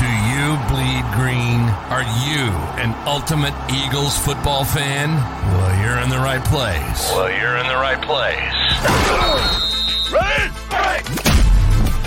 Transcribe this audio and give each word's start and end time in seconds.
Do 0.00 0.06
you 0.06 0.56
bleed 0.68 1.04
green? 1.12 1.60
Are 1.92 2.02
you 2.24 2.48
an 2.80 2.94
ultimate 3.06 3.52
Eagles 3.70 4.16
football 4.18 4.64
fan? 4.64 5.10
Well, 5.10 5.84
you're 5.84 5.98
in 5.98 6.08
the 6.08 6.18
right 6.18 6.42
place. 6.42 7.12
Well, 7.14 7.30
you're 7.30 7.58
in 7.58 7.66
the 7.66 7.76
right 7.76 8.00
place. 8.00 8.38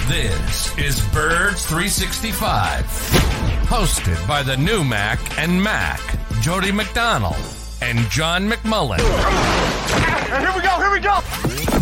This 0.07 0.75
is 0.79 0.99
Birds 1.13 1.65
365, 1.67 2.83
hosted 3.67 4.27
by 4.27 4.41
the 4.41 4.57
new 4.57 4.83
Mac 4.83 5.19
and 5.37 5.63
Mac, 5.63 6.01
Jody 6.41 6.71
McDonald, 6.71 7.45
and 7.83 7.99
John 8.09 8.49
McMullen. 8.49 8.97
Here 10.39 10.51
we 10.55 10.61
go, 10.63 10.77
here 10.79 10.91
we 10.91 10.99
go. 10.99 11.72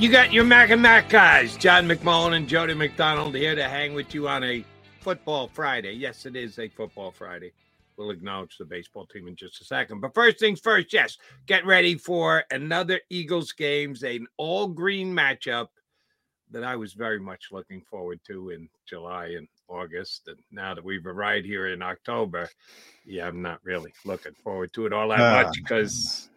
You 0.00 0.10
got 0.10 0.32
your 0.32 0.44
Mac 0.44 0.70
and 0.70 0.80
Mac 0.80 1.10
guys, 1.10 1.58
John 1.58 1.86
McMullen 1.86 2.34
and 2.34 2.48
Jody 2.48 2.72
McDonald, 2.72 3.34
here 3.34 3.54
to 3.54 3.68
hang 3.68 3.92
with 3.92 4.14
you 4.14 4.28
on 4.28 4.42
a 4.42 4.64
football 5.00 5.46
Friday. 5.52 5.92
Yes, 5.92 6.24
it 6.24 6.36
is 6.36 6.58
a 6.58 6.68
football 6.68 7.10
Friday. 7.10 7.52
We'll 7.98 8.10
acknowledge 8.10 8.56
the 8.56 8.64
baseball 8.64 9.04
team 9.04 9.28
in 9.28 9.36
just 9.36 9.60
a 9.60 9.64
second. 9.66 10.00
But 10.00 10.14
first 10.14 10.38
things 10.38 10.58
first, 10.58 10.94
yes, 10.94 11.18
get 11.44 11.66
ready 11.66 11.96
for 11.96 12.44
another 12.50 12.98
Eagles 13.10 13.52
games, 13.52 14.02
an 14.02 14.26
all 14.38 14.68
green 14.68 15.14
matchup 15.14 15.68
that 16.50 16.64
I 16.64 16.76
was 16.76 16.94
very 16.94 17.20
much 17.20 17.48
looking 17.52 17.82
forward 17.82 18.20
to 18.28 18.50
in 18.50 18.70
July 18.88 19.34
and 19.36 19.48
August. 19.68 20.28
And 20.28 20.38
now 20.50 20.72
that 20.72 20.82
we've 20.82 21.06
arrived 21.06 21.44
here 21.44 21.66
in 21.74 21.82
October, 21.82 22.48
yeah, 23.04 23.28
I'm 23.28 23.42
not 23.42 23.60
really 23.64 23.92
looking 24.06 24.32
forward 24.42 24.72
to 24.72 24.86
it 24.86 24.94
all 24.94 25.10
that 25.10 25.20
Ah. 25.20 25.42
much 25.42 25.56
because 25.56 26.29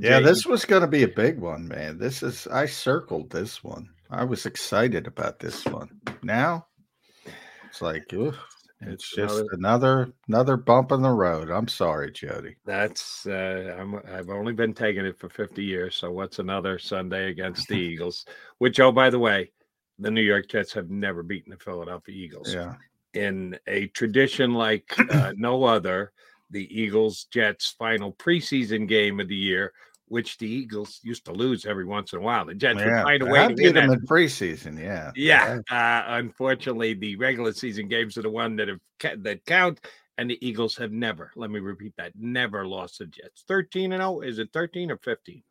Yeah, 0.00 0.18
Jays- 0.20 0.24
this 0.26 0.46
was 0.46 0.64
going 0.64 0.82
to 0.82 0.88
be 0.88 1.02
a 1.02 1.08
big 1.08 1.38
one, 1.38 1.68
man. 1.68 1.98
This 1.98 2.22
is 2.22 2.46
I 2.46 2.66
circled 2.66 3.30
this 3.30 3.62
one. 3.62 3.88
I 4.10 4.24
was 4.24 4.46
excited 4.46 5.06
about 5.06 5.38
this 5.38 5.64
one. 5.64 5.88
Now 6.22 6.66
it's 7.66 7.80
like, 7.82 8.12
oof, 8.12 8.36
it's 8.80 8.92
It's 9.04 9.14
just 9.14 9.34
another- 9.38 9.48
another 9.52 10.12
another 10.28 10.56
bump 10.56 10.92
in 10.92 11.02
the 11.02 11.10
road. 11.10 11.50
I'm 11.50 11.68
sorry, 11.68 12.10
Jody. 12.12 12.56
That's 12.64 13.26
uh, 13.26 13.76
I'm, 13.78 13.96
I've 14.12 14.28
only 14.30 14.52
been 14.52 14.74
taking 14.74 15.06
it 15.06 15.18
for 15.18 15.28
50 15.28 15.62
years. 15.62 15.94
So 15.94 16.10
what's 16.10 16.38
another 16.38 16.78
Sunday 16.78 17.30
against 17.30 17.68
the 17.68 17.76
Eagles? 17.90 18.26
Which, 18.58 18.80
oh, 18.80 18.92
by 18.92 19.08
the 19.10 19.18
way, 19.18 19.50
the 19.98 20.10
New 20.10 20.22
York 20.22 20.48
Jets 20.48 20.72
have 20.72 20.90
never 20.90 21.22
beaten 21.22 21.50
the 21.50 21.58
Philadelphia 21.58 22.14
Eagles 22.14 22.52
Yeah, 22.52 22.74
in 23.14 23.58
a 23.66 23.86
tradition 23.88 24.52
like 24.54 24.92
uh, 25.10 25.32
no 25.36 25.64
other. 25.64 26.12
The 26.52 26.80
Eagles 26.80 27.24
Jets 27.32 27.74
final 27.78 28.12
preseason 28.12 28.86
game 28.86 29.18
of 29.20 29.28
the 29.28 29.34
year, 29.36 29.72
which 30.06 30.36
the 30.38 30.46
Eagles 30.46 31.00
used 31.02 31.24
to 31.24 31.32
lose 31.32 31.64
every 31.64 31.86
once 31.86 32.12
in 32.12 32.18
a 32.18 32.22
while. 32.22 32.44
The 32.44 32.54
Jets 32.54 32.76
would 32.76 32.86
yeah. 32.86 33.02
find 33.02 33.22
a 33.22 33.26
I 33.26 33.30
way 33.30 33.48
to 33.48 33.54
beat 33.54 33.72
them 33.72 33.88
that 33.88 33.98
in 33.98 34.06
preseason. 34.06 34.78
Yeah, 34.78 35.10
yeah. 35.16 35.58
Uh, 35.70 36.04
unfortunately, 36.18 36.94
the 36.94 37.16
regular 37.16 37.52
season 37.52 37.88
games 37.88 38.18
are 38.18 38.22
the 38.22 38.30
one 38.30 38.56
that 38.56 38.68
have 38.68 38.80
that 39.22 39.44
count, 39.46 39.80
and 40.18 40.30
the 40.30 40.46
Eagles 40.46 40.76
have 40.76 40.92
never. 40.92 41.32
Let 41.34 41.50
me 41.50 41.60
repeat 41.60 41.94
that: 41.96 42.12
never 42.14 42.66
lost 42.66 42.98
the 42.98 43.06
Jets. 43.06 43.44
Thirteen 43.48 43.92
and 43.92 44.02
zero. 44.02 44.20
Is 44.20 44.38
it 44.38 44.50
thirteen 44.52 44.90
or 44.90 44.98
fifteen? 44.98 45.42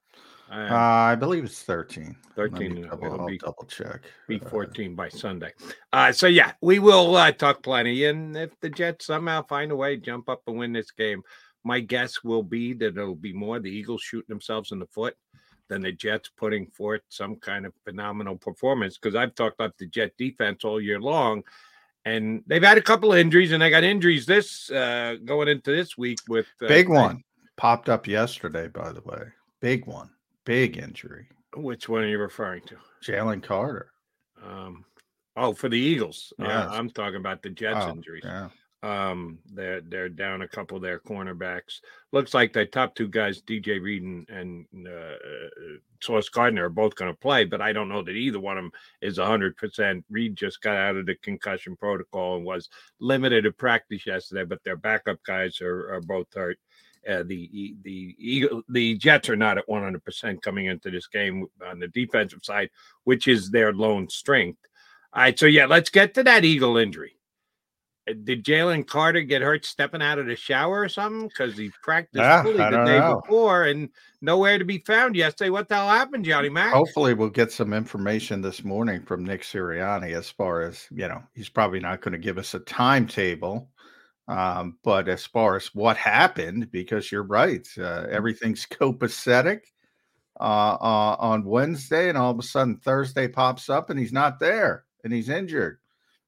Uh, 0.52 0.68
Uh, 0.70 0.76
I 0.76 1.16
believe 1.16 1.46
it's 1.46 1.64
13. 1.64 2.16
13 2.36 2.82
double, 2.84 3.22
I'll 3.22 3.28
be- 3.28 3.38
double 3.38 3.64
check. 3.66 4.02
be 4.28 4.40
Uh, 4.42 4.50
fourteen 4.50 4.96
by 4.96 5.08
Sunday. 5.10 5.54
Uh, 5.94 6.12
so 6.12 6.28
yeah, 6.28 6.54
we 6.62 6.80
will 6.80 7.16
uh, 7.16 7.32
talk 7.32 7.64
plenty, 7.64 8.06
and 8.06 8.36
if 8.36 8.60
the 8.60 8.70
Jets 8.70 9.06
somehow 9.06 9.44
find 9.44 9.72
a 9.72 9.76
way 9.76 9.96
to 9.96 10.02
jump 10.02 10.28
up 10.30 10.42
and 10.48 10.58
win 10.58 10.74
this 10.74 10.92
game, 10.92 11.22
my 11.64 11.80
guess 11.80 12.24
will 12.24 12.44
be 12.44 12.74
that 12.74 12.98
it'll 12.98 13.16
be 13.16 13.34
more 13.34 13.60
the 13.60 13.70
Eagles 13.70 14.02
shooting 14.02 14.30
themselves 14.30 14.72
in 14.72 14.80
the 14.80 14.88
foot 14.88 15.16
than 15.68 15.82
the 15.82 15.92
Jets 15.92 16.30
putting 16.36 16.68
forth 16.68 17.02
some 17.10 17.36
kind 17.38 17.66
of 17.66 17.74
phenomenal 17.86 18.36
performance. 18.36 18.98
Because 18.98 19.16
I've 19.16 19.36
talked 19.36 19.62
up 19.62 19.78
the 19.78 19.86
Jet 19.88 20.12
defense 20.18 20.66
all 20.66 20.82
year 20.82 21.00
long, 21.00 21.44
and 22.04 22.44
they've 22.48 22.64
had 22.64 22.78
a 22.78 22.82
couple 22.82 23.14
of 23.14 23.20
injuries, 23.20 23.52
and 23.54 23.62
they 23.62 23.70
got 23.70 23.84
injuries 23.86 24.26
this 24.26 24.70
uh, 24.72 25.16
going 25.24 25.48
into 25.48 25.72
this 25.72 25.98
week 25.98 26.20
with 26.28 26.48
uh, 26.62 26.68
big 26.68 26.90
one 26.90 27.24
popped 27.58 27.88
up 27.90 28.08
yesterday, 28.08 28.68
by 28.68 28.92
the 28.92 29.02
way. 29.02 29.24
Big 29.62 29.86
one, 29.86 30.10
big 30.52 30.78
injury. 30.78 31.28
Which 31.56 31.88
one 31.88 32.04
are 32.04 32.08
you 32.08 32.20
referring 32.20 32.64
to? 32.64 32.76
Jalen 33.04 33.42
Carter. 33.42 33.92
Um, 34.44 34.84
oh, 35.38 35.54
for 35.54 35.70
the 35.70 35.78
Eagles. 35.80 36.34
Uh, 36.40 36.68
I'm 36.70 36.90
talking 36.90 37.18
about 37.18 37.42
the 37.42 37.50
Jets 37.50 37.80
Oh, 37.82 37.92
injuries. 37.92 38.24
Yeah, 38.26 38.50
Um, 38.84 39.40
they're 39.54 39.82
they're 39.82 40.10
down 40.10 40.42
a 40.42 40.48
couple 40.48 40.76
of 40.78 40.84
their 40.84 41.00
cornerbacks. 41.00 41.80
Looks 42.12 42.34
like 42.34 42.52
the 42.52 42.66
top 42.66 42.96
two 42.96 43.08
guys, 43.08 43.42
DJ 43.42 43.82
Reed 43.82 44.04
and, 44.04 44.30
and 44.30 44.88
uh, 44.88 45.16
Sauce 46.02 46.28
Gardner, 46.30 46.66
are 46.66 46.70
both 46.70 46.96
going 46.96 47.12
to 47.14 47.18
play, 47.18 47.46
but 47.46 47.62
I 47.62 47.72
don't 47.72 47.90
know 47.90 48.04
that 48.04 48.12
either 48.12 48.40
one 48.40 48.58
of 48.58 48.64
them 48.66 48.72
is 49.02 49.18
hundred 49.18 49.56
percent. 49.56 50.04
Reed 50.10 50.36
just 50.36 50.62
got 50.62 50.76
out 50.76 50.98
of 50.98 51.06
the 51.06 51.16
concussion 51.16 51.78
protocol 51.78 52.36
and 52.38 52.46
was 52.46 52.68
limited 53.00 53.44
to 53.46 53.52
practice 53.52 54.06
yesterday, 54.06 54.44
but 54.44 54.64
their 54.64 54.78
backup 54.78 55.24
guys 55.24 55.62
are, 55.62 55.94
are 55.94 56.02
both 56.02 56.28
hurt. 56.34 56.58
Uh, 57.08 57.24
the 57.24 57.76
the 57.84 58.16
Eagle, 58.20 58.62
the 58.70 58.98
Jets 58.98 59.30
are 59.30 59.36
not 59.36 59.58
at 59.58 59.68
one 59.68 59.82
hundred 59.84 60.04
percent 60.04 60.42
coming 60.42 60.66
into 60.68 60.92
this 60.92 61.08
game 61.08 61.48
on 61.66 61.80
the 61.80 61.88
defensive 61.88 62.42
side, 62.44 62.70
which 63.06 63.28
is 63.28 63.50
their 63.50 63.74
lone 63.74 64.08
strength. 64.10 64.60
All 65.14 65.24
right, 65.24 65.38
so 65.38 65.46
yeah, 65.46 65.66
let's 65.66 65.90
get 65.90 66.14
to 66.14 66.24
that 66.24 66.46
Eagle 66.46 66.78
injury 66.78 67.16
did 68.24 68.44
Jalen 68.44 68.88
Carter 68.88 69.22
get 69.22 69.42
hurt 69.42 69.66
stepping 69.66 70.02
out 70.02 70.20
of 70.20 70.26
the 70.26 70.36
shower 70.36 70.82
or 70.82 70.90
something? 70.90 71.28
Because 71.28 71.58
he 71.58 71.72
practiced 71.84 72.22
Yeah, 72.22 72.44
fully 72.44 72.58
the 72.58 72.70
day 72.86 73.00
know. 73.00 73.22
before 73.22 73.66
and 73.66 73.90
nowhere 74.22 74.58
to 74.58 74.66
be 74.66 74.80
found 74.80 75.16
yesterday. 75.16 75.50
What 75.50 75.70
the 75.70 75.76
hell 75.76 75.90
happened, 75.90 76.26
Johnny 76.26 76.50
Mac? 76.50 76.74
Hopefully, 76.74 77.14
we'll 77.14 77.30
get 77.30 77.52
some 77.52 77.74
information 77.74 78.42
this 78.42 78.64
morning 78.64 79.04
from 79.04 79.24
Nick 79.24 79.44
Sirianni 79.44 80.14
as 80.16 80.30
far 80.30 80.62
as 80.62 80.88
you 80.92 81.08
know. 81.08 81.22
He's 81.34 81.50
probably 81.50 81.80
not 81.80 82.02
going 82.02 82.14
to 82.14 82.18
give 82.18 82.38
us 82.38 82.54
a 82.54 82.60
timetable, 82.60 83.70
um, 84.28 84.78
but 84.84 85.08
as 85.08 85.26
far 85.26 85.56
as 85.56 85.68
what 85.74 85.98
happened, 85.98 86.72
because 86.72 87.12
you're 87.12 87.24
right, 87.24 87.68
uh, 87.78 88.06
everything's 88.10 88.66
copacetic 88.72 89.62
uh, 90.40 90.78
uh, 90.80 91.16
on 91.20 91.46
Wednesday, 91.46 92.10
and 92.10 92.18
all 92.18 92.32
of 92.32 92.40
a 92.40 92.44
sudden 92.44 92.78
Thursday 92.78 93.28
pops 93.28 93.70
up 93.70 93.90
and 93.90 94.00
he's 94.00 94.14
not 94.14 94.40
there, 94.40 94.86
and 95.04 95.14
he's 95.14 95.30
injured, 95.30 95.80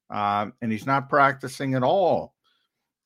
um, 0.09 0.53
and 0.61 0.71
he's 0.71 0.85
not 0.85 1.09
practicing 1.09 1.75
at 1.75 1.83
all, 1.83 2.33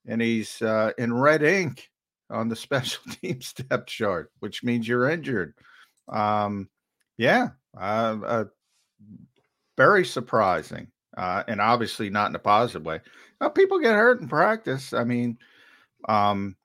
and 0.05 0.21
he's 0.21 0.61
uh, 0.61 0.91
in 0.97 1.13
red 1.13 1.43
ink 1.43 1.89
on 2.29 2.49
the 2.49 2.55
special 2.67 3.03
teams 3.21 3.53
depth 3.53 3.87
chart, 3.87 4.31
which 4.39 4.63
means 4.63 4.87
you're 4.87 5.09
injured. 5.09 5.53
Um, 6.09 6.69
yeah, 7.17 7.49
uh, 7.77 8.17
uh, 8.25 8.45
very 9.77 10.05
surprising, 10.05 10.87
uh, 11.15 11.43
and 11.47 11.61
obviously 11.61 12.09
not 12.09 12.29
in 12.29 12.35
a 12.35 12.39
positive 12.39 12.85
way. 12.85 12.99
Now, 13.39 13.49
people 13.49 13.79
get 13.79 13.95
hurt 13.95 14.21
in 14.21 14.27
practice. 14.27 14.93
I 14.93 15.03
mean, 15.03 15.37
um, 16.07 16.55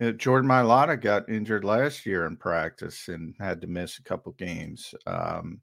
uh, 0.00 0.12
Jordan 0.12 0.48
Mailata 0.48 1.00
got 1.00 1.28
injured 1.28 1.64
last 1.64 2.06
year 2.06 2.26
in 2.26 2.36
practice 2.36 3.08
and 3.08 3.34
had 3.38 3.60
to 3.60 3.66
miss 3.66 3.98
a 3.98 4.02
couple 4.02 4.32
games. 4.32 4.94
Um, 5.06 5.60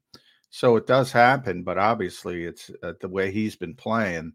so 0.50 0.76
it 0.76 0.86
does 0.86 1.12
happen, 1.12 1.62
but 1.62 1.78
obviously, 1.78 2.44
it's 2.44 2.70
uh, 2.82 2.94
the 3.00 3.08
way 3.08 3.30
he's 3.30 3.56
been 3.56 3.74
playing. 3.74 4.32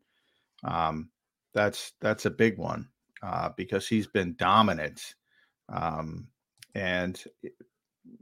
Um, 0.63 1.09
that's 1.53 1.93
that's 2.01 2.25
a 2.25 2.31
big 2.31 2.57
one 2.57 2.87
uh, 3.21 3.49
because 3.57 3.87
he's 3.87 4.07
been 4.07 4.35
dominant, 4.37 5.15
um, 5.69 6.27
and 6.73 7.21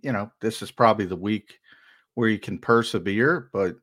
you 0.02 0.12
know 0.12 0.32
this 0.42 0.62
is 0.62 0.72
probably 0.72 1.06
the 1.06 1.16
week 1.16 1.60
where 2.16 2.30
you 2.30 2.40
can 2.40 2.58
persevere, 2.58 3.50
but 3.54 3.76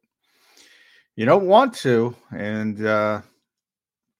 you 1.17 1.25
don't 1.25 1.47
want 1.47 1.75
to. 1.75 2.15
And 2.33 2.85
uh, 2.85 3.23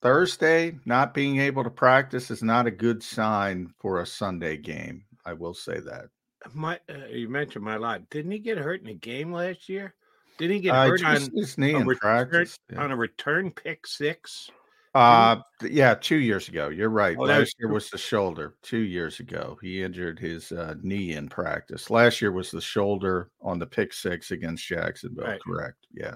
Thursday, 0.01 0.75
not 0.85 1.13
being 1.13 1.39
able 1.39 1.63
to 1.63 1.69
practice 1.69 2.31
is 2.31 2.41
not 2.43 2.67
a 2.67 2.71
good 2.71 3.03
sign 3.03 3.71
for 3.79 4.01
a 4.01 4.05
Sunday 4.05 4.57
game. 4.57 5.03
I 5.25 5.33
will 5.33 5.53
say 5.53 5.79
that. 5.79 6.05
My, 6.53 6.79
uh, 6.89 7.05
you 7.11 7.29
mentioned 7.29 7.63
Mailata. 7.65 8.09
Didn't 8.09 8.31
he 8.31 8.39
get 8.39 8.57
hurt 8.57 8.81
in 8.81 8.87
a 8.87 8.93
game 8.95 9.31
last 9.31 9.69
year? 9.69 9.93
Didn't 10.39 10.55
he 10.55 10.61
get 10.61 10.73
Uh, 10.73 10.87
hurt 10.87 11.05
on 11.05 11.21
his 11.35 11.57
knee 11.57 11.73
a 11.73 11.77
in 11.77 11.85
return, 11.85 12.27
practice. 12.29 12.57
yeah. 12.71 12.81
on 12.81 12.91
a 12.91 12.95
return 12.95 13.51
pick 13.51 13.85
six? 13.85 14.49
Uh, 14.95 15.37
yeah, 15.61 15.93
two 15.93 16.17
years 16.17 16.49
ago. 16.49 16.67
You're 16.69 16.89
right. 16.89 17.15
Oh, 17.17 17.23
Last 17.23 17.55
year 17.59 17.69
was 17.71 17.89
the 17.91 17.97
shoulder. 17.97 18.55
Two 18.63 18.79
years 18.79 19.19
ago, 19.21 19.57
he 19.61 19.83
injured 19.83 20.19
his 20.19 20.51
uh, 20.51 20.73
knee 20.81 21.13
in 21.13 21.29
practice. 21.29 21.89
Last 21.89 22.21
year 22.21 22.31
was 22.31 22.49
the 22.51 22.59
shoulder 22.59 23.29
on 23.41 23.57
the 23.59 23.67
pick 23.67 23.93
six 23.93 24.31
against 24.31 24.65
Jacksonville. 24.65 25.27
Right. 25.27 25.41
Correct. 25.41 25.77
Yeah. 25.93 26.15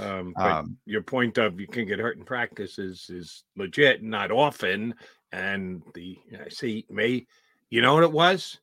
Um, 0.00 0.32
but 0.36 0.52
Um, 0.52 0.78
your 0.86 1.02
point 1.02 1.38
of 1.38 1.60
you 1.60 1.66
can 1.66 1.86
get 1.86 1.98
hurt 1.98 2.16
in 2.16 2.24
practice 2.24 2.78
is 2.78 3.08
is 3.10 3.44
legit, 3.56 4.02
not 4.02 4.30
often. 4.30 4.94
And 5.32 5.82
the 5.94 6.18
I 6.44 6.48
see 6.48 6.86
may 6.88 7.26
you 7.70 7.82
know 7.82 7.94
what 7.94 8.04
it 8.04 8.12
was? 8.12 8.58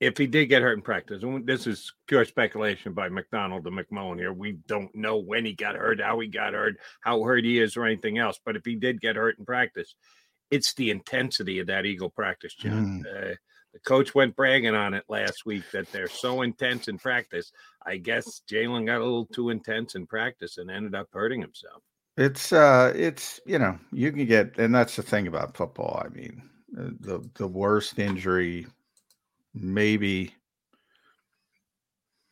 If 0.00 0.18
he 0.18 0.26
did 0.26 0.46
get 0.46 0.62
hurt 0.62 0.76
in 0.76 0.82
practice, 0.82 1.22
and 1.22 1.46
this 1.46 1.66
is 1.66 1.94
pure 2.06 2.24
speculation 2.24 2.92
by 2.92 3.08
McDonald 3.08 3.66
and 3.66 3.78
McMullen 3.78 4.18
here. 4.18 4.32
We 4.32 4.52
don't 4.66 4.94
know 4.94 5.18
when 5.18 5.44
he 5.44 5.54
got 5.54 5.76
hurt, 5.76 6.00
how 6.00 6.18
he 6.18 6.28
got 6.28 6.52
hurt, 6.52 6.76
how 7.00 7.22
hurt 7.22 7.44
he 7.44 7.58
is, 7.58 7.76
or 7.76 7.86
anything 7.86 8.18
else. 8.18 8.38
But 8.44 8.56
if 8.56 8.64
he 8.64 8.74
did 8.74 9.00
get 9.00 9.16
hurt 9.16 9.38
in 9.38 9.46
practice, 9.46 9.94
it's 10.50 10.74
the 10.74 10.90
intensity 10.90 11.58
of 11.60 11.68
that 11.68 11.86
Eagle 11.86 12.10
practice, 12.10 12.54
John. 12.54 13.04
Uh, 13.06 13.34
the 13.74 13.80
coach 13.80 14.14
went 14.14 14.36
bragging 14.36 14.76
on 14.76 14.94
it 14.94 15.04
last 15.08 15.44
week 15.44 15.64
that 15.72 15.90
they're 15.90 16.08
so 16.08 16.42
intense 16.42 16.86
in 16.86 16.96
practice. 16.96 17.52
I 17.84 17.96
guess 17.96 18.42
Jalen 18.48 18.86
got 18.86 19.00
a 19.00 19.04
little 19.04 19.26
too 19.26 19.50
intense 19.50 19.96
in 19.96 20.06
practice 20.06 20.58
and 20.58 20.70
ended 20.70 20.94
up 20.94 21.08
hurting 21.12 21.40
himself. 21.40 21.82
It's 22.16 22.52
uh 22.52 22.92
it's 22.94 23.40
you 23.44 23.58
know, 23.58 23.76
you 23.92 24.12
can 24.12 24.26
get 24.26 24.56
and 24.58 24.72
that's 24.72 24.94
the 24.94 25.02
thing 25.02 25.26
about 25.26 25.56
football. 25.56 26.00
I 26.04 26.08
mean, 26.08 26.40
uh, 26.78 26.90
the 27.00 27.28
the 27.34 27.48
worst 27.48 27.98
injury 27.98 28.68
maybe 29.52 30.32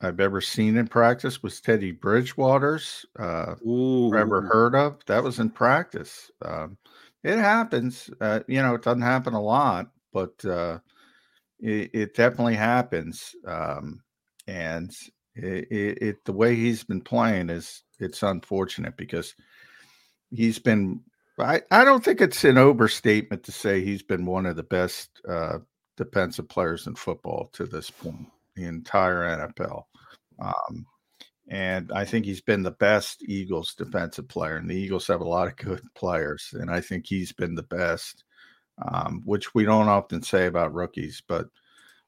I've 0.00 0.21
ever 0.21 0.41
seen 0.41 0.77
in 0.77 0.87
practice 0.87 1.43
was 1.43 1.61
Teddy 1.61 1.91
Bridgewater's 1.91 3.05
uh 3.19 3.56
Ooh, 3.67 4.17
ever 4.17 4.43
heard 4.43 4.77
of. 4.77 5.05
That 5.06 5.25
was 5.25 5.41
in 5.41 5.50
practice. 5.50 6.31
Um 6.41 6.79
it 7.25 7.37
happens. 7.39 8.11
Uh, 8.21 8.41
you 8.47 8.62
know, 8.62 8.75
it 8.75 8.83
doesn't 8.83 9.03
happen 9.03 9.35
a 9.35 9.43
lot, 9.43 9.91
but 10.12 10.44
uh 10.44 10.79
it, 11.62 11.91
it 11.94 12.14
definitely 12.14 12.56
happens. 12.56 13.35
Um 13.47 14.03
and 14.47 14.91
it, 15.35 15.69
it, 15.70 16.03
it 16.03 16.25
the 16.25 16.32
way 16.32 16.55
he's 16.55 16.85
been 16.85 17.00
playing 17.00 17.49
is 17.49 17.82
it's 17.99 18.23
unfortunate 18.23 18.97
because 18.97 19.35
he's 20.31 20.59
been 20.59 21.00
I, 21.38 21.62
I 21.70 21.85
don't 21.85 22.05
think 22.05 22.20
it's 22.20 22.44
an 22.44 22.59
overstatement 22.59 23.44
to 23.44 23.53
say 23.53 23.82
he's 23.82 24.03
been 24.03 24.26
one 24.26 24.47
of 24.47 24.56
the 24.56 24.62
best 24.62 25.11
uh, 25.29 25.59
defensive 25.97 26.49
players 26.49 26.87
in 26.87 26.94
football 26.94 27.49
to 27.55 27.65
this 27.65 27.91
point, 27.91 28.26
the 28.55 28.65
entire 28.65 29.49
NFL. 29.49 29.85
Um, 30.41 30.87
and 31.49 31.91
I 31.93 32.05
think 32.05 32.25
he's 32.25 32.41
been 32.41 32.62
the 32.62 32.70
best 32.73 33.23
Eagles 33.26 33.75
defensive 33.75 34.29
player. 34.29 34.56
And 34.56 34.69
the 34.69 34.76
Eagles 34.76 35.06
have 35.08 35.20
a 35.20 35.29
lot 35.29 35.49
of 35.49 35.56
good 35.56 35.82
players, 35.94 36.50
and 36.53 36.70
I 36.70 36.81
think 36.81 37.06
he's 37.06 37.32
been 37.32 37.55
the 37.55 37.62
best, 37.62 38.25
um, 38.90 39.23
which 39.25 39.55
we 39.55 39.64
don't 39.64 39.88
often 39.88 40.23
say 40.23 40.46
about 40.46 40.75
rookies. 40.75 41.23
But 41.26 41.46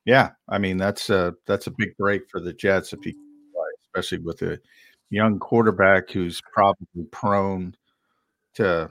yeah, 0.04 0.30
I 0.48 0.58
mean 0.58 0.76
that's 0.76 1.10
a 1.10 1.34
that's 1.46 1.66
a 1.66 1.74
big 1.76 1.96
break 1.96 2.22
for 2.30 2.40
the 2.40 2.52
Jets 2.52 2.92
if 2.92 3.02
he, 3.02 3.14
especially 3.86 4.18
with 4.18 4.42
a 4.42 4.58
young 5.10 5.38
quarterback 5.38 6.10
who's 6.10 6.40
probably 6.52 7.04
prone 7.10 7.74
to 8.54 8.90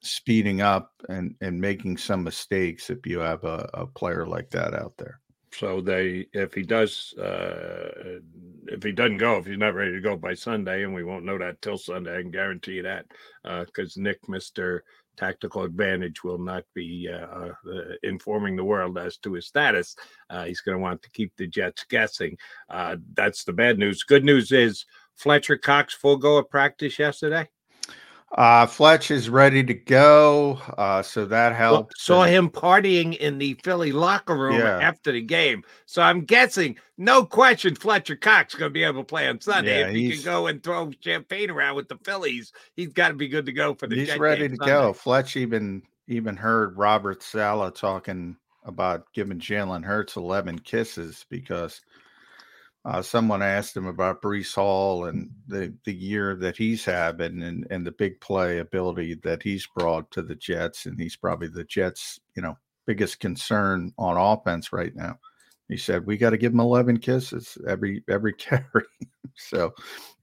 speeding 0.00 0.60
up 0.60 0.92
and 1.08 1.34
and 1.40 1.60
making 1.60 1.96
some 1.96 2.22
mistakes 2.22 2.90
if 2.90 3.06
you 3.06 3.18
have 3.18 3.44
a, 3.44 3.68
a 3.74 3.86
player 3.86 4.26
like 4.26 4.50
that 4.50 4.74
out 4.74 4.94
there. 4.96 5.20
So 5.52 5.80
they, 5.80 6.26
if 6.34 6.52
he 6.52 6.62
does, 6.62 7.14
uh, 7.14 8.18
if 8.66 8.82
he 8.82 8.92
doesn't 8.92 9.16
go, 9.16 9.38
if 9.38 9.46
he's 9.46 9.56
not 9.56 9.74
ready 9.74 9.92
to 9.92 10.00
go 10.02 10.14
by 10.14 10.34
Sunday, 10.34 10.82
and 10.82 10.92
we 10.92 11.02
won't 11.02 11.24
know 11.24 11.38
that 11.38 11.62
till 11.62 11.78
Sunday, 11.78 12.18
I 12.18 12.20
can 12.20 12.30
guarantee 12.30 12.72
you 12.72 12.82
that, 12.82 13.06
because 13.42 13.96
Nick, 13.96 14.28
Mister 14.28 14.84
Tactical 15.16 15.62
Advantage, 15.62 16.24
will 16.24 16.38
not 16.38 16.64
be 16.74 17.08
uh, 17.12 17.48
uh, 17.48 17.52
informing 18.02 18.56
the 18.56 18.64
world 18.64 18.98
as 18.98 19.16
to 19.18 19.32
his 19.32 19.46
status. 19.46 19.96
Uh, 20.30 20.44
he's 20.44 20.60
going 20.60 20.76
to 20.76 20.82
want 20.82 21.02
to 21.02 21.10
keep 21.10 21.32
the 21.36 21.46
Jets 21.46 21.84
guessing. 21.88 22.36
Uh, 22.68 22.96
that's 23.14 23.44
the 23.44 23.52
bad 23.52 23.78
news. 23.78 24.02
Good 24.02 24.24
news 24.24 24.52
is 24.52 24.84
Fletcher 25.14 25.56
Cox 25.56 25.94
full 25.94 26.16
go 26.16 26.36
of 26.36 26.50
practice 26.50 26.98
yesterday. 26.98 27.48
Uh, 28.32 28.66
Fletch 28.66 29.10
is 29.12 29.30
ready 29.30 29.62
to 29.62 29.72
go, 29.72 30.58
uh, 30.76 31.00
so 31.00 31.24
that 31.26 31.54
helps. 31.54 32.02
saw 32.02 32.24
him 32.24 32.50
partying 32.50 33.16
in 33.16 33.38
the 33.38 33.54
Philly 33.62 33.92
locker 33.92 34.36
room 34.36 34.58
Yeah. 34.58 34.78
after 34.80 35.12
the 35.12 35.22
game. 35.22 35.62
So 35.86 36.02
I'm 36.02 36.22
guessing, 36.22 36.76
no 36.98 37.24
question, 37.24 37.76
Fletcher 37.76 38.16
Cox 38.16 38.54
going 38.54 38.70
to 38.70 38.74
be 38.74 38.82
able 38.82 39.02
to 39.02 39.06
play 39.06 39.28
on 39.28 39.40
Sunday. 39.40 39.80
Yeah, 39.80 39.86
if 39.86 39.94
he 39.94 40.10
can 40.12 40.24
go 40.24 40.48
and 40.48 40.62
throw 40.62 40.90
champagne 41.00 41.50
around 41.50 41.76
with 41.76 41.88
the 41.88 41.98
Phillies, 42.04 42.52
he's 42.74 42.92
got 42.92 43.08
to 43.08 43.14
be 43.14 43.28
good 43.28 43.46
to 43.46 43.52
go 43.52 43.74
for 43.74 43.86
the 43.86 43.94
He's 43.94 44.08
Jet 44.08 44.18
ready 44.18 44.48
to 44.48 44.56
go. 44.56 44.66
Sunday. 44.66 44.98
Fletch 44.98 45.36
even 45.36 45.82
even 46.08 46.36
heard 46.36 46.76
Robert 46.76 47.22
Saleh 47.22 47.74
talking 47.74 48.36
about 48.64 49.06
giving 49.12 49.38
Jalen 49.38 49.84
Hurts 49.84 50.16
eleven 50.16 50.58
kisses 50.58 51.24
because 51.30 51.80
uh, 52.86 53.02
someone 53.02 53.42
asked 53.42 53.76
him 53.76 53.86
about 53.86 54.22
Breece 54.22 54.54
Hall 54.54 55.06
and 55.06 55.28
the 55.48 55.74
the 55.84 55.92
year 55.92 56.36
that 56.36 56.56
he's 56.56 56.84
having 56.84 57.42
and 57.42 57.66
and 57.68 57.84
the 57.84 57.90
big 57.90 58.20
play 58.20 58.58
ability 58.58 59.14
that 59.24 59.42
he's 59.42 59.66
brought 59.66 60.08
to 60.12 60.22
the 60.22 60.36
Jets, 60.36 60.86
and 60.86 60.98
he's 60.98 61.16
probably 61.16 61.48
the 61.48 61.64
Jets, 61.64 62.20
you 62.36 62.42
know, 62.42 62.56
biggest 62.86 63.18
concern 63.18 63.92
on 63.98 64.16
offense 64.16 64.72
right 64.72 64.94
now. 64.94 65.18
He 65.68 65.76
said 65.76 66.06
we 66.06 66.16
got 66.16 66.30
to 66.30 66.38
give 66.38 66.52
him 66.52 66.60
eleven 66.60 66.98
kisses 66.98 67.58
every 67.66 68.04
every 68.08 68.32
carry. 68.38 68.84
so, 69.34 69.74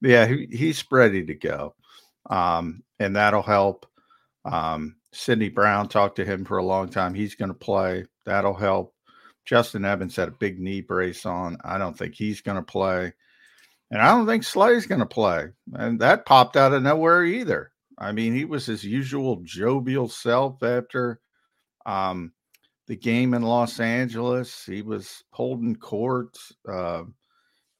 yeah, 0.02 0.26
he, 0.26 0.48
he's 0.50 0.86
ready 0.90 1.26
to 1.26 1.36
go, 1.36 1.76
um, 2.30 2.82
and 2.98 3.18
that'll 3.18 3.44
help. 3.44 3.86
Um, 4.46 4.96
Sydney 5.12 5.50
Brown 5.50 5.90
talked 5.90 6.16
to 6.16 6.26
him 6.26 6.46
for 6.46 6.60
a 6.60 6.66
long 6.66 6.88
time. 6.88 7.14
He's 7.14 7.36
going 7.36 7.50
to 7.52 7.56
play. 7.56 8.06
That'll 8.26 8.54
help. 8.54 8.93
Justin 9.46 9.86
Evans 9.86 10.16
had 10.16 10.30
a 10.30 10.32
big 10.32 10.60
knee 10.60 10.82
brace 10.82 11.26
on. 11.26 11.58
I 11.64 11.78
don't 11.78 11.98
think 11.98 12.16
he's 12.16 12.42
going 12.42 12.58
to 12.58 12.64
play. 12.64 13.14
And 13.92 14.02
I 14.02 14.08
don't 14.08 14.26
think 14.26 14.44
Slay's 14.44 14.88
going 14.88 15.02
to 15.02 15.06
play. 15.06 15.50
And 15.74 16.00
that 16.00 16.26
popped 16.26 16.56
out 16.56 16.74
of 16.74 16.82
nowhere 16.82 17.24
either. 17.24 17.72
I 17.98 18.12
mean, 18.12 18.34
he 18.34 18.46
was 18.46 18.66
his 18.66 18.84
usual 18.84 19.42
jovial 19.44 20.10
self 20.10 20.64
after 20.64 21.20
um, 21.86 22.34
the 22.88 22.96
game 22.96 23.34
in 23.34 23.44
Los 23.44 23.80
Angeles. 23.80 24.66
He 24.66 24.82
was 24.82 25.24
holding 25.32 25.76
court. 25.76 26.38
Uh, 26.68 27.04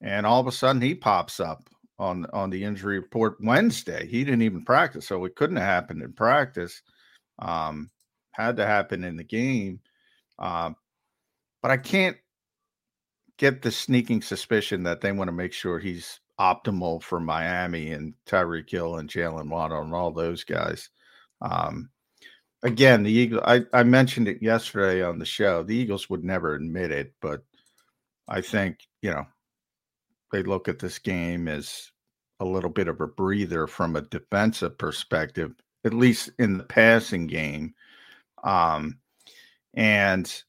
and 0.02 0.26
all 0.26 0.40
of 0.40 0.48
a 0.48 0.52
sudden 0.52 0.82
he 0.82 0.94
pops 0.94 1.40
up 1.40 1.68
on 1.98 2.26
on 2.34 2.50
the 2.50 2.64
injury 2.64 3.00
report 3.00 3.38
Wednesday. 3.42 4.06
He 4.06 4.24
didn't 4.24 4.42
even 4.42 4.66
practice, 4.66 5.08
so 5.08 5.24
it 5.26 5.36
couldn't 5.36 5.56
have 5.56 5.66
happened 5.66 6.02
in 6.02 6.14
practice. 6.14 6.82
Um, 7.40 7.90
had 8.32 8.58
to 8.58 8.66
happen 8.66 9.04
in 9.04 9.16
the 9.16 9.24
game. 9.24 9.80
Um, 10.40 10.76
but 11.64 11.72
I 11.72 11.78
can't 11.78 12.18
get 13.38 13.64
the 13.64 13.72
sneaking 13.72 14.22
suspicion 14.22 14.84
that 14.84 15.02
they 15.02 15.14
want 15.14 15.30
to 15.30 15.32
make 15.32 15.54
sure 15.54 15.80
he's 15.80 16.20
optimal 16.40 17.02
for 17.02 17.20
Miami 17.20 17.92
and 17.92 18.14
Tyreek 18.28 18.70
Hill 18.70 18.98
and 18.98 19.10
Jaylen 19.10 19.50
Waddle 19.50 19.82
and 19.82 19.94
all 19.94 20.12
those 20.12 20.44
guys. 20.44 20.90
Um, 21.42 21.90
again, 22.64 23.04
the 23.04 23.12
Eagle. 23.12 23.42
I, 23.46 23.64
I 23.72 23.84
mentioned 23.84 24.28
it 24.28 24.44
yesterday 24.44 25.02
on 25.02 25.18
the 25.18 25.26
show. 25.26 25.64
The 25.64 25.76
Eagles 25.76 26.10
would 26.10 26.24
never 26.24 26.54
admit 26.54 26.92
it, 26.92 27.14
but 27.22 27.42
I 28.28 28.42
think 28.42 28.80
you 29.02 29.12
know 29.12 29.26
they 30.34 30.44
look 30.44 30.68
at 30.68 30.80
this 30.80 31.00
game 31.00 31.48
as 31.48 31.92
a 32.42 32.46
little 32.46 32.70
bit 32.70 32.90
of 32.90 33.00
a 33.00 33.08
breather 33.08 33.68
from 33.68 33.96
a 33.96 34.02
defensive 34.02 34.78
perspective, 34.78 35.54
at 35.86 35.94
least 35.94 36.30
in 36.40 36.58
the 36.58 36.64
passing 36.66 37.26
game. 37.26 37.74
Um, 38.44 38.98
and 39.76 40.44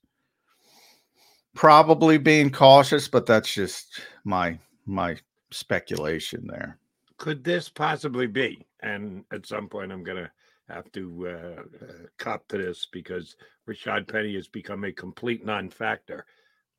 probably 1.55 2.19
being 2.19 2.51
cautious, 2.51 3.09
but 3.09 3.27
that's 3.27 3.53
just 3.53 4.01
my 4.25 4.59
my 4.87 5.17
speculation 5.51 6.47
there. 6.47 6.79
Could 7.17 7.45
this 7.45 7.69
possibly 7.69 8.27
be? 8.27 8.67
And 8.83 9.25
at 9.33 9.47
some 9.47 9.69
point, 9.69 9.93
I'm 9.93 10.05
to 10.05 10.31
have 10.69 10.91
to 10.93 11.29
uh, 11.29 11.63
uh, 11.85 12.07
cop 12.19 12.47
to 12.49 12.59
this 12.59 12.89
because 12.93 13.37
Rashad 13.69 14.09
Penny 14.09 14.35
has 14.35 14.49
become 14.49 14.85
a 14.85 14.93
complete 14.93 15.45
non-factor. 15.45 16.27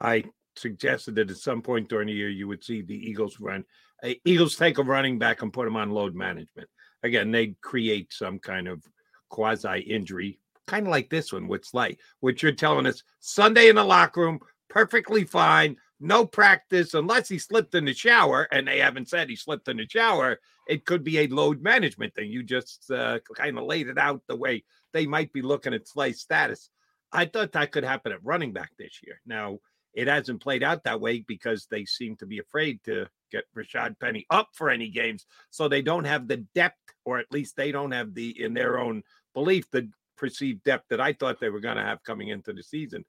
I 0.02 0.26
suggested 0.56 1.16
that 1.16 1.30
at 1.30 1.38
some 1.38 1.62
point 1.62 1.90
during 1.90 2.08
the 2.08 2.14
year 2.14 2.30
you 2.30 2.48
would 2.48 2.64
see 2.64 2.82
the 2.82 2.96
Eagles 2.96 3.40
run. 3.40 3.64
Uh, 4.04 4.14
Eagles 4.26 4.56
take 4.56 4.78
a 4.78 4.84
running 4.84 5.20
back 5.20 5.42
and 5.42 5.54
put 5.54 5.68
him 5.68 5.76
on 5.76 5.92
load 5.92 6.16
management. 6.16 6.68
Again, 7.04 7.32
they'd 7.32 7.60
create 7.62 8.12
some 8.12 8.40
kind 8.40 8.68
of 8.68 8.84
quasi 9.30 9.80
injury, 9.80 10.40
kind 10.68 10.88
of 10.88 10.92
like 10.92 11.10
this 11.10 11.32
one, 11.32 11.48
which 11.48 11.74
like 11.74 12.00
what 12.20 12.42
you're 12.42 12.52
telling 12.52 12.88
us 12.88 13.04
Sunday 13.20 13.70
in 13.70 13.76
the 13.76 13.84
locker 13.84 14.22
room, 14.22 14.40
perfectly 14.70 15.24
fine, 15.24 15.78
no 16.00 16.26
practice 16.26 16.94
unless 16.94 17.30
he 17.30 17.40
slipped 17.40 17.76
in 17.76 17.86
the 17.86 17.94
shower, 17.94 18.48
and 18.52 18.68
they 18.68 18.80
haven't 18.80 19.10
said 19.10 19.30
he 19.30 19.36
slipped 19.36 19.68
in 19.68 19.78
the 19.78 19.88
shower. 19.88 20.40
It 20.68 20.86
could 20.86 21.04
be 21.04 21.20
a 21.20 21.28
load 21.28 21.62
management 21.62 22.14
thing. 22.16 22.32
You 22.32 22.44
just 22.44 22.90
uh, 22.92 23.20
kind 23.36 23.58
of 23.58 23.66
laid 23.66 23.88
it 23.88 23.98
out 23.98 24.22
the 24.28 24.36
way 24.36 24.64
they 24.94 25.06
might 25.06 25.32
be 25.32 25.42
looking 25.42 25.74
at 25.74 25.88
Slay's 25.88 26.22
status. 26.22 26.70
I 27.12 27.26
thought 27.26 27.54
that 27.54 27.72
could 27.72 27.84
happen 27.84 28.12
at 28.12 28.24
running 28.24 28.52
back 28.52 28.72
this 28.78 29.00
year. 29.04 29.22
Now 29.26 29.60
it 29.94 30.08
hasn't 30.08 30.42
played 30.42 30.64
out 30.64 30.84
that 30.84 31.00
way 31.00 31.24
because 31.26 31.68
they 31.70 31.86
seem 31.86 32.18
to 32.18 32.26
be 32.26 32.40
afraid 32.40 32.84
to 32.84 33.08
get 33.32 33.46
Rashad 33.56 34.00
Penny 34.00 34.26
up 34.30 34.50
for 34.54 34.70
any 34.70 34.90
games, 34.90 35.26
so 35.50 35.68
they 35.68 35.82
don't 35.82 36.06
have 36.06 36.28
the 36.28 36.38
depth, 36.54 36.78
or 37.06 37.20
at 37.20 37.32
least 37.32 37.56
they 37.56 37.72
don't 37.72 37.92
have 37.92 38.14
the 38.14 38.44
in 38.44 38.54
their 38.54 38.78
own 38.78 39.04
belief 39.34 39.70
the 39.72 39.90
perceived 40.18 40.64
depth 40.64 40.86
that 40.90 41.02
I 41.02 41.14
thought 41.14 41.40
they 41.40 41.50
were 41.50 41.60
going 41.60 41.78
to 41.78 41.84
have 41.84 42.04
coming 42.04 42.30
into 42.30 42.54
the 42.54 42.64
season 42.64 43.06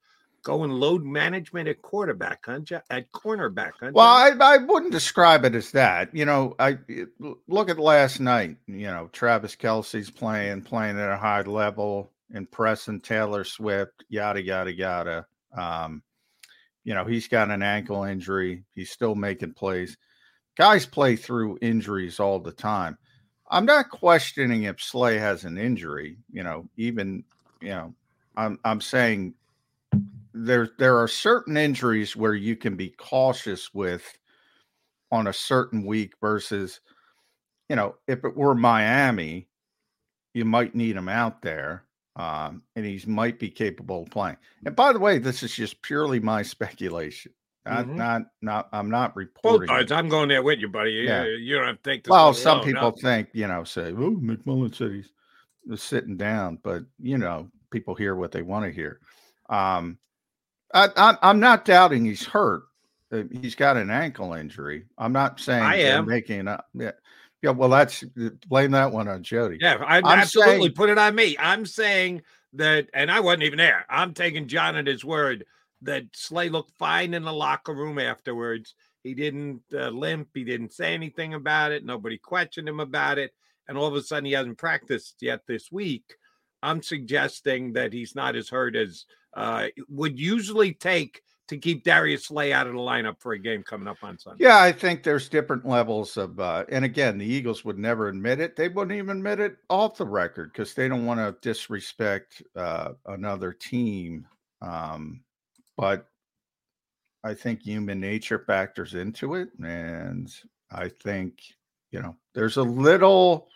going 0.47 0.71
load 0.71 1.05
management 1.05 1.69
at 1.69 1.83
quarterback, 1.83 2.45
huh? 2.47 2.61
At 2.89 3.11
cornerback, 3.11 3.73
huh? 3.81 3.91
Well, 3.93 4.07
I, 4.07 4.31
I 4.41 4.59
wouldn't 4.59 4.93
describe 4.93 5.45
it 5.45 5.57
as 5.57 5.73
that. 5.73 6.15
You 6.15 6.25
know, 6.25 6.55
I 6.61 6.79
look 7.49 7.69
at 7.69 7.81
last 7.81 8.21
night. 8.21 8.57
You 8.69 8.87
know, 8.87 9.11
Travis 9.13 9.57
Kelce's 9.57 10.09
playing, 10.09 10.63
playing 10.63 11.01
at 11.01 11.11
a 11.11 11.17
high 11.17 11.43
level, 11.43 12.13
impressing 12.33 13.01
Taylor 13.01 13.43
Swift, 13.43 14.05
yada 14.09 14.41
yada 14.41 14.73
yada. 14.73 15.27
Um, 15.53 16.05
you 16.85 16.95
know, 16.95 17.05
he's 17.05 17.27
got 17.27 17.51
an 17.51 17.65
ankle 17.65 18.05
injury. 18.05 18.63
He's 18.77 18.93
still 18.93 19.17
making 19.17 19.55
plays. 19.55 19.97
Guys 20.57 20.87
play 20.87 21.17
through 21.17 21.59
injuries 21.61 22.21
all 22.21 22.39
the 22.39 22.53
time. 22.53 22.97
I'm 23.51 23.67
not 23.67 23.91
questioning 23.91 24.63
if 24.63 24.81
Slay 24.81 25.19
has 25.19 25.45
an 25.45 25.59
injury. 25.59 26.19
You 26.31 26.45
know, 26.45 26.69
even 26.77 27.25
you 27.61 27.71
know, 27.71 27.95
I'm 28.37 28.61
I'm 28.65 28.81
saying 28.81 29.35
there 30.37 30.71
there 30.79 30.99
are 30.99 31.09
certain 31.09 31.57
injuries 31.57 32.15
where 32.15 32.35
you 32.35 32.57
can 32.57 32.77
be 32.77 32.91
cautious 32.91 33.73
with 33.73 34.19
on 35.11 35.29
a 35.29 35.33
certain 35.33 35.85
week 35.85 36.13
versus 36.21 36.81
you 37.69 37.77
know 37.77 37.95
if 38.07 38.25
it 38.25 38.37
were 38.37 38.55
Miami 38.55 39.49
you 40.35 40.45
might 40.45 40.75
need 40.75 40.97
him 40.97 41.09
out 41.09 41.41
there 41.41 41.85
um, 42.17 42.63
and 42.75 42.85
he 42.85 43.03
might 43.07 43.39
be 43.39 43.49
capable 43.49 44.03
of 44.03 44.11
playing 44.11 44.37
and 44.67 44.77
by 44.77 44.93
the 44.93 44.99
way 44.99 45.19
this 45.19 45.43
is 45.43 45.55
just 45.55 45.81
purely 45.83 46.21
my 46.21 46.43
speculation 46.55 47.33
not 47.65 47.87
mm-hmm. 47.87 47.97
not 47.97 48.23
not 48.43 48.69
i'm 48.73 48.91
not 48.91 49.17
reporting 49.17 49.67
Both 49.67 49.91
i'm 49.91 50.09
going 50.09 50.29
there 50.29 50.43
with 50.43 50.61
you 50.61 50.69
buddy 50.69 50.93
yeah. 50.93 51.25
you, 51.25 51.31
you 51.33 51.59
don't 51.59 51.83
think 51.83 52.05
well 52.09 52.33
some 52.33 52.59
alone, 52.59 52.67
people 52.67 52.91
no. 52.91 52.97
think 53.03 53.29
you 53.33 53.49
know 53.49 53.65
say 53.65 53.89
oh 53.89 54.17
mcmullen 54.17 54.75
said 54.75 54.93
he's 54.93 55.81
sitting 55.81 56.17
down 56.17 56.59
but 56.63 56.85
you 57.01 57.19
know 57.19 57.49
people 57.71 57.95
hear 57.95 58.15
what 58.15 58.31
they 58.31 58.43
want 58.43 58.65
to 58.65 58.71
hear 58.71 59.01
um 59.49 59.99
I, 60.75 61.17
am 61.23 61.41
not 61.41 61.65
doubting 61.65 62.05
he's 62.05 62.25
hurt. 62.25 62.65
Uh, 63.13 63.23
he's 63.31 63.55
got 63.55 63.77
an 63.77 63.91
ankle 63.91 64.35
injury. 64.35 64.85
I'm 64.99 65.13
not 65.13 65.39
saying 65.41 65.63
I 65.63 65.77
am 65.77 66.07
making 66.07 66.49
up. 66.49 66.67
Yeah, 66.75 66.93
yeah. 67.43 67.51
Well, 67.51 67.69
that's 67.69 68.03
uh, 68.03 68.31
blame 68.49 68.73
that 68.73 68.91
one 68.91 69.09
on 69.09 69.23
Jody. 69.23 69.59
Yeah, 69.61 69.77
I 69.77 69.99
I'm 69.99 70.05
absolutely 70.05 70.61
saying, 70.61 70.73
put 70.73 70.91
it 70.91 70.99
on 70.99 71.15
me. 71.15 71.37
I'm 71.39 71.67
saying 71.67 72.23
that, 72.55 72.89
and 72.95 73.11
I 73.11 73.21
wasn't 73.21 73.45
even 73.45 73.59
there. 73.59 73.87
I'm 73.89 74.13
taking 74.13 74.49
John 74.49 74.77
at 74.77 74.87
his 74.87 75.05
word 75.05 75.45
that 75.83 76.05
Slay 76.15 76.49
looked 76.49 76.77
fine 76.79 77.15
in 77.15 77.23
the 77.23 77.33
locker 77.33 77.75
room 77.75 77.99
afterwards. 77.99 78.75
He 79.05 79.15
didn't 79.15 79.63
uh, 79.73 79.91
limp. 79.91 80.31
He 80.35 80.43
didn't 80.43 80.73
say 80.73 80.93
anything 80.93 81.35
about 81.35 81.71
it. 81.71 81.85
Nobody 81.85 82.19
questioned 82.19 82.69
him 82.69 82.81
about 82.81 83.19
it. 83.19 83.33
And 83.69 83.79
all 83.79 83.87
of 83.87 83.95
a 83.95 84.03
sudden, 84.03 84.25
he 84.25 84.33
hasn't 84.33 84.59
practiced 84.59 85.17
yet 85.21 85.43
this 85.47 85.71
week. 85.71 86.17
I'm 86.67 86.83
suggesting 86.83 87.73
that 87.75 87.93
he's 87.93 88.15
not 88.17 88.35
as 88.35 88.49
hurt 88.49 88.75
as 88.75 89.07
uh, 89.37 89.69
would 89.89 90.19
usually 90.19 90.73
take 90.75 91.23
to 91.49 91.57
keep 91.57 91.85
Darius 91.85 92.27
Slay 92.27 92.53
out 92.53 92.67
of 92.67 92.73
the 92.73 92.79
lineup 92.81 93.21
for 93.21 93.35
a 93.35 93.39
game 93.39 93.63
coming 93.63 93.87
up 93.87 93.99
on 94.03 94.19
Sunday. 94.19 94.45
Yeah, 94.45 94.59
I 94.59 94.73
think 94.73 95.05
there's 95.05 95.29
different 95.29 95.65
levels 95.65 96.17
of, 96.17 96.41
uh, 96.41 96.65
and 96.69 96.85
again, 96.85 97.19
the 97.19 97.25
Eagles 97.25 97.65
would 97.65 97.79
never 97.79 98.09
admit 98.09 98.41
it. 98.41 98.57
They 98.57 98.69
wouldn't 98.69 98.99
even 98.99 99.19
admit 99.19 99.39
it 99.39 99.59
off 99.71 99.97
the 99.97 100.07
record 100.07 100.53
because 100.53 100.75
they 100.75 100.89
don't 100.89 101.07
want 101.07 101.21
to 101.21 101.37
disrespect 101.49 102.43
uh, 102.57 102.95
another 103.07 103.53
team. 103.53 104.27
Um, 104.61 105.21
but 105.77 106.09
I 107.23 107.35
think 107.35 107.63
human 107.63 108.01
nature 108.01 108.43
factors 108.45 108.95
into 108.95 109.37
it, 109.37 109.51
and 109.63 110.29
I 110.73 110.89
think 110.89 111.43
you 111.93 112.01
know 112.01 112.17
there's 112.35 112.57
a 112.57 112.63
little 112.63 113.49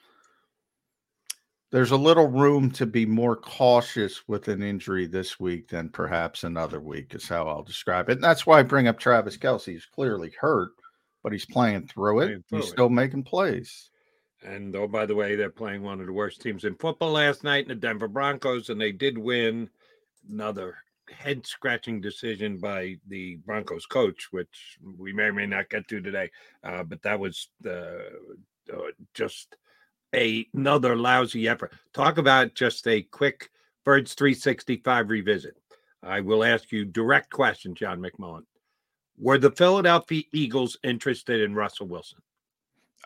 there's 1.71 1.93
a 1.93 1.97
little 1.97 2.27
room 2.27 2.71
to 2.73 2.87
be 2.87 3.07
more 3.07 3.37
cautious 3.37 4.27
with 4.29 4.49
an 4.49 4.63
injury 4.63 5.07
this 5.07 5.39
week 5.39 5.69
than 5.69 5.89
perhaps 5.89 6.45
another 6.45 6.81
week, 6.81 7.15
is 7.15 7.29
how 7.29 7.47
I'll 7.47 7.63
describe 7.63 8.09
it. 8.09 8.15
And 8.15 8.25
that's 8.25 8.47
why 8.47 8.59
I 8.59 8.63
bring 8.63 8.89
up 8.89 8.99
Travis 8.99 9.37
Kelce. 9.37 9.73
He's 9.73 9.87
clearly 9.87 10.33
hurt, 10.39 10.73
but 11.23 11.33
he's 11.33 11.47
playing 11.47 11.87
through 11.87 12.21
it. 12.21 12.27
Playing 12.27 12.45
through 12.49 12.59
he's 12.59 12.69
it. 12.69 12.73
still 12.73 12.89
making 12.89 13.23
plays. 13.23 13.91
And 14.43 14.75
oh, 14.75 14.89
by 14.89 15.07
the 15.07 15.15
way, 15.15 15.37
they're 15.37 15.51
playing 15.51 15.83
one 15.83 16.01
of 16.01 16.07
the 16.07 16.13
worst 16.13 16.41
teams 16.41 16.65
in 16.65 16.75
football 16.77 17.13
last 17.13 17.45
night 17.45 17.65
in 17.65 17.69
the 17.69 17.75
Denver 17.75 18.09
Broncos, 18.09 18.71
and 18.71 18.81
they 18.81 18.93
did 18.93 19.17
win 19.19 19.69
another 20.29 20.77
head 21.11 21.47
scratching 21.47 22.01
decision 22.01 22.59
by 22.59 22.97
the 23.09 23.37
Broncos 23.45 23.87
coach, 23.87 24.29
which 24.31 24.79
we 24.99 25.13
may 25.13 25.25
or 25.25 25.33
may 25.33 25.47
not 25.47 25.69
get 25.69 25.87
to 25.89 26.01
today. 26.01 26.31
Uh, 26.65 26.83
but 26.83 27.03
that 27.03 27.21
was 27.21 27.49
uh, 27.67 27.71
uh, 28.73 28.91
just 29.15 29.57
a, 30.15 30.47
another 30.55 30.97
lousy 30.97 31.49
effort. 31.49 31.73
Talk 31.93 32.19
about 32.19 32.55
just 32.55 32.87
a 32.87 33.03
quick 33.03 33.51
Birds 33.85 34.15
365 34.15 35.11
revisit. 35.11 35.57
I 36.03 36.21
will 36.21 36.45
ask 36.45 36.73
you 36.73 36.85
direct 36.85 37.31
question, 37.31 37.75
John 37.75 38.01
McMullen. 38.01 38.45
Were 39.19 39.39
the 39.39 39.51
Philadelphia 39.51 40.23
Eagles 40.33 40.79
interested 40.83 41.43
in 41.43 41.55
Russell 41.55 41.87
Wilson? 41.87 42.21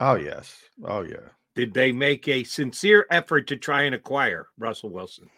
Oh, 0.01 0.15
yes. 0.15 0.57
Oh, 0.85 1.03
yeah. 1.03 1.29
Did 1.55 1.75
they 1.75 1.93
make 1.93 2.29
a 2.29 2.45
sincere 2.45 3.07
effort 3.11 3.47
to 3.49 3.57
try 3.57 3.83
and 3.83 3.95
acquire 3.95 4.49
Russell 4.59 4.91
Wilson? 4.91 5.29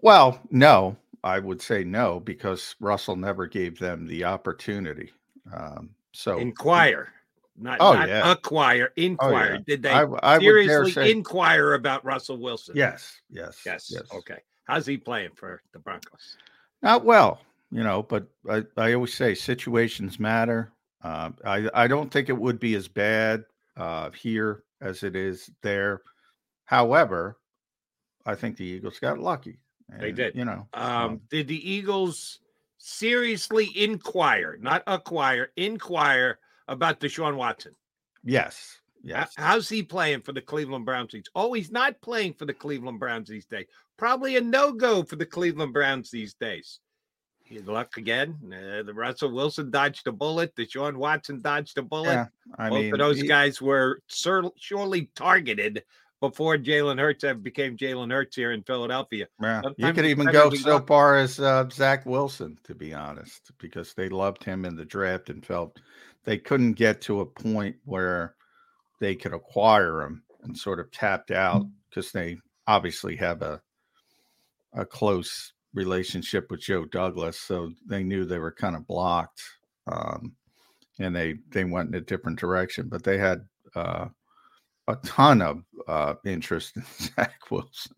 Well, 0.00 0.40
no. 0.50 0.96
I 1.24 1.40
would 1.40 1.60
say 1.60 1.82
no 1.82 2.20
because 2.20 2.76
Russell 2.80 3.16
never 3.16 3.46
gave 3.46 3.78
them 3.78 4.06
the 4.06 4.24
opportunity. 4.24 5.10
Um, 5.52 5.90
so 6.12 6.38
inquire 6.38 7.12
not, 7.60 7.78
oh, 7.80 7.92
not 7.92 8.08
yeah. 8.08 8.30
acquire, 8.30 8.92
inquire. 8.96 9.50
Oh, 9.50 9.54
yeah. 9.54 9.58
Did 9.66 9.82
they 9.82 9.90
I, 9.90 10.06
I 10.22 10.38
seriously 10.38 10.92
say, 10.92 11.10
inquire 11.10 11.74
about 11.74 12.04
Russell 12.04 12.38
Wilson? 12.38 12.74
Yes, 12.76 13.20
yes, 13.30 13.60
yes, 13.66 13.90
yes. 13.90 14.02
Okay. 14.12 14.38
How's 14.64 14.86
he 14.86 14.96
playing 14.96 15.30
for 15.34 15.62
the 15.72 15.78
Broncos? 15.78 16.36
Not 16.82 17.04
well, 17.04 17.40
you 17.70 17.82
know, 17.82 18.02
but 18.02 18.26
I, 18.48 18.64
I 18.76 18.92
always 18.94 19.14
say 19.14 19.34
situations 19.34 20.20
matter. 20.20 20.72
Uh, 21.02 21.30
I, 21.44 21.68
I 21.74 21.86
don't 21.86 22.10
think 22.10 22.28
it 22.28 22.36
would 22.36 22.60
be 22.60 22.74
as 22.74 22.88
bad 22.88 23.44
uh, 23.76 24.10
here 24.10 24.64
as 24.80 25.02
it 25.02 25.16
is 25.16 25.50
there. 25.62 26.02
However, 26.64 27.38
I 28.26 28.34
think 28.34 28.56
the 28.56 28.64
Eagles 28.64 28.98
got 28.98 29.18
lucky. 29.18 29.58
And, 29.90 30.02
they 30.02 30.12
did. 30.12 30.34
You 30.34 30.44
know, 30.44 30.68
um, 30.74 31.20
did 31.30 31.48
the 31.48 31.70
Eagles 31.70 32.40
seriously 32.76 33.70
inquire, 33.74 34.58
not 34.60 34.82
acquire, 34.86 35.50
inquire 35.56 36.38
about 36.68 37.00
Deshaun 37.00 37.36
Watson? 37.36 37.72
Yes. 38.24 38.80
Yes. 39.02 39.32
How's 39.36 39.68
he 39.68 39.82
playing 39.82 40.22
for 40.22 40.32
the 40.32 40.40
Cleveland 40.40 40.84
Browns? 40.84 41.12
These? 41.12 41.24
Oh, 41.34 41.52
he's 41.52 41.70
not 41.70 42.00
playing 42.00 42.34
for 42.34 42.44
the 42.46 42.54
Cleveland 42.54 43.00
Browns 43.00 43.28
these 43.28 43.46
days. 43.46 43.66
probably 43.96 44.36
a 44.36 44.40
no 44.40 44.72
go 44.72 45.02
for 45.02 45.16
the 45.16 45.26
Cleveland 45.26 45.72
Browns 45.72 46.10
these 46.10 46.34
days. 46.34 46.80
Good 47.48 47.66
luck 47.66 47.96
again. 47.96 48.36
Uh, 48.46 48.82
the 48.82 48.92
Russell 48.92 49.32
Wilson 49.32 49.70
dodged 49.70 50.06
a 50.06 50.12
bullet. 50.12 50.54
Deshaun 50.54 50.96
Watson 50.96 51.40
dodged 51.40 51.78
a 51.78 51.82
bullet. 51.82 52.10
Yeah, 52.12 52.26
I 52.58 52.68
Both 52.68 52.78
mean, 52.78 52.92
of 52.92 52.98
those 52.98 53.20
he, 53.20 53.26
guys 53.26 53.62
were 53.62 54.00
sur- 54.08 54.50
surely 54.58 55.10
targeted 55.14 55.82
before 56.20 56.56
Jalen 56.56 56.98
Hurts 56.98 57.24
ever 57.24 57.38
became 57.38 57.76
Jalen 57.76 58.10
Hurts 58.10 58.36
here 58.36 58.52
in 58.52 58.62
Philadelphia. 58.62 59.26
Yeah. 59.40 59.62
you 59.76 59.92
could 59.92 60.06
even 60.06 60.26
go 60.26 60.50
so 60.50 60.80
far 60.80 61.16
as 61.16 61.38
uh, 61.38 61.68
Zach 61.70 62.04
Wilson, 62.06 62.58
to 62.64 62.74
be 62.74 62.92
honest, 62.92 63.52
because 63.58 63.94
they 63.94 64.08
loved 64.08 64.42
him 64.42 64.64
in 64.64 64.76
the 64.76 64.84
draft 64.84 65.30
and 65.30 65.44
felt 65.44 65.80
they 66.24 66.38
couldn't 66.38 66.72
get 66.72 67.00
to 67.02 67.20
a 67.20 67.26
point 67.26 67.76
where 67.84 68.34
they 69.00 69.14
could 69.14 69.32
acquire 69.32 70.02
him 70.02 70.22
and 70.42 70.56
sort 70.56 70.80
of 70.80 70.90
tapped 70.90 71.30
out 71.30 71.64
because 71.88 72.12
they 72.12 72.36
obviously 72.66 73.16
have 73.16 73.42
a 73.42 73.60
a 74.74 74.84
close 74.84 75.52
relationship 75.74 76.50
with 76.50 76.60
Joe 76.60 76.84
Douglas, 76.84 77.40
so 77.40 77.72
they 77.86 78.02
knew 78.02 78.24
they 78.24 78.38
were 78.38 78.52
kind 78.52 78.76
of 78.76 78.86
blocked, 78.86 79.42
um, 79.86 80.34
and 80.98 81.14
they 81.14 81.36
they 81.50 81.64
went 81.64 81.88
in 81.88 81.94
a 81.94 82.00
different 82.00 82.38
direction. 82.38 82.88
But 82.88 83.02
they 83.02 83.18
had 83.18 83.46
uh, 83.74 84.06
a 84.88 84.96
ton 85.04 85.42
of 85.42 85.62
uh, 85.86 86.14
interest 86.24 86.76
in 86.76 86.84
Zach 86.98 87.50
Wilson. 87.50 87.94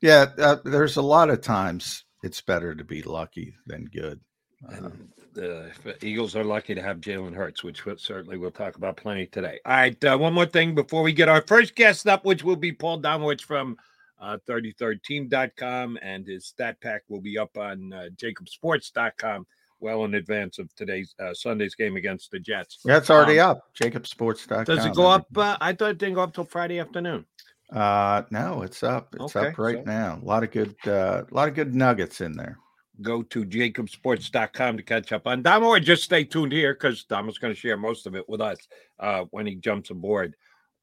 Yeah, 0.00 0.26
uh, 0.38 0.56
there's 0.64 0.96
a 0.96 1.02
lot 1.02 1.30
of 1.30 1.40
times 1.40 2.04
it's 2.22 2.40
better 2.40 2.74
to 2.74 2.84
be 2.84 3.02
lucky 3.02 3.54
than 3.66 3.86
good. 3.86 4.20
And 4.68 4.86
um, 4.86 5.08
the 5.34 5.72
Eagles 6.02 6.36
are 6.36 6.44
lucky 6.44 6.74
to 6.74 6.82
have 6.82 6.98
Jalen 6.98 7.34
Hurts, 7.34 7.64
which 7.64 7.84
we'll, 7.84 7.98
certainly 7.98 8.38
we'll 8.38 8.50
talk 8.50 8.76
about 8.76 8.96
plenty 8.96 9.26
today. 9.26 9.58
All 9.66 9.72
right, 9.72 10.04
uh, 10.04 10.16
one 10.16 10.32
more 10.32 10.46
thing 10.46 10.74
before 10.74 11.02
we 11.02 11.12
get 11.12 11.28
our 11.28 11.42
first 11.42 11.74
guest 11.74 12.06
up, 12.06 12.24
which 12.24 12.44
will 12.44 12.56
be 12.56 12.72
Paul 12.72 13.00
Domowitch 13.00 13.42
from 13.42 13.76
uh, 14.20 14.38
33rdteam.com, 14.48 15.98
and 16.00 16.26
his 16.26 16.46
stat 16.46 16.80
pack 16.80 17.02
will 17.08 17.20
be 17.20 17.36
up 17.36 17.58
on 17.58 17.92
uh, 17.92 18.08
jakibsports.com 18.16 19.46
well 19.84 20.04
in 20.06 20.14
advance 20.14 20.58
of 20.58 20.74
today's 20.74 21.14
uh, 21.22 21.34
Sunday's 21.34 21.74
game 21.74 21.96
against 21.96 22.30
the 22.30 22.40
Jets. 22.40 22.78
That's 22.84 23.04
it's 23.04 23.10
already 23.10 23.38
um, 23.38 23.50
up. 23.50 23.64
Jakibsports.com. 23.78 24.64
Does 24.64 24.86
it 24.86 24.94
go 24.94 25.06
up? 25.06 25.26
Uh, 25.36 25.56
I 25.60 25.74
thought 25.74 25.90
it 25.90 25.98
didn't 25.98 26.14
go 26.14 26.22
up 26.22 26.34
till 26.34 26.44
Friday 26.44 26.80
afternoon. 26.80 27.26
Uh, 27.70 28.22
no, 28.30 28.62
it's 28.62 28.82
up. 28.82 29.14
It's 29.14 29.36
okay, 29.36 29.48
up 29.48 29.58
right 29.58 29.84
so. 29.84 29.90
now. 29.90 30.18
A 30.20 30.24
lot 30.24 30.42
of 30.42 30.50
good, 30.50 30.74
uh, 30.86 31.22
a 31.30 31.34
lot 31.34 31.48
of 31.48 31.54
good 31.54 31.74
nuggets 31.74 32.22
in 32.22 32.32
there. 32.32 32.58
Go 33.02 33.22
to 33.24 33.44
jakibsports.com 33.44 34.76
to 34.76 34.82
catch 34.82 35.12
up 35.12 35.26
on 35.26 35.42
Damo, 35.42 35.66
or 35.66 35.80
just 35.80 36.04
stay 36.04 36.24
tuned 36.24 36.52
here 36.52 36.74
because 36.74 37.04
Damo's 37.04 37.38
going 37.38 37.52
to 37.52 37.58
share 37.58 37.76
most 37.76 38.06
of 38.06 38.14
it 38.14 38.26
with 38.28 38.40
us 38.40 38.58
uh, 39.00 39.24
when 39.30 39.46
he 39.46 39.56
jumps 39.56 39.90
aboard. 39.90 40.34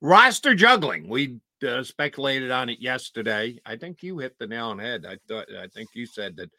Roster 0.02 0.54
juggling. 0.54 1.08
We 1.10 1.40
uh, 1.68 1.84
speculated 1.84 2.52
on 2.52 2.70
it 2.70 2.80
yesterday. 2.82 3.60
I 3.66 3.78
think 3.78 4.04
you 4.04 4.20
hit 4.20 4.38
the 4.38 4.48
nail 4.48 4.68
on 4.68 4.78
the 4.78 4.84
head. 4.84 5.06
I 5.08 5.18
thought 5.28 5.48
I 5.60 5.68
think 5.68 5.90
you 5.94 6.06
said 6.06 6.36
that. 6.38 6.52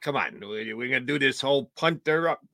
Come 0.00 0.16
on, 0.16 0.40
we're 0.40 0.88
gonna 0.88 1.00
do 1.00 1.18
this 1.18 1.40
whole 1.40 1.70
punter 1.76 2.28
up, 2.28 2.44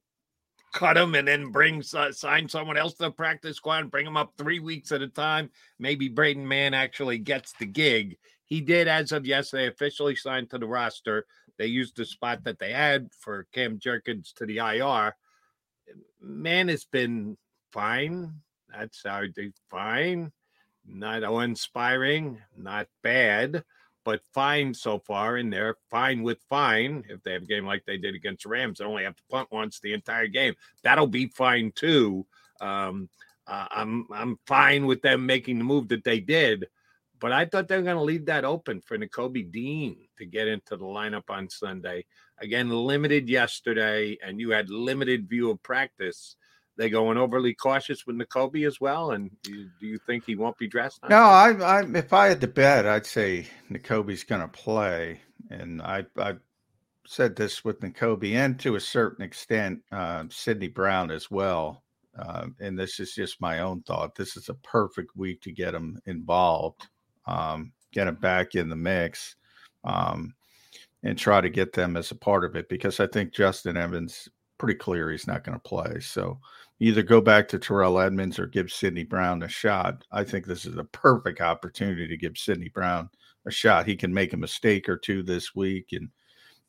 cut 0.72 0.96
him, 0.96 1.14
and 1.14 1.26
then 1.26 1.50
bring 1.50 1.82
uh, 1.94 2.12
sign 2.12 2.48
someone 2.48 2.76
else 2.76 2.94
to 2.94 3.04
the 3.04 3.10
practice 3.10 3.56
squad 3.56 3.82
and 3.82 3.90
bring 3.90 4.06
him 4.06 4.16
up 4.16 4.32
three 4.36 4.60
weeks 4.60 4.92
at 4.92 5.02
a 5.02 5.08
time. 5.08 5.50
Maybe 5.78 6.08
Braden 6.08 6.46
Mann 6.46 6.74
actually 6.74 7.18
gets 7.18 7.52
the 7.58 7.66
gig. 7.66 8.16
He 8.46 8.60
did, 8.60 8.88
as 8.88 9.12
of 9.12 9.26
yesterday, 9.26 9.68
officially 9.68 10.16
signed 10.16 10.50
to 10.50 10.58
the 10.58 10.66
roster. 10.66 11.26
They 11.58 11.66
used 11.66 11.96
the 11.96 12.04
spot 12.04 12.44
that 12.44 12.58
they 12.58 12.72
had 12.72 13.08
for 13.18 13.46
Cam 13.52 13.78
Jurgens 13.78 14.32
to 14.34 14.46
the 14.46 14.58
IR. 14.58 15.14
Mann 16.20 16.68
has 16.68 16.84
been 16.84 17.36
fine. 17.72 18.40
That's 18.68 19.02
how 19.04 19.22
they 19.34 19.52
fine 19.70 20.32
not 20.86 21.22
inspiring, 21.42 22.38
not 22.56 22.88
bad, 23.02 23.64
but 24.04 24.20
fine 24.32 24.74
so 24.74 24.98
far. 24.98 25.36
And 25.36 25.52
they're 25.52 25.76
fine 25.90 26.22
with 26.22 26.38
fine. 26.48 27.04
If 27.08 27.22
they 27.22 27.32
have 27.32 27.42
a 27.42 27.46
game 27.46 27.66
like 27.66 27.84
they 27.84 27.96
did 27.96 28.14
against 28.14 28.46
Rams, 28.46 28.78
they 28.78 28.84
only 28.84 29.04
have 29.04 29.16
to 29.16 29.22
punt 29.30 29.48
once 29.50 29.80
the 29.80 29.92
entire 29.92 30.28
game. 30.28 30.54
That'll 30.82 31.06
be 31.06 31.26
fine 31.26 31.72
too. 31.74 32.26
Um, 32.60 33.08
uh, 33.46 33.66
I'm 33.70 34.06
I'm 34.12 34.38
fine 34.46 34.86
with 34.86 35.02
them 35.02 35.26
making 35.26 35.58
the 35.58 35.64
move 35.64 35.88
that 35.88 36.04
they 36.04 36.20
did, 36.20 36.66
but 37.20 37.32
I 37.32 37.44
thought 37.44 37.68
they 37.68 37.76
were 37.76 37.82
going 37.82 37.96
to 37.96 38.02
leave 38.02 38.26
that 38.26 38.44
open 38.44 38.80
for 38.80 38.96
Nakobe 38.96 39.50
Dean 39.52 39.96
to 40.18 40.24
get 40.24 40.48
into 40.48 40.76
the 40.76 40.84
lineup 40.84 41.28
on 41.28 41.50
Sunday. 41.50 42.06
Again, 42.38 42.70
limited 42.70 43.28
yesterday, 43.28 44.16
and 44.24 44.40
you 44.40 44.50
had 44.50 44.70
limited 44.70 45.28
view 45.28 45.50
of 45.50 45.62
practice 45.62 46.36
they 46.76 46.90
going 46.90 47.16
overly 47.16 47.54
cautious 47.54 48.06
with 48.06 48.16
Nakobe 48.16 48.66
as 48.66 48.80
well? 48.80 49.12
And 49.12 49.30
do 49.42 49.68
you, 49.80 49.98
think 50.06 50.24
he 50.24 50.34
won't 50.34 50.58
be 50.58 50.68
dressed? 50.68 51.00
No, 51.08 51.22
I, 51.22 51.52
I, 51.52 51.82
if 51.94 52.12
I 52.12 52.28
had 52.28 52.40
to 52.40 52.48
bet, 52.48 52.86
I'd 52.86 53.06
say 53.06 53.46
Nakobe's 53.70 54.24
going 54.24 54.40
to 54.40 54.48
play. 54.48 55.20
And 55.50 55.80
I, 55.82 56.04
I 56.18 56.34
said 57.06 57.36
this 57.36 57.64
with 57.64 57.80
Nakobe 57.80 58.34
and 58.34 58.58
to 58.60 58.76
a 58.76 58.80
certain 58.80 59.24
extent, 59.24 59.80
uh, 59.92 60.24
Sydney 60.30 60.68
Brown 60.68 61.10
as 61.10 61.30
well. 61.30 61.82
Uh, 62.18 62.46
and 62.60 62.78
this 62.78 63.00
is 63.00 63.14
just 63.14 63.40
my 63.40 63.60
own 63.60 63.82
thought. 63.82 64.14
This 64.14 64.36
is 64.36 64.48
a 64.48 64.54
perfect 64.54 65.16
week 65.16 65.40
to 65.42 65.52
get 65.52 65.74
him 65.74 66.00
involved, 66.06 66.86
um, 67.26 67.72
get 67.92 68.06
him 68.06 68.16
back 68.16 68.54
in 68.54 68.68
the 68.68 68.76
mix, 68.76 69.36
um, 69.84 70.34
and 71.02 71.18
try 71.18 71.40
to 71.40 71.50
get 71.50 71.72
them 71.72 71.96
as 71.96 72.10
a 72.12 72.16
part 72.16 72.44
of 72.44 72.56
it 72.56 72.68
because 72.68 73.00
I 73.00 73.06
think 73.08 73.34
Justin 73.34 73.76
Evans 73.76 74.28
pretty 74.58 74.78
clear 74.78 75.10
he's 75.10 75.26
not 75.26 75.44
going 75.44 75.58
to 75.58 75.68
play. 75.68 76.00
So 76.00 76.38
either 76.80 77.02
go 77.02 77.20
back 77.20 77.48
to 77.48 77.58
Terrell 77.58 78.00
Edmunds 78.00 78.38
or 78.38 78.46
give 78.46 78.70
Sydney 78.70 79.04
Brown 79.04 79.42
a 79.42 79.48
shot. 79.48 80.04
I 80.12 80.24
think 80.24 80.46
this 80.46 80.66
is 80.66 80.76
a 80.76 80.84
perfect 80.84 81.40
opportunity 81.40 82.06
to 82.08 82.16
give 82.16 82.36
Sydney 82.36 82.68
Brown 82.68 83.08
a 83.46 83.50
shot. 83.50 83.86
He 83.86 83.96
can 83.96 84.12
make 84.12 84.32
a 84.32 84.38
mistake 84.38 84.88
or 84.88 84.96
two 84.96 85.22
this 85.22 85.54
week 85.54 85.88
and 85.92 86.08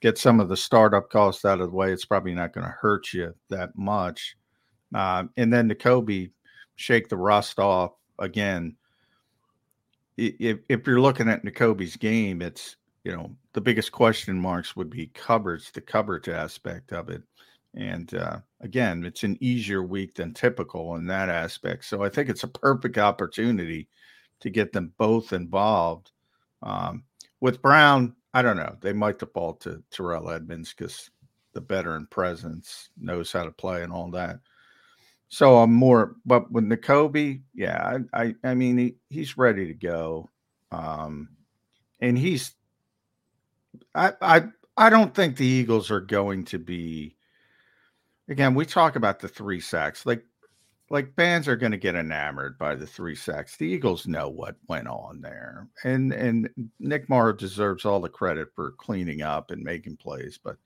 get 0.01 0.17
some 0.17 0.39
of 0.39 0.49
the 0.49 0.57
startup 0.57 1.09
costs 1.09 1.45
out 1.45 1.61
of 1.61 1.71
the 1.71 1.75
way. 1.75 1.91
It's 1.91 2.05
probably 2.05 2.33
not 2.33 2.53
going 2.53 2.65
to 2.65 2.71
hurt 2.71 3.13
you 3.13 3.33
that 3.49 3.75
much. 3.77 4.35
Uh, 4.93 5.25
and 5.37 5.51
then 5.51 5.69
Nakobe, 5.69 6.31
shake 6.75 7.09
the 7.09 7.17
rust 7.17 7.59
off 7.59 7.93
again. 8.19 8.75
If, 10.17 10.59
if 10.69 10.87
you're 10.87 11.01
looking 11.01 11.29
at 11.29 11.43
Nakobe's 11.43 11.95
game, 11.95 12.41
it's 12.41 12.77
you 13.03 13.11
know 13.11 13.35
the 13.53 13.61
biggest 13.61 13.91
question 13.91 14.37
marks 14.37 14.75
would 14.75 14.89
be 14.89 15.07
coverage, 15.07 15.71
the 15.71 15.81
coverage 15.81 16.29
aspect 16.29 16.93
of 16.93 17.09
it. 17.09 17.23
And 17.75 18.13
uh, 18.13 18.39
again, 18.61 19.03
it's 19.03 19.23
an 19.23 19.37
easier 19.41 19.83
week 19.83 20.15
than 20.15 20.33
typical 20.33 20.95
in 20.95 21.05
that 21.07 21.29
aspect. 21.29 21.85
So 21.85 22.03
I 22.03 22.09
think 22.09 22.29
it's 22.29 22.43
a 22.43 22.47
perfect 22.47 22.97
opportunity 22.97 23.89
to 24.39 24.49
get 24.49 24.71
them 24.71 24.93
both 24.97 25.33
involved. 25.33 26.11
Um, 26.63 27.03
with 27.41 27.61
Brown, 27.61 28.15
I 28.33 28.41
don't 28.41 28.57
know. 28.57 28.75
They 28.81 28.93
might 28.93 29.19
default 29.19 29.61
to 29.61 29.83
Terrell 29.91 30.29
Edmunds 30.29 30.73
because 30.73 31.09
the 31.53 31.61
veteran 31.61 32.07
presence 32.07 32.89
knows 32.97 33.31
how 33.31 33.43
to 33.43 33.51
play 33.51 33.83
and 33.83 33.91
all 33.91 34.09
that. 34.11 34.39
So 35.27 35.57
I'm 35.57 35.73
more, 35.73 36.15
but 36.25 36.51
with 36.51 36.65
Nakobe, 36.65 37.41
yeah, 37.53 37.97
I, 38.13 38.23
I, 38.23 38.35
I 38.43 38.53
mean, 38.53 38.77
he, 38.77 38.95
he's 39.09 39.37
ready 39.37 39.65
to 39.67 39.73
go. 39.73 40.29
Um, 40.71 41.29
and 41.99 42.17
he's, 42.17 42.55
I, 43.93 44.13
I, 44.21 44.43
I 44.77 44.89
don't 44.89 45.13
think 45.13 45.35
the 45.35 45.45
Eagles 45.45 45.89
are 45.89 46.01
going 46.01 46.45
to 46.45 46.59
be 46.59 47.14
again, 48.27 48.53
we 48.53 48.65
talk 48.65 48.95
about 48.95 49.19
the 49.19 49.27
three 49.27 49.59
sacks. 49.59 50.05
Like, 50.05 50.23
like 50.89 51.15
fans 51.15 51.47
are 51.47 51.55
going 51.55 51.71
to 51.71 51.77
get 51.77 51.95
enamored 51.95 52.57
by 52.57 52.75
the 52.75 52.85
three 52.85 53.15
sacks. 53.15 53.57
The 53.57 53.65
Eagles 53.65 54.07
know 54.07 54.29
what 54.29 54.55
went 54.67 54.87
on 54.87 55.21
there, 55.21 55.67
and 55.83 56.13
and 56.13 56.49
Nick 56.79 57.09
Morrow 57.09 57.33
deserves 57.33 57.85
all 57.85 57.99
the 57.99 58.09
credit 58.09 58.49
for 58.55 58.71
cleaning 58.71 59.21
up 59.21 59.49
and 59.49 59.63
making 59.63 59.97
plays, 59.97 60.39
but 60.41 60.57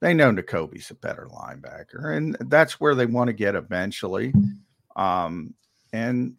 they 0.00 0.14
know 0.14 0.32
Nakobe's 0.32 0.90
a 0.90 0.94
better 0.94 1.28
linebacker, 1.30 2.16
and 2.16 2.36
that's 2.48 2.80
where 2.80 2.94
they 2.94 3.06
want 3.06 3.28
to 3.28 3.34
get 3.34 3.54
eventually. 3.54 4.32
Um, 4.94 5.54
and 5.92 6.36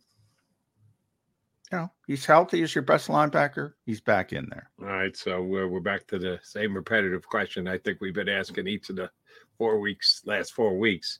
you 1.71 1.78
know, 1.78 1.91
he's 2.08 2.26
healthy 2.26 2.63
as 2.63 2.73
your 2.73 2.84
best 2.84 3.10
linebacker. 3.10 3.73
He's 3.86 4.02
back 4.02 4.32
in 4.32 4.47
there. 4.50 4.71
All 4.82 4.88
right, 4.88 5.15
so 5.15 5.43
we're 5.43 5.67
we're 5.67 5.80
back 5.82 6.08
to 6.08 6.17
the 6.17 6.39
same 6.41 6.76
repetitive 6.76 7.28
question. 7.28 7.67
I 7.67 7.78
think 7.78 8.00
we've 8.02 8.13
been 8.13 8.30
asking 8.30 8.67
each 8.67 8.89
of 8.89 8.95
the 8.95 9.12
four 9.58 9.80
weeks, 9.80 10.22
last 10.26 10.54
four 10.54 10.78
weeks. 10.78 11.20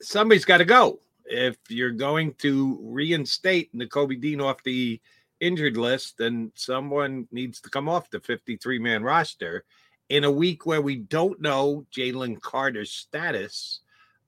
Somebody's 0.00 0.44
got 0.44 0.58
to 0.58 0.64
go. 0.64 1.00
If 1.24 1.56
you're 1.68 1.90
going 1.90 2.34
to 2.34 2.78
reinstate 2.82 3.74
Nakobe 3.74 4.20
Dean 4.20 4.40
off 4.40 4.62
the 4.64 5.00
injured 5.40 5.76
list, 5.76 6.18
then 6.18 6.52
someone 6.54 7.28
needs 7.30 7.60
to 7.60 7.70
come 7.70 7.88
off 7.88 8.10
the 8.10 8.20
53 8.20 8.78
man 8.78 9.02
roster. 9.02 9.64
In 10.08 10.24
a 10.24 10.30
week 10.30 10.66
where 10.66 10.82
we 10.82 10.96
don't 10.96 11.40
know 11.40 11.86
Jalen 11.94 12.40
Carter's 12.40 12.90
status, 12.90 13.80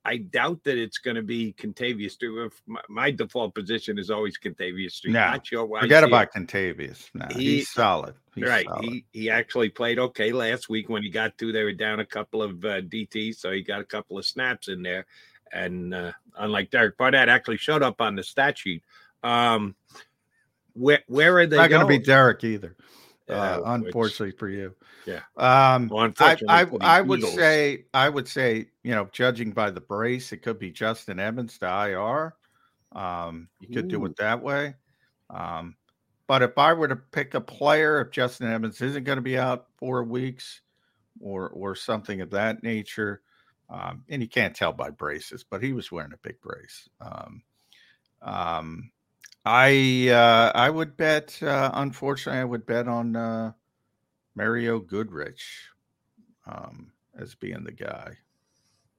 I 0.05 0.19
doubt 0.19 0.64
that 0.64 0.77
it's 0.77 0.99
going 0.99 1.17
to 1.17 1.23
be 1.23 1.55
Street. 2.11 2.51
My, 2.67 2.81
my, 2.88 3.11
default 3.11 3.55
position 3.55 3.99
is 3.99 4.11
always 4.11 4.37
Kentavius 4.38 4.93
Street. 4.93 5.12
No, 5.12 5.21
Not 5.21 5.47
sure 5.47 5.64
why. 5.64 5.81
Forget 5.81 6.05
about 6.05 6.33
Kentavius. 6.33 7.09
No, 7.14 7.27
he, 7.31 7.57
he's 7.57 7.71
solid. 7.71 8.14
He's 8.35 8.45
right. 8.45 8.67
Solid. 8.67 8.85
He 8.85 9.05
he 9.12 9.31
actually 9.31 9.71
played 9.71 9.99
okay 9.99 10.33
last 10.33 10.69
week 10.69 10.90
when 10.90 11.03
he 11.03 11.09
got 11.09 11.38
to. 11.38 11.53
They 11.53 11.64
were 11.64 11.73
down 11.73 12.01
a 12.01 12.07
couple 12.07 12.43
of 12.43 12.64
uh, 12.64 12.83
DTs, 12.83 13.37
so 13.37 13.51
he 13.51 13.62
got 13.62 13.81
a 13.81 13.85
couple 13.85 14.19
of 14.19 14.27
snaps 14.27 14.69
in 14.69 14.83
there. 14.83 15.07
And 15.53 15.95
uh, 15.95 16.12
unlike 16.37 16.71
Derek 16.71 16.99
Barnett, 16.99 17.29
actually 17.29 17.57
showed 17.57 17.83
up 17.83 18.01
on 18.01 18.14
the 18.14 18.23
stat 18.23 18.59
sheet. 18.59 18.83
Um, 19.23 19.75
where 20.75 21.03
where 21.07 21.38
are 21.38 21.47
they? 21.47 21.57
Not 21.57 21.71
going 21.71 21.83
to 21.83 21.88
be 21.88 21.99
Derek 21.99 22.45
either. 22.45 22.77
Uh, 23.29 23.59
which- 23.59 23.65
unfortunately 23.67 24.37
for 24.37 24.49
you. 24.49 24.75
Yeah. 25.07 25.21
Um, 25.37 25.89
Well, 25.89 26.13
I, 26.19 26.37
I, 26.49 26.67
I 26.81 27.01
would 27.03 27.21
Eagles. 27.21 27.35
say, 27.35 27.85
I 27.93 28.09
would 28.09 28.27
say, 28.27 28.69
you 28.83 28.95
know, 28.95 29.09
judging 29.13 29.53
by 29.53 29.71
the 29.71 29.81
brace, 29.81 30.33
it 30.33 30.39
could 30.39 30.59
be 30.59 30.71
Justin 30.71 31.19
Evans 31.19 31.59
to 31.59 31.67
IR. 31.67 32.35
Um, 32.93 33.49
you 33.61 33.69
could 33.75 33.89
do 33.89 34.05
it 34.07 34.17
that 34.17 34.41
way. 34.43 34.75
Um, 35.31 35.77
but 36.27 36.43
if 36.43 36.57
I 36.57 36.73
were 36.73 36.89
to 36.89 36.97
pick 36.97 37.35
a 37.35 37.41
player, 37.41 38.01
if 38.01 38.11
Justin 38.13 38.51
Evans 38.51 38.81
isn't 38.81 39.05
going 39.05 39.17
to 39.17 39.23
be 39.23 39.37
out 39.39 39.67
four 39.77 40.03
weeks 40.05 40.63
or 41.21 41.49
or 41.51 41.75
something 41.75 42.21
of 42.23 42.31
that 42.31 42.63
nature, 42.63 43.21
um, 43.69 44.05
and 44.09 44.23
you 44.23 44.29
can't 44.29 44.55
tell 44.57 44.73
by 44.73 44.91
braces, 44.91 45.45
but 45.45 45.63
he 45.63 45.73
was 45.73 45.93
wearing 45.93 46.13
a 46.13 46.19
big 46.27 46.41
brace. 46.41 46.89
Um, 47.01 47.43
um, 48.23 48.91
I 49.45 50.09
uh, 50.09 50.53
I 50.55 50.71
would 50.71 50.97
bet. 50.97 51.43
Uh, 51.43 51.71
unfortunately, 51.75 52.41
I 52.41 52.45
would 52.45 52.67
bet 52.67 52.89
on 52.89 53.15
uh, 53.15 53.53
Mario 54.35 54.79
Goodrich 54.79 55.69
um, 56.47 56.93
as 57.19 57.35
being 57.35 57.65
the 57.65 57.73
guy. 57.73 58.17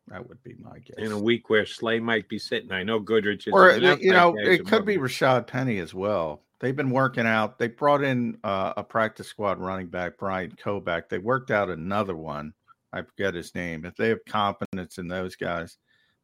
That 0.08 0.28
would 0.28 0.44
be 0.44 0.56
my 0.60 0.78
guess. 0.80 0.98
in 0.98 1.12
a 1.12 1.20
week 1.20 1.50
where 1.50 1.66
Slay 1.66 2.00
might 2.00 2.30
be 2.30 2.38
sitting. 2.38 2.72
I 2.72 2.84
know 2.84 3.00
Goodrich 3.00 3.48
is 3.48 3.54
or 3.54 3.72
you 3.72 4.12
know, 4.12 4.36
it 4.38 4.68
could 4.68 4.86
be 4.86 4.98
Rashad 4.98 5.48
Penny 5.48 5.80
as 5.80 5.96
well. 5.96 6.44
They've 6.60 6.76
been 6.76 6.92
working 6.92 7.26
out. 7.26 7.58
They 7.58 7.68
brought 7.68 8.04
in 8.04 8.38
uh, 8.44 8.74
a 8.78 8.84
practice 8.84 9.28
squad 9.28 9.60
running 9.60 9.88
back, 9.88 10.18
Brian 10.18 10.52
Kovac. 10.52 11.10
They 11.10 11.18
worked 11.18 11.52
out 11.52 11.70
another 11.70 12.16
one. 12.16 12.54
I 12.94 13.02
forget 13.02 13.34
his 13.34 13.54
name. 13.56 13.84
If 13.84 13.96
they 13.96 14.10
have 14.10 14.24
confidence 14.26 15.00
in 15.00 15.08
those 15.08 15.36
guys, 15.36 15.78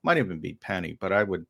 might 0.03 0.17
even 0.17 0.39
be 0.39 0.53
Penny, 0.53 0.95
but 0.99 1.11
I 1.11 1.23
would, 1.23 1.45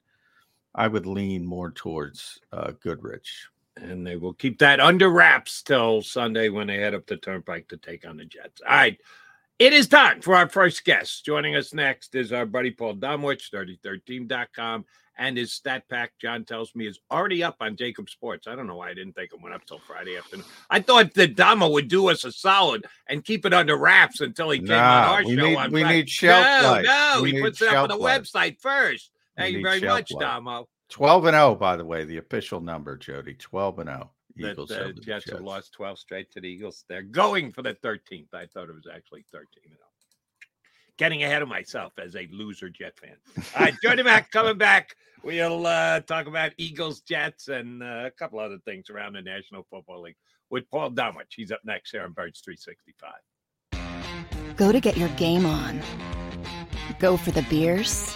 I 0.73 0.87
would 0.87 1.05
lean 1.05 1.45
more 1.45 1.71
towards 1.71 2.39
uh, 2.53 2.71
Goodrich. 2.81 3.47
and 3.77 4.05
they 4.05 4.15
will 4.15 4.33
keep 4.33 4.59
that 4.59 4.79
under 4.79 5.09
wraps 5.09 5.61
till 5.63 6.01
Sunday 6.01 6.49
when 6.49 6.67
they 6.67 6.77
head 6.77 6.93
up 6.93 7.05
the 7.07 7.17
turnpike 7.17 7.67
to 7.69 7.77
take 7.77 8.07
on 8.07 8.17
the 8.17 8.25
Jets. 8.25 8.61
All 8.67 8.75
right. 8.75 8.97
It 9.59 9.73
is 9.73 9.87
time 9.87 10.21
for 10.21 10.35
our 10.35 10.49
first 10.49 10.83
guest. 10.85 11.23
Joining 11.23 11.55
us 11.55 11.73
next 11.73 12.15
is 12.15 12.31
our 12.33 12.45
buddy 12.47 12.71
Paul 12.71 12.95
Domowitch, 12.95 13.51
33rdteam.com, 13.51 14.85
and 15.17 15.37
his 15.37 15.53
stat 15.53 15.83
pack, 15.87 16.13
John 16.19 16.45
tells 16.45 16.73
me, 16.73 16.87
is 16.87 16.99
already 17.11 17.43
up 17.43 17.57
on 17.61 17.75
JAKIB 17.75 18.09
Sports. 18.09 18.47
I 18.47 18.55
don't 18.55 18.65
know 18.65 18.77
why 18.77 18.89
I 18.89 18.93
didn't 18.95 19.13
think 19.13 19.31
it 19.33 19.39
went 19.41 19.53
up 19.53 19.63
till 19.65 19.77
Friday 19.79 20.17
afternoon. 20.17 20.45
I 20.71 20.79
thought 20.79 21.13
that 21.13 21.35
Damo 21.35 21.69
would 21.69 21.89
do 21.89 22.09
us 22.09 22.23
a 22.25 22.31
solid 22.31 22.85
and 23.07 23.23
keep 23.23 23.45
it 23.45 23.53
under 23.53 23.77
wraps 23.77 24.19
until 24.21 24.49
he 24.49 24.59
came 24.59 24.71
on 24.71 24.77
our 24.79 25.23
we 25.23 25.35
show 25.35 25.41
need- 25.43 25.71
we 25.71 25.81
Friday. 25.81 25.95
need 25.97 26.09
shelf 26.09 26.63
no, 26.63 26.71
life. 26.71 26.85
No, 26.85 27.19
We 27.21 27.31
he 27.33 27.41
puts 27.41 27.61
it 27.61 27.67
up 27.69 27.83
on 27.83 27.89
the 27.89 27.95
life. 27.97 28.23
website 28.23 28.59
first. 28.59 29.10
We 29.37 29.43
Thank 29.43 29.55
you 29.55 29.63
very 29.63 29.81
much, 29.81 30.11
life. 30.11 30.19
Damo. 30.19 30.67
Twelve 30.89 31.25
and 31.25 31.35
zero, 31.35 31.55
by 31.55 31.77
the 31.77 31.85
way, 31.85 32.03
the 32.03 32.17
official 32.17 32.59
number, 32.59 32.97
Jody. 32.97 33.33
Twelve 33.35 33.79
and 33.79 33.89
zero. 33.89 34.11
that 34.35 34.51
Eagles 34.51 34.69
the 34.69 34.83
over 34.83 34.93
the 34.93 35.01
Jets 35.01 35.29
have 35.29 35.41
lost 35.41 35.73
12 35.73 35.99
straight 35.99 36.31
to 36.31 36.41
the 36.41 36.47
Eagles. 36.47 36.85
They're 36.87 37.01
going 37.01 37.51
for 37.51 37.61
the 37.61 37.73
13th. 37.75 38.33
I 38.33 38.45
thought 38.45 38.69
it 38.69 38.75
was 38.75 38.87
actually 38.91 39.25
13. 39.31 39.47
You 39.63 39.71
know. 39.71 39.75
Getting 40.97 41.23
ahead 41.23 41.41
of 41.41 41.47
myself 41.47 41.93
as 41.97 42.15
a 42.15 42.27
loser 42.31 42.69
Jet 42.69 42.93
fan. 42.99 43.15
All 43.55 43.63
right, 43.63 43.73
Jody 43.81 44.03
Mack 44.03 44.31
coming 44.33 44.57
back. 44.57 44.95
We'll 45.23 45.65
uh, 45.67 46.01
talk 46.01 46.27
about 46.27 46.51
Eagles, 46.57 47.01
Jets, 47.01 47.47
and 47.47 47.83
uh, 47.83 48.03
a 48.05 48.11
couple 48.11 48.39
other 48.39 48.57
things 48.65 48.89
around 48.89 49.13
the 49.13 49.21
National 49.21 49.65
Football 49.69 50.01
League 50.01 50.15
with 50.49 50.69
Paul 50.69 50.91
Domowitch. 50.91 51.33
He's 51.35 51.51
up 51.51 51.61
next 51.63 51.91
here 51.91 52.03
on 52.03 52.11
Birds 52.13 52.41
365. 52.41 53.13
Go 54.57 54.71
to 54.71 54.79
get 54.79 54.97
your 54.97 55.09
game 55.09 55.45
on. 55.45 55.81
Go 56.99 57.17
for 57.17 57.31
the 57.31 57.43
beers. 57.43 58.15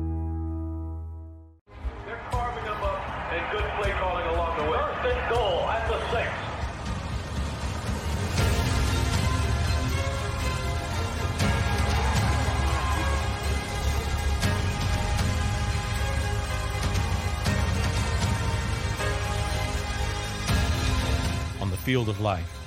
Field 21.91 22.07
of 22.07 22.21
life, 22.21 22.57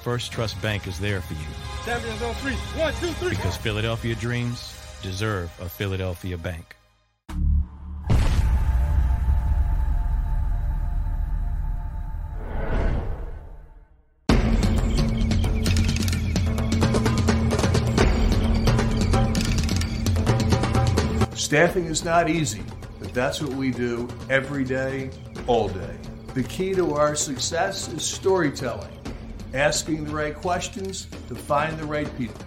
First 0.00 0.32
Trust 0.32 0.58
Bank 0.62 0.86
is 0.86 0.98
there 0.98 1.20
for 1.20 1.34
you. 1.34 1.40
Champions 1.84 2.22
on 2.22 2.32
three. 2.36 2.54
One, 2.80 2.94
two, 2.94 3.08
three. 3.20 3.28
Because 3.28 3.54
Philadelphia 3.54 4.14
dreams 4.14 4.74
deserve 5.02 5.50
a 5.60 5.68
Philadelphia 5.68 6.38
bank. 6.38 6.74
Staffing 21.34 21.84
is 21.84 22.06
not 22.06 22.30
easy, 22.30 22.62
but 22.98 23.12
that's 23.12 23.42
what 23.42 23.52
we 23.52 23.70
do 23.70 24.08
every 24.30 24.64
day, 24.64 25.10
all 25.46 25.68
day. 25.68 26.01
The 26.34 26.42
key 26.44 26.72
to 26.76 26.94
our 26.94 27.14
success 27.14 27.88
is 27.88 28.02
storytelling, 28.02 28.88
asking 29.52 30.06
the 30.06 30.14
right 30.14 30.34
questions 30.34 31.06
to 31.28 31.34
find 31.34 31.78
the 31.78 31.84
right 31.84 32.08
people. 32.16 32.40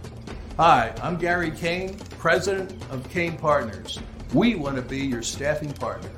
Hi, 0.57 0.91
I'm 1.03 1.19
Gary 1.19 1.51
Kane, 1.51 1.95
president 2.17 2.73
of 2.89 3.07
Kane 3.11 3.37
Partners. 3.37 3.99
We 4.33 4.55
want 4.55 4.75
to 4.77 4.81
be 4.81 5.01
your 5.01 5.21
staffing 5.21 5.71
partner. 5.71 6.09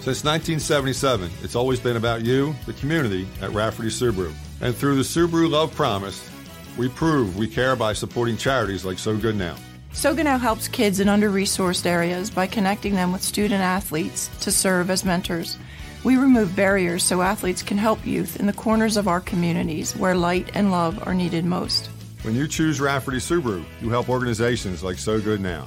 Since 0.00 0.24
1977, 0.24 1.30
it's 1.42 1.54
always 1.54 1.80
been 1.80 1.98
about 1.98 2.22
you, 2.22 2.54
the 2.64 2.72
community, 2.72 3.28
at 3.42 3.50
Rafferty 3.50 3.90
Subaru. 3.90 4.32
And 4.62 4.74
through 4.74 4.96
the 4.96 5.02
Subaru 5.02 5.50
Love 5.50 5.74
Promise, 5.74 6.30
we 6.78 6.88
prove 6.88 7.36
we 7.36 7.46
care 7.46 7.76
by 7.76 7.92
supporting 7.92 8.38
charities 8.38 8.86
like 8.86 8.98
So 8.98 9.18
Good 9.18 9.36
Now. 9.36 9.54
Sogano 9.92 10.40
helps 10.40 10.68
kids 10.68 11.00
in 11.00 11.08
under 11.08 11.30
resourced 11.30 11.84
areas 11.84 12.30
by 12.30 12.46
connecting 12.46 12.94
them 12.94 13.12
with 13.12 13.22
student 13.22 13.60
athletes 13.60 14.28
to 14.40 14.50
serve 14.50 14.90
as 14.90 15.04
mentors. 15.04 15.58
We 16.02 16.16
remove 16.16 16.56
barriers 16.56 17.04
so 17.04 17.20
athletes 17.20 17.62
can 17.62 17.78
help 17.78 18.04
youth 18.04 18.40
in 18.40 18.46
the 18.46 18.52
corners 18.54 18.96
of 18.96 19.06
our 19.06 19.20
communities 19.20 19.94
where 19.94 20.16
light 20.16 20.50
and 20.54 20.70
love 20.70 21.06
are 21.06 21.14
needed 21.14 21.44
most. 21.44 21.88
When 22.22 22.34
you 22.34 22.48
choose 22.48 22.80
Rafferty 22.80 23.18
Subaru, 23.18 23.64
you 23.80 23.90
help 23.90 24.08
organizations 24.08 24.82
like 24.82 24.98
So 24.98 25.20
Good 25.20 25.40
Now. 25.40 25.66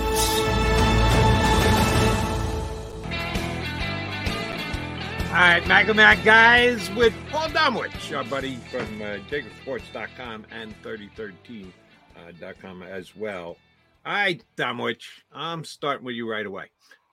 All 5.31 5.37
right, 5.37 5.65
Mac 5.65 5.87
and 5.87 5.95
Mac 5.95 6.21
guys 6.25 6.91
with 6.91 7.13
Paul 7.29 7.47
Domowitch, 7.47 8.15
our 8.15 8.25
buddy 8.25 8.57
from 8.69 9.01
uh, 9.01 9.17
JakibSports.com 9.29 10.45
and 10.51 10.75
3013.com 10.83 12.83
as 12.83 13.15
well. 13.15 13.55
All 14.05 14.13
right, 14.13 14.43
Domowitch, 14.57 15.05
I'm 15.31 15.63
starting 15.63 16.05
with 16.05 16.15
you 16.15 16.29
right 16.29 16.45
away. 16.45 16.65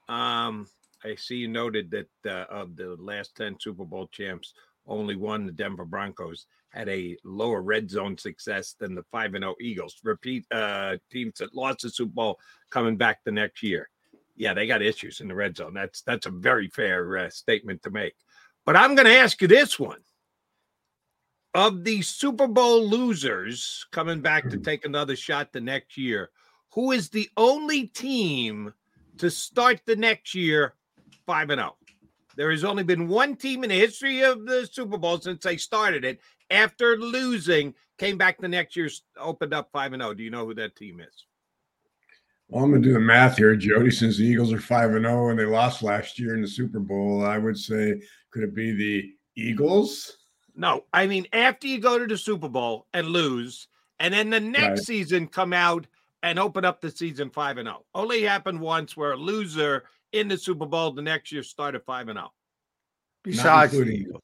Um, 0.08 0.66
I 1.04 1.14
see 1.14 1.36
you 1.36 1.46
noted 1.46 1.92
that 1.92 2.08
uh, 2.26 2.52
of 2.52 2.74
the 2.74 2.96
last 2.98 3.36
10 3.36 3.60
Super 3.60 3.84
Bowl 3.84 4.08
champs, 4.08 4.52
only 4.88 5.14
one, 5.14 5.46
the 5.46 5.52
Denver 5.52 5.84
Broncos, 5.84 6.46
had 6.70 6.88
a 6.88 7.16
lower 7.22 7.62
red 7.62 7.88
zone 7.88 8.18
success 8.18 8.74
than 8.80 8.96
the 8.96 9.04
5 9.12 9.34
and 9.34 9.44
0 9.44 9.54
Eagles. 9.60 9.94
Repeat 10.02 10.44
uh, 10.50 10.96
teams 11.12 11.38
that 11.38 11.54
lost 11.54 11.82
the 11.82 11.90
Super 11.90 12.12
Bowl 12.12 12.40
coming 12.70 12.96
back 12.96 13.20
the 13.22 13.30
next 13.30 13.62
year. 13.62 13.88
Yeah, 14.38 14.54
they 14.54 14.68
got 14.68 14.82
issues 14.82 15.20
in 15.20 15.26
the 15.26 15.34
red 15.34 15.56
zone. 15.56 15.74
That's 15.74 16.02
that's 16.02 16.26
a 16.26 16.30
very 16.30 16.68
fair 16.68 17.18
uh, 17.18 17.28
statement 17.28 17.82
to 17.82 17.90
make. 17.90 18.14
But 18.64 18.76
I'm 18.76 18.94
going 18.94 19.06
to 19.06 19.16
ask 19.16 19.42
you 19.42 19.48
this 19.48 19.78
one. 19.78 19.98
Of 21.54 21.82
the 21.82 22.02
Super 22.02 22.46
Bowl 22.46 22.86
losers 22.86 23.84
coming 23.90 24.20
back 24.20 24.48
to 24.50 24.58
take 24.58 24.84
another 24.84 25.16
shot 25.16 25.52
the 25.52 25.60
next 25.60 25.96
year, 25.96 26.30
who 26.72 26.92
is 26.92 27.08
the 27.08 27.28
only 27.36 27.88
team 27.88 28.72
to 29.16 29.28
start 29.28 29.80
the 29.86 29.96
next 29.96 30.34
year 30.34 30.74
5 31.26 31.50
and 31.50 31.58
0? 31.58 31.76
There 32.36 32.52
has 32.52 32.62
only 32.62 32.84
been 32.84 33.08
one 33.08 33.34
team 33.34 33.64
in 33.64 33.70
the 33.70 33.76
history 33.78 34.22
of 34.22 34.46
the 34.46 34.68
Super 34.70 34.98
Bowl 34.98 35.18
since 35.18 35.42
they 35.42 35.56
started 35.56 36.04
it 36.04 36.20
after 36.50 36.96
losing, 36.96 37.74
came 37.96 38.16
back 38.16 38.38
the 38.38 38.46
next 38.46 38.76
year, 38.76 38.88
opened 39.18 39.54
up 39.54 39.70
5 39.72 39.94
and 39.94 40.02
0. 40.02 40.14
Do 40.14 40.22
you 40.22 40.30
know 40.30 40.46
who 40.46 40.54
that 40.54 40.76
team 40.76 41.00
is? 41.00 41.24
Well, 42.48 42.64
I'm 42.64 42.70
gonna 42.70 42.82
do 42.82 42.94
the 42.94 43.00
math 43.00 43.36
here, 43.36 43.54
Jody. 43.56 43.90
Since 43.90 44.16
the 44.16 44.24
Eagles 44.24 44.52
are 44.52 44.60
five 44.60 44.94
and 44.94 45.04
zero 45.04 45.28
and 45.28 45.38
they 45.38 45.44
lost 45.44 45.82
last 45.82 46.18
year 46.18 46.34
in 46.34 46.40
the 46.40 46.48
Super 46.48 46.80
Bowl, 46.80 47.24
I 47.24 47.36
would 47.38 47.58
say 47.58 48.00
could 48.30 48.42
it 48.42 48.54
be 48.54 48.72
the 48.72 49.12
Eagles? 49.36 50.16
No, 50.54 50.84
I 50.92 51.06
mean 51.06 51.26
after 51.32 51.66
you 51.66 51.78
go 51.78 51.98
to 51.98 52.06
the 52.06 52.16
Super 52.16 52.48
Bowl 52.48 52.86
and 52.94 53.08
lose, 53.08 53.68
and 54.00 54.14
then 54.14 54.30
the 54.30 54.40
next 54.40 54.68
Right. 54.68 54.78
season 54.78 55.26
come 55.28 55.52
out 55.52 55.86
and 56.22 56.38
open 56.38 56.64
up 56.64 56.80
the 56.80 56.90
season 56.90 57.30
five 57.30 57.58
and 57.58 57.66
zero. 57.66 57.84
Only 57.94 58.22
happened 58.22 58.60
once 58.60 58.96
where 58.96 59.12
a 59.12 59.16
loser 59.16 59.84
in 60.12 60.26
the 60.26 60.38
Super 60.38 60.66
Bowl 60.66 60.90
the 60.92 61.02
next 61.02 61.30
year 61.30 61.42
started 61.42 61.82
five 61.84 62.08
and 62.08 62.18
oh. 62.18 62.22
zero. 62.22 62.32
Besides 63.24 63.72
the 63.72 63.78
including- 63.80 64.00
Eagles. 64.00 64.22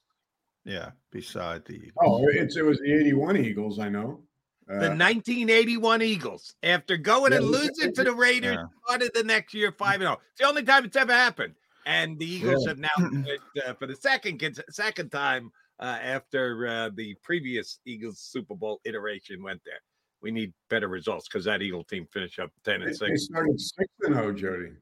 Yeah, 0.64 0.90
beside 1.10 1.66
the 1.66 1.74
oh, 1.74 2.22
Eagles. 2.22 2.22
Oh, 2.22 2.28
it's 2.42 2.56
it 2.56 2.64
was 2.64 2.78
the 2.78 2.90
'81 2.90 3.36
Eagles. 3.36 3.78
I 3.78 3.90
know. 3.90 4.22
The 4.66 4.92
Uh, 4.92 4.96
1981 4.96 6.00
Eagles, 6.02 6.54
after 6.62 6.96
going 6.96 7.32
Yeah, 7.32 7.38
and 7.38 7.46
losing 7.48 7.92
to 7.92 8.02
the 8.04 8.12
Raiders, 8.14 8.54
Yeah. 8.56 8.64
started 8.86 9.10
the 9.14 9.22
next 9.24 9.52
year 9.52 9.72
five 9.72 9.96
and 10.00 10.02
zero. 10.08 10.20
It's 10.32 10.40
the 10.40 10.46
only 10.48 10.62
time 10.62 10.84
it's 10.86 10.96
ever 10.96 11.12
happened. 11.12 11.54
And 11.86 12.18
the 12.18 12.24
Eagles 12.24 12.64
Yeah. 12.64 12.70
have 12.70 12.78
now, 12.78 12.88
uh, 13.66 13.74
for 13.74 13.86
the 13.86 13.96
second 13.96 14.40
second 14.70 15.10
time 15.10 15.50
uh, 15.80 15.98
after 16.00 16.66
uh, 16.66 16.90
the 16.94 17.14
previous 17.22 17.78
Eagles 17.84 18.20
Super 18.20 18.54
Bowl 18.54 18.80
iteration 18.84 19.42
went 19.42 19.60
there. 19.64 19.80
We 20.22 20.30
need 20.30 20.54
better 20.70 20.88
results 20.88 21.28
because 21.28 21.44
that 21.44 21.60
Eagle 21.60 21.84
team 21.84 22.06
finished 22.10 22.38
up 22.38 22.50
ten 22.64 22.80
they, 22.80 22.86
and 22.86 22.94
they 22.94 23.06
six. 23.08 23.24
started 23.26 23.60
six 23.60 23.88
and 24.00 24.14
zero, 24.14 24.32
Jody. 24.32 24.72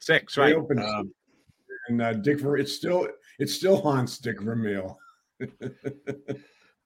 Six, 0.00 0.34
They 0.34 0.42
right? 0.42 0.54
opened 0.56 0.80
Um, 0.80 1.14
and 1.88 2.02
uh, 2.02 2.12
Dick. 2.12 2.40
Ver- 2.40 2.58
It's 2.58 2.72
still 2.74 3.08
it 3.38 3.48
still 3.48 3.80
haunts 3.80 4.18
Dick 4.18 4.40
Vermeil. 4.40 4.98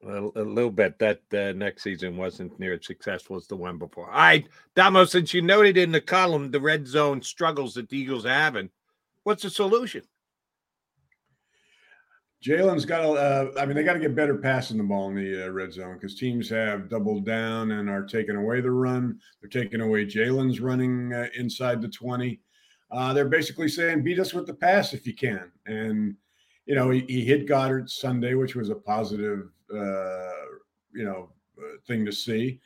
a, 0.06 0.42
little 0.42 0.70
bit. 0.70 0.98
That 0.98 1.20
uh, 1.32 1.52
next 1.52 1.82
season 1.82 2.16
wasn't 2.16 2.58
near 2.58 2.74
as 2.74 2.86
successful 2.86 3.36
as 3.36 3.46
the 3.46 3.56
one 3.56 3.78
before. 3.78 4.10
All 4.10 4.18
right, 4.18 4.46
Damo, 4.74 5.04
since 5.04 5.34
you 5.34 5.42
noted 5.42 5.76
in 5.76 5.92
the 5.92 6.00
column 6.00 6.50
the 6.50 6.60
red 6.60 6.86
zone 6.86 7.22
struggles 7.22 7.74
that 7.74 7.88
the 7.88 7.98
Eagles 7.98 8.26
are 8.26 8.30
having, 8.30 8.70
what's 9.22 9.42
the 9.42 9.50
solution? 9.50 10.02
Jalen's 12.44 12.84
got 12.84 13.00
to. 13.00 13.12
Uh, 13.12 13.50
I 13.58 13.64
mean, 13.64 13.74
they 13.74 13.84
got 13.84 13.94
to 13.94 13.98
get 13.98 14.14
better 14.14 14.36
passing 14.36 14.76
the 14.76 14.84
ball 14.84 15.08
in 15.08 15.14
the 15.14 15.46
uh, 15.46 15.48
red 15.48 15.72
zone 15.72 15.94
because 15.94 16.14
teams 16.14 16.48
have 16.50 16.90
doubled 16.90 17.24
down 17.24 17.70
and 17.70 17.88
are 17.88 18.04
taking 18.04 18.36
away 18.36 18.60
the 18.60 18.70
run. 18.70 19.18
They're 19.40 19.62
taking 19.62 19.80
away 19.80 20.04
Jalen's 20.04 20.60
running 20.60 21.12
uh, 21.14 21.28
inside 21.36 21.80
the 21.80 21.88
twenty. 21.88 22.40
Uh, 22.90 23.14
they're 23.14 23.30
basically 23.30 23.68
saying, 23.68 24.02
"Beat 24.02 24.18
us 24.18 24.34
with 24.34 24.46
the 24.46 24.52
pass 24.52 24.92
if 24.92 25.06
you 25.06 25.14
can." 25.14 25.50
And 25.64 26.16
you 26.66 26.74
know, 26.74 26.90
he, 26.90 27.00
he 27.08 27.24
hit 27.24 27.48
Goedert 27.48 27.88
Sunday, 27.88 28.34
which 28.34 28.54
was 28.54 28.70
a 28.70 28.74
positive, 28.74 29.48
uh, 29.74 30.30
you 30.94 31.04
know, 31.04 31.30
uh, 31.58 31.76
thing 31.86 32.04
to 32.04 32.12
see. 32.12 32.60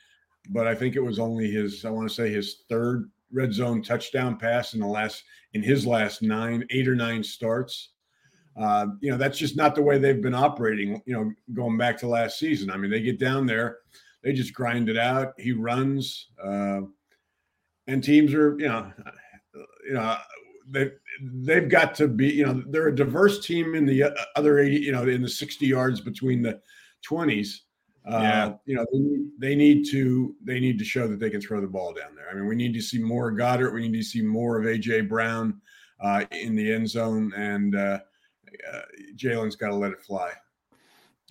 But 0.51 0.67
I 0.67 0.75
think 0.75 0.97
it 0.97 1.03
was 1.03 1.19
only 1.19 1.51
his. 1.51 1.85
I 1.85 1.91
want 1.91 2.09
to 2.09 2.15
say 2.15 2.31
his 2.31 2.63
third 2.69 3.11
red 3.33 3.53
zone 3.53 3.83
touchdown 3.83 4.39
pass 4.39 4.75
in 4.75 4.81
the 4.81 4.87
last 4.87 5.25
in 5.53 5.63
his 5.63 5.87
last 5.87 6.23
nine, 6.23 6.65
eight 6.71 6.89
or 6.89 6.95
nine 6.95 7.23
starts. 7.23 7.91
Uh, 8.57 8.87
you 9.01 9.11
know, 9.11 9.17
that's 9.17 9.39
just 9.39 9.57
not 9.57 9.75
the 9.75 9.83
way 9.83 9.99
they've 9.99 10.23
been 10.23 10.35
operating, 10.35 11.01
you 11.07 11.15
know, 11.15 11.33
going 11.55 11.77
back 11.79 11.97
to 11.97 12.09
last 12.09 12.41
season. 12.41 12.71
I 12.71 12.77
mean, 12.77 12.91
they 12.91 13.01
get 13.01 13.21
down 13.21 13.47
there, 13.47 13.79
they 14.23 14.33
just 14.33 14.53
grind 14.53 14.89
it 14.89 14.99
out. 14.99 15.35
He 15.39 15.53
runs, 15.53 16.29
uh, 16.43 16.81
and 17.87 18.03
teams 18.03 18.35
are, 18.35 18.59
you 18.59 18.69
know, 18.69 18.93
you 19.87 19.95
know, 19.95 20.17
they 20.69 20.91
they've 21.23 21.69
got 21.69 21.95
to 21.97 22.09
be, 22.09 22.29
you 22.29 22.47
know, 22.47 22.63
they're 22.67 22.89
a 22.89 22.95
diverse 22.95 23.47
team 23.47 23.75
in 23.75 23.87
the 23.87 24.03
uh, 24.05 24.11
other 24.35 24.59
80, 24.59 24.77
you 24.77 24.93
know, 24.93 25.07
in 25.07 25.23
the 25.23 25.29
60 25.29 25.67
yards 25.67 26.01
between 26.01 26.43
the 26.43 26.61
20s. 27.09 27.61
Uh, 28.07 28.21
Yeah. 28.23 28.55
you 28.65 28.75
know, 28.77 28.87
they, 28.93 28.99
need- 28.99 29.31
they 29.39 29.55
need 29.55 29.87
to 29.91 30.35
they 30.43 30.61
need 30.61 30.79
to 30.79 30.85
show 30.85 31.07
that 31.09 31.19
they 31.21 31.31
can 31.31 31.41
throw 31.41 31.61
the 31.61 31.67
ball 31.67 31.93
down 31.93 32.15
there. 32.15 32.31
I 32.31 32.35
mean, 32.35 32.47
we 32.47 32.57
need 32.57 32.73
to 32.75 32.81
see 32.81 32.99
more 32.99 33.33
Goedert. 33.33 33.73
We 33.75 33.89
need 33.89 33.99
to 33.99 34.05
see 34.05 34.23
more 34.23 34.59
of 34.59 34.65
AJ 34.65 35.09
Brown 35.09 35.61
uh, 36.01 36.25
in 36.31 36.55
the 36.57 36.73
end 36.73 36.89
zone, 36.89 37.33
and 37.37 37.75
uh, 37.75 37.99
uh, 38.73 38.81
Jalen's 39.17 39.57
got 39.57 39.69
to 39.69 39.75
let 39.75 39.93
it 39.93 40.01
fly. 40.01 40.31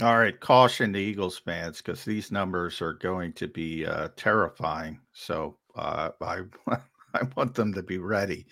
All 0.02 0.20
right, 0.20 0.40
caution 0.40 0.92
the 0.92 1.00
Eagles 1.00 1.40
fans 1.40 1.78
because 1.78 2.06
these 2.06 2.32
numbers 2.32 2.82
are 2.84 2.94
going 2.94 3.34
to 3.34 3.48
be 3.48 3.84
uh, 3.84 4.10
terrifying. 4.16 5.00
So 5.14 5.58
uh, 5.76 6.10
I 6.22 6.42
I 7.14 7.22
want 7.36 7.56
them 7.56 7.74
to 7.74 7.82
be 7.82 7.98
ready. 7.98 8.46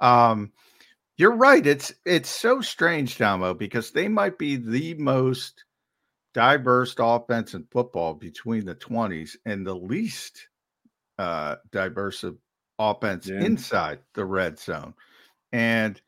Um, 0.00 0.50
you're 1.16 1.36
right. 1.36 1.64
It's 1.64 1.92
it's 2.04 2.30
so 2.30 2.60
strange, 2.60 3.18
Damo, 3.18 3.54
because 3.54 3.92
they 3.92 4.08
might 4.08 4.38
be 4.38 4.56
the 4.56 4.94
most 4.94 5.64
diverse 6.38 6.94
offense 7.00 7.54
in 7.54 7.64
football 7.64 8.14
between 8.14 8.64
the 8.64 8.76
20s 8.76 9.34
and 9.44 9.66
the 9.66 9.74
least 9.74 10.46
uh, 11.18 11.56
diverse 11.72 12.22
of 12.22 12.38
offense 12.78 13.28
Yeah. 13.28 13.40
inside 13.40 13.98
the 14.14 14.24
red 14.24 14.56
zone. 14.56 14.94
And 15.50 16.00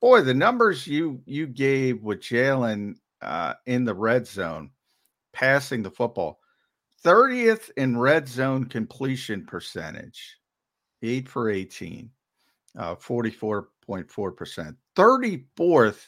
boy, 0.00 0.22
the 0.22 0.34
numbers 0.34 0.84
you 0.88 1.22
you 1.26 1.46
gave 1.46 2.02
with 2.02 2.18
Jalen 2.18 2.96
uh, 3.20 3.54
in 3.66 3.84
the 3.84 3.94
red 3.94 4.26
zone, 4.26 4.72
passing 5.32 5.84
the 5.84 5.92
football, 5.92 6.40
30th 7.04 7.70
in 7.76 7.96
red 7.96 8.26
zone 8.26 8.64
completion 8.64 9.46
percentage, 9.46 10.38
eight 11.02 11.28
for 11.28 11.50
18, 11.50 12.10
uh, 12.76 12.96
44.4%. 12.96 14.76
34th 14.96 16.06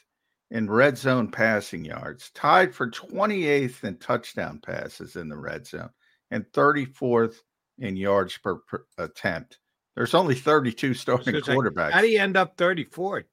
in 0.51 0.71
red 0.71 0.97
zone 0.99 1.31
passing 1.31 1.85
yards, 1.85 2.31
tied 2.31 2.75
for 2.75 2.91
28th 2.91 3.83
in 3.85 3.97
touchdown 3.99 4.61
passes 4.65 5.17
in 5.17 5.29
the 5.29 5.37
red 5.37 5.67
zone, 5.67 5.91
and 6.31 6.45
34th 6.53 7.37
in 7.79 7.97
yards 7.97 8.37
per, 8.39 8.57
per 8.57 8.85
attempt. 8.99 9.59
There's 9.97 10.15
only 10.15 10.35
32 10.35 10.95
starting 10.95 11.35
It's 11.35 11.49
like, 11.49 11.57
quarterbacks. 11.57 11.93
How 11.93 12.01
do 12.01 12.09
you 12.09 12.21
end 12.21 12.37
up 12.37 12.57
34th? 12.57 13.25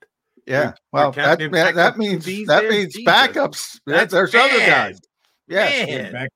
Yeah, 0.48 0.64
We're- 0.64 0.74
well, 0.92 1.12
that, 1.12 1.40
that, 1.52 1.76
that 1.76 1.98
means 1.98 2.26
that 2.48 2.68
means 2.68 2.96
Jesus. 2.96 3.12
backups. 3.12 3.80
There- 3.86 3.98
That's 3.98 4.14
There's 4.14 4.34
other 4.34 4.60
guys. 4.60 5.00
Yes, 5.48 5.88
Man. 5.88 6.12
Back 6.14 6.30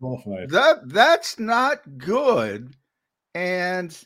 qualified. 0.00 0.50
that 0.50 0.88
that's 0.88 1.38
not 1.38 1.78
good. 1.96 2.74
And 3.34 3.96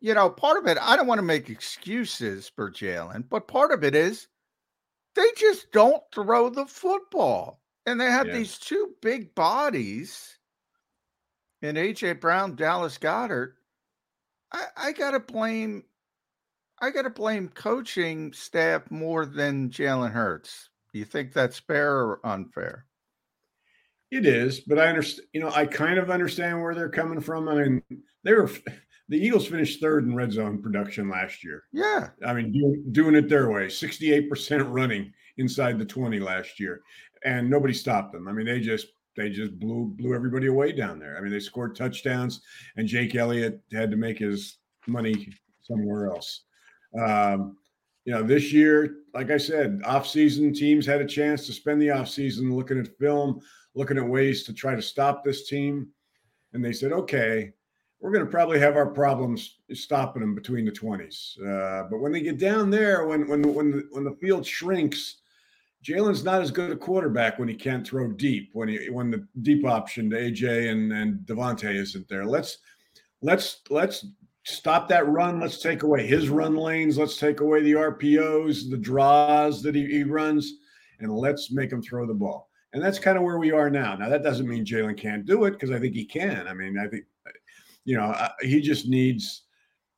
you 0.00 0.12
know, 0.14 0.28
part 0.28 0.58
of 0.58 0.66
it, 0.66 0.76
I 0.80 0.96
don't 0.96 1.06
want 1.06 1.18
to 1.18 1.22
make 1.22 1.48
excuses 1.48 2.50
for 2.54 2.70
Jalen, 2.70 3.24
but 3.30 3.48
part 3.48 3.72
of 3.72 3.84
it 3.84 3.94
is 3.94 4.26
they 5.14 5.26
just 5.36 5.70
don't 5.72 6.02
throw 6.12 6.48
the 6.48 6.66
football. 6.66 7.60
And 7.86 8.00
they 8.00 8.10
have 8.10 8.26
Yeah. 8.26 8.34
these 8.34 8.58
two 8.58 8.94
big 9.02 9.34
bodies 9.34 10.38
in 11.62 11.76
AJ 11.76 12.14
Brown, 12.14 12.56
Dallas 12.56 12.98
Goedert. 12.98 13.54
I, 14.52 14.66
I 14.76 14.92
gotta 14.92 15.20
blame 15.20 15.84
I 16.80 16.90
gotta 16.90 17.10
blame 17.10 17.48
coaching 17.48 18.32
staff 18.32 18.90
more 18.90 19.24
than 19.26 19.70
Jalen 19.70 20.10
Hurts. 20.10 20.70
Do 20.92 20.98
you 20.98 21.04
think 21.04 21.32
that's 21.32 21.58
fair 21.58 21.94
or 21.94 22.20
unfair? 22.26 22.86
It 24.10 24.26
is, 24.26 24.60
but 24.60 24.78
I 24.78 24.88
understand. 24.88 25.28
You 25.32 25.40
know, 25.40 25.50
I 25.50 25.66
kind 25.66 25.98
of 25.98 26.10
understand 26.10 26.60
where 26.60 26.74
they're 26.74 26.88
coming 26.88 27.20
from. 27.20 27.48
I 27.48 27.54
mean, 27.54 27.82
they 28.22 28.32
were 28.32 28.50
the 29.08 29.18
Eagles 29.18 29.46
finished 29.46 29.80
third 29.80 30.04
in 30.04 30.14
red 30.14 30.32
zone 30.32 30.62
production 30.62 31.08
last 31.08 31.44
year. 31.44 31.64
Yeah. 31.72 32.08
I 32.26 32.32
mean, 32.32 32.52
doing 32.52 32.84
doing 32.92 33.14
it 33.14 33.28
their 33.28 33.50
way, 33.50 33.68
sixty-eight 33.68 34.30
percent 34.30 34.66
running 34.68 35.12
inside 35.36 35.78
the 35.78 35.84
twenty 35.84 36.20
last 36.20 36.58
year, 36.58 36.80
and 37.24 37.50
nobody 37.50 37.74
stopped 37.74 38.12
them. 38.12 38.28
I 38.28 38.32
mean, 38.32 38.46
they 38.46 38.60
just 38.60 38.86
they 39.16 39.30
just 39.30 39.58
blew 39.58 39.94
blew 39.96 40.14
everybody 40.14 40.46
away 40.46 40.72
down 40.72 40.98
there. 40.98 41.16
I 41.16 41.20
mean, 41.20 41.32
they 41.32 41.40
scored 41.40 41.76
touchdowns, 41.76 42.40
and 42.76 42.88
Jake 42.88 43.14
Elliott 43.14 43.60
had 43.72 43.90
to 43.90 43.96
make 43.96 44.18
his 44.18 44.58
money 44.86 45.28
somewhere 45.62 46.08
else. 46.08 46.44
Um, 46.98 47.56
you 48.04 48.12
know, 48.12 48.22
this 48.22 48.52
year, 48.52 48.96
like 49.14 49.30
I 49.30 49.38
said, 49.38 49.80
off-season 49.84 50.52
teams 50.52 50.84
had 50.84 51.00
a 51.00 51.06
chance 51.06 51.46
to 51.46 51.54
spend 51.54 51.80
the 51.80 51.90
off-season 51.90 52.54
looking 52.54 52.78
at 52.78 52.98
film, 52.98 53.40
looking 53.74 53.96
at 53.96 54.06
ways 54.06 54.44
to 54.44 54.52
try 54.52 54.74
to 54.74 54.82
stop 54.82 55.24
this 55.24 55.48
team, 55.48 55.88
and 56.52 56.62
they 56.62 56.72
said, 56.72 56.92
okay, 56.92 57.52
we're 58.04 58.12
going 58.12 58.24
to 58.24 58.30
probably 58.30 58.58
have 58.58 58.76
our 58.76 58.84
problems 58.84 59.60
stopping 59.72 60.20
them 60.20 60.34
between 60.34 60.66
the 60.66 60.70
20s. 60.70 61.40
Uh, 61.40 61.88
but 61.88 62.00
when 62.00 62.12
they 62.12 62.20
get 62.20 62.38
down 62.38 62.68
there, 62.68 63.06
when 63.06 63.26
when 63.26 63.54
when 63.54 63.70
the, 63.70 63.88
when 63.92 64.04
the 64.04 64.14
field 64.20 64.46
shrinks, 64.46 65.22
Jalen's 65.82 66.22
not 66.22 66.42
as 66.42 66.50
good 66.50 66.70
a 66.70 66.76
quarterback 66.76 67.38
when 67.38 67.48
he 67.48 67.54
can't 67.54 67.86
throw 67.86 68.12
deep. 68.12 68.50
When 68.52 68.68
he 68.68 68.90
when 68.90 69.10
the 69.10 69.26
deep 69.40 69.64
option 69.64 70.10
to 70.10 70.16
AJ 70.16 70.70
and 70.70 70.92
and 70.92 71.20
DeVonta 71.20 71.74
isn't 71.74 72.06
there. 72.10 72.26
Let's 72.26 72.58
let's 73.22 73.62
let's 73.70 74.04
stop 74.42 74.86
that 74.90 75.08
run. 75.08 75.40
Let's 75.40 75.62
take 75.62 75.82
away 75.82 76.06
his 76.06 76.28
run 76.28 76.56
lanes. 76.56 76.98
Let's 76.98 77.16
take 77.16 77.40
away 77.40 77.62
the 77.62 77.72
RPOs, 77.72 78.68
the 78.68 78.76
draws 78.76 79.62
that 79.62 79.74
he, 79.74 79.86
he 79.86 80.04
runs, 80.04 80.52
and 81.00 81.10
let's 81.10 81.50
make 81.50 81.72
him 81.72 81.80
throw 81.80 82.06
the 82.06 82.12
ball. 82.12 82.50
And 82.74 82.82
that's 82.82 82.98
kind 82.98 83.16
of 83.16 83.22
where 83.22 83.38
we 83.38 83.50
are 83.50 83.70
now. 83.70 83.96
Now 83.96 84.10
that 84.10 84.22
doesn't 84.22 84.46
mean 84.46 84.66
Jalen 84.66 84.98
can't 84.98 85.24
do 85.24 85.44
it 85.44 85.52
because 85.52 85.70
I 85.70 85.78
think 85.78 85.94
he 85.94 86.04
can. 86.04 86.46
I 86.46 86.52
mean, 86.52 86.78
I 86.78 86.86
think 86.86 87.04
you 87.84 87.96
know 87.96 88.14
he 88.40 88.60
just 88.60 88.86
needs 88.88 89.42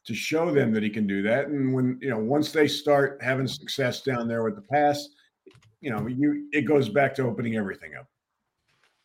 to 0.06 0.14
show 0.14 0.52
them 0.52 0.72
that 0.72 0.82
he 0.82 0.90
can 0.90 1.06
do 1.06 1.22
that. 1.22 1.48
And 1.48 1.74
when 1.74 1.98
you 2.00 2.10
know 2.10 2.18
once 2.18 2.52
they 2.52 2.68
start 2.68 3.20
having 3.22 3.46
success 3.46 4.02
down 4.02 4.28
there 4.28 4.44
with 4.44 4.56
the 4.56 4.62
pass, 4.62 5.08
you 5.80 5.90
know 5.90 6.06
you 6.06 6.48
it 6.52 6.62
goes 6.62 6.88
back 6.88 7.14
to 7.16 7.22
opening 7.22 7.56
everything 7.56 7.94
up. 7.96 8.06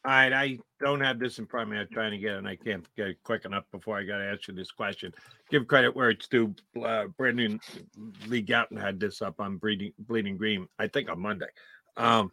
All 0.04 0.12
right, 0.12 0.34
I 0.34 0.58
don't 0.80 1.02
have 1.02 1.20
this 1.20 1.38
in 1.38 1.46
front 1.46 1.68
of 1.68 1.74
me. 1.74 1.80
I'm 1.80 1.88
trying 1.92 2.10
to 2.10 2.18
get 2.18 2.32
it, 2.34 2.38
and 2.40 2.48
I 2.48 2.56
can't 2.56 2.84
get 2.96 3.10
it 3.10 3.18
quick 3.24 3.46
enough 3.46 3.66
before 3.72 4.00
I 4.00 4.04
got 4.04 4.18
to 4.18 4.24
answer 4.24 4.52
this 4.52 4.72
question. 4.72 5.14
Give 5.52 5.68
credit 5.68 5.96
where 5.96 6.10
it's 6.10 6.28
due. 6.28 6.56
Uh, 6.84 7.06
Brandon 7.18 7.60
Lee 8.26 8.44
Gowton 8.44 8.82
had 8.82 9.00
this 9.00 9.22
up 9.22 9.40
on 9.40 9.58
Bleeding, 9.58 9.94
Bleeding 10.00 10.38
Green, 10.38 10.68
I 10.80 10.88
think 10.88 11.08
on 11.08 11.20
Monday. 11.20 11.46
Um, 11.98 12.32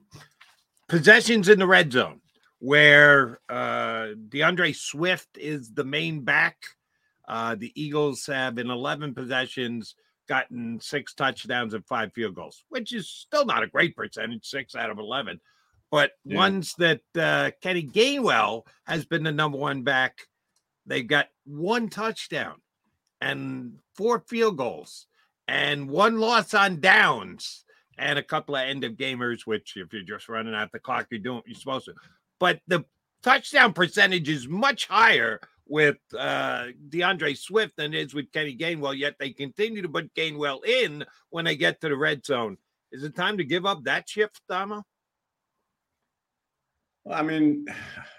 possessions 0.88 1.50
in 1.50 1.58
the 1.58 1.66
red 1.66 1.92
zone, 1.92 2.22
where 2.59 3.38
uh, 3.49 4.09
D'Andre 4.29 4.73
Swift 4.73 5.37
is 5.37 5.73
the 5.73 5.85
main 5.85 6.23
back. 6.23 6.57
Uh, 7.27 7.55
the 7.55 7.73
Eagles 7.81 8.27
have 8.27 8.59
in 8.59 8.71
11 8.71 9.14
possessions 9.14 9.94
gotten 10.29 10.81
six 10.81 11.14
touchdowns 11.14 11.75
and 11.75 11.87
five 11.87 12.12
field 12.12 12.35
goals, 12.35 12.64
which 12.68 12.92
is 12.94 13.09
still 13.09 13.44
not 13.44 13.62
a 13.62 13.66
great 13.66 13.97
percentage, 13.97 14.47
six 14.47 14.75
out 14.75 14.90
of 14.90 14.99
11 14.99 15.40
but 15.90 16.12
yeah. 16.25 16.37
ones 16.37 16.75
that 16.79 17.01
uh, 17.18 17.51
Kenny 17.62 17.83
Gainwell 17.83 18.66
has 18.85 19.05
been 19.05 19.23
the 19.23 19.33
number 19.33 19.59
one 19.59 19.83
back. 19.83 20.29
they've 20.87 21.07
got 21.07 21.29
one 21.44 21.88
touchdown 21.88 22.57
and 23.21 23.79
four 23.94 24.21
field 24.21 24.57
goals 24.57 25.07
and 25.47 25.88
one 25.88 26.18
loss 26.18 26.55
on 26.55 26.81
downs 26.81 27.64
and 27.97 28.18
a 28.18 28.23
couple 28.23 28.55
of 28.55 28.62
end 28.62 28.85
of 28.85 28.92
gamers, 28.92 29.40
which 29.44 29.77
if 29.77 29.92
you're 29.92 30.03
just 30.03 30.29
running 30.29 30.55
out 30.55 30.71
the 30.73 30.79
clock, 30.79 31.07
you're 31.11 31.21
doing 31.21 31.42
you're 31.47 31.59
supposed 31.59 31.87
to. 31.87 31.94
But 32.38 32.61
the 32.66 32.85
touchdown 33.22 33.72
percentage 33.72 34.29
is 34.29 34.48
much 34.48 34.87
higher 34.87 35.40
with 35.68 35.98
uh, 36.16 36.66
D'Andre 36.88 37.35
Swift 37.35 37.77
than 37.77 37.94
it 37.94 38.07
is 38.07 38.14
with 38.14 38.33
Kenny 38.33 38.57
Gainwell, 38.57 38.96
yet 38.96 39.16
they 39.18 39.31
continue 39.31 39.83
to 39.83 39.88
put 39.88 40.14
Gainwell 40.14 40.64
in 40.64 41.05
when 41.31 41.44
they 41.44 41.57
get 41.57 41.81
to 41.81 41.88
the 41.88 41.96
red 41.96 42.24
zone. 42.24 42.57
Is 42.90 43.05
it 43.05 43.14
time 43.14 43.37
to 43.38 43.44
give 43.44 43.66
up 43.66 43.85
that 43.85 44.09
shift, 44.09 44.40
Damo? 44.48 44.83
Well, 47.05 47.18
I 47.18 47.22
mean, 47.22 47.66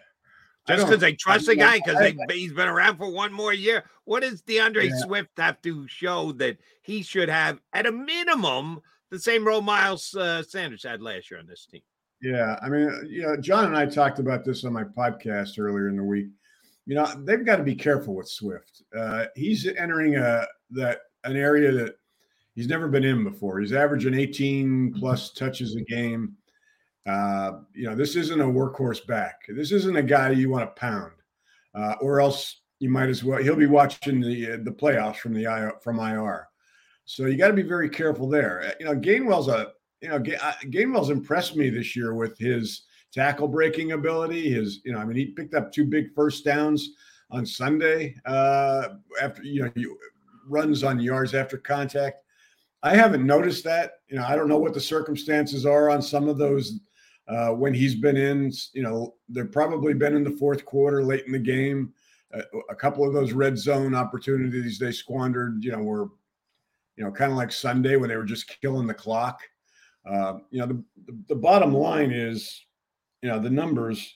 just 0.67 0.85
because 0.85 1.01
they 1.01 1.13
trust 1.13 1.47
the 1.47 1.55
guy 1.55 1.79
because 1.83 2.13
he's 2.31 2.53
been 2.53 2.67
around 2.67 2.97
for 2.97 3.11
one 3.11 3.33
more 3.33 3.53
year. 3.53 3.83
What 4.05 4.21
does 4.21 4.43
DeAndre 4.43 4.89
yeah. 4.89 4.97
Swift 4.99 5.31
have 5.37 5.61
to 5.63 5.87
show 5.87 6.31
that 6.33 6.57
he 6.81 7.01
should 7.01 7.29
have, 7.29 7.59
at 7.73 7.87
a 7.87 7.91
minimum, 7.91 8.81
the 9.09 9.19
same 9.19 9.45
role 9.45 9.61
Miles 9.61 10.15
uh, 10.15 10.43
Sanders 10.43 10.83
had 10.83 11.01
last 11.01 11.31
year 11.31 11.39
on 11.39 11.47
this 11.47 11.65
team? 11.65 11.81
Yeah, 12.21 12.57
I 12.61 12.69
mean, 12.69 13.07
you 13.09 13.23
know, 13.23 13.37
John 13.37 13.65
and 13.65 13.77
I 13.77 13.85
talked 13.85 14.19
about 14.19 14.43
this 14.43 14.65
on 14.65 14.73
my 14.73 14.83
podcast 14.83 15.57
earlier 15.57 15.87
in 15.87 15.95
the 15.95 16.03
week. 16.03 16.27
You 16.85 16.95
know, 16.95 17.07
they've 17.23 17.45
got 17.45 17.57
to 17.57 17.63
be 17.63 17.75
careful 17.75 18.15
with 18.15 18.27
Swift. 18.27 18.83
Uh, 18.97 19.25
he's 19.35 19.65
entering 19.67 20.17
a 20.17 20.45
that 20.71 20.99
an 21.23 21.37
area 21.37 21.71
that 21.71 21.95
he's 22.55 22.67
never 22.67 22.87
been 22.87 23.03
in 23.03 23.23
before. 23.23 23.59
He's 23.59 23.73
averaging 23.73 24.15
18 24.15 24.95
plus 24.99 25.31
touches 25.31 25.75
a 25.75 25.81
game. 25.81 26.35
Uh, 27.07 27.59
you 27.73 27.89
know, 27.89 27.95
this 27.95 28.15
isn't 28.15 28.41
a 28.41 28.45
workhorse 28.45 29.05
back. 29.07 29.39
This 29.47 29.71
isn't 29.71 29.95
a 29.95 30.03
guy 30.03 30.31
you 30.31 30.49
want 30.49 30.63
to 30.65 30.79
pound, 30.79 31.13
uh, 31.73 31.95
or 32.01 32.19
else 32.19 32.61
you 32.79 32.89
might 32.89 33.09
as 33.09 33.23
well. 33.23 33.41
He'll 33.41 33.55
be 33.55 33.65
watching 33.65 34.19
the 34.19 34.53
uh, 34.53 34.57
the 34.63 34.71
playoffs 34.71 35.17
from 35.17 35.33
the 35.33 35.43
IR, 35.43 35.73
from 35.81 35.99
IR. 35.99 36.47
So 37.05 37.25
you 37.25 37.37
got 37.37 37.47
to 37.47 37.53
be 37.53 37.63
very 37.63 37.89
careful 37.89 38.27
there. 38.27 38.63
Uh, 38.67 38.71
you 38.79 38.85
know, 38.85 38.95
Gainwell's 38.95 39.47
a 39.47 39.71
you 40.01 40.09
know 40.09 40.15
uh, 40.15 40.53
Gainwell's 40.65 41.09
impressed 41.09 41.55
me 41.55 41.69
this 41.69 41.95
year 41.95 42.13
with 42.13 42.37
his 42.37 42.83
tackle 43.11 43.47
breaking 43.47 43.93
ability. 43.93 44.51
His 44.51 44.81
you 44.83 44.93
know, 44.93 44.99
I 44.99 45.05
mean, 45.05 45.17
he 45.17 45.27
picked 45.27 45.53
up 45.53 45.71
two 45.71 45.85
big 45.85 46.13
first 46.13 46.45
downs 46.45 46.91
on 47.31 47.45
Sunday 47.45 48.15
uh, 48.25 48.89
after 49.21 49.43
you 49.43 49.63
know 49.63 49.71
you, 49.75 49.97
runs 50.47 50.83
on 50.83 50.99
yards 50.99 51.33
after 51.33 51.57
contact. 51.57 52.23
I 52.81 52.95
haven't 52.95 53.25
noticed 53.25 53.63
that. 53.65 53.99
You 54.07 54.17
know, 54.17 54.25
I 54.25 54.35
don't 54.35 54.47
know 54.47 54.57
what 54.57 54.73
the 54.73 54.81
circumstances 54.81 55.65
are 55.65 55.89
on 55.89 56.01
some 56.01 56.29
of 56.29 56.37
those 56.37 56.79
uh, 57.27 57.49
when 57.49 57.73
he's 57.73 57.95
been 57.95 58.17
in. 58.17 58.51
You 58.73 58.83
know, 58.83 59.15
they've 59.27 59.51
probably 59.51 59.93
been 59.93 60.15
in 60.15 60.23
the 60.23 60.31
fourth 60.31 60.65
quarter, 60.65 61.03
late 61.03 61.25
in 61.25 61.31
the 61.31 61.39
game. 61.39 61.93
Uh, 62.33 62.41
a 62.69 62.75
couple 62.75 63.05
of 63.05 63.13
those 63.13 63.33
red 63.33 63.57
zone 63.57 63.95
opportunities 63.95 64.77
they 64.77 64.91
squandered, 64.91 65.63
you 65.63 65.71
know, 65.71 65.79
were, 65.79 66.09
you 66.95 67.03
know, 67.03 67.11
kind 67.11 67.31
of 67.31 67.37
like 67.37 67.51
Sunday 67.51 67.95
when 67.95 68.09
they 68.09 68.17
were 68.17 68.23
just 68.23 68.55
killing 68.61 68.85
the 68.85 68.93
clock. 68.93 69.41
Uh, 70.09 70.39
you 70.49 70.59
know, 70.59 70.65
the, 70.65 70.83
the, 71.05 71.19
the 71.29 71.35
bottom 71.35 71.73
line 71.73 72.11
is, 72.11 72.65
you 73.21 73.29
know, 73.29 73.39
the 73.39 73.49
numbers. 73.49 74.15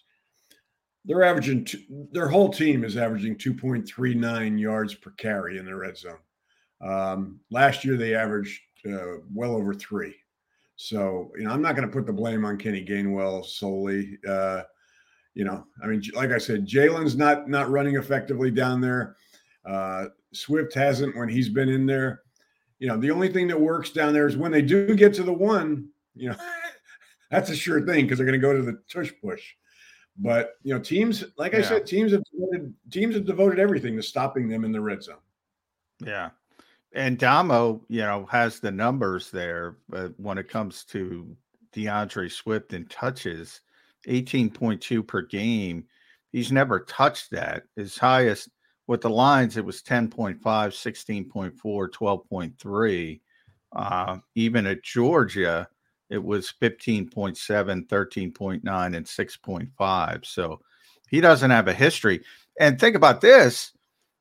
They're 1.06 1.24
averaging. 1.24 1.66
Two, 1.66 2.08
their 2.12 2.30
whole 2.30 2.50
team 2.50 2.84
is 2.84 2.98
averaging 2.98 3.36
2.39 3.36 4.60
yards 4.60 4.94
per 4.94 5.12
carry 5.12 5.58
in 5.58 5.66
the 5.66 5.76
red 5.76 5.98
zone. 5.98 6.18
Um, 6.82 7.40
last 7.52 7.86
year 7.86 7.98
they 7.98 8.16
averaged 8.16 8.60
uh, 8.90 9.20
well 9.34 9.56
over 9.56 9.74
three. 9.74 10.16
So, 10.76 11.32
you 11.38 11.44
know, 11.44 11.52
I'm 11.52 11.62
not 11.62 11.76
going 11.76 11.88
to 11.88 11.94
put 11.94 12.06
the 12.06 12.14
blame 12.14 12.46
on 12.46 12.58
Kenny 12.58 12.84
Gainwell 12.84 13.46
solely. 13.46 14.18
Uh, 14.28 14.64
you 15.36 15.46
know, 15.46 15.66
I 15.84 15.88
mean, 15.88 16.02
like 16.14 16.32
I 16.32 16.38
said, 16.38 16.68
Jalen's 16.68 17.16
not 17.16 17.48
not 17.50 17.70
running 17.70 17.96
effectively 17.96 18.52
down 18.52 18.82
there. 18.82 19.16
Uh, 19.66 20.06
Swift 20.34 20.74
hasn't 20.74 21.16
when 21.16 21.30
he's 21.30 21.50
been 21.50 21.70
in 21.70 21.86
there. 21.86 22.22
You 22.84 22.90
know, 22.90 22.98
the 22.98 23.12
only 23.12 23.30
thing 23.30 23.48
that 23.48 23.62
works 23.62 23.92
down 23.92 24.12
there 24.12 24.28
is 24.28 24.36
when 24.36 24.52
they 24.52 24.62
do 24.62 24.94
get 24.94 25.14
to 25.14 25.24
the 25.24 25.32
one. 25.32 25.88
You 26.16 26.32
know, 26.32 26.36
that's 27.32 27.50
a 27.50 27.56
sure 27.56 27.86
thing 27.86 28.04
because 28.04 28.18
they're 28.18 28.28
going 28.28 28.38
to 28.38 28.46
go 28.46 28.52
to 28.52 28.62
the 28.62 28.78
tush 28.92 29.10
push. 29.22 29.54
But 30.18 30.56
you 30.64 30.74
know, 30.74 30.82
teams 30.82 31.24
like 31.38 31.54
yeah. 31.54 31.60
I 31.60 31.62
said, 31.62 31.88
teams 31.88 32.12
have 32.12 32.24
devoted, 32.30 32.74
teams 32.92 33.16
have 33.16 33.24
devoted 33.24 33.58
everything 33.58 33.96
to 33.96 34.04
stopping 34.04 34.50
them 34.50 34.66
in 34.66 34.74
the 34.74 34.82
red 34.82 35.02
zone. 35.02 35.16
Yeah, 36.04 36.32
and 36.94 37.18
Damo, 37.18 37.86
you 37.88 38.02
know, 38.02 38.26
has 38.26 38.60
the 38.60 38.72
numbers 38.72 39.32
there, 39.32 39.78
but 39.88 40.12
when 40.20 40.38
it 40.38 40.50
comes 40.50 40.84
to 40.88 41.38
DeAndre 41.74 42.30
Swift 42.30 42.74
and 42.74 42.90
touches, 42.90 43.62
18.2 44.10 45.08
per 45.08 45.22
game, 45.22 45.86
he's 46.34 46.52
never 46.52 46.82
touched 46.82 47.32
that. 47.32 47.64
His 47.78 47.98
highest 47.98 48.50
with 48.88 49.02
the 49.02 49.10
Lions, 49.10 49.58
it 49.58 49.66
was 49.66 49.82
10.5, 49.82 50.40
16.4, 50.40 51.90
12.3. 51.90 53.22
Uh, 53.76 54.18
even 54.36 54.68
at 54.68 54.84
Georgia, 54.84 55.68
it 56.10 56.24
was 56.24 56.54
15.7, 56.62 57.88
13.9, 57.88 58.96
and 58.96 59.06
6.5. 59.06 60.26
So 60.26 60.62
he 61.10 61.22
doesn't 61.22 61.52
have 61.52 61.68
a 61.68 61.74
history. 61.74 62.22
And 62.60 62.80
think 62.80 62.96
about 62.96 63.22
this 63.22 63.74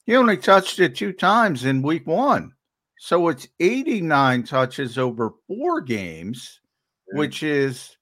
he 0.05 0.17
only 0.17 0.37
touched 0.37 0.81
it 0.81 0.97
two 0.97 1.13
times 1.13 1.65
in 1.65 1.83
week 1.83 2.07
one. 2.07 2.53
So 2.99 3.29
it's 3.29 3.49
89 3.61 4.45
touches 4.45 4.99
over 4.99 5.33
four 5.47 5.81
games, 5.81 6.61
yeah. 7.13 7.19
which 7.19 7.43
is 7.43 7.97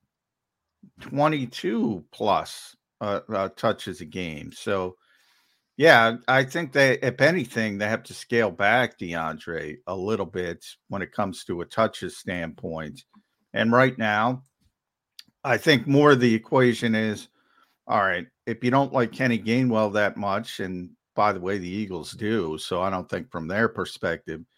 22 1.01 2.05
plus 2.11 2.77
uh, 3.01 3.21
uh, 3.33 3.49
touches 3.51 4.01
a 4.01 4.05
game. 4.05 4.53
So, 4.53 4.97
yeah, 5.81 6.17
I 6.29 6.45
think 6.45 6.73
they, 6.73 6.99
if 6.99 7.21
anything, 7.21 7.79
they 7.79 7.89
have 7.89 8.03
to 8.05 8.15
scale 8.15 8.51
back 8.51 8.99
DeAndre 8.99 9.79
a 9.87 9.97
little 9.97 10.27
bit 10.27 10.65
when 10.89 11.01
it 11.01 11.13
comes 11.13 11.45
to 11.45 11.63
a 11.63 11.65
touches 11.65 12.19
standpoint. 12.19 13.05
And 13.55 13.73
right 13.73 13.97
now, 13.97 14.43
I 15.43 15.57
think 15.57 15.87
more 15.87 16.13
of 16.13 16.21
the 16.21 16.35
equation 16.35 16.95
is 16.95 17.29
all 17.87 18.03
right, 18.03 18.27
if 18.47 18.63
you 18.63 18.71
don't 18.71 18.93
like 18.93 19.11
Kenny 19.11 19.39
Gainwell 19.39 19.93
that 19.95 20.17
much, 20.17 20.61
and 20.61 20.91
by 21.17 21.33
the 21.33 21.41
way, 21.41 21.59
the 21.59 21.69
Eagles 21.69 22.13
do, 22.13 22.59
so 22.59 22.83
I 22.83 22.91
don't 22.91 23.09
think 23.09 23.31
from 23.31 23.49
their 23.49 23.69
perspective– 23.69 24.43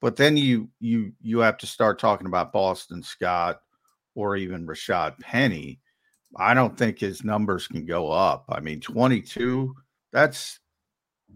but 0.00 0.16
then 0.16 0.36
you 0.36 0.68
you 0.80 1.12
you 1.20 1.38
have 1.40 1.58
to 1.58 1.66
start 1.66 1.98
talking 1.98 2.26
about 2.26 2.52
Boston 2.52 3.02
Scott 3.02 3.60
or 4.14 4.36
even 4.36 4.66
Rashad 4.66 5.18
Penny. 5.20 5.80
I 6.36 6.54
don't 6.54 6.76
think 6.76 6.98
his 6.98 7.24
numbers 7.24 7.66
can 7.66 7.84
go 7.84 8.10
up. 8.10 8.44
I 8.48 8.60
mean, 8.60 8.80
22, 8.80 9.74
that's 10.12 10.60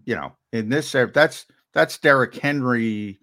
you 0.04 0.14
know, 0.14 0.32
in 0.52 0.68
this 0.68 0.94
era, 0.94 1.10
that's 1.12 1.46
that's 1.72 1.98
Derrick 1.98 2.34
Henry 2.34 3.20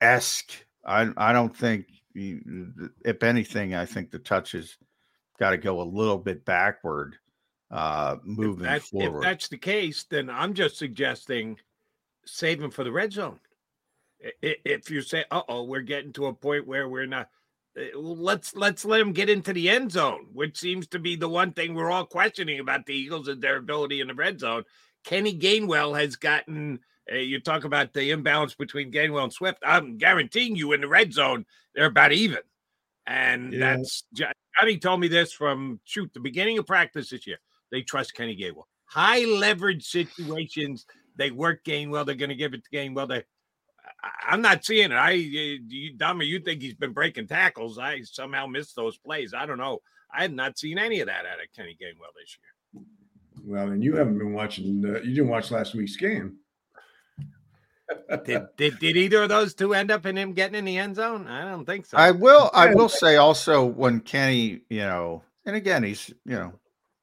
esque. 0.00 0.52
I 0.84 1.10
I 1.16 1.32
don't 1.32 1.56
think 1.56 1.86
if 2.14 3.22
anything, 3.22 3.74
I 3.74 3.84
think 3.84 4.10
the 4.10 4.18
touches 4.18 4.76
got 5.38 5.50
to 5.50 5.58
go 5.58 5.82
a 5.82 5.84
little 5.84 6.18
bit 6.18 6.44
backward 6.44 7.16
uh, 7.70 8.16
moving 8.24 8.64
if 8.64 8.70
that's, 8.70 8.88
forward. 8.88 9.18
If 9.18 9.22
that's 9.24 9.48
the 9.48 9.58
case, 9.58 10.04
then 10.04 10.30
I'm 10.30 10.54
just 10.54 10.78
suggesting 10.78 11.58
save 12.24 12.62
him 12.62 12.70
for 12.70 12.84
the 12.84 12.92
red 12.92 13.12
zone. 13.12 13.40
If 14.42 14.90
you 14.90 15.02
say, 15.02 15.24
"Uh 15.30 15.42
oh, 15.48 15.64
we're 15.64 15.82
getting 15.82 16.12
to 16.14 16.26
a 16.26 16.32
point 16.32 16.66
where 16.66 16.88
we're 16.88 17.06
not," 17.06 17.28
eh, 17.76 17.90
let's 17.94 18.56
let's 18.56 18.84
let 18.84 19.00
him 19.00 19.12
get 19.12 19.28
into 19.28 19.52
the 19.52 19.68
end 19.68 19.92
zone, 19.92 20.28
which 20.32 20.58
seems 20.58 20.86
to 20.88 20.98
be 20.98 21.16
the 21.16 21.28
one 21.28 21.52
thing 21.52 21.74
we're 21.74 21.90
all 21.90 22.06
questioning 22.06 22.58
about 22.58 22.86
the 22.86 22.94
Eagles 22.94 23.28
and 23.28 23.42
their 23.42 23.56
ability 23.56 24.00
in 24.00 24.08
the 24.08 24.14
red 24.14 24.40
zone. 24.40 24.64
Kenny 25.06 25.38
Gainwell 25.38 25.98
has 25.98 26.16
gotten. 26.16 26.80
Uh, 27.10 27.16
you 27.16 27.40
talk 27.40 27.64
about 27.64 27.94
the 27.94 28.10
imbalance 28.10 28.54
between 28.54 28.92
Gainwell 28.92 29.22
and 29.22 29.32
Swift. 29.32 29.62
I'm 29.64 29.96
guaranteeing 29.96 30.56
you 30.56 30.72
in 30.72 30.80
the 30.80 30.88
red 30.88 31.12
zone, 31.12 31.46
they're 31.74 31.86
about 31.86 32.12
even. 32.12 32.40
And 33.06 33.52
yeah. 33.52 33.76
that's 33.76 34.04
Johnny 34.12 34.78
told 34.78 35.00
me 35.00 35.06
this 35.06 35.32
from 35.32 35.80
shoot 35.84 36.10
the 36.12 36.20
beginning 36.20 36.58
of 36.58 36.66
practice 36.66 37.10
this 37.10 37.26
year. 37.26 37.38
They 37.70 37.82
trust 37.82 38.14
Kenny 38.14 38.36
Gainwell. 38.36 38.64
High 38.86 39.24
leverage 39.24 39.86
situations, 39.86 40.84
they 41.16 41.30
work 41.30 41.64
Gainwell. 41.64 42.04
They're 42.04 42.16
going 42.16 42.30
to 42.30 42.34
give 42.34 42.54
it 42.54 42.62
to 42.64 42.76
Gainwell. 42.76 43.08
They 43.08 43.24
I'm 44.28 44.42
not 44.42 44.64
seeing 44.64 44.90
it. 44.90 44.96
I, 44.96 45.10
you, 45.12 45.96
Damo, 45.96 46.22
you 46.22 46.40
think 46.40 46.60
he's 46.60 46.74
been 46.74 46.92
breaking 46.92 47.28
tackles? 47.28 47.78
I 47.78 48.02
somehow 48.02 48.46
missed 48.46 48.74
those 48.74 48.98
plays. 48.98 49.34
I 49.34 49.46
don't 49.46 49.58
know. 49.58 49.80
I 50.12 50.22
have 50.22 50.32
not 50.32 50.58
seen 50.58 50.78
any 50.78 51.00
of 51.00 51.06
that 51.06 51.26
out 51.26 51.42
of 51.42 51.52
Kenny 51.54 51.76
Gainwell 51.80 52.14
this 52.16 52.36
year. 52.38 52.84
Well, 53.46 53.68
and 53.68 53.82
you 53.82 53.94
haven't 53.94 54.18
been 54.18 54.32
watching. 54.32 54.84
Uh, 54.84 55.00
you 55.02 55.14
didn't 55.14 55.28
watch 55.28 55.52
last 55.52 55.72
week's 55.72 55.96
game. 55.96 56.38
did, 58.24 58.42
did 58.56 58.78
did 58.80 58.96
either 58.96 59.22
of 59.22 59.28
those 59.28 59.54
two 59.54 59.72
end 59.72 59.92
up 59.92 60.04
in 60.04 60.18
him 60.18 60.32
getting 60.32 60.56
in 60.56 60.64
the 60.64 60.76
end 60.78 60.96
zone? 60.96 61.28
I 61.28 61.48
don't 61.48 61.64
think 61.64 61.86
so. 61.86 61.96
I 61.96 62.10
will. 62.10 62.50
I 62.52 62.74
will 62.74 62.88
say 62.88 63.14
also 63.16 63.64
when 63.64 64.00
Kenny, 64.00 64.62
you 64.68 64.80
know, 64.80 65.22
and 65.44 65.54
again 65.54 65.84
he's 65.84 66.08
you 66.24 66.34
know 66.34 66.52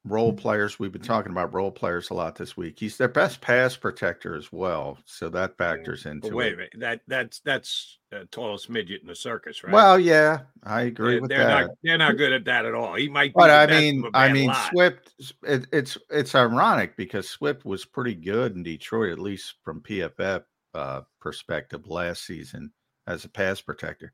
role 0.04 0.32
players. 0.32 0.78
We've 0.78 0.92
been 0.92 1.02
talking 1.02 1.32
about 1.32 1.54
role 1.54 1.70
players 1.70 2.10
a 2.10 2.14
lot 2.14 2.36
this 2.36 2.56
week. 2.56 2.78
He's 2.78 2.96
their 2.96 3.08
best 3.08 3.40
pass 3.40 3.76
protector 3.76 4.36
as 4.36 4.52
well, 4.52 4.98
so 5.04 5.28
that 5.30 5.56
factors 5.56 6.06
into 6.06 6.28
but 6.28 6.36
wait, 6.36 6.52
it. 6.52 6.58
Wait, 6.58 6.80
that 6.80 7.00
that's 7.08 7.40
that's 7.40 7.98
the 8.10 8.26
tallest 8.26 8.68
midget 8.68 9.02
in 9.02 9.08
the 9.08 9.14
circus, 9.14 9.64
right? 9.64 9.72
Well, 9.72 9.98
yeah, 9.98 10.40
I 10.62 10.82
agree 10.82 11.12
they're, 11.12 11.20
with 11.22 11.30
they're 11.30 11.38
that. 11.38 11.60
Not, 11.60 11.70
they're 11.82 11.98
not 11.98 12.16
good 12.16 12.32
at 12.32 12.44
that 12.44 12.66
at 12.66 12.74
all. 12.74 12.94
He 12.94 13.08
might, 13.08 13.32
but 13.34 13.50
I 13.50 13.66
mean, 13.66 14.04
I 14.14 14.32
mean, 14.32 14.48
lot. 14.48 14.70
Swift. 14.70 15.14
It, 15.42 15.66
it's 15.72 15.98
it's 16.10 16.34
ironic 16.34 16.96
because 16.96 17.28
Swift 17.28 17.64
was 17.64 17.84
pretty 17.84 18.14
good 18.14 18.54
in 18.54 18.62
Detroit, 18.62 19.12
at 19.12 19.18
least 19.18 19.54
from 19.62 19.80
PFF 19.80 20.44
uh, 20.74 21.00
perspective, 21.20 21.86
last 21.88 22.24
season 22.24 22.70
as 23.06 23.24
a 23.24 23.28
pass 23.28 23.60
protector 23.60 24.12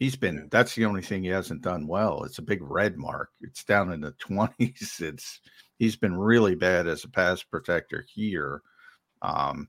he's 0.00 0.16
been 0.16 0.48
that's 0.50 0.74
the 0.74 0.84
only 0.84 1.02
thing 1.02 1.22
he 1.22 1.28
hasn't 1.28 1.62
done 1.62 1.86
well. 1.86 2.24
It's 2.24 2.38
a 2.38 2.42
big 2.42 2.60
red 2.62 2.96
mark. 2.96 3.28
It's 3.42 3.62
down 3.62 3.92
in 3.92 4.00
the 4.00 4.12
20s. 4.28 5.00
It's 5.00 5.40
he's 5.78 5.94
been 5.94 6.16
really 6.16 6.56
bad 6.56 6.88
as 6.88 7.04
a 7.04 7.08
pass 7.08 7.44
protector 7.44 8.04
here. 8.12 8.62
Um 9.22 9.68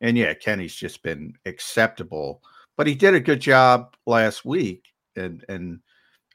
and 0.00 0.18
yeah, 0.18 0.34
Kenny's 0.34 0.74
just 0.74 1.02
been 1.02 1.32
acceptable, 1.46 2.42
but 2.76 2.86
he 2.86 2.94
did 2.94 3.14
a 3.14 3.20
good 3.20 3.40
job 3.40 3.96
last 4.04 4.44
week 4.44 4.84
and 5.16 5.44
and 5.48 5.80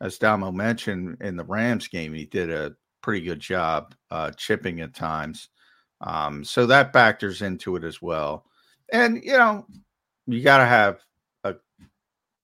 as 0.01 0.17
Damo 0.17 0.51
mentioned 0.51 1.17
in 1.21 1.37
the 1.37 1.45
Rams 1.45 1.87
game, 1.87 2.13
he 2.13 2.25
did 2.25 2.49
a 2.49 2.75
pretty 3.01 3.21
good 3.21 3.39
job 3.39 3.93
uh 4.09 4.31
chipping 4.31 4.79
at 4.81 4.95
times. 4.95 5.49
Um 6.01 6.45
so 6.45 6.65
that 6.65 6.93
factors 6.93 7.41
into 7.41 7.75
it 7.75 7.83
as 7.83 8.01
well. 8.01 8.45
And 8.93 9.21
you 9.21 9.37
know, 9.37 9.65
you 10.27 10.41
got 10.41 10.59
to 10.59 10.65
have 10.65 10.99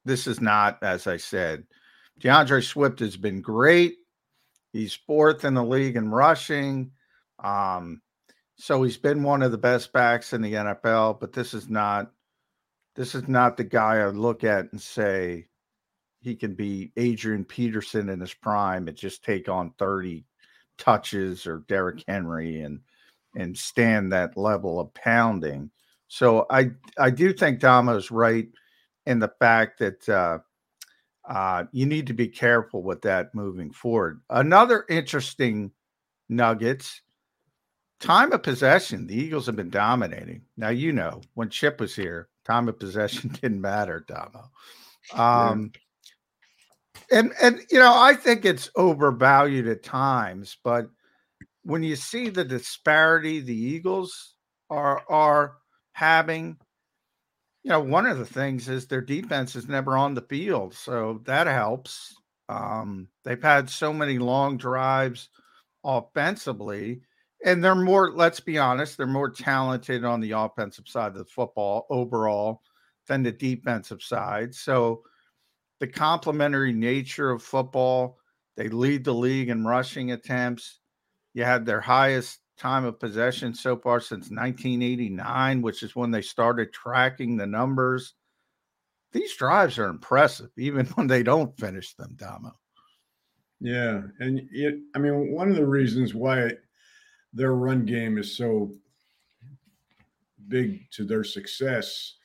this 0.09 0.25
is 0.25 0.41
not, 0.41 0.79
as 0.81 1.05
I 1.05 1.17
said, 1.17 1.65
D'Andre 2.19 2.61
Swift 2.61 2.99
has 2.99 3.15
been 3.15 3.41
great. 3.41 3.97
He's 4.73 4.93
fourth 4.93 5.45
in 5.45 5.53
the 5.53 5.63
league 5.63 5.95
in 5.95 6.09
rushing. 6.09 6.91
Um, 7.43 8.01
so 8.57 8.81
he's 8.81 8.97
been 8.97 9.21
one 9.21 9.43
of 9.43 9.51
the 9.51 9.57
best 9.59 9.93
backs 9.93 10.33
in 10.33 10.41
the 10.41 10.53
NFL, 10.53 11.19
but 11.19 11.31
this 11.31 11.53
is 11.53 11.69
not 11.69 12.11
this 12.95 13.13
is 13.13 13.27
not 13.27 13.55
the 13.55 13.63
guy 13.63 13.97
I 13.97 14.09
look 14.09 14.43
at 14.43 14.71
and 14.71 14.81
say 14.81 15.47
he 16.21 16.35
can 16.35 16.55
be 16.55 16.91
Adrian 16.97 17.45
Peterson 17.45 18.09
in 18.09 18.19
his 18.19 18.33
prime 18.33 18.87
and 18.87 18.97
just 18.97 19.23
take 19.23 19.47
on 19.47 19.73
30 19.77 20.25
touches 20.79 21.45
or 21.45 21.63
Derrick 21.67 22.03
Henry 22.07 22.61
and 22.61 22.79
and 23.35 23.55
stand 23.55 24.11
that 24.11 24.35
level 24.35 24.79
of 24.79 24.91
pounding. 24.95 25.69
So 26.07 26.47
I 26.49 26.71
I 26.97 27.11
do 27.11 27.31
think 27.31 27.59
Damo's 27.59 28.09
right 28.09 28.47
and 29.05 29.21
the 29.21 29.33
fact 29.39 29.79
that 29.79 30.07
uh, 30.09 30.39
uh, 31.27 31.65
you 31.71 31.85
need 31.85 32.07
to 32.07 32.13
be 32.13 32.27
careful 32.27 32.83
with 32.83 33.01
that 33.03 33.33
moving 33.33 33.71
forward. 33.71 34.21
Another 34.29 34.85
interesting 34.89 35.71
nuggets 36.27 37.01
time 37.99 38.31
of 38.31 38.43
possession. 38.43 39.07
The 39.07 39.15
Eagles 39.15 39.45
have 39.45 39.55
been 39.55 39.69
dominating. 39.69 40.41
Now 40.57 40.69
you 40.69 40.91
know 40.93 41.21
when 41.33 41.49
Chip 41.49 41.79
was 41.79 41.95
here, 41.95 42.29
time 42.45 42.67
of 42.67 42.79
possession 42.79 43.29
didn't 43.41 43.61
matter, 43.61 44.05
Damo. 44.07 44.49
Um. 45.13 45.71
And 47.11 47.33
and 47.41 47.61
you 47.71 47.79
know 47.79 47.93
I 47.95 48.13
think 48.13 48.45
it's 48.45 48.69
overvalued 48.75 49.67
at 49.67 49.83
times, 49.83 50.57
but 50.63 50.89
when 51.63 51.81
you 51.81 51.95
see 51.95 52.29
the 52.29 52.43
disparity 52.43 53.39
the 53.39 53.55
Eagles 53.55 54.35
are 54.69 55.03
are 55.09 55.53
having 55.93 56.57
you 57.69 57.75
know, 57.75 57.81
one 57.81 58.07
of 58.07 58.17
the 58.17 58.25
things 58.25 58.67
is 58.67 58.87
their 58.87 58.99
defense 58.99 59.55
is 59.55 59.67
never 59.67 59.95
on 59.95 60.15
the 60.15 60.23
field, 60.23 60.73
so 60.73 61.21
that 61.25 61.45
helps. 61.45 62.15
Um, 62.49 63.09
they've 63.23 63.41
had 63.41 63.69
so 63.69 63.93
many 63.93 64.17
long 64.17 64.57
drives 64.57 65.29
offensively, 65.83 67.01
and 67.45 67.63
they're 67.63 67.75
more, 67.75 68.11
let's 68.11 68.39
be 68.39 68.57
honest, 68.57 68.97
they're 68.97 69.05
more 69.05 69.29
talented 69.29 70.03
on 70.03 70.19
the 70.19 70.31
offensive 70.31 70.87
side 70.87 71.11
of 71.11 71.19
the 71.19 71.25
football 71.25 71.85
overall 71.91 72.63
than 73.07 73.21
the 73.21 73.31
defensive 73.31 74.01
side. 74.01 74.55
So 74.55 75.03
the 75.79 75.87
complementary 75.87 76.73
nature 76.73 77.29
of 77.29 77.43
football, 77.43 78.17
they 78.57 78.69
lead 78.69 79.03
the 79.03 79.13
league 79.13 79.49
in 79.49 79.63
rushing 79.63 80.11
attempts. 80.11 80.79
You 81.35 81.43
had 81.43 81.67
their 81.67 81.81
highest 81.81 82.39
time 82.59 82.85
of 82.85 82.99
possession 82.99 83.53
so 83.53 83.77
far 83.77 83.99
since 83.99 84.29
1989, 84.29 85.61
which 85.61 85.81
is 85.81 85.95
when 85.95 86.11
they 86.11 86.21
started 86.21 86.73
tracking 86.73 87.37
the 87.37 87.47
numbers. 87.47 88.13
These 89.11 89.35
drives 89.35 89.79
are 89.79 89.87
impressive, 89.87 90.49
even 90.57 90.85
when 90.95 91.07
they 91.07 91.23
don't 91.23 91.57
finish 91.57 91.95
them, 91.95 92.15
Damo. 92.15 92.53
Yeah. 93.59 94.01
And 94.19 94.47
it, 94.51 94.79
I 94.95 94.99
mean, 94.99 95.31
one 95.31 95.49
of 95.49 95.55
the 95.55 95.65
reasons 95.65 96.13
why 96.13 96.51
their 97.33 97.53
run 97.53 97.85
game 97.85 98.17
is 98.17 98.35
so 98.35 98.71
big 100.47 100.89
to 100.91 101.05
their 101.05 101.23
success. 101.23 102.15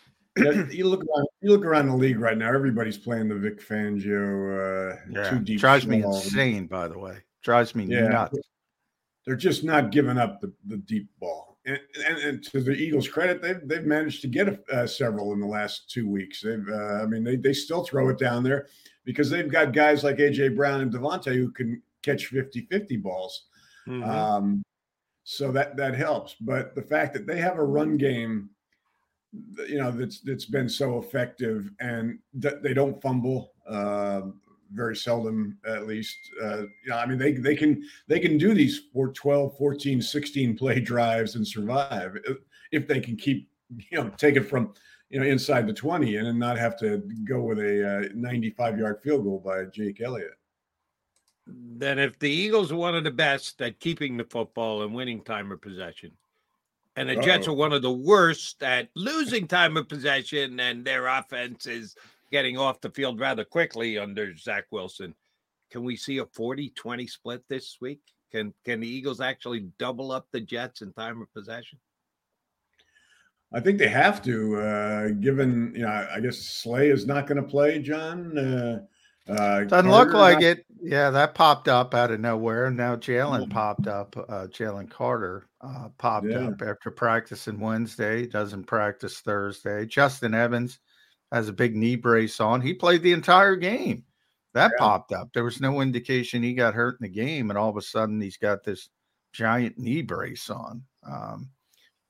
you 0.36 0.86
look 0.86 1.00
around, 1.00 1.26
you 1.40 1.50
look 1.50 1.64
around 1.64 1.88
the 1.88 1.96
league 1.96 2.20
right 2.20 2.38
now. 2.38 2.52
Everybody's 2.52 2.98
playing 2.98 3.28
the 3.28 3.34
Vic 3.34 3.60
Fangio. 3.60 4.92
Uh, 4.92 4.96
yeah, 5.10 5.38
deep 5.42 5.60
drives 5.60 5.86
me 5.86 6.02
insane. 6.02 6.66
By 6.66 6.88
the 6.88 6.98
way, 6.98 7.18
drives 7.42 7.74
me 7.74 7.84
yeah. 7.84 8.08
nuts 8.08 8.49
they're 9.30 9.36
just 9.36 9.62
not 9.62 9.92
giving 9.92 10.18
up 10.18 10.40
the, 10.40 10.52
the 10.66 10.78
deep 10.78 11.08
ball. 11.20 11.56
And, 11.64 11.78
and, 12.04 12.18
and, 12.18 12.42
to 12.46 12.60
the 12.60 12.72
Eagles' 12.72 13.06
credit, 13.06 13.40
they've 13.40 13.60
they've 13.64 13.84
managed 13.84 14.22
to 14.22 14.26
get 14.26 14.68
uh, 14.72 14.88
several 14.88 15.32
in 15.32 15.38
the 15.38 15.46
last 15.46 15.88
two 15.88 16.08
weeks. 16.08 16.40
They've, 16.42 16.66
uh, 16.68 17.00
I 17.00 17.06
mean, 17.06 17.22
they 17.22 17.36
they 17.36 17.52
still 17.52 17.84
throw 17.84 18.08
it 18.08 18.18
down 18.18 18.42
there 18.42 18.66
because 19.04 19.30
they've 19.30 19.48
got 19.48 19.72
guys 19.72 20.02
like 20.02 20.16
AJ 20.16 20.56
Brown 20.56 20.80
and 20.80 20.92
DeVonta 20.92 21.32
who 21.32 21.52
can 21.52 21.80
catch 22.02 22.32
50-50 22.32 23.00
balls. 23.00 23.44
Mm-hmm. 23.86 24.02
Um, 24.02 24.64
so 25.22 25.52
that 25.52 25.76
that 25.76 25.94
helps. 25.94 26.34
But 26.40 26.74
the 26.74 26.82
fact 26.82 27.12
that 27.12 27.24
they 27.24 27.38
have 27.38 27.56
a 27.56 27.64
run 27.64 27.98
game, 27.98 28.50
you 29.68 29.78
know, 29.78 29.92
that's 29.92 30.22
that's 30.22 30.46
been 30.46 30.68
so 30.68 30.98
effective 30.98 31.70
and 31.78 32.18
th- 32.42 32.62
they 32.64 32.74
don't 32.74 33.00
fumble. 33.00 33.52
Uh, 33.64 34.22
very 34.72 34.96
seldom 34.96 35.56
at 35.66 35.86
least 35.86 36.30
uh, 36.42 36.62
you 36.62 36.88
know 36.88 36.96
i 36.96 37.06
mean 37.06 37.18
they 37.18 37.32
they 37.32 37.56
can 37.56 37.82
they 38.06 38.20
can 38.20 38.38
do 38.38 38.54
these 38.54 38.82
for 38.92 39.08
12 39.08 39.56
14 39.56 40.00
16 40.00 40.56
play 40.56 40.80
drives 40.80 41.34
and 41.34 41.46
survive 41.46 42.16
if 42.72 42.86
they 42.86 43.00
can 43.00 43.16
keep 43.16 43.48
you 43.90 43.98
know 43.98 44.08
take 44.16 44.36
it 44.36 44.44
from 44.44 44.72
you 45.08 45.18
know 45.18 45.26
inside 45.26 45.66
the 45.66 45.72
20 45.72 46.16
and 46.16 46.38
not 46.38 46.56
have 46.56 46.78
to 46.78 46.98
go 47.24 47.40
with 47.40 47.58
a 47.58 48.06
uh, 48.06 48.08
95 48.14 48.78
yard 48.78 49.00
field 49.02 49.24
goal 49.24 49.42
by 49.44 49.64
jake 49.64 50.00
elliott 50.00 50.32
then 51.46 51.98
if 51.98 52.18
the 52.18 52.30
eagles 52.30 52.70
are 52.70 52.76
one 52.76 52.94
of 52.94 53.04
the 53.04 53.10
best 53.10 53.60
at 53.60 53.80
keeping 53.80 54.16
the 54.16 54.24
football 54.24 54.82
and 54.82 54.94
winning 54.94 55.20
time 55.22 55.50
of 55.50 55.60
possession 55.60 56.12
and 56.96 57.08
the 57.08 57.16
Uh-oh. 57.16 57.22
jets 57.22 57.48
are 57.48 57.52
one 57.52 57.72
of 57.72 57.82
the 57.82 57.90
worst 57.90 58.62
at 58.62 58.88
losing 58.94 59.46
time 59.46 59.76
of 59.76 59.88
possession 59.88 60.60
and 60.60 60.84
their 60.84 61.06
offense 61.06 61.66
is 61.66 61.96
getting 62.30 62.56
off 62.58 62.80
the 62.80 62.90
field 62.90 63.18
rather 63.20 63.44
quickly 63.44 63.98
under 63.98 64.36
Zach 64.36 64.64
Wilson. 64.70 65.14
Can 65.70 65.84
we 65.84 65.96
see 65.96 66.18
a 66.18 66.24
40-20 66.24 67.08
split 67.08 67.42
this 67.48 67.76
week? 67.80 68.00
Can 68.32 68.54
can 68.64 68.78
the 68.80 68.88
Eagles 68.88 69.20
actually 69.20 69.68
double 69.78 70.12
up 70.12 70.26
the 70.32 70.40
Jets 70.40 70.82
in 70.82 70.92
time 70.92 71.20
of 71.20 71.32
possession? 71.34 71.78
I 73.52 73.58
think 73.58 73.78
they 73.78 73.88
have 73.88 74.22
to, 74.22 74.56
uh, 74.60 75.08
given 75.20 75.72
you 75.74 75.82
know, 75.82 76.08
I 76.14 76.20
guess 76.20 76.38
Slay 76.38 76.90
is 76.90 77.06
not 77.06 77.26
going 77.26 77.42
to 77.42 77.48
play, 77.48 77.78
John. 77.80 78.36
Uh, 78.38 78.80
Uh, 79.28 79.62
Doesn't 79.64 79.90
look 79.90 80.12
like 80.12 80.36
not- 80.40 80.42
it. 80.42 80.66
Yeah, 80.82 81.10
that 81.10 81.34
popped 81.36 81.68
up 81.68 81.94
out 81.94 82.10
of 82.10 82.18
nowhere. 82.18 82.68
Now 82.70 82.96
Jalen 82.96 83.48
popped 83.50 83.86
up. 83.86 84.16
Uh, 84.16 84.46
Jalen 84.48 84.90
Carter 84.90 85.46
uh, 85.60 85.90
popped 85.98 86.26
Yeah. 86.26 86.48
up 86.48 86.62
after 86.62 86.90
practicing 86.90 87.60
Wednesday. 87.60 88.26
Doesn't 88.26 88.64
practice 88.64 89.20
Thursday. 89.20 89.86
Justin 89.86 90.34
Evans 90.34 90.80
has 91.32 91.48
a 91.48 91.52
big 91.52 91.76
knee 91.76 91.96
brace 91.96 92.40
on. 92.40 92.60
He 92.60 92.74
played 92.74 93.02
the 93.02 93.12
entire 93.12 93.56
game. 93.56 94.04
That 94.54 94.72
popped 94.78 95.12
up. 95.12 95.28
There 95.32 95.44
was 95.44 95.60
no 95.60 95.80
indication 95.80 96.42
he 96.42 96.54
got 96.54 96.74
hurt 96.74 96.96
in 97.00 97.04
the 97.04 97.08
game, 97.08 97.50
and 97.50 97.58
all 97.58 97.70
of 97.70 97.76
a 97.76 97.82
sudden 97.82 98.20
he's 98.20 98.36
got 98.36 98.64
this 98.64 98.88
giant 99.32 99.78
knee 99.78 100.02
brace 100.02 100.50
on. 100.50 100.82
Um, 101.08 101.50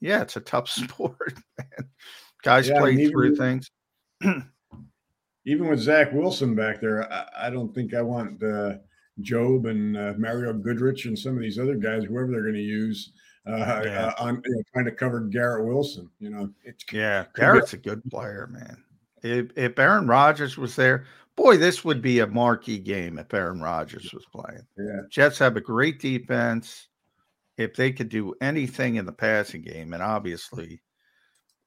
yeah, 0.00 0.22
it's 0.22 0.36
a 0.36 0.40
tough 0.40 0.68
sport, 0.70 1.34
man. 1.58 1.88
Guys 2.42 2.68
Yeah, 2.68 2.78
play 2.80 2.96
mean, 2.96 3.10
through 3.10 3.32
even- 3.34 3.36
things. 3.36 3.70
even 5.46 5.68
with 5.68 5.80
Zach 5.80 6.12
Wilson 6.12 6.54
back 6.54 6.80
there, 6.80 7.10
I, 7.12 7.46
I 7.46 7.50
don't 7.50 7.74
think 7.74 7.94
I 7.94 8.02
want 8.02 8.42
uh, 8.42 8.74
Jobe 9.22 9.68
and 9.68 9.96
uh, 9.96 10.14
Mario 10.18 10.52
Goodrich 10.52 11.04
and 11.06 11.18
some 11.18 11.34
of 11.36 11.40
these 11.42 11.58
other 11.58 11.74
guys, 11.76 12.04
whoever 12.04 12.30
they're 12.30 12.42
going 12.42 12.54
to 12.54 12.60
use, 12.60 13.12
uh, 13.46 13.50
uh, 13.52 14.12
on 14.18 14.42
you 14.46 14.54
know, 14.54 14.62
trying 14.72 14.84
to 14.86 14.92
cover 14.92 15.20
Garrett 15.20 15.66
Wilson. 15.66 16.08
You 16.20 16.30
know, 16.30 16.50
it's 16.64 16.84
Yeah, 16.92 17.26
Garrett's 17.34 17.72
a 17.74 17.78
good 17.78 18.02
player, 18.10 18.48
man. 18.50 18.82
If 19.22 19.50
if 19.56 19.78
Aaron 19.78 20.06
Rodgers 20.06 20.56
was 20.56 20.76
there, 20.76 21.06
boy, 21.36 21.56
this 21.56 21.84
would 21.84 22.00
be 22.02 22.20
a 22.20 22.26
marquee 22.26 22.78
game 22.78 23.18
if 23.18 23.32
Aaron 23.34 23.60
Rodgers 23.60 24.12
was 24.12 24.24
playing. 24.32 24.66
Yeah. 24.78 25.00
Jets 25.10 25.38
have 25.38 25.56
a 25.56 25.60
great 25.60 26.00
defense. 26.00 26.88
If 27.56 27.74
they 27.74 27.92
could 27.92 28.08
do 28.08 28.34
anything 28.40 28.94
in 28.96 29.04
the 29.04 29.12
passing 29.12 29.60
game, 29.62 29.92
and 29.92 30.02
obviously 30.02 30.80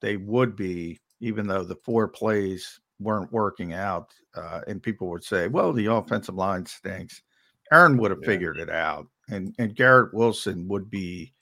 they 0.01 0.17
would 0.17 0.55
be, 0.55 0.99
even 1.19 1.45
though 1.47 1.63
the 1.63 1.75
four 1.85 2.07
plays 2.07 2.79
weren't 2.99 3.31
working 3.31 3.73
out, 3.73 4.11
uh, 4.35 4.61
and 4.67 4.81
people 4.81 5.09
would 5.09 5.23
say, 5.23 5.47
"Well, 5.47 5.71
the 5.73 5.85
offensive 5.87 6.35
line 6.35 6.65
stinks." 6.65 7.21
Aaron 7.71 7.97
would 7.97 8.11
have 8.11 8.21
Yeah. 8.21 8.27
figured 8.27 8.57
it 8.57 8.69
out, 8.69 9.07
and 9.29 9.53
and 9.59 9.75
Garrett 9.75 10.13
Wilson 10.13 10.67
would 10.67 10.89
be 10.89 11.33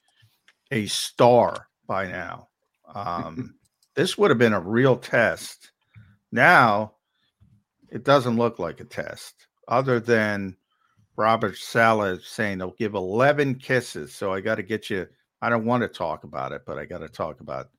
a 0.71 0.85
star 0.87 1.67
by 1.87 2.07
now. 2.07 2.47
Um, 2.93 3.55
this 3.95 4.17
would 4.17 4.31
have 4.31 4.37
been 4.37 4.51
a 4.51 4.59
real 4.59 4.97
test. 4.97 5.70
Now, 6.31 6.93
it 7.89 8.03
doesn't 8.03 8.37
look 8.37 8.59
like 8.59 8.79
a 8.79 8.85
test, 8.85 9.47
other 9.67 9.99
than 9.99 10.55
Robert 11.17 11.57
Saleh 11.57 12.21
saying 12.23 12.57
they'll 12.57 12.75
give 12.77 12.95
11 12.95 13.55
kisses. 13.55 14.13
So 14.13 14.33
I 14.33 14.41
got 14.41 14.55
to 14.55 14.63
get 14.63 14.89
you. 14.89 15.07
I 15.41 15.49
don't 15.49 15.65
want 15.65 15.83
to 15.83 15.87
talk 15.87 16.23
about 16.23 16.51
it, 16.51 16.61
but 16.65 16.77
I 16.77 16.85
got 16.85 16.99
to 16.99 17.09
talk 17.09 17.41
about 17.41 17.69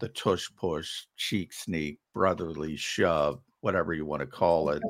the 0.00 0.08
tush 0.08 0.48
push, 0.56 1.04
cheek 1.16 1.52
sneak, 1.52 1.98
brotherly 2.14 2.76
shove, 2.76 3.40
whatever 3.60 3.92
you 3.92 4.06
want 4.06 4.20
to 4.20 4.26
call 4.26 4.70
it. 4.70 4.82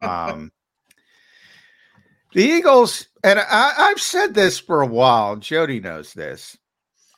Um, 0.00 0.52
the 2.34 2.42
Eagles, 2.42 3.08
and 3.24 3.38
I, 3.38 3.72
I've 3.76 4.00
said 4.00 4.34
this 4.34 4.58
for 4.58 4.82
a 4.82 4.86
while. 4.86 5.36
Jody 5.36 5.80
knows 5.80 6.12
this. 6.12 6.56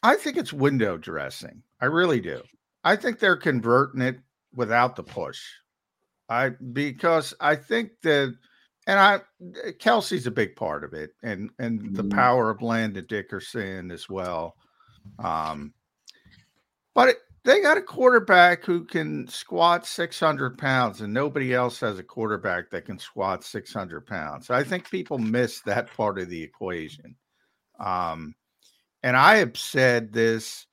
I 0.03 0.16
think 0.16 0.37
it's 0.37 0.53
window 0.53 0.97
dressing. 0.97 1.62
I 1.81 1.87
really 1.87 2.21
do. 2.21 2.43
I 2.85 2.97
think 2.97 3.18
they're 3.18 3.37
converting 3.37 4.01
it 4.01 4.18
without 4.55 4.97
the 4.97 5.03
push. 5.03 5.43
I 6.29 6.51
because 6.51 7.35
I 7.41 7.57
think 7.57 7.93
that, 8.03 8.37
and 8.87 8.99
I 8.99 9.21
Kelce's 9.81 10.27
a 10.27 10.31
big 10.31 10.55
part 10.57 10.85
of 10.85 10.95
it, 10.95 11.11
and 11.23 11.51
and 11.59 11.95
the 11.95 12.05
Mhm. 12.05 12.11
power 12.11 12.51
of 12.51 12.63
Landon 12.63 13.07
Dickerson 13.09 13.91
as 13.91 14.09
well. 14.09 14.57
Um, 15.19 15.75
but 16.95 17.11
it, 17.11 17.19
they 17.45 17.63
got 17.63 17.79
a 17.79 17.83
quarterback 17.83 18.65
who 18.65 18.85
can 18.85 19.27
squat 19.27 19.87
600 19.87 20.59
pounds, 20.59 21.01
and 21.01 21.13
nobody 21.13 21.55
else 21.55 21.81
has 21.81 21.99
a 21.99 22.03
quarterback 22.05 22.71
that 22.71 22.85
can 22.85 22.99
squat 22.99 23.45
600 23.45 24.07
pounds. 24.07 24.51
I 24.51 24.63
think 24.63 24.91
people 24.91 25.19
miss 25.19 25.61
that 25.63 25.91
part 25.95 26.19
of 26.19 26.29
the 26.29 26.43
equation. 26.43 27.17
Um, 27.79 28.35
and 29.03 29.17
I 29.17 29.37
have 29.37 29.57
said 29.57 30.13
this 30.13 30.67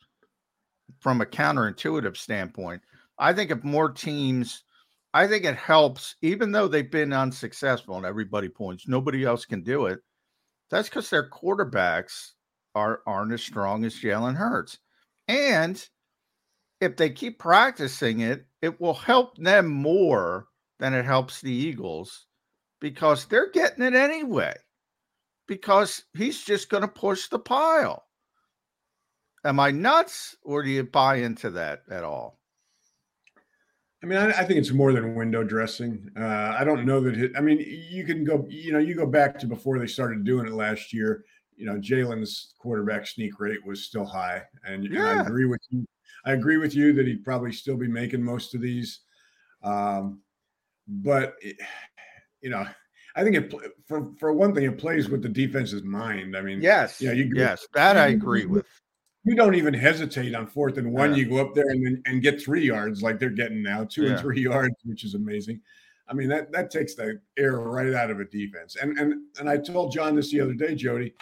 from 0.99 1.21
a 1.21 1.25
counterintuitive 1.25 2.17
standpoint. 2.17 2.81
I 3.19 3.33
think 3.33 3.51
if 3.51 3.63
more 3.63 3.91
teams, 3.91 4.63
I 5.13 5.27
think 5.27 5.45
it 5.45 5.55
helps, 5.55 6.15
even 6.21 6.51
though 6.51 6.67
they've 6.67 6.89
been 6.89 7.13
unsuccessful 7.13 7.97
and 7.97 8.05
everybody 8.05 8.49
points, 8.49 8.87
nobody 8.87 9.25
else 9.25 9.45
can 9.45 9.63
do 9.63 9.87
it. 9.87 9.99
That's 10.69 10.89
because 10.89 11.09
their 11.09 11.29
quarterbacks 11.29 12.31
are 12.75 13.01
aren't 13.07 13.33
as 13.33 13.41
strong 13.41 13.85
as 13.85 13.95
Jalen 13.95 14.35
Hurts. 14.35 14.79
And 15.27 15.83
if 16.79 16.95
they 16.95 17.09
keep 17.09 17.39
practicing 17.39 18.19
it, 18.19 18.45
it 18.61 18.79
will 18.79 18.93
help 18.93 19.37
them 19.37 19.67
more 19.67 20.47
than 20.79 20.93
it 20.93 21.05
helps 21.05 21.41
the 21.41 21.51
Eagles 21.51 22.27
because 22.79 23.25
they're 23.25 23.51
getting 23.51 23.83
it 23.83 23.95
anyway. 23.95 24.53
Because 25.47 26.03
he's 26.15 26.43
just 26.43 26.69
going 26.69 26.81
to 26.81 26.87
push 26.87 27.29
the 27.29 27.39
pile. 27.39 28.03
Am 29.43 29.59
I 29.59 29.71
nuts 29.71 30.35
or 30.43 30.61
do 30.61 30.69
you 30.69 30.83
buy 30.83 31.15
into 31.15 31.49
that 31.51 31.83
at 31.89 32.03
all? 32.03 32.37
I 34.03 34.05
mean, 34.05 34.17
I, 34.19 34.29
I 34.29 34.43
think 34.43 34.59
it's 34.59 34.71
more 34.71 34.93
than 34.93 35.15
window 35.15 35.43
dressing. 35.43 36.09
Uh, 36.15 36.55
I 36.57 36.63
don't 36.63 36.85
know 36.85 36.99
that. 37.01 37.17
It, 37.17 37.31
I 37.35 37.41
mean, 37.41 37.59
you 37.89 38.03
can 38.05 38.23
go. 38.23 38.45
You 38.49 38.73
know, 38.73 38.79
you 38.79 38.93
go 38.95 39.07
back 39.07 39.39
to 39.39 39.47
before 39.47 39.79
they 39.79 39.87
started 39.87 40.23
doing 40.23 40.45
it 40.45 40.53
last 40.53 40.93
year. 40.93 41.25
You 41.55 41.65
know, 41.65 41.77
Jalen's 41.79 42.53
quarterback 42.59 43.07
sneak 43.07 43.39
rate 43.39 43.65
was 43.65 43.83
still 43.85 44.05
high, 44.05 44.43
and, 44.63 44.85
and 44.85 44.99
I 44.99 45.21
agree 45.23 45.45
with 45.45 45.61
you. 45.69 45.85
I 46.25 46.33
agree 46.33 46.57
with 46.57 46.75
you 46.75 46.93
that 46.93 47.07
he'd 47.07 47.23
probably 47.23 47.51
still 47.51 47.77
be 47.77 47.87
making 47.87 48.21
most 48.21 48.53
of 48.53 48.61
these. 48.61 48.99
Um, 49.63 50.21
but 50.87 51.33
it, 51.41 51.57
you 52.41 52.51
know, 52.51 52.67
I 53.15 53.23
think 53.23 53.35
it 53.35 53.53
for 53.87 54.11
for 54.19 54.31
one 54.31 54.53
thing, 54.53 54.65
it 54.65 54.77
plays 54.77 55.09
with 55.09 55.23
the 55.23 55.29
defense's 55.29 55.81
mind. 55.83 56.37
I 56.37 56.41
mean, 56.41 56.61
Yes. 56.61 57.01
yeah, 57.01 57.13
you 57.13 57.31
yes. 57.33 57.65
That 57.73 57.97
I 57.97 58.07
agree 58.09 58.41
you- 58.41 58.49
with. 58.49 58.65
You 59.27 59.35
don't 59.35 59.55
even 59.55 59.73
hesitate 59.73 60.33
on 60.35 60.47
fourth 60.47 60.77
and 60.77 60.91
one. 60.91 61.11
Yeah. 61.11 61.17
You 61.17 61.29
go 61.29 61.37
up 61.37 61.53
there 61.53 61.69
and 61.69 62.01
and 62.05 62.21
get 62.21 62.41
three 62.41 62.65
yards 62.65 63.01
like 63.03 63.19
they're 63.19 63.29
getting 63.29 63.61
now, 63.61 63.83
two 63.83 64.03
Yeah. 64.03 64.11
and 64.11 64.19
three 64.19 64.41
yards, 64.51 64.75
which 64.85 65.03
is 65.03 65.13
amazing. 65.15 65.61
I 66.09 66.13
mean 66.13 66.29
that 66.29 66.51
that 66.51 66.71
takes 66.71 66.95
the 66.95 67.19
air 67.37 67.59
right 67.59 67.93
out 67.93 68.11
of 68.11 68.19
a 68.19 68.25
defense. 68.25 68.75
And 68.81 68.97
and 68.97 69.21
and 69.39 69.49
I 69.49 69.57
told 69.57 69.91
John 69.91 70.15
this 70.15 70.31
the 70.31 70.41
other 70.41 70.53
day, 70.53 70.75
Jody. 70.75 71.13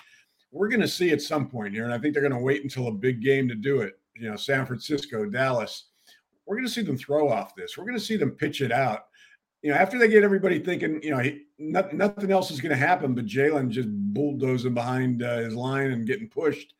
We're 0.52 0.70
going 0.70 0.80
to 0.82 0.88
see 0.88 1.12
at 1.12 1.22
some 1.22 1.50
point 1.50 1.74
here, 1.74 1.84
and 1.84 1.94
I 1.94 1.98
think 1.98 2.14
they're 2.14 2.22
going 2.24 2.32
to 2.32 2.40
wait 2.40 2.64
until 2.64 2.88
a 2.88 2.92
big 2.92 3.22
game 3.22 3.50
to 3.50 3.56
do 3.56 3.82
it. 3.82 4.00
You 4.16 4.30
know, 4.30 4.38
San 4.38 4.66
Francisco, 4.66 5.26
Dallas. 5.26 5.88
We're 6.46 6.56
going 6.56 6.66
to 6.68 6.72
see 6.72 6.82
them 6.82 6.96
throw 6.96 7.28
off 7.30 7.56
this. 7.56 7.78
We're 7.78 7.84
going 7.84 7.98
to 7.98 8.04
see 8.04 8.16
them 8.16 8.32
pitch 8.32 8.62
it 8.62 8.72
out. 8.72 9.08
You 9.64 9.72
know, 9.72 9.78
after 9.78 10.00
they 10.00 10.08
get 10.08 10.24
everybody 10.24 10.60
thinking, 10.60 11.02
you 11.04 11.10
know, 11.12 11.18
he, 11.18 11.42
not, 11.60 11.92
nothing 11.94 12.32
else 12.32 12.52
is 12.52 12.62
going 12.62 12.70
to 12.70 12.78
happen, 12.78 13.14
but 13.14 13.26
Jalen 13.26 13.70
just 13.70 13.90
bulldozing 13.92 14.74
behind 14.74 15.24
uh, 15.24 15.40
his 15.40 15.56
line 15.56 15.92
and 15.92 16.08
getting 16.08 16.30
pushed 16.30 16.74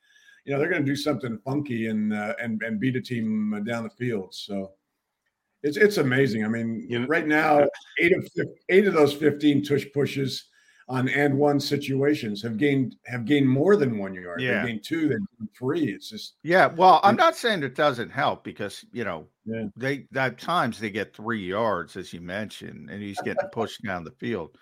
you 0.46 0.54
know 0.54 0.60
they're 0.60 0.70
going 0.70 0.86
to 0.86 0.92
do 0.92 0.96
something 0.96 1.38
funky 1.44 1.88
and 1.88 2.14
uh, 2.14 2.36
and 2.42 2.62
and 2.64 2.80
beat 2.80 2.96
a 2.96 3.02
team 3.02 3.64
down 3.66 3.84
the 3.84 3.90
field. 3.90 4.34
So 4.34 4.72
it's 5.64 5.78
it's 5.78 5.98
amazing. 5.98 6.46
I 6.46 6.48
mean, 6.48 7.06
right 7.08 7.28
now, 7.28 7.68
eight 8.00 8.16
of 8.16 8.30
eight 8.70 8.88
of 8.88 8.94
those 8.94 9.14
fifteen 9.14 9.64
tush 9.64 9.86
pushes 9.94 10.46
on 10.88 11.10
and 11.10 11.36
one 11.36 11.60
situations 11.60 12.44
have 12.44 12.58
gained 12.58 12.96
have 13.08 13.26
gained 13.26 13.50
more 13.50 13.76
than 13.76 13.98
one 13.98 14.14
yard. 14.14 14.40
Yeah. 14.40 14.60
They've 14.62 14.68
gained 14.68 14.84
two, 14.84 15.10
gained 15.10 15.28
three. 15.58 15.86
It's 15.92 16.10
just 16.10 16.36
Yeah, 16.44 16.68
well, 16.68 17.00
I'm 17.04 17.16
not 17.16 17.36
saying 17.36 17.64
it 17.64 17.74
doesn't 17.74 18.12
help 18.12 18.44
because 18.44 18.86
you 18.92 19.04
know 19.04 19.28
Yeah. 19.46 19.66
they 19.76 20.06
at 20.16 20.38
times 20.38 20.80
they 20.80 20.92
get 20.92 21.16
three 21.16 21.44
yards, 21.44 21.98
as 21.98 22.14
you 22.14 22.22
mentioned, 22.22 22.92
and 22.92 23.02
he's 23.02 23.20
getting 23.22 23.50
pushed 23.52 23.84
down 23.84 24.04
the 24.04 24.12
field. 24.12 24.56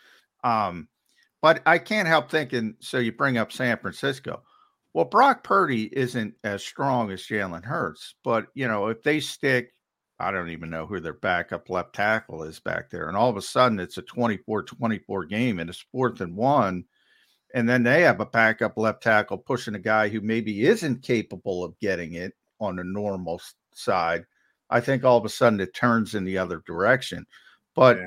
Um, 0.46 0.88
but 1.42 1.62
I 1.66 1.78
can't 1.78 2.08
help 2.08 2.32
thinking. 2.32 2.76
So 2.80 3.00
you 3.00 3.12
bring 3.12 3.38
up 3.38 3.52
San 3.52 3.78
Francisco. 3.78 4.44
Well, 4.94 5.06
Brock 5.06 5.44
Purdy 5.44 5.86
isn't 5.96 6.36
as 6.44 6.64
strong 6.64 7.12
as 7.12 7.22
Jalen 7.24 7.64
Hurts, 7.66 8.16
but 8.24 8.48
you 8.54 8.68
know 8.68 8.88
if 8.88 9.02
they 9.04 9.20
stick, 9.20 9.74
I 10.20 10.32
don't 10.32 10.50
even 10.50 10.70
know 10.70 10.86
who 10.86 11.00
their 11.00 11.14
backup 11.14 11.70
left 11.70 11.94
tackle 11.96 12.44
is 12.44 12.60
back 12.60 12.90
there, 12.90 13.08
and 13.08 13.18
all 13.18 13.30
of 13.30 13.38
a 13.38 13.42
sudden 13.42 13.80
it's 13.80 13.98
a 13.98 14.04
24-24 14.04 15.26
game 15.26 15.60
and 15.60 15.70
it's 15.70 15.86
fourth 15.92 16.22
and 16.22 16.36
one 16.36 16.86
and 17.54 17.68
then 17.70 17.84
they 17.84 18.02
have 18.02 18.20
a 18.20 18.26
backup 18.26 18.78
left 18.78 19.04
tackle 19.04 19.38
pushing 19.38 19.76
a 19.76 19.80
guy 19.80 20.10
who 20.10 20.22
maybe 20.22 20.66
isn't 20.66 21.04
capable 21.04 21.64
of 21.64 21.78
getting 21.80 22.14
it 22.14 22.34
on 22.60 22.80
a 22.80 22.84
normal 22.84 23.42
side. 23.74 24.26
I 24.70 24.82
think 24.82 25.04
all 25.04 25.18
of 25.18 25.26
a 25.26 25.30
sudden 25.30 25.60
it 25.62 25.74
turns 25.74 26.16
in 26.16 26.26
the 26.26 26.38
other 26.38 26.64
direction. 26.66 27.26
But 27.76 28.06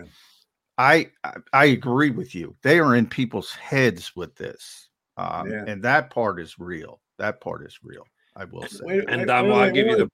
I 0.78 1.10
I- 1.24 1.36
I 1.52 1.64
agree 1.66 2.10
with 2.10 2.34
you. 2.34 2.56
They 2.62 2.80
are 2.80 2.94
in 2.96 3.08
people's 3.08 3.52
heads 3.52 4.16
with 4.16 4.36
this, 4.36 4.88
um, 5.16 5.50
Yeah. 5.50 5.64
and 5.66 5.82
that 5.82 6.10
part 6.10 6.40
is 6.40 6.58
real. 6.58 7.00
That 7.18 7.40
part 7.40 7.66
is 7.66 7.78
real. 7.82 8.06
I 8.34 8.44
will 8.44 8.66
say. 8.66 9.02
and 9.08 9.26
Dom, 9.26 9.50
I'll 9.52 9.70
give 9.70 9.86
you 9.86 9.96
the 9.96 10.10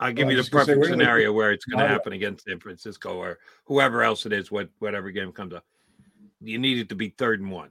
I'll 0.00 0.12
give 0.12 0.26
Well, 0.26 0.32
you 0.32 0.36
the 0.36 0.40
was 0.40 0.48
gonna 0.48 0.64
say, 0.64 0.72
perfect 0.72 0.80
wait 0.80 0.88
till 0.88 0.96
they- 0.98 1.04
scenario 1.04 1.32
where 1.32 1.52
it's 1.52 1.64
going 1.64 1.78
to 1.78 1.84
Wow. 1.84 1.90
happen 1.90 2.12
against 2.14 2.44
San 2.44 2.58
Francisco 2.58 3.16
or 3.16 3.38
whoever 3.66 4.02
else 4.02 4.26
it 4.26 4.32
is, 4.32 4.50
what 4.50 4.68
whatever 4.80 5.10
game 5.10 5.30
comes 5.32 5.54
up. 5.54 5.64
You 6.40 6.58
need 6.58 6.78
it 6.78 6.88
to 6.88 6.94
be 6.96 7.10
third 7.10 7.40
and 7.40 7.50
one. 7.50 7.70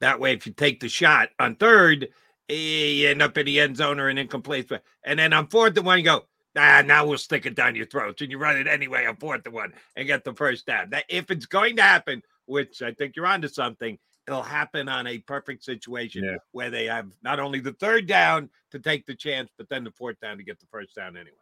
That 0.00 0.18
way, 0.18 0.32
if 0.32 0.46
you 0.46 0.52
take 0.52 0.80
the 0.80 0.88
shot 0.88 1.30
on 1.38 1.54
third, 1.54 2.08
eh, 2.48 2.54
you 2.54 3.08
end 3.08 3.22
up 3.22 3.38
in 3.38 3.46
the 3.46 3.60
end 3.60 3.76
zone 3.76 4.00
or 4.00 4.08
an 4.08 4.18
incomplete. 4.18 4.68
throw. 4.68 4.78
And 5.04 5.18
then 5.20 5.32
on 5.32 5.46
fourth 5.46 5.76
and 5.76 5.86
one, 5.86 5.98
you 5.98 6.04
go, 6.04 6.26
Ah, 6.54 6.82
now 6.84 7.06
we'll 7.06 7.16
stick 7.16 7.46
it 7.46 7.54
down 7.54 7.74
your 7.76 7.86
throats, 7.86 8.20
and 8.20 8.30
you 8.30 8.36
run 8.36 8.58
it 8.58 8.66
anyway 8.66 9.06
on 9.06 9.16
fourth 9.16 9.46
and 9.46 9.54
one 9.54 9.72
and 9.96 10.06
get 10.06 10.22
the 10.22 10.34
first 10.34 10.66
down. 10.66 10.90
That 10.90 11.06
if 11.08 11.30
it's 11.30 11.46
going 11.46 11.76
to 11.76 11.82
happen, 11.82 12.22
which 12.44 12.82
I 12.82 12.92
think 12.92 13.16
you're 13.16 13.26
onto 13.26 13.48
something, 13.48 13.98
it'll 14.26 14.42
happen 14.42 14.88
on 14.88 15.06
a 15.06 15.18
perfect 15.18 15.64
situation 15.64 16.24
Yeah. 16.24 16.36
where 16.52 16.70
they 16.70 16.86
have 16.86 17.10
not 17.22 17.40
only 17.40 17.60
the 17.60 17.72
third 17.74 18.06
down 18.06 18.50
to 18.70 18.78
take 18.78 19.06
the 19.06 19.14
chance, 19.14 19.50
but 19.58 19.68
then 19.68 19.84
the 19.84 19.90
fourth 19.92 20.20
down 20.20 20.36
to 20.38 20.44
get 20.44 20.60
the 20.60 20.66
first 20.70 20.94
down 20.94 21.16
anyway. 21.16 21.36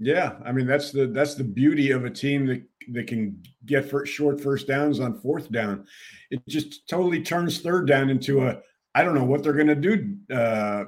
Yeah, 0.00 0.36
I 0.44 0.50
mean 0.50 0.66
that's 0.66 0.90
the 0.90 1.06
that's 1.06 1.34
the 1.34 1.44
beauty 1.44 1.92
of 1.92 2.04
a 2.04 2.10
team 2.10 2.46
that 2.46 2.62
that 2.92 3.06
can 3.06 3.40
get 3.64 3.88
for 3.88 4.04
short 4.04 4.40
first 4.40 4.66
downs 4.66 4.98
on 4.98 5.20
fourth 5.20 5.52
down. 5.52 5.86
It 6.30 6.42
just 6.48 6.88
totally 6.88 7.22
turns 7.22 7.60
third 7.60 7.86
down 7.86 8.10
into 8.10 8.44
a 8.46 8.60
I 8.96 9.04
don't 9.04 9.14
know 9.14 9.24
what 9.24 9.42
they're 9.42 9.52
going 9.52 9.68
to 9.68 9.74
do 9.76 10.16
uh, 10.34 10.84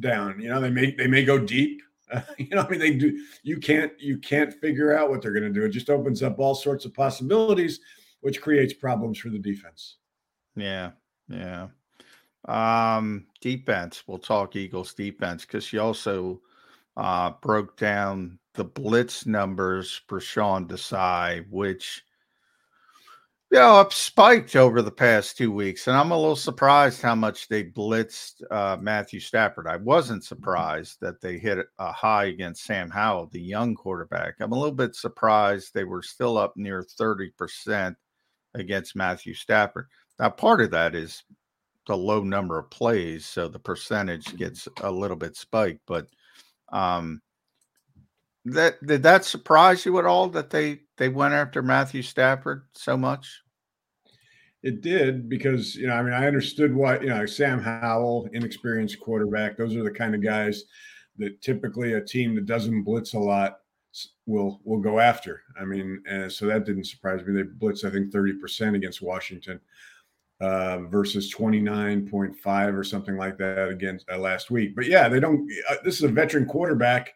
down. 0.00 0.40
You 0.40 0.50
know, 0.50 0.60
they 0.60 0.70
may 0.70 0.92
they 0.92 1.08
may 1.08 1.24
go 1.24 1.38
deep. 1.38 1.82
you 2.38 2.48
know, 2.50 2.62
I 2.62 2.68
mean 2.68 2.78
they 2.78 2.94
do. 2.94 3.20
You 3.42 3.58
can't 3.58 3.92
you 4.00 4.18
can't 4.18 4.54
figure 4.60 4.96
out 4.96 5.10
what 5.10 5.20
they're 5.20 5.32
going 5.32 5.52
to 5.52 5.60
do. 5.60 5.64
It 5.66 5.70
just 5.70 5.90
opens 5.90 6.22
up 6.22 6.38
all 6.38 6.54
sorts 6.54 6.84
of 6.84 6.94
possibilities, 6.94 7.80
which 8.20 8.40
creates 8.40 8.72
problems 8.72 9.18
for 9.18 9.30
the 9.30 9.38
defense. 9.38 9.96
Yeah, 10.58 10.90
yeah. 11.28 11.68
Um, 12.46 13.26
defense. 13.40 14.02
We'll 14.06 14.18
talk 14.18 14.56
Eagles 14.56 14.94
defense 14.94 15.44
because 15.44 15.72
you 15.72 15.80
also 15.80 16.40
uh, 16.96 17.32
broke 17.42 17.76
down 17.76 18.38
the 18.54 18.64
blitz 18.64 19.26
numbers 19.26 20.00
for 20.08 20.20
Sean 20.20 20.66
Desai, 20.66 21.46
which 21.50 22.02
you 23.50 23.58
know 23.58 23.76
have 23.76 23.92
spiked 23.92 24.56
over 24.56 24.82
the 24.82 24.90
past 24.90 25.36
two 25.36 25.52
weeks, 25.52 25.86
and 25.86 25.96
I'm 25.96 26.10
a 26.10 26.18
little 26.18 26.36
surprised 26.36 27.02
how 27.02 27.14
much 27.14 27.48
they 27.48 27.64
blitzed 27.64 28.42
uh, 28.50 28.76
Matthew 28.80 29.20
Stafford. 29.20 29.66
I 29.68 29.76
wasn't 29.76 30.24
surprised 30.24 30.98
that 31.00 31.20
they 31.20 31.38
hit 31.38 31.66
a 31.78 31.92
high 31.92 32.26
against 32.26 32.64
Sam 32.64 32.90
Howell, 32.90 33.28
the 33.32 33.40
young 33.40 33.74
quarterback. 33.74 34.34
I'm 34.40 34.52
a 34.52 34.58
little 34.58 34.74
bit 34.74 34.96
surprised 34.96 35.72
they 35.72 35.84
were 35.84 36.02
still 36.02 36.36
up 36.38 36.56
near 36.56 36.82
30 36.82 37.30
percent 37.38 37.96
against 38.54 38.96
Matthew 38.96 39.34
Stafford. 39.34 39.86
Now, 40.18 40.30
part 40.30 40.60
of 40.60 40.70
that 40.72 40.94
is 40.94 41.22
the 41.86 41.96
low 41.96 42.22
number 42.22 42.58
of 42.58 42.70
plays, 42.70 43.24
so 43.24 43.48
the 43.48 43.58
percentage 43.58 44.36
gets 44.36 44.68
a 44.82 44.90
little 44.90 45.16
bit 45.16 45.36
spiked. 45.36 45.80
But 45.86 46.06
um, 46.70 47.22
that 48.44 48.84
did 48.86 49.02
that 49.02 49.24
surprise 49.24 49.84
you 49.84 49.98
at 49.98 50.06
all 50.06 50.28
that 50.28 50.50
they 50.50 50.80
they 50.96 51.08
went 51.08 51.34
after 51.34 51.62
Matthew 51.62 52.02
Stafford 52.02 52.64
so 52.74 52.96
much? 52.96 53.42
It 54.62 54.82
did 54.82 55.28
because 55.28 55.76
you 55.76 55.86
know, 55.86 55.94
I 55.94 56.02
mean, 56.02 56.12
I 56.12 56.26
understood 56.26 56.74
what 56.74 57.02
you 57.02 57.08
know, 57.08 57.26
Sam 57.26 57.60
Howell, 57.60 58.28
inexperienced 58.32 59.00
quarterback. 59.00 59.56
Those 59.56 59.76
are 59.76 59.84
the 59.84 59.90
kind 59.90 60.14
of 60.14 60.22
guys 60.22 60.64
that 61.16 61.40
typically 61.40 61.94
a 61.94 62.00
team 62.00 62.34
that 62.34 62.46
doesn't 62.46 62.82
blitz 62.82 63.14
a 63.14 63.18
lot 63.18 63.58
will 64.26 64.60
will 64.64 64.80
go 64.80 64.98
after. 64.98 65.42
I 65.58 65.64
mean, 65.64 66.02
so 66.28 66.46
that 66.46 66.66
didn't 66.66 66.84
surprise 66.84 67.24
me. 67.24 67.34
They 67.34 67.48
blitzed, 67.48 67.84
I 67.84 67.90
think, 67.90 68.12
thirty 68.12 68.34
percent 68.34 68.76
against 68.76 69.00
Washington 69.00 69.60
uh, 70.40 70.78
versus 70.88 71.30
twenty 71.30 71.60
nine 71.60 72.08
point 72.08 72.36
five 72.36 72.74
or 72.74 72.84
something 72.84 73.16
like 73.16 73.36
that 73.38 73.68
against 73.68 74.08
uh, 74.10 74.18
last 74.18 74.50
week. 74.50 74.74
But 74.76 74.86
yeah, 74.86 75.08
they 75.08 75.20
don't. 75.20 75.48
Uh, 75.68 75.76
this 75.84 75.96
is 75.96 76.02
a 76.02 76.08
veteran 76.08 76.46
quarterback, 76.46 77.14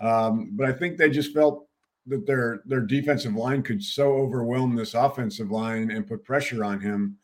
um, 0.00 0.50
but 0.52 0.68
I 0.68 0.72
think 0.72 0.96
they 0.96 1.10
just 1.10 1.32
felt 1.32 1.68
that 2.06 2.26
their 2.26 2.62
their 2.66 2.80
defensive 2.80 3.34
line 3.34 3.62
could 3.62 3.82
so 3.82 4.14
overwhelm 4.14 4.74
this 4.74 4.94
offensive 4.94 5.50
line 5.50 5.90
and 5.90 6.06
put 6.06 6.24
pressure 6.24 6.64
on 6.64 6.80
him 6.80 7.18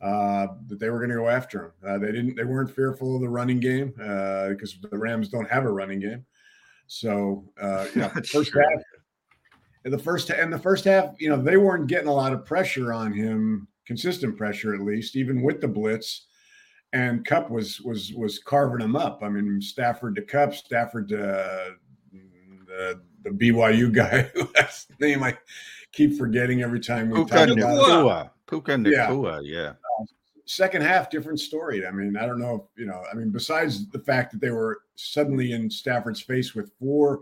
uh, 0.00 0.46
that 0.66 0.78
they 0.78 0.90
were 0.90 0.98
going 0.98 1.10
to 1.10 1.16
go 1.16 1.28
after 1.28 1.66
him. 1.66 1.72
Uh, 1.86 1.98
they 1.98 2.12
didn't. 2.12 2.36
They 2.36 2.44
weren't 2.44 2.74
fearful 2.74 3.16
of 3.16 3.20
the 3.20 3.28
running 3.28 3.60
game 3.60 3.92
uh, 4.00 4.48
because 4.50 4.78
the 4.90 4.98
Rams 4.98 5.28
don't 5.28 5.50
have 5.50 5.64
a 5.64 5.72
running 5.72 6.00
game. 6.00 6.24
So 6.86 7.44
uh, 7.60 7.86
you 7.94 8.08
first 8.22 8.54
half, 8.54 8.82
in 9.84 9.90
the 9.90 9.98
first 9.98 10.30
and 10.30 10.52
the 10.52 10.58
first 10.58 10.84
half, 10.84 11.14
you 11.18 11.28
know, 11.28 11.40
they 11.40 11.56
weren't 11.56 11.86
getting 11.86 12.08
a 12.08 12.14
lot 12.14 12.32
of 12.32 12.44
pressure 12.44 12.92
on 12.92 13.12
him, 13.12 13.66
consistent 13.88 14.36
pressure 14.36 14.74
at 14.74 14.82
least, 14.82 15.16
even 15.16 15.42
with 15.42 15.60
the 15.60 15.66
blitz. 15.66 16.26
And 16.92 17.24
Kupp 17.26 17.50
was 17.50 17.80
was 17.80 18.12
was 18.12 18.38
carving 18.38 18.78
them 18.78 18.94
up. 18.94 19.20
I 19.22 19.28
mean, 19.28 19.60
Stafford 19.60 20.14
to 20.16 20.22
Kupp, 20.22 20.54
Stafford 20.54 21.08
to 21.08 21.38
uh, 21.38 21.70
the 22.66 23.00
the 23.24 23.30
BYU 23.30 23.92
guy 23.92 24.22
whose 24.34 24.86
name 25.00 25.22
I 25.22 25.36
keep 25.92 26.16
forgetting 26.16 26.62
every 26.62 26.80
time 26.80 27.10
we 27.10 27.16
Puka 27.16 27.34
talk 27.34 27.48
about 27.48 27.74
it. 27.74 27.90
Nacua. 27.90 28.30
Puka 28.46 28.82
Yeah. 28.86 29.40
Yeah. 29.42 29.72
Second 30.46 30.80
half, 30.80 31.10
different 31.10 31.40
story. 31.40 31.86
I 31.86 31.90
mean, 31.90 32.16
I 32.16 32.24
don't 32.24 32.38
know 32.38 32.54
if 32.54 32.80
you 32.80 32.86
know. 32.86 33.02
I 33.10 33.14
mean, 33.14 33.30
besides 33.30 33.90
the 33.90 33.98
fact 33.98 34.32
that 34.32 34.40
they 34.40 34.50
were 34.50 34.80
suddenly 34.94 35.52
in 35.52 35.68
Stafford's 35.68 36.22
face 36.22 36.54
with 36.54 36.72
four 36.78 37.20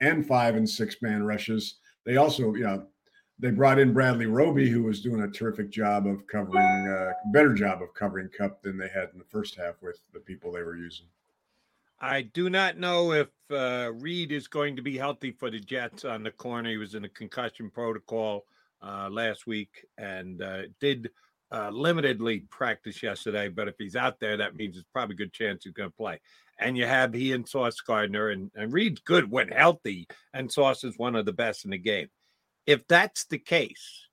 and 0.00 0.26
five 0.26 0.56
and 0.56 0.68
six 0.68 0.96
man 1.00 1.22
rushes, 1.22 1.76
they 2.04 2.16
also, 2.16 2.52
you 2.54 2.64
know, 2.64 2.86
they 3.38 3.50
brought 3.50 3.78
in 3.78 3.92
Bradley 3.92 4.26
Roby, 4.26 4.70
who 4.70 4.82
was 4.82 5.00
doing 5.00 5.22
a 5.22 5.30
terrific 5.30 5.70
job 5.70 6.06
of 6.06 6.26
covering, 6.26 6.88
uh, 6.88 7.12
better 7.32 7.52
job 7.52 7.82
of 7.82 7.92
covering 7.94 8.28
Kupp 8.28 8.62
than 8.62 8.78
they 8.78 8.88
had 8.88 9.10
in 9.12 9.18
the 9.18 9.24
first 9.28 9.56
half 9.56 9.74
with 9.82 9.98
the 10.12 10.20
people 10.20 10.52
they 10.52 10.62
were 10.62 10.76
using. 10.76 11.06
I 12.00 12.22
do 12.22 12.50
not 12.50 12.78
know 12.78 13.12
if 13.12 13.28
uh, 13.50 13.92
Reed 13.94 14.30
is 14.30 14.46
going 14.46 14.76
to 14.76 14.82
be 14.82 14.96
healthy 14.96 15.32
for 15.32 15.50
the 15.50 15.58
Jets 15.58 16.04
on 16.04 16.22
the 16.22 16.30
corner. 16.30 16.70
He 16.70 16.76
was 16.76 16.94
in 16.94 17.04
a 17.04 17.08
concussion 17.08 17.70
protocol 17.70 18.44
uh, 18.82 19.08
last 19.10 19.46
week 19.46 19.86
and 19.96 20.42
uh, 20.42 20.62
did 20.80 21.10
uh, 21.50 21.70
limitedly 21.70 22.48
practice 22.50 23.02
yesterday. 23.02 23.48
But 23.48 23.68
if 23.68 23.74
he's 23.78 23.96
out 23.96 24.20
there, 24.20 24.36
that 24.36 24.56
means 24.56 24.76
it's 24.76 24.88
probably 24.92 25.14
a 25.14 25.18
good 25.18 25.32
chance 25.32 25.64
he's 25.64 25.72
going 25.72 25.90
to 25.90 25.96
play. 25.96 26.20
And 26.58 26.76
you 26.76 26.86
have 26.86 27.12
he 27.12 27.32
and 27.32 27.48
Sauce 27.48 27.80
Gardner, 27.80 28.28
and, 28.30 28.50
and 28.54 28.72
Reed's 28.72 29.00
good 29.00 29.30
when 29.30 29.48
healthy, 29.48 30.06
and 30.32 30.52
Sauce 30.52 30.84
is 30.84 30.98
one 30.98 31.16
of 31.16 31.26
the 31.26 31.32
best 31.32 31.64
in 31.64 31.72
the 31.72 31.78
game. 31.78 32.08
If 32.66 32.86
that's 32.88 33.26
the 33.26 33.38
case, 33.38 34.06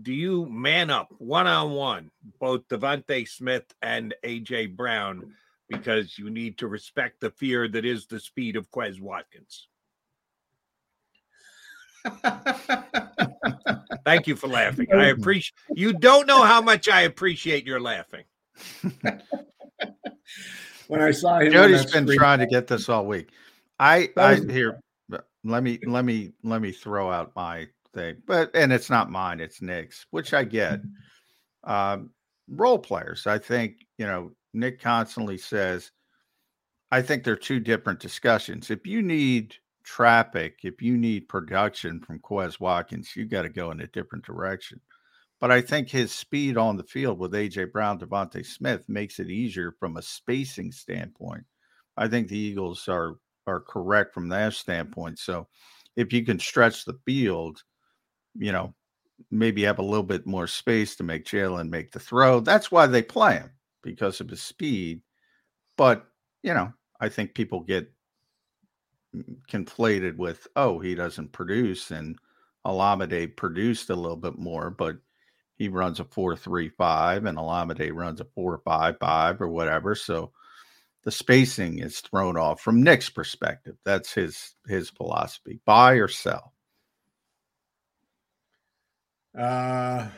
do 0.00 0.12
you 0.12 0.46
man 0.46 0.90
up 0.90 1.08
one 1.18 1.46
on 1.46 1.72
one, 1.72 2.10
both 2.40 2.66
DeVonta 2.68 3.28
Smith 3.28 3.64
and 3.82 4.14
AJ 4.24 4.76
Brown, 4.76 5.34
because 5.68 6.18
you 6.18 6.30
need 6.30 6.58
to 6.58 6.68
respect 6.68 7.20
the 7.20 7.30
fear 7.30 7.68
that 7.68 7.84
is 7.84 8.06
the 8.06 8.20
speed 8.20 8.56
of 8.56 8.70
Quez 8.70 9.00
Watkins? 9.00 9.68
Thank 14.04 14.26
you 14.26 14.36
for 14.36 14.48
laughing. 14.48 14.86
I 14.92 15.06
appreciate 15.06 15.54
you 15.74 15.94
don't 15.94 16.26
know 16.26 16.42
how 16.42 16.60
much 16.60 16.88
I 16.88 17.02
appreciate 17.02 17.66
your 17.66 17.80
laughing. 17.80 18.24
When 20.86 21.00
I 21.00 21.12
saw 21.12 21.38
him, 21.38 21.46
on 21.46 21.52
Jody's 21.52 21.84
that 21.86 21.92
been 21.94 22.04
screen- 22.04 22.18
trying 22.18 22.40
to 22.40 22.46
get 22.46 22.66
this 22.66 22.90
all 22.90 23.06
week. 23.06 23.30
I 23.80 24.10
I 24.18 24.32
was- 24.34 24.44
here 24.44 24.72
but 24.72 24.80
let 25.44 25.62
me 25.62 25.78
let 25.86 26.04
me 26.04 26.32
let 26.42 26.62
me 26.62 26.72
throw 26.72 27.10
out 27.10 27.32
my 27.36 27.68
thing. 27.94 28.16
But 28.26 28.50
and 28.54 28.72
it's 28.72 28.90
not 28.90 29.10
mine, 29.10 29.40
it's 29.40 29.62
Nick's, 29.62 30.06
which 30.10 30.34
I 30.34 30.44
get. 30.44 30.80
Um 31.64 32.10
role 32.48 32.78
players. 32.78 33.26
I 33.26 33.38
think, 33.38 33.86
you 33.98 34.06
know, 34.06 34.32
Nick 34.52 34.80
constantly 34.80 35.38
says, 35.38 35.90
I 36.90 37.02
think 37.02 37.24
they're 37.24 37.36
two 37.36 37.60
different 37.60 38.00
discussions. 38.00 38.70
If 38.70 38.86
you 38.86 39.02
need 39.02 39.56
traffic, 39.82 40.60
if 40.62 40.80
you 40.80 40.96
need 40.96 41.28
production 41.28 42.00
from 42.00 42.20
Quez 42.20 42.60
Watkins, 42.60 43.14
you 43.16 43.26
got 43.26 43.42
to 43.42 43.48
go 43.48 43.70
in 43.70 43.80
a 43.80 43.86
different 43.88 44.24
direction. 44.24 44.80
But 45.40 45.50
I 45.50 45.60
think 45.60 45.90
his 45.90 46.12
speed 46.12 46.56
on 46.56 46.76
the 46.76 46.84
field 46.84 47.18
with 47.18 47.32
AJ 47.32 47.72
Brown, 47.72 47.98
DeVonta 47.98 48.46
Smith 48.46 48.82
makes 48.88 49.18
it 49.18 49.28
easier 49.28 49.72
from 49.72 49.96
a 49.96 50.02
spacing 50.02 50.72
standpoint. 50.72 51.44
I 51.96 52.08
think 52.08 52.28
the 52.28 52.38
Eagles 52.38 52.88
are 52.88 53.16
are 53.46 53.60
correct 53.60 54.14
from 54.14 54.28
that 54.28 54.54
standpoint. 54.54 55.18
So 55.18 55.46
if 55.96 56.12
you 56.12 56.24
can 56.24 56.38
stretch 56.38 56.84
the 56.84 56.98
field, 57.04 57.62
you 58.34 58.52
know, 58.52 58.74
maybe 59.30 59.62
have 59.62 59.78
a 59.78 59.82
little 59.82 60.04
bit 60.04 60.26
more 60.26 60.46
space 60.46 60.96
to 60.96 61.04
make 61.04 61.24
Jalen 61.24 61.68
make 61.68 61.92
the 61.92 62.00
throw. 62.00 62.40
That's 62.40 62.70
why 62.70 62.86
they 62.86 63.02
play 63.02 63.34
him 63.34 63.50
because 63.82 64.20
of 64.20 64.28
his 64.28 64.42
speed. 64.42 65.02
But 65.76 66.06
you 66.42 66.54
know, 66.54 66.72
I 67.00 67.08
think 67.08 67.34
people 67.34 67.60
get 67.60 67.92
mm, 69.14 69.24
conflated 69.50 70.16
with, 70.16 70.46
oh, 70.56 70.78
he 70.78 70.94
doesn't 70.94 71.32
produce, 71.32 71.90
and 71.90 72.18
Olamide 72.66 73.36
produced 73.36 73.90
a 73.90 73.96
little 73.96 74.16
bit 74.16 74.38
more, 74.38 74.70
but 74.70 74.96
he 75.56 75.68
runs 75.68 76.00
a 76.00 76.04
four 76.04 76.36
three 76.36 76.68
five, 76.70 77.24
and 77.24 77.38
Olamide 77.38 77.94
runs 77.94 78.20
a 78.20 78.26
four 78.34 78.60
five 78.64 78.96
five 78.98 79.40
or 79.40 79.48
whatever. 79.48 79.94
So 79.94 80.32
the 81.04 81.10
spacing 81.10 81.78
is 81.78 82.00
thrown 82.00 82.36
off 82.36 82.60
from 82.60 82.82
Nick's 82.82 83.10
perspective. 83.10 83.76
That's 83.84 84.12
his 84.12 84.54
his 84.66 84.90
philosophy: 84.90 85.60
buy 85.64 85.94
or 85.94 86.08
sell. 86.08 86.52
Uh, 89.38 90.08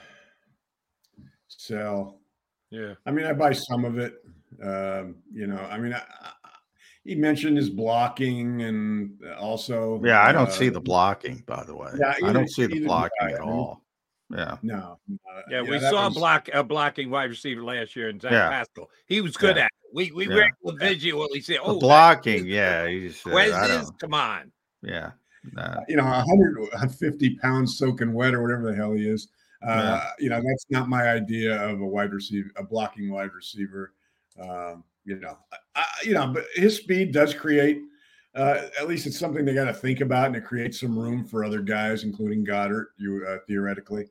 so 1.48 2.18
Yeah. 2.70 2.94
I 3.06 3.10
mean, 3.10 3.26
I 3.26 3.32
buy 3.32 3.52
some 3.52 3.84
of 3.84 3.98
it. 3.98 4.14
Um, 4.62 5.16
you 5.32 5.46
know, 5.46 5.58
I 5.58 5.78
mean, 5.78 5.92
I, 5.92 5.98
I, 5.98 6.32
he 7.04 7.14
mentioned 7.14 7.56
his 7.56 7.70
blocking 7.70 8.62
and 8.62 9.18
also. 9.38 10.00
Yeah, 10.04 10.22
I 10.22 10.32
don't 10.32 10.50
see 10.52 10.68
uh, 10.68 10.72
the 10.72 10.80
blocking, 10.80 11.42
by 11.46 11.64
the 11.64 11.74
way. 11.74 11.92
yeah, 11.98 12.14
I 12.24 12.32
don't 12.32 12.50
see 12.50 12.66
the 12.66 12.80
blocking 12.80 13.10
I. 13.20 13.32
at 13.32 13.40
I 13.40 13.44
mean, 13.44 13.48
all. 13.48 13.82
Yeah. 14.30 14.56
No. 14.62 14.98
uh, 15.10 15.40
Yeah, 15.50 15.62
you 15.62 15.70
we 15.70 15.78
know, 15.78 15.90
saw 15.90 16.06
was- 16.06 16.14
block 16.14 16.48
a 16.52 16.64
blocking 16.64 17.10
wide 17.10 17.30
receiver 17.30 17.62
last 17.62 17.94
year 17.94 18.08
in 18.08 18.18
Zach 18.18 18.32
Yeah. 18.32 18.48
Pascal. 18.48 18.90
He 19.06 19.20
was 19.20 19.36
good 19.36 19.56
Yeah. 19.56 19.64
at 19.64 19.66
it. 19.66 19.94
We 19.94 20.10
we 20.10 20.28
Yeah. 20.28 20.34
were 20.34 20.42
able 20.64 20.78
to 20.78 20.84
visually 20.84 21.40
see. 21.40 21.54
The 21.54 21.62
Oh, 21.62 21.78
blocking, 21.78 22.46
yeah. 22.46 22.86
He's, 22.88 23.24
uh, 23.26 23.30
I 23.36 23.84
come 24.00 24.14
on. 24.14 24.50
yeah. 24.82 25.12
Nah. 25.52 25.78
you 25.88 25.94
know, 25.96 26.02
150 26.04 27.36
pounds 27.36 27.78
soaking 27.78 28.12
wet 28.12 28.34
or 28.34 28.42
whatever 28.42 28.68
the 28.68 28.74
hell 28.74 28.92
he 28.94 29.08
is. 29.08 29.28
Uh, 29.62 30.04
You 30.18 30.28
know, 30.28 30.42
that's 30.44 30.66
not 30.70 30.88
my 30.88 31.08
idea 31.08 31.62
of 31.62 31.80
a 31.80 31.86
wide 31.86 32.12
receiver, 32.12 32.50
a 32.56 32.64
blocking 32.64 33.10
wide 33.10 33.32
receiver. 33.32 33.92
Um, 34.40 34.82
you 35.04 35.20
know, 35.20 35.38
I, 35.52 35.56
I- 35.76 35.84
you 36.04 36.14
know, 36.14 36.26
but 36.26 36.46
his 36.56 36.76
speed 36.76 37.12
does 37.12 37.32
create. 37.32 37.80
Uh, 38.36 38.68
at 38.78 38.86
least 38.86 39.06
it's 39.06 39.18
something 39.18 39.44
they 39.44 39.54
got 39.54 39.64
to 39.64 39.72
think 39.72 40.02
about, 40.02 40.26
and 40.26 40.36
it 40.36 40.44
creates 40.44 40.78
some 40.78 40.98
room 40.98 41.24
for 41.24 41.42
other 41.42 41.62
guys, 41.62 42.04
including 42.04 42.44
Goedert. 42.44 42.88
You 42.98 43.26
uh, 43.26 43.38
theoretically. 43.46 44.08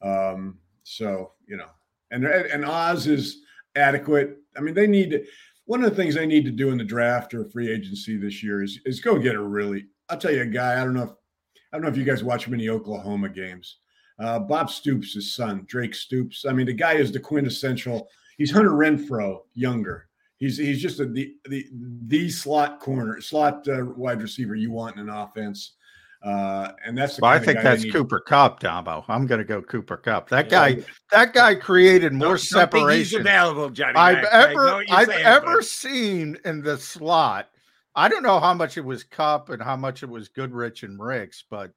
Um, 0.00 0.58
so 0.84 1.32
you 1.46 1.58
know, 1.58 1.68
and 2.10 2.24
and 2.24 2.64
Oz 2.64 3.06
is 3.06 3.42
adequate. 3.76 4.38
I 4.56 4.60
mean, 4.60 4.74
they 4.74 4.86
need 4.86 5.10
to, 5.10 5.24
one 5.66 5.84
of 5.84 5.90
the 5.90 5.96
things 5.96 6.14
they 6.14 6.26
need 6.26 6.46
to 6.46 6.50
do 6.50 6.70
in 6.70 6.78
the 6.78 6.84
draft 6.84 7.34
or 7.34 7.44
free 7.44 7.70
agency 7.70 8.16
this 8.16 8.42
year 8.42 8.62
is 8.62 8.80
is 8.86 9.00
go 9.00 9.18
get 9.18 9.34
a 9.34 9.42
really. 9.42 9.86
I'll 10.08 10.18
tell 10.18 10.32
you 10.32 10.42
a 10.42 10.46
guy. 10.46 10.80
I 10.80 10.84
don't 10.84 10.94
know 10.94 11.02
if 11.02 11.10
I 11.10 11.76
don't 11.76 11.82
know 11.82 11.88
if 11.88 11.96
you 11.96 12.04
guys 12.04 12.24
watch 12.24 12.48
many 12.48 12.70
Oklahoma 12.70 13.28
games. 13.28 13.76
Uh, 14.18 14.38
Bob 14.38 14.70
Stoops, 14.70 15.12
his 15.12 15.34
son, 15.34 15.64
Drake 15.68 15.94
Stoops. 15.94 16.44
I 16.48 16.52
mean, 16.52 16.66
the 16.66 16.72
guy 16.72 16.94
is 16.94 17.12
the 17.12 17.20
quintessential. 17.20 18.08
He's 18.36 18.50
Hunter 18.50 18.70
Renfrow 18.70 19.40
younger. 19.54 20.07
He's 20.38 20.56
he's 20.56 20.80
just 20.80 21.00
a, 21.00 21.06
the 21.06 21.34
the 21.48 21.66
the 22.06 22.30
slot 22.30 22.80
corner, 22.80 23.20
slot 23.20 23.66
uh, 23.68 23.84
wide 23.96 24.22
receiver 24.22 24.54
you 24.54 24.70
want 24.70 24.96
in 24.96 25.02
an 25.02 25.08
offense. 25.08 25.74
Uh, 26.22 26.72
and 26.84 26.98
that's 26.98 27.14
the 27.16 27.20
Well, 27.22 27.30
I 27.30 27.38
think 27.38 27.58
they 27.58 27.62
that's. 27.62 27.84
Cooper 27.92 28.18
Kupp, 28.20 28.58
Damo. 28.58 29.04
I'm 29.08 29.26
going 29.26 29.38
to 29.38 29.44
go 29.44 29.62
Cooper 29.62 29.96
Kupp. 29.96 30.28
That 30.30 30.48
guy, 30.48 30.82
that 31.12 31.32
guy 31.32 31.54
created 31.54 32.12
more 32.12 32.20
Don't- 32.20 32.28
don't 32.30 32.38
he's 32.40 32.48
separation. 32.50 33.20
available, 33.20 33.70
Johnny 33.70 33.94
I've 33.94 34.22
Mac. 34.22 34.32
ever 34.32 34.84
I've 34.90 35.06
saying, 35.08 35.24
ever 35.24 35.56
but- 35.58 35.64
seen 35.64 36.36
in 36.44 36.60
the 36.62 36.76
slot. 36.76 37.50
I 37.94 38.08
don't 38.08 38.22
know 38.24 38.40
how 38.40 38.52
much 38.54 38.76
it 38.76 38.84
was 38.84 39.04
Kupp 39.04 39.50
and 39.50 39.62
how 39.62 39.76
much 39.76 40.02
it 40.02 40.08
was 40.08 40.28
Goodrich 40.28 40.82
and 40.82 41.00
Ricks, 41.00 41.44
but 41.48 41.70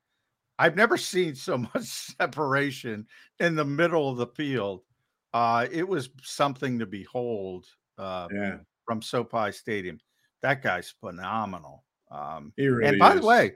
I've 0.57 0.75
never 0.75 0.97
seen 0.97 1.35
so 1.35 1.57
much 1.75 1.83
separation 1.85 3.05
in 3.39 3.55
the 3.55 3.65
middle 3.65 4.09
of 4.09 4.17
the 4.17 4.27
field. 4.27 4.81
Uh, 5.33 5.67
it 5.71 5.87
was 5.87 6.09
something 6.23 6.79
to 6.79 6.85
behold. 6.87 7.65
Uh, 7.97 8.27
yeah. 8.33 8.57
from 8.85 9.01
SoFi 9.01 9.51
Stadium. 9.51 9.99
That 10.41 10.63
guy's 10.63 10.93
phenomenal. 10.99 11.83
Um, 12.09 12.51
He 12.57 12.67
really 12.67 12.89
and 12.89 12.99
by 12.99 13.15
the 13.15 13.25
way, 13.25 13.55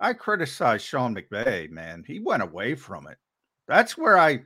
I 0.00 0.12
criticize 0.12 0.82
Sean 0.82 1.14
McVay, 1.14 1.70
man. 1.70 2.04
He 2.06 2.18
went 2.18 2.42
away 2.42 2.74
from 2.74 3.06
it. 3.06 3.18
That's 3.68 3.96
where 3.96 4.18
I, 4.18 4.40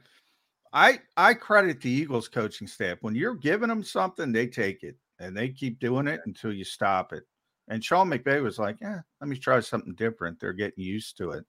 I, 0.72 1.01
I 1.16 1.34
credit 1.34 1.80
the 1.80 1.91
Eagles 1.91 2.28
coaching 2.28 2.66
staff. 2.66 2.99
When 3.01 3.14
you're 3.14 3.34
giving 3.34 3.68
them 3.68 3.82
something, 3.82 4.30
they 4.30 4.47
take 4.47 4.82
it 4.82 4.97
and 5.18 5.36
they 5.36 5.49
keep 5.49 5.80
doing 5.80 6.07
it 6.07 6.20
until 6.26 6.53
you 6.53 6.64
stop 6.64 7.12
it. 7.12 7.24
And 7.68 7.84
Sean 7.84 8.09
McVay 8.09 8.43
was 8.43 8.59
like, 8.59 8.78
"Yeah, 8.80 9.01
let 9.20 9.28
me 9.28 9.36
try 9.36 9.61
something 9.61 9.95
different." 9.95 10.41
They're 10.41 10.55
getting 10.55 10.82
used 10.84 11.18
to 11.18 11.32
it. 11.32 11.45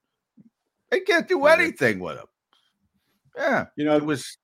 They 0.91 0.99
can't 0.99 1.27
do 1.27 1.45
anything 1.45 1.99
with 1.99 2.17
him. 2.17 2.25
Yeah, 3.37 3.65
you 3.77 3.85
know, 3.85 3.95
it 3.95 4.03
was 4.03 4.37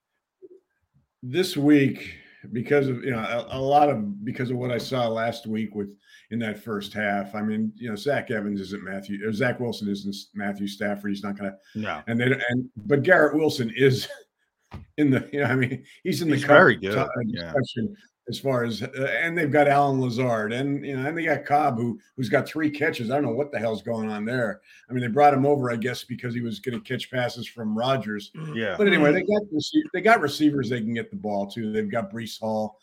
this 1.21 1.57
week 1.57 2.17
because 2.53 2.87
of 2.87 3.03
you 3.03 3.11
know 3.11 3.19
a, 3.19 3.57
a 3.57 3.59
lot 3.59 3.89
of 3.89 4.23
because 4.23 4.51
of 4.51 4.57
what 4.57 4.71
I 4.71 4.77
saw 4.77 5.07
last 5.07 5.47
week 5.47 5.75
with 5.75 5.89
in 6.31 6.39
that 6.39 6.63
first 6.63 6.93
half. 6.93 7.35
I 7.35 7.41
mean, 7.41 7.71
you 7.75 7.89
know, 7.89 7.95
Zach 7.95 8.31
Evans 8.31 8.59
isn't 8.61 8.83
Matthew 8.83 9.27
or 9.27 9.31
Zach 9.31 9.59
Wilson 9.59 9.89
isn't 9.89 10.15
Matthew 10.33 10.67
Stafford. 10.67 11.11
He's 11.11 11.23
not 11.23 11.37
to. 11.37 11.55
no. 11.75 12.01
And 12.07 12.19
they 12.19 12.25
and 12.49 12.69
but 12.75 13.03
Garrett 13.03 13.35
Wilson 13.35 13.71
is 13.75 14.07
in 14.97 15.09
the. 15.09 15.27
You 15.31 15.41
know, 15.41 15.45
I 15.45 15.55
mean, 15.55 15.83
he's 16.03 16.21
in 16.21 16.29
the 16.29 16.35
He's 16.35 16.45
very 16.45 16.75
good, 16.75 17.07
yeah. 17.27 17.53
Discussion 18.25 18.29
as 18.29 18.39
far 18.39 18.63
as 18.63 18.81
uh, 18.81 19.17
and 19.21 19.37
they've 19.37 19.51
got 19.51 19.67
Allen 19.67 20.01
Lazard 20.01 20.51
and 20.51 20.83
you 20.83 20.95
know 20.97 21.07
and 21.07 21.15
they 21.17 21.25
got 21.25 21.45
Cobb 21.45 21.77
who 21.77 21.99
who's 22.15 22.27
got 22.29 22.47
three 22.47 22.69
catches. 22.71 23.11
I 23.11 23.15
don't 23.15 23.25
know 23.25 23.31
what 23.35 23.51
the 23.51 23.59
hell's 23.59 23.83
going 23.83 24.09
on 24.09 24.25
there. 24.25 24.61
I 24.89 24.93
mean, 24.93 25.01
they 25.01 25.07
brought 25.09 25.33
him 25.33 25.45
over, 25.45 25.71
I 25.71 25.75
guess, 25.75 26.03
because 26.03 26.33
he 26.33 26.41
was 26.41 26.59
going 26.59 26.81
to 26.81 26.83
catch 26.83 27.11
passes 27.11 27.47
from 27.47 27.77
Rodgers. 27.77 28.31
Yeah. 28.53 28.75
But 28.77 28.87
anyway, 28.87 29.11
they 29.11 29.21
got 29.21 29.41
they 29.93 30.01
got 30.01 30.21
receivers 30.21 30.69
they 30.69 30.81
can 30.81 30.93
get 30.93 31.11
the 31.11 31.17
ball 31.17 31.45
to. 31.51 31.71
They've 31.71 31.89
got 31.91 32.11
Breece 32.11 32.39
Hall. 32.39 32.79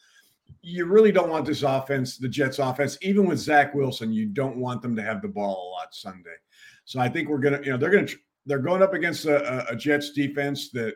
You 0.62 0.84
really 0.86 1.10
don't 1.10 1.28
want 1.30 1.44
this 1.44 1.62
offense, 1.64 2.18
the 2.18 2.28
Jets 2.28 2.60
offense, 2.60 2.96
even 3.02 3.24
with 3.26 3.38
Zach 3.40 3.74
Wilson, 3.74 4.12
you 4.12 4.26
don't 4.26 4.58
want 4.58 4.80
them 4.80 4.94
to 4.94 5.02
have 5.02 5.22
the 5.22 5.28
ball 5.28 5.54
a 5.56 5.68
lot 5.70 5.92
Sunday. 5.92 6.36
So 6.84 7.00
I 7.00 7.08
think 7.08 7.28
we're 7.28 7.38
gonna, 7.38 7.60
you 7.64 7.70
know, 7.72 7.76
they're 7.78 7.90
gonna 7.90 8.06
they're 8.46 8.58
going 8.60 8.82
up 8.82 8.94
against 8.94 9.24
a, 9.24 9.70
a- 9.70 9.72
a 9.72 9.76
Jets 9.76 10.12
defense 10.12 10.70
that 10.70 10.94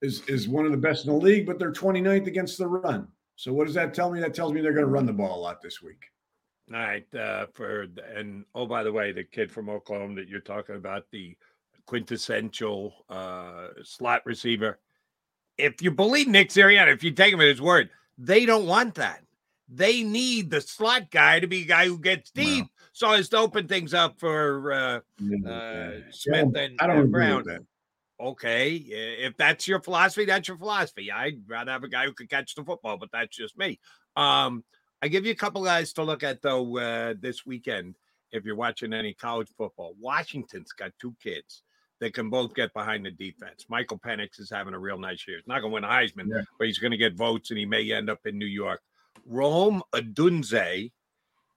is 0.00 0.22
is 0.26 0.48
one 0.48 0.64
of 0.66 0.72
the 0.72 0.78
best 0.78 1.06
in 1.06 1.12
the 1.12 1.18
league, 1.18 1.46
but 1.46 1.60
they're 1.60 1.70
29th 1.72 2.26
against 2.26 2.58
the 2.58 2.66
run. 2.66 3.06
So 3.36 3.52
what 3.52 3.66
does 3.66 3.74
that 3.74 3.94
tell 3.94 4.10
me? 4.10 4.20
That 4.20 4.34
tells 4.34 4.52
me 4.52 4.60
they're 4.60 4.72
going 4.72 4.86
to 4.86 4.90
run 4.90 5.06
the 5.06 5.12
ball 5.12 5.38
a 5.38 5.40
lot 5.40 5.62
this 5.62 5.82
week. 5.82 6.04
All 6.72 6.78
right. 6.78 7.14
Uh, 7.14 7.46
for 7.52 7.86
and 8.14 8.44
oh, 8.54 8.66
by 8.66 8.82
the 8.82 8.92
way, 8.92 9.12
the 9.12 9.24
kid 9.24 9.50
from 9.50 9.68
Oklahoma 9.68 10.14
that 10.16 10.28
you're 10.28 10.40
talking 10.40 10.76
about, 10.76 11.10
the 11.10 11.36
quintessential 11.86 13.04
uh, 13.08 13.68
slot 13.82 14.22
receiver. 14.24 14.78
If 15.58 15.82
you 15.82 15.90
believe 15.90 16.28
Nick 16.28 16.48
Sirianni, 16.48 16.92
if 16.92 17.04
you 17.04 17.10
take 17.10 17.32
him 17.32 17.40
at 17.40 17.48
his 17.48 17.60
word, 17.60 17.90
they 18.16 18.46
don't 18.46 18.66
want 18.66 18.94
that. 18.94 19.22
They 19.68 20.02
need 20.02 20.50
the 20.50 20.60
slot 20.60 21.10
guy 21.10 21.40
to 21.40 21.46
be 21.46 21.62
a 21.62 21.66
guy 21.66 21.86
who 21.86 21.98
gets 21.98 22.30
deep, 22.30 22.66
so 22.92 23.12
as 23.12 23.28
to 23.30 23.38
open 23.38 23.68
things 23.68 23.94
up 23.94 24.18
for 24.18 24.72
uh, 24.72 25.00
uh, 25.48 25.90
Smith 26.10 26.48
Yeah, 26.54 26.60
and, 26.62 26.78
I 26.80 26.86
don't 26.86 26.98
and 26.98 27.12
Brown. 27.12 27.44
Okay, 28.22 28.76
if 28.76 29.36
that's 29.36 29.66
your 29.66 29.80
philosophy, 29.80 30.24
that's 30.24 30.46
your 30.46 30.56
philosophy. 30.56 31.10
I'd 31.10 31.40
rather 31.48 31.72
have 31.72 31.82
a 31.82 31.88
guy 31.88 32.04
who 32.04 32.12
could 32.12 32.30
catch 32.30 32.54
the 32.54 32.62
football, 32.62 32.96
but 32.96 33.10
that's 33.12 33.36
just 33.36 33.58
me. 33.58 33.80
Um, 34.14 34.62
I 35.02 35.08
give 35.08 35.26
you 35.26 35.32
a 35.32 35.36
couple 35.36 35.64
guys 35.64 35.92
to 35.94 36.04
look 36.04 36.22
at 36.22 36.40
though 36.40 36.78
uh, 36.78 37.14
this 37.20 37.44
weekend 37.44 37.96
if 38.30 38.44
you're 38.44 38.54
watching 38.54 38.92
any 38.92 39.12
college 39.12 39.48
football. 39.58 39.94
Washington's 39.98 40.70
got 40.72 40.92
two 41.00 41.14
kids 41.20 41.64
that 42.00 42.14
can 42.14 42.30
both 42.30 42.54
get 42.54 42.72
behind 42.74 43.04
the 43.04 43.10
defense. 43.10 43.66
Michael 43.68 43.98
Penix 43.98 44.38
is 44.38 44.50
having 44.50 44.74
a 44.74 44.78
real 44.78 44.98
nice 44.98 45.26
year. 45.26 45.38
He's 45.38 45.46
not 45.48 45.60
going 45.60 45.72
to 45.72 45.74
win 45.74 45.82
Heisman, 45.84 46.28
Yeah. 46.28 46.42
but 46.58 46.68
he's 46.68 46.78
going 46.78 46.92
to 46.92 46.96
get 46.96 47.14
votes 47.16 47.50
and 47.50 47.58
he 47.58 47.66
may 47.66 47.90
end 47.92 48.08
up 48.08 48.20
in 48.24 48.38
New 48.38 48.46
York. 48.46 48.80
Rome 49.26 49.82
Odunze 49.92 50.92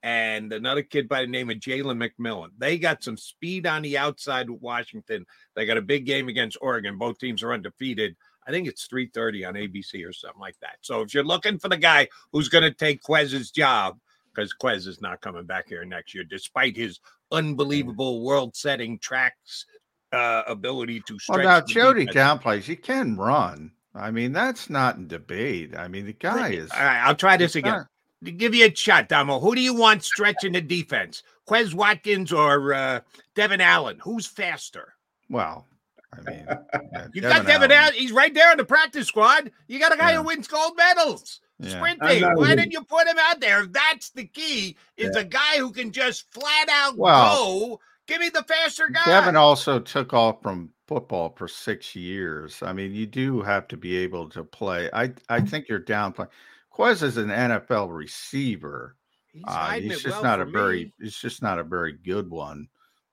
and 0.05 0.53
another 0.53 0.83
kid 0.83 1.09
by 1.09 1.21
the 1.21 1.27
name 1.27 1.49
of 1.49 1.57
Jalen 1.57 1.97
McMillan. 1.97 2.49
They 2.59 2.77
got 2.77 3.03
some 3.03 3.17
speed 3.17 3.65
on 3.65 3.81
the 3.81 3.97
outside 3.97 4.47
with 4.51 4.61
Washington. 4.61 5.25
They 5.55 5.65
got 5.65 5.77
a 5.77 5.81
big 5.81 6.05
game 6.05 6.27
against 6.27 6.59
Oregon. 6.61 6.99
Both 6.99 7.17
teams 7.17 7.41
are 7.41 7.51
undefeated. 7.51 8.15
I 8.47 8.51
think 8.51 8.67
it's 8.67 8.87
3:30 8.87 9.47
on 9.47 9.55
ABC 9.55 10.07
or 10.07 10.13
something 10.13 10.39
like 10.39 10.59
that. 10.61 10.77
So 10.81 11.01
if 11.01 11.15
you're 11.15 11.23
looking 11.23 11.57
for 11.57 11.69
the 11.69 11.77
guy 11.77 12.07
who's 12.31 12.49
going 12.49 12.61
to 12.65 12.71
take 12.71 13.01
Quez's 13.01 13.49
job, 13.49 13.97
because 14.31 14.53
Quez 14.53 14.85
is 14.85 15.01
not 15.01 15.21
coming 15.21 15.45
back 15.45 15.67
here 15.69 15.83
next 15.85 16.13
year, 16.13 16.23
despite 16.23 16.77
his 16.77 16.99
unbelievable 17.31 18.21
world-setting 18.21 18.99
tracks 18.99 19.65
uh, 20.11 20.43
ability 20.45 21.01
to 21.07 21.17
stretch. 21.17 21.37
Well, 21.39 21.61
now 21.61 21.65
Jody 21.65 22.05
downplays. 22.05 22.61
He 22.61 22.75
can 22.75 23.17
run. 23.17 23.71
I 23.95 24.11
mean, 24.11 24.33
that's 24.33 24.69
not 24.69 24.97
in 24.97 25.07
debate. 25.07 25.75
I 25.75 25.87
mean, 25.87 26.05
the 26.05 26.13
guy 26.13 26.49
is. 26.49 26.69
All 26.69 26.77
right, 26.79 27.01
I'll 27.03 27.15
try 27.15 27.37
this 27.37 27.55
again. 27.55 27.73
not- 27.73 27.87
give 28.32 28.55
you 28.55 28.65
a 28.67 28.76
shot, 28.76 29.09
Damo. 29.09 29.39
Who 29.39 29.55
do 29.55 29.61
you 29.61 29.73
want 29.73 30.03
stretching 30.03 30.53
the 30.53 30.61
defense? 30.61 31.23
Quez 31.47 31.73
Watkins 31.73 32.32
or 32.34 32.73
uh, 32.73 32.99
Devin 33.36 33.61
Allen? 33.61 33.99
Who's 34.01 34.26
faster? 34.26 34.93
Well, 35.30 35.65
I 36.13 36.30
mean, 36.30 36.45
yeah, 36.47 37.07
You 37.13 37.21
got 37.21 37.45
Devin 37.45 37.71
Allen. 37.71 37.93
He's 37.93 38.11
right 38.11 38.34
there 38.34 38.51
in 38.51 38.57
the 38.57 38.65
practice 38.65 39.07
squad. 39.07 39.51
You 39.67 39.80
got 39.80 39.93
a 39.93 39.97
guy 39.97 40.15
who 40.15 40.23
wins 40.23 40.47
gold 40.47 40.73
medals. 40.78 41.41
Yeah. 41.59 41.69
Sprinting. 41.71 42.23
Why 42.36 42.51
a- 42.51 42.55
didn't 42.55 42.73
you 42.73 42.84
put 42.84 43.07
him 43.07 43.17
out 43.19 43.39
there? 43.39 43.65
That's 43.65 44.09
the 44.09 44.26
key, 44.26 44.76
is 44.97 45.15
a 45.15 45.23
guy 45.23 45.57
who 45.57 45.71
can 45.71 45.91
just 45.91 46.32
flat 46.32 46.67
out 46.69 46.97
Well, 46.97 47.36
go. 47.36 47.80
Give 48.07 48.19
me 48.19 48.30
the 48.30 48.43
faster 48.43 48.88
guy. 48.89 49.05
Devin 49.05 49.36
also 49.36 49.80
took 49.80 50.13
off 50.13 50.41
from 50.43 50.69
football 50.88 51.34
for 51.36 51.47
six 51.47 51.95
years. 51.95 52.61
I 52.61 52.73
mean, 52.73 52.93
you 52.93 53.05
do 53.05 53.41
have 53.41 53.67
to 53.69 53.78
be 53.78 53.95
able 53.97 54.30
to 54.30 54.43
play. 54.43 54.89
I 54.93 55.13
I 55.30 55.41
think 55.41 55.67
you're 55.67 55.80
downplaying. 55.80 56.30
Quez 56.76 57.01
is 57.03 57.17
an 57.17 57.30
NFL 57.30 57.95
receiver. 57.95 58.95
He's 59.32 59.43
Uh, 59.47 59.71
he's 59.71 60.01
just 60.01 60.15
well 60.15 60.23
not 60.23 60.39
a 60.41 60.45
very. 60.45 60.86
me. 60.86 60.93
He's 60.99 61.15
just 61.17 61.41
not 61.41 61.59
a 61.59 61.63
very 61.63 61.93
good 61.93 62.30
one. 62.30 62.67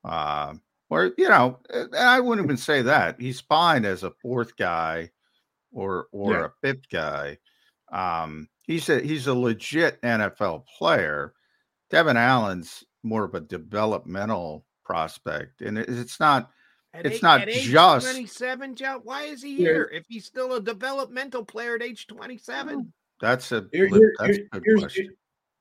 Uh, 0.04 0.54
or 0.90 1.12
you 1.16 1.28
know, 1.28 1.60
I 1.98 2.20
wouldn't 2.20 2.44
even 2.44 2.56
say 2.56 2.82
that. 2.82 3.20
He's 3.20 3.40
fine 3.40 3.84
as 3.84 4.02
a 4.02 4.10
fourth 4.22 4.56
guy, 4.56 5.10
or 5.72 6.06
or 6.12 6.32
Yeah. 6.32 6.44
a 6.46 6.50
fifth 6.60 6.88
guy. 6.90 7.38
Um, 7.92 8.48
he's 8.64 8.88
a 8.88 9.00
he's 9.00 9.26
a 9.26 9.34
legit 9.34 10.00
NFL 10.02 10.64
player. 10.78 11.34
Devin 11.90 12.16
Allen's 12.16 12.84
more 13.02 13.24
of 13.24 13.34
a 13.34 13.40
developmental 13.40 14.64
prospect, 14.84 15.60
and 15.62 15.78
it, 15.78 15.88
it's 15.88 16.18
not. 16.20 16.50
At 16.94 17.06
it's 17.06 17.16
eight- 17.16 17.22
not 17.22 17.48
just 17.48 18.04
27, 18.06 18.74
Joe. 18.74 19.00
Why 19.02 19.22
is 19.22 19.42
he 19.42 19.52
Yeah. 19.52 19.56
here 19.56 19.90
if 19.94 20.04
he's 20.08 20.26
still 20.26 20.52
a 20.54 20.60
developmental 20.60 21.42
player 21.42 21.74
at 21.76 21.82
age 21.82 22.06
27? 22.06 22.92
That's 23.22 23.52
a 23.52 23.66
Here- 23.72 23.86
here- 23.86 24.12
that's 24.18 24.38
a 24.52 24.60
good 24.60 24.78
question. 24.80 25.16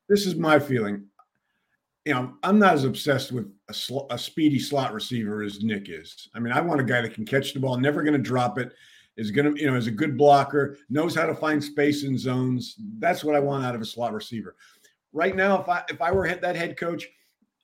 this 0.09 0.25
is 0.25 0.35
my 0.35 0.59
feeling. 0.59 1.05
you 2.03 2.13
know, 2.15 2.33
I'm 2.41 2.57
not 2.57 2.73
as 2.73 2.83
obsessed 2.83 3.31
with 3.31 3.45
a, 3.69 3.73
sl- 3.75 4.07
a 4.09 4.17
speedy 4.17 4.57
slot 4.57 4.91
receiver 4.91 5.43
as 5.43 5.61
Nick 5.61 5.87
is. 5.87 6.27
I 6.33 6.39
mean, 6.39 6.51
I 6.51 6.59
want 6.59 6.81
a 6.81 6.83
guy 6.83 6.99
that 7.01 7.13
can 7.13 7.25
catch 7.25 7.53
the 7.53 7.59
ball, 7.59 7.77
never 7.77 8.01
going 8.01 8.13
to 8.15 8.19
drop 8.19 8.57
it, 8.57 8.73
is 9.17 9.29
going 9.29 9.53
to, 9.53 9.61
you 9.61 9.69
know, 9.69 9.77
is 9.77 9.85
a 9.85 9.91
good 9.91 10.17
blocker, 10.17 10.77
knows 10.89 11.13
how 11.13 11.27
to 11.27 11.35
find 11.35 11.63
space 11.63 12.03
in 12.03 12.17
zones. 12.17 12.75
That's 12.97 13.23
what 13.23 13.35
I 13.35 13.39
want 13.39 13.63
out 13.65 13.75
of 13.75 13.81
a 13.81 13.85
slot 13.85 14.13
receiver. 14.13 14.55
Right 15.13 15.35
now, 15.35 15.61
if 15.61 15.69
I 15.69 15.83
if 15.89 16.01
I 16.01 16.11
were 16.11 16.27
that 16.27 16.55
head 16.55 16.75
coach, 16.75 17.07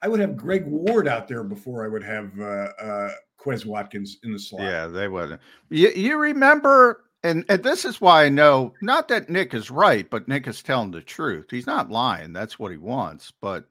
I 0.04 0.08
would 0.08 0.20
have 0.20 0.38
Greg 0.38 0.68
Ward 0.68 1.08
out 1.08 1.28
there 1.28 1.44
before 1.44 1.84
I 1.84 1.88
would 1.88 2.04
have 2.04 2.40
uh, 2.40 2.44
uh, 2.80 3.12
Quez 3.40 3.66
Watkins 3.66 4.18
in 4.24 4.32
the 4.34 4.40
slot. 4.40 4.62
Yeah, 4.62 4.86
they 4.86 5.08
wouldn't. 5.08 5.42
You, 5.70 5.90
you 5.96 6.18
remember, 6.18 7.06
and, 7.28 7.46
and 7.50 7.64
this 7.64 7.86
is 7.86 8.02
why 8.02 8.26
I 8.26 8.30
know 8.30 8.74
not 8.82 9.08
that 9.10 9.30
Nick 9.30 9.54
is 9.54 9.70
right, 9.70 10.10
but 10.10 10.28
Nick 10.28 10.48
is 10.48 10.62
telling 10.62 10.92
the 10.92 11.02
truth. 11.02 11.48
He's 11.50 11.68
not 11.68 11.92
lying. 11.92 12.34
That's 12.34 12.58
what 12.58 12.72
he 12.72 12.78
wants. 12.78 13.32
But 13.42 13.66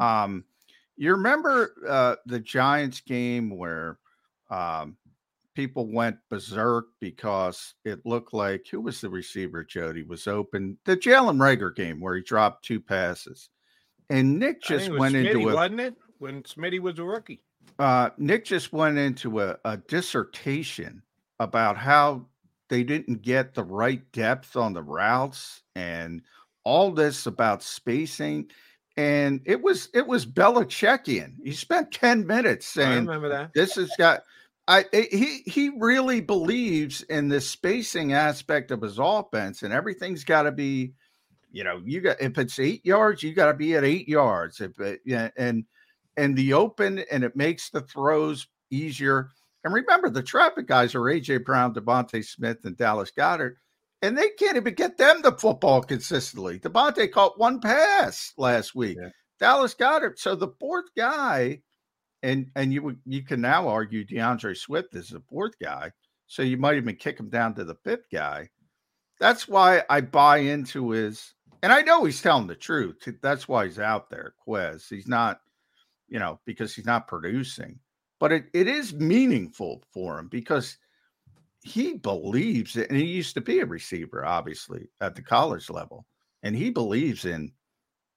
um, 0.00 0.44
you 0.96 1.12
remember 1.12 1.74
uh, 1.88 2.16
the 2.26 2.40
Giants 2.40 3.00
game 3.00 3.56
where 3.56 3.98
um, 4.50 4.96
people 5.54 5.86
went 5.86 6.16
berserk 6.30 6.86
because 7.00 7.74
it 7.84 8.04
looked 8.04 8.32
like 8.34 8.66
who 8.70 8.80
was 8.80 9.00
the 9.00 9.10
receiver? 9.10 9.64
Jody 9.64 10.02
was 10.02 10.26
open. 10.26 10.78
The 10.84 10.96
Jalen 10.96 11.36
Reagor 11.36 11.74
game 11.74 12.00
where 12.00 12.16
he 12.16 12.22
dropped 12.22 12.64
two 12.64 12.80
passes, 12.80 13.50
and 14.10 14.38
Nick 14.38 14.62
just 14.62 14.90
went 14.90 15.14
Smitty, 15.14 15.34
into 15.34 15.48
a 15.50 15.54
wasn't 15.54 15.80
it 15.80 15.94
when 16.18 16.42
Smitty 16.42 16.80
was 16.80 16.98
a 16.98 17.04
rookie? 17.04 17.42
uh, 17.78 18.10
Nick 18.18 18.44
just 18.44 18.72
went 18.72 18.98
into 18.98 19.40
a, 19.40 19.56
a 19.64 19.76
dissertation 19.76 21.02
about 21.40 21.76
how 21.76 22.26
they 22.74 22.82
didn't 22.82 23.22
get 23.22 23.54
the 23.54 23.62
right 23.62 24.02
depth 24.10 24.56
on 24.56 24.72
the 24.72 24.82
routes 24.82 25.62
and 25.76 26.20
all 26.64 26.90
this 26.90 27.26
about 27.26 27.62
spacing. 27.62 28.50
And 28.96 29.40
it 29.44 29.62
was 29.62 29.90
it 29.94 30.04
was 30.04 30.26
Belichickian. 30.26 31.36
He 31.44 31.52
spent 31.52 31.92
10 31.92 32.26
minutes 32.26 32.76
oh, 32.76 32.82
I 32.82 32.84
saying 32.84 33.06
remember 33.06 33.28
that. 33.28 33.52
this 33.54 33.76
has 33.76 33.94
got 33.94 34.22
I 34.66 34.84
I- 34.92 35.08
he 35.12 35.44
he 35.46 35.70
really 35.78 36.20
believes 36.20 37.02
in 37.02 37.28
this 37.28 37.48
spacing 37.48 38.12
aspect 38.12 38.72
of 38.72 38.82
his 38.82 38.98
offense, 38.98 39.62
and 39.62 39.72
everything's 39.72 40.24
got 40.24 40.42
to 40.42 40.50
be, 40.52 40.94
you 41.52 41.62
know, 41.62 41.80
you 41.84 42.00
got 42.00 42.20
if 42.20 42.38
it's 42.38 42.58
eight 42.58 42.84
yards, 42.84 43.22
you 43.22 43.34
got 43.34 43.46
to 43.46 43.54
be 43.54 43.76
at 43.76 43.84
eight 43.84 44.08
yards. 44.08 44.60
If 44.60 44.80
it, 44.80 45.00
yeah, 45.04 45.30
and 45.36 45.64
and 46.16 46.36
the 46.36 46.54
open 46.54 47.04
and 47.08 47.22
it 47.22 47.36
makes 47.36 47.70
the 47.70 47.82
throws 47.82 48.48
easier. 48.72 49.28
And 49.64 49.72
remember, 49.72 50.10
the 50.10 50.22
traffic 50.22 50.66
guys 50.66 50.94
are 50.94 51.00
AJ 51.00 51.44
Brown, 51.44 51.74
DeVonta 51.74 52.24
Smith, 52.24 52.58
and 52.64 52.76
Dallas 52.76 53.10
Goedert, 53.10 53.54
and 54.02 54.16
they 54.16 54.28
can't 54.38 54.56
even 54.58 54.74
get 54.74 54.98
them 54.98 55.22
the 55.22 55.32
football 55.32 55.82
consistently. 55.82 56.60
DeVonta 56.60 57.10
caught 57.10 57.38
one 57.38 57.60
pass 57.60 58.34
last 58.36 58.74
week. 58.74 58.98
Dallas 59.40 59.74
Goedert. 59.74 60.18
So 60.18 60.34
the 60.34 60.52
fourth 60.60 60.86
guy, 60.96 61.62
and 62.22 62.50
and 62.54 62.72
you 62.72 62.96
you 63.06 63.22
can 63.22 63.40
now 63.40 63.68
argue 63.68 64.06
DeAndre 64.06 64.56
Swift 64.56 64.94
is 64.94 65.08
the 65.08 65.22
fourth 65.28 65.54
guy. 65.60 65.92
So 66.26 66.42
you 66.42 66.56
might 66.56 66.76
even 66.76 66.96
kick 66.96 67.18
him 67.18 67.30
down 67.30 67.54
to 67.54 67.64
the 67.64 67.76
fifth 67.84 68.10
guy. 68.12 68.50
That's 69.20 69.46
why 69.48 69.84
I 69.88 70.00
buy 70.00 70.38
into 70.38 70.90
his, 70.90 71.34
and 71.62 71.72
I 71.72 71.82
know 71.82 72.04
he's 72.04 72.20
telling 72.20 72.46
the 72.46 72.54
truth. 72.54 73.08
That's 73.22 73.48
why 73.48 73.66
he's 73.66 73.78
out 73.78 74.10
there, 74.10 74.34
Quez. 74.46 74.88
He's 74.88 75.06
not, 75.06 75.40
you 76.08 76.18
know, 76.18 76.40
because 76.44 76.74
he's 76.74 76.86
not 76.86 77.08
producing, 77.08 77.78
but 78.20 78.32
it, 78.32 78.46
it 78.52 78.68
is 78.68 78.94
meaningful 78.94 79.82
for 79.92 80.18
him 80.18 80.28
because 80.28 80.78
he 81.62 81.94
believes 81.94 82.76
it. 82.76 82.90
And 82.90 82.98
he 82.98 83.06
used 83.06 83.34
to 83.34 83.40
be 83.40 83.60
a 83.60 83.66
receiver, 83.66 84.24
obviously, 84.24 84.88
at 85.00 85.14
the 85.14 85.22
college 85.22 85.70
level. 85.70 86.06
And 86.42 86.54
he 86.54 86.70
believes 86.70 87.24
in, 87.24 87.52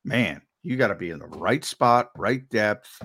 man, 0.03 0.41
you 0.63 0.75
got 0.75 0.87
to 0.89 0.95
be 0.95 1.11
in 1.11 1.19
the 1.19 1.27
right 1.27 1.63
spot, 1.63 2.11
right 2.17 2.47
depth 2.49 3.01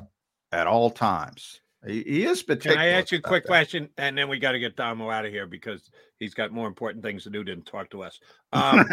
at 0.50 0.66
all 0.66 0.90
times. 0.90 1.60
He, 1.86 2.02
he 2.02 2.24
is 2.24 2.42
Can. 2.42 2.78
I 2.78 2.88
ask 2.88 3.10
you 3.10 3.18
a 3.18 3.20
quick 3.20 3.42
that. 3.42 3.48
question, 3.48 3.88
and 3.98 4.16
then 4.16 4.28
we 4.28 4.38
got 4.38 4.52
to 4.52 4.60
get 4.60 4.76
Damo 4.76 5.10
out 5.10 5.24
of 5.24 5.32
here 5.32 5.46
because 5.46 5.90
he's 6.18 6.32
got 6.32 6.52
more 6.52 6.68
important 6.68 7.02
things 7.02 7.24
to 7.24 7.30
do 7.30 7.44
than 7.44 7.62
talk 7.62 7.90
to 7.90 8.02
us. 8.02 8.20
Um, 8.54 8.84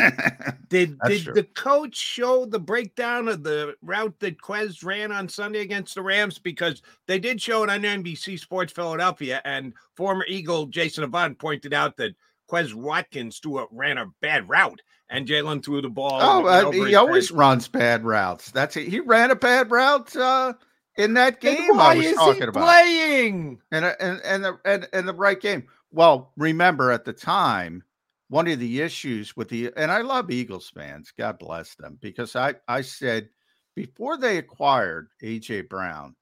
did 0.70 0.98
did 1.06 1.24
true. 1.24 1.34
the 1.34 1.44
coach 1.44 1.94
show 1.94 2.46
the 2.46 2.60
breakdown 2.60 3.28
of 3.28 3.44
the 3.44 3.76
route 3.82 4.18
that 4.20 4.42
Quez 4.42 4.86
ran 4.86 5.12
on 5.12 5.28
Sunday 5.28 5.60
against 5.60 5.96
the 5.96 6.02
Rams? 6.02 6.40
Because 6.40 6.82
they 7.08 7.20
did 7.20 7.42
show 7.42 7.64
it 7.64 7.70
on 7.70 7.82
NBC 7.82 8.40
Sports 8.40 8.72
Philadelphia, 8.72 9.42
and 9.44 9.74
former 9.98 10.24
Eagle 10.30 10.68
Jason 10.68 11.04
Avant 11.04 11.38
pointed 11.38 11.74
out 11.74 11.98
that 11.98 12.16
Quez 12.50 12.74
Watkins 12.74 13.40
threw 13.40 13.60
a, 13.60 13.68
ran 13.70 13.98
a 13.98 14.06
bad 14.22 14.48
route, 14.48 14.82
and 15.10 15.28
Jalen 15.28 15.62
threw 15.62 15.82
the 15.82 15.90
ball. 15.90 16.20
Oh, 16.22 16.46
uh, 16.46 16.72
he 16.72 16.96
always 16.96 17.28
head. 17.28 17.38
runs 17.38 17.68
bad 17.68 18.06
routes. 18.06 18.50
That's 18.52 18.78
it. 18.78 18.88
He 18.88 19.02
ran 19.02 19.32
a 19.32 19.36
bad 19.36 19.70
route 19.72 20.16
uh, 20.16 20.54
in 21.00 21.14
that 21.14 21.39
game 21.39 21.80
I 21.80 21.95
was 21.95 22.14
talking 22.14 22.43
about. 22.43 22.64
playing? 22.64 23.60
and 23.72 23.86
and 23.86 24.22
and 24.24 24.43
the 24.43 24.60
and, 24.66 24.88
and 24.93 25.08
the 25.08 25.14
right 25.14 25.39
game. 25.39 25.66
Well, 25.91 26.34
remember 26.38 26.91
at 26.91 27.06
the 27.06 27.14
time, 27.14 27.84
one 28.28 28.47
of 28.47 28.60
the 28.60 28.82
issues 28.82 29.36
with 29.36 29.50
the 29.50 29.72
and 29.76 29.91
I 29.91 30.02
love 30.02 30.30
Eagles 30.30 30.70
fans, 30.70 31.12
God 31.18 31.39
bless 31.39 31.76
them, 31.76 31.97
because 32.02 32.36
I 32.36 32.56
I 32.68 32.82
said 32.82 33.30
before 33.76 34.18
they 34.18 34.38
acquired 34.38 35.08
AJ 35.24 35.70
Brown, 35.70 36.16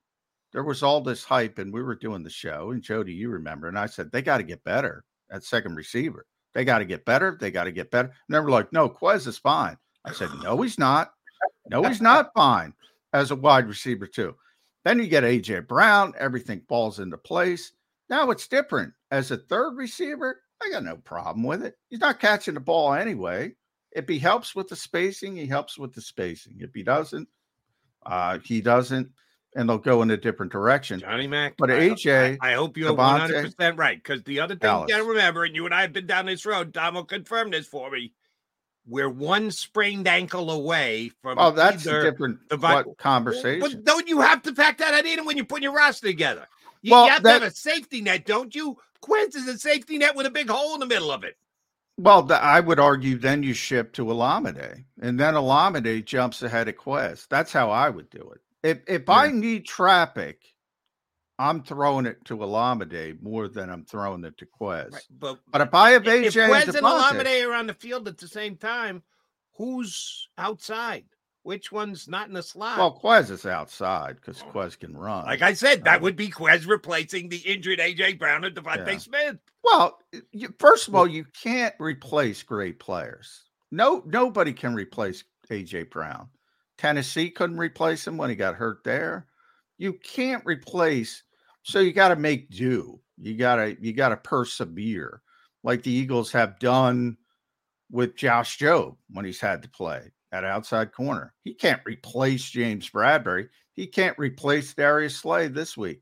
there 0.53 0.63
was 0.63 0.83
all 0.83 1.01
this 1.01 1.23
hype, 1.23 1.57
and 1.57 1.73
we 1.73 1.81
were 1.81 1.95
doing 1.95 2.23
the 2.23 2.29
show, 2.29 2.71
and 2.71 2.81
Jody, 2.81 3.13
you 3.13 3.29
remember, 3.29 3.67
and 3.67 3.79
I 3.79 3.87
said 3.87 4.11
they 4.11 4.21
got 4.21 4.37
to 4.37 4.43
get 4.43 4.63
better 4.63 5.03
at 5.31 5.43
second 5.43 5.75
receiver. 5.75 6.25
They 6.53 6.63
got 6.65 6.79
to 6.79 6.85
get 6.85 7.05
better. 7.05 7.37
They 7.39 7.51
got 7.51 7.65
to 7.65 7.71
get 7.71 7.91
better. 7.91 8.07
And 8.07 8.35
they 8.35 8.39
were 8.39 8.49
like, 8.49 8.71
no, 8.73 8.89
Quez 8.89 9.27
is 9.27 9.37
fine. 9.37 9.77
I 10.05 10.13
said, 10.13 10.29
no, 10.41 10.59
he's 10.61 10.79
not. 10.79 11.11
No, 11.69 11.83
he's 11.83 12.01
not 12.01 12.31
fine 12.33 12.73
as 13.13 13.29
a 13.29 13.35
wide 13.35 13.67
receiver 13.67 14.07
too. 14.07 14.35
Then 14.87 14.99
you 14.99 15.07
get 15.07 15.25
AJ 15.25 15.67
Brown, 15.67 16.13
everything 16.17 16.61
falls 16.69 16.99
into 16.99 17.17
place. 17.17 17.73
Now 18.09 18.31
it's 18.31 18.47
different. 18.47 18.93
As 19.11 19.31
a 19.31 19.37
third 19.37 19.75
receiver, 19.75 20.39
I 20.63 20.69
got 20.69 20.85
no 20.85 20.95
problem 20.95 21.43
with 21.43 21.65
it. 21.65 21.75
He's 21.89 21.99
not 21.99 22.21
catching 22.21 22.53
the 22.53 22.61
ball 22.61 22.93
anyway. 22.93 23.55
If 23.91 24.07
he 24.07 24.17
helps 24.17 24.55
with 24.55 24.69
the 24.69 24.77
spacing, 24.77 25.35
he 25.35 25.45
helps 25.45 25.77
with 25.77 25.93
the 25.93 25.99
spacing. 25.99 26.59
If 26.59 26.73
he 26.73 26.83
doesn't, 26.83 27.27
uh, 28.05 28.39
he 28.39 28.61
doesn't, 28.61 29.09
and 29.57 29.67
they'll 29.67 29.77
go 29.77 30.03
in 30.03 30.11
a 30.11 30.15
different 30.15 30.53
direction. 30.53 31.01
Johnny 31.01 31.27
Mac. 31.27 31.55
But 31.57 31.69
I- 31.69 31.89
AJ, 31.89 32.37
I, 32.41 32.51
I 32.51 32.53
hope 32.53 32.77
you're 32.77 32.93
100 32.93 33.43
percent 33.43 33.77
right 33.77 34.01
because 34.01 34.23
the 34.23 34.39
other 34.39 34.53
thing 34.53 34.69
Dallas. 34.69 34.87
you 34.87 34.95
got 34.95 35.03
to 35.03 35.09
remember, 35.09 35.43
and 35.43 35.53
you 35.53 35.65
and 35.65 35.75
I 35.75 35.81
have 35.81 35.91
been 35.91 36.07
down 36.07 36.27
this 36.27 36.45
road. 36.45 36.73
Tom 36.73 36.95
will 36.95 37.03
confirm 37.03 37.49
this 37.49 37.67
for 37.67 37.91
me. 37.91 38.13
We're 38.87 39.09
one 39.09 39.51
sprained 39.51 40.07
ankle 40.07 40.49
away 40.49 41.11
from. 41.21 41.37
Oh, 41.37 41.51
that's 41.51 41.85
a 41.85 42.01
different 42.03 42.47
the 42.49 42.57
what 42.57 42.97
conversation. 42.97 43.59
But 43.59 43.83
don't 43.83 44.07
you 44.07 44.21
have 44.21 44.41
to 44.43 44.53
pack 44.53 44.77
that 44.77 45.05
in 45.05 45.25
when 45.25 45.35
you 45.37 45.43
put 45.43 45.61
your 45.61 45.73
roster 45.73 46.07
together? 46.07 46.47
You, 46.81 46.91
Well, 46.91 47.05
you 47.05 47.11
have 47.11 47.23
that- 47.23 47.39
to 47.39 47.43
have 47.45 47.51
a 47.51 47.55
safety 47.55 48.01
net, 48.01 48.25
don't 48.25 48.55
you? 48.55 48.77
Quince 49.01 49.35
is 49.35 49.47
a 49.47 49.57
safety 49.59 49.97
net 49.97 50.15
with 50.15 50.25
a 50.25 50.29
big 50.31 50.49
hole 50.49 50.73
in 50.73 50.79
the 50.79 50.85
middle 50.85 51.11
of 51.11 51.23
it. 51.23 51.37
Well, 51.97 52.25
th- 52.27 52.39
I 52.39 52.59
would 52.59 52.79
argue 52.79 53.17
then 53.17 53.43
you 53.43 53.53
ship 53.53 53.91
to 53.93 54.05
Olamide, 54.05 54.85
and 55.01 55.19
then 55.19 55.33
Olamide 55.33 56.05
jumps 56.05 56.41
ahead 56.43 56.67
of 56.67 56.75
Quez. 56.75 57.27
That's 57.27 57.51
how 57.51 57.71
I 57.71 57.89
would 57.89 58.09
do 58.09 58.31
it. 58.35 58.41
If 58.63 58.79
if 58.87 59.09
I 59.09 59.29
need 59.31 59.65
traffic, 59.65 60.41
I'm 61.39 61.61
throwing 61.61 62.05
it 62.05 62.23
to 62.25 62.37
Olamide 62.37 63.21
more 63.21 63.47
than 63.47 63.69
I'm 63.69 63.85
throwing 63.85 64.23
it 64.23 64.37
to 64.39 64.47
Quez. 64.59 64.95
But 65.19 65.39
But 65.51 65.61
if 65.61 65.73
I 65.73 65.91
have 65.91 66.07
if 66.07 66.33
AJ 66.33 66.43
and 66.43 66.53
Quez 66.53 66.75
and 66.75 66.85
Olamide 66.85 67.47
are 67.47 67.53
on 67.53 67.67
the 67.67 67.73
field 67.73 68.07
at 68.07 68.17
the 68.17 68.27
same 68.27 68.55
time, 68.55 69.03
who's 69.53 70.29
outside? 70.37 71.05
Which 71.43 71.71
one's 71.71 72.09
not 72.09 72.27
in 72.27 72.33
the 72.33 72.43
slot? 72.43 72.77
Well, 72.77 72.99
Quez 73.01 73.31
is 73.31 73.45
outside 73.45 74.17
because 74.17 74.43
oh. 74.45 74.51
Quez 74.51 74.77
can 74.77 74.97
run. 74.97 75.25
Like 75.25 75.41
I 75.41 75.53
said, 75.53 75.85
that 75.85 76.01
would 76.01 76.17
be 76.17 76.29
Quez 76.29 76.67
replacing 76.67 77.29
the 77.29 77.37
injured 77.37 77.79
AJ 77.79 78.19
Brown 78.19 78.43
and 78.43 78.53
DeVonta 78.53 78.85
Yeah. 78.85 78.97
Smith. 78.97 79.37
Well, 79.63 79.99
you, 80.33 80.53
first 80.59 80.87
of 80.87 80.95
all, 80.95 81.07
you 81.07 81.25
can't 81.41 81.73
replace 81.79 82.43
great 82.43 82.79
players. 82.79 83.43
No, 83.71 84.03
nobody 84.05 84.51
can 84.51 84.75
replace 84.75 85.23
AJ 85.49 85.89
Brown. 85.89 86.27
Tennessee 86.77 87.29
couldn't 87.29 87.57
replace 87.57 88.05
him 88.05 88.17
when 88.17 88.29
he 88.29 88.35
got 88.35 88.55
hurt 88.55 88.83
there. 88.83 89.27
You 89.77 89.93
can't 89.93 90.45
replace, 90.45 91.23
so 91.67 91.81
you 91.81 91.91
got 91.91 92.09
to 92.09 92.15
make 92.15 92.49
do. 92.49 92.99
You 93.21 93.35
gotta 93.35 93.75
you 93.81 93.91
gotta 93.93 94.15
persevere, 94.15 95.21
like 95.63 95.83
the 95.83 95.91
Eagles 95.91 96.31
have 96.31 96.59
done 96.59 97.17
with 97.91 98.15
Josh 98.15 98.57
Jobe 98.57 98.95
when 99.09 99.25
he's 99.25 99.41
had 99.41 99.63
to 99.63 99.69
play 99.69 100.11
at 100.31 100.45
outside 100.45 100.93
corner. 100.93 101.33
He 101.43 101.53
can't 101.53 101.81
replace 101.85 102.49
James 102.49 102.89
Bradberry. 102.89 103.49
He 103.73 103.85
can't 103.87 104.17
replace 104.17 104.73
Darius 104.73 105.17
Slay 105.17 105.47
this 105.47 105.75
week. 105.75 106.01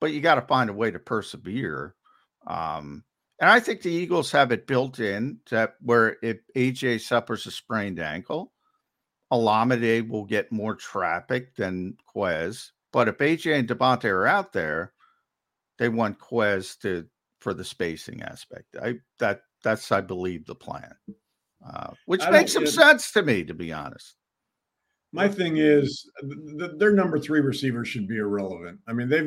But 0.00 0.12
you 0.12 0.20
got 0.20 0.34
to 0.34 0.42
find 0.42 0.68
a 0.68 0.74
way 0.74 0.90
to 0.90 0.98
persevere. 0.98 1.94
Um, 2.46 3.04
and 3.40 3.48
I 3.48 3.60
think 3.60 3.80
the 3.80 3.90
Eagles 3.90 4.30
have 4.32 4.52
it 4.52 4.66
built 4.66 4.98
in 4.98 5.38
that 5.50 5.74
where 5.80 6.16
if 6.22 6.38
AJ 6.54 7.00
suffers 7.00 7.46
a 7.46 7.50
sprained 7.50 8.00
ankle, 8.00 8.52
Olamide 9.32 10.08
will 10.08 10.24
get 10.24 10.52
more 10.52 10.74
traffic 10.74 11.56
than 11.56 11.96
Quez. 12.14 12.72
But 12.96 13.08
if 13.08 13.18
AJ 13.18 13.58
and 13.58 13.68
DeVonta 13.68 14.06
are 14.06 14.26
out 14.26 14.54
there, 14.54 14.94
they 15.78 15.90
want 15.90 16.18
Quez 16.18 16.78
to 16.78 17.04
for 17.40 17.52
the 17.52 17.62
spacing 17.62 18.22
aspect. 18.22 18.74
I 18.82 18.94
that 19.18 19.42
that's 19.62 19.92
I 19.92 20.00
believe 20.00 20.46
the 20.46 20.54
plan, 20.54 20.94
uh, 21.62 21.90
which 22.06 22.22
I 22.22 22.30
makes 22.30 22.54
some 22.54 22.64
get- 22.64 22.72
sense 22.72 23.12
to 23.12 23.22
me, 23.22 23.44
to 23.44 23.52
be 23.52 23.70
honest. 23.70 24.16
My 25.12 25.28
thing 25.28 25.58
is, 25.58 26.10
th- 26.22 26.58
th- 26.58 26.70
their 26.78 26.92
number 26.92 27.18
three 27.18 27.40
receiver 27.40 27.84
should 27.84 28.08
be 28.08 28.16
irrelevant. 28.16 28.80
I 28.88 28.94
mean, 28.94 29.10
they've 29.10 29.26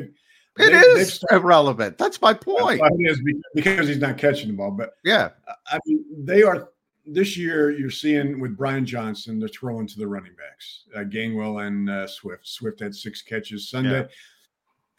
It 0.58 0.70
they- 0.72 1.00
is 1.02 1.14
started- 1.14 1.36
irrelevant. 1.44 1.96
That's 1.96 2.20
my 2.20 2.34
point. 2.34 2.80
Well, 2.80 2.90
it 2.98 3.08
is 3.08 3.22
be- 3.22 3.40
because 3.54 3.86
he's 3.86 3.98
not 3.98 4.18
catching 4.18 4.48
the 4.48 4.54
ball. 4.54 4.72
But 4.72 4.94
Yeah. 5.04 5.30
I 5.68 5.78
mean, 5.86 6.04
they 6.24 6.42
are 6.42 6.70
this 7.12 7.36
year. 7.36 7.70
You're 7.70 7.90
seeing 7.90 8.40
with 8.40 8.56
Brian 8.56 8.84
Johnson, 8.86 9.38
they're 9.38 9.48
throwing 9.48 9.86
to 9.86 9.98
the 9.98 10.06
running 10.06 10.34
backs, 10.36 10.84
uh, 10.96 11.00
Gainwell 11.00 11.66
and 11.66 11.90
uh, 11.90 12.06
Swift. 12.06 12.46
Swift 12.46 12.80
had 12.80 12.94
six 12.94 13.22
catches 13.22 13.68
Sunday. 13.68 14.00
Yeah. 14.00 14.06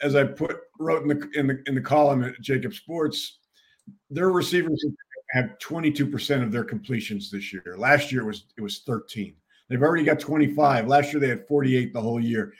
As 0.06 0.16
I 0.16 0.24
put 0.24 0.56
wrote 0.78 1.02
in 1.02 1.08
the 1.08 1.30
in 1.34 1.46
the 1.46 1.62
in 1.66 1.74
the 1.74 1.80
column 1.80 2.24
at 2.24 2.40
JAKIB 2.42 2.74
Sports, 2.74 3.38
their 4.10 4.30
receivers 4.30 4.84
have 5.30 5.58
22 5.58 6.06
percent 6.06 6.42
of 6.42 6.50
their 6.50 6.64
completions 6.64 7.30
this 7.30 7.52
year. 7.52 7.76
Last 7.78 8.10
year 8.10 8.22
it 8.22 8.26
was 8.26 8.46
it 8.56 8.62
was 8.62 8.80
13. 8.80 9.34
They've 9.68 9.82
already 9.82 10.04
got 10.04 10.18
25. 10.18 10.88
Last 10.88 11.12
year 11.12 11.20
they 11.20 11.28
had 11.28 11.46
48 11.46 11.92
the 11.92 12.00
whole 12.00 12.20
year 12.20 12.52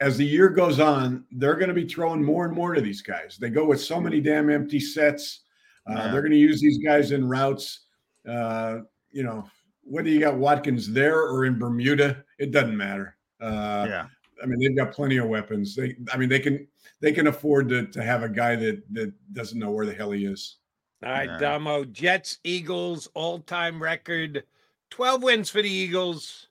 as 0.00 0.16
the 0.16 0.24
year 0.24 0.48
goes 0.48 0.80
on, 0.80 1.24
they're 1.30 1.54
going 1.54 1.68
to 1.68 1.74
be 1.74 1.86
throwing 1.86 2.24
more 2.24 2.46
and 2.46 2.54
more 2.54 2.74
to 2.74 2.80
these 2.80 3.02
guys. 3.02 3.36
They 3.38 3.50
go 3.50 3.66
with 3.66 3.80
so 3.80 4.00
many 4.00 4.20
damn 4.20 4.48
empty 4.50 4.80
sets. 4.80 5.40
Uh, 5.86 5.94
Yeah. 5.94 6.10
They're 6.10 6.22
going 6.22 6.32
to 6.32 6.38
use 6.38 6.60
these 6.60 6.78
guys 6.78 7.12
in 7.12 7.28
routes. 7.28 7.80
Uh, 8.28 8.80
you 9.10 9.22
know, 9.22 9.48
whether 9.82 10.08
you 10.08 10.20
got 10.20 10.36
Watkins 10.36 10.92
there 10.92 11.20
or 11.20 11.46
in 11.46 11.58
Bermuda, 11.58 12.24
it 12.38 12.50
doesn't 12.50 12.76
matter. 12.76 13.16
Uh, 13.40 13.86
yeah. 13.88 14.06
I 14.42 14.46
mean, 14.46 14.58
they've 14.60 14.76
got 14.76 14.92
plenty 14.92 15.18
of 15.18 15.28
weapons. 15.28 15.74
They, 15.74 15.96
I 16.12 16.16
mean, 16.16 16.28
they 16.28 16.40
can 16.40 16.66
they 17.00 17.12
can 17.12 17.26
afford 17.26 17.68
to 17.70 17.86
to 17.86 18.02
have 18.02 18.22
a 18.22 18.28
guy 18.28 18.56
that 18.56 18.82
that 18.92 19.12
doesn't 19.32 19.58
know 19.58 19.70
where 19.70 19.86
the 19.86 19.94
hell 19.94 20.10
he 20.10 20.24
is. 20.24 20.56
All 21.04 21.10
right, 21.10 21.28
Yeah. 21.28 21.38
Damo. 21.38 21.84
Jets, 21.84 22.38
Eagles, 22.44 23.08
all 23.14 23.40
time 23.40 23.82
record 23.82 24.44
12 24.90 25.22
wins 25.22 25.50
for 25.50 25.62
the 25.62 25.70
Eagles, 25.70 26.48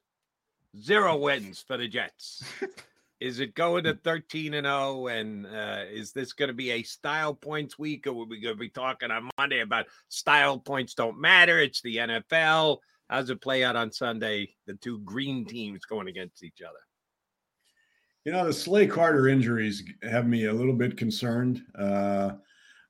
zero 0.79 1.17
wins 1.17 1.61
for 1.61 1.77
the 1.77 1.87
Jets. 1.87 2.43
is 3.19 3.39
it 3.39 3.53
going 3.53 3.83
to 3.83 3.95
13 3.95 4.53
and 4.53 4.65
0? 4.65 5.07
And 5.07 5.45
uh, 5.45 5.83
is 5.89 6.11
this 6.13 6.33
going 6.33 6.47
to 6.47 6.53
be 6.53 6.71
a 6.71 6.83
style 6.83 7.33
points 7.33 7.77
week, 7.77 8.07
or 8.07 8.11
are 8.11 8.25
we 8.25 8.39
going 8.39 8.55
to 8.55 8.59
be 8.59 8.69
talking 8.69 9.11
on 9.11 9.29
Monday 9.37 9.59
about 9.59 9.87
style 10.07 10.57
points 10.57 10.93
don't 10.93 11.19
matter? 11.19 11.59
It's 11.59 11.81
the 11.81 11.97
NFL. 11.97 12.77
How's 13.09 13.29
it 13.29 13.41
play 13.41 13.63
out 13.63 13.75
on 13.75 13.91
Sunday? 13.91 14.55
The 14.67 14.75
two 14.75 14.99
green 14.99 15.45
teams 15.45 15.85
going 15.85 16.07
against 16.07 16.43
each 16.43 16.61
other. 16.61 16.79
You 18.23 18.31
know, 18.31 18.45
the 18.45 18.53
Slay 18.53 18.85
Carter 18.85 19.27
injuries 19.27 19.83
have 20.03 20.27
me 20.27 20.45
a 20.45 20.53
little 20.53 20.73
bit 20.73 20.97
concerned. 20.97 21.63
Uh, 21.77 22.31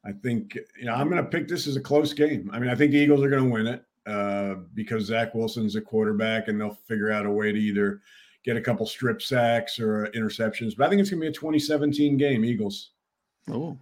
I 0.05 0.11
think, 0.11 0.55
you 0.77 0.85
know, 0.85 0.93
I'm 0.93 1.09
going 1.09 1.23
to 1.23 1.29
pick 1.29 1.47
this 1.47 1.67
as 1.67 1.75
a 1.75 1.81
close 1.81 2.13
game. 2.13 2.49
I 2.53 2.59
mean, 2.59 2.69
I 2.69 2.75
think 2.75 2.91
the 2.91 2.97
Eagles 2.97 3.23
are 3.23 3.29
going 3.29 3.43
to 3.43 3.49
win 3.49 3.67
it 3.67 3.85
uh, 4.05 4.55
because 4.73 5.05
Zach 5.05 5.33
Wilson's 5.33 5.75
a 5.75 5.81
quarterback 5.81 6.47
and 6.47 6.59
they'll 6.59 6.77
figure 6.87 7.11
out 7.11 7.25
a 7.25 7.31
way 7.31 7.51
to 7.51 7.59
either 7.59 8.01
get 8.43 8.57
a 8.57 8.61
couple 8.61 8.85
strip 8.85 9.21
sacks 9.21 9.79
or 9.79 10.07
interceptions. 10.15 10.75
But 10.77 10.87
I 10.87 10.89
think 10.89 11.01
it's 11.01 11.09
going 11.09 11.21
to 11.21 11.25
be 11.25 11.29
a 11.29 11.33
2017 11.33 12.17
game, 12.17 12.45
Eagles. 12.45 12.91
Oh, 13.51 13.77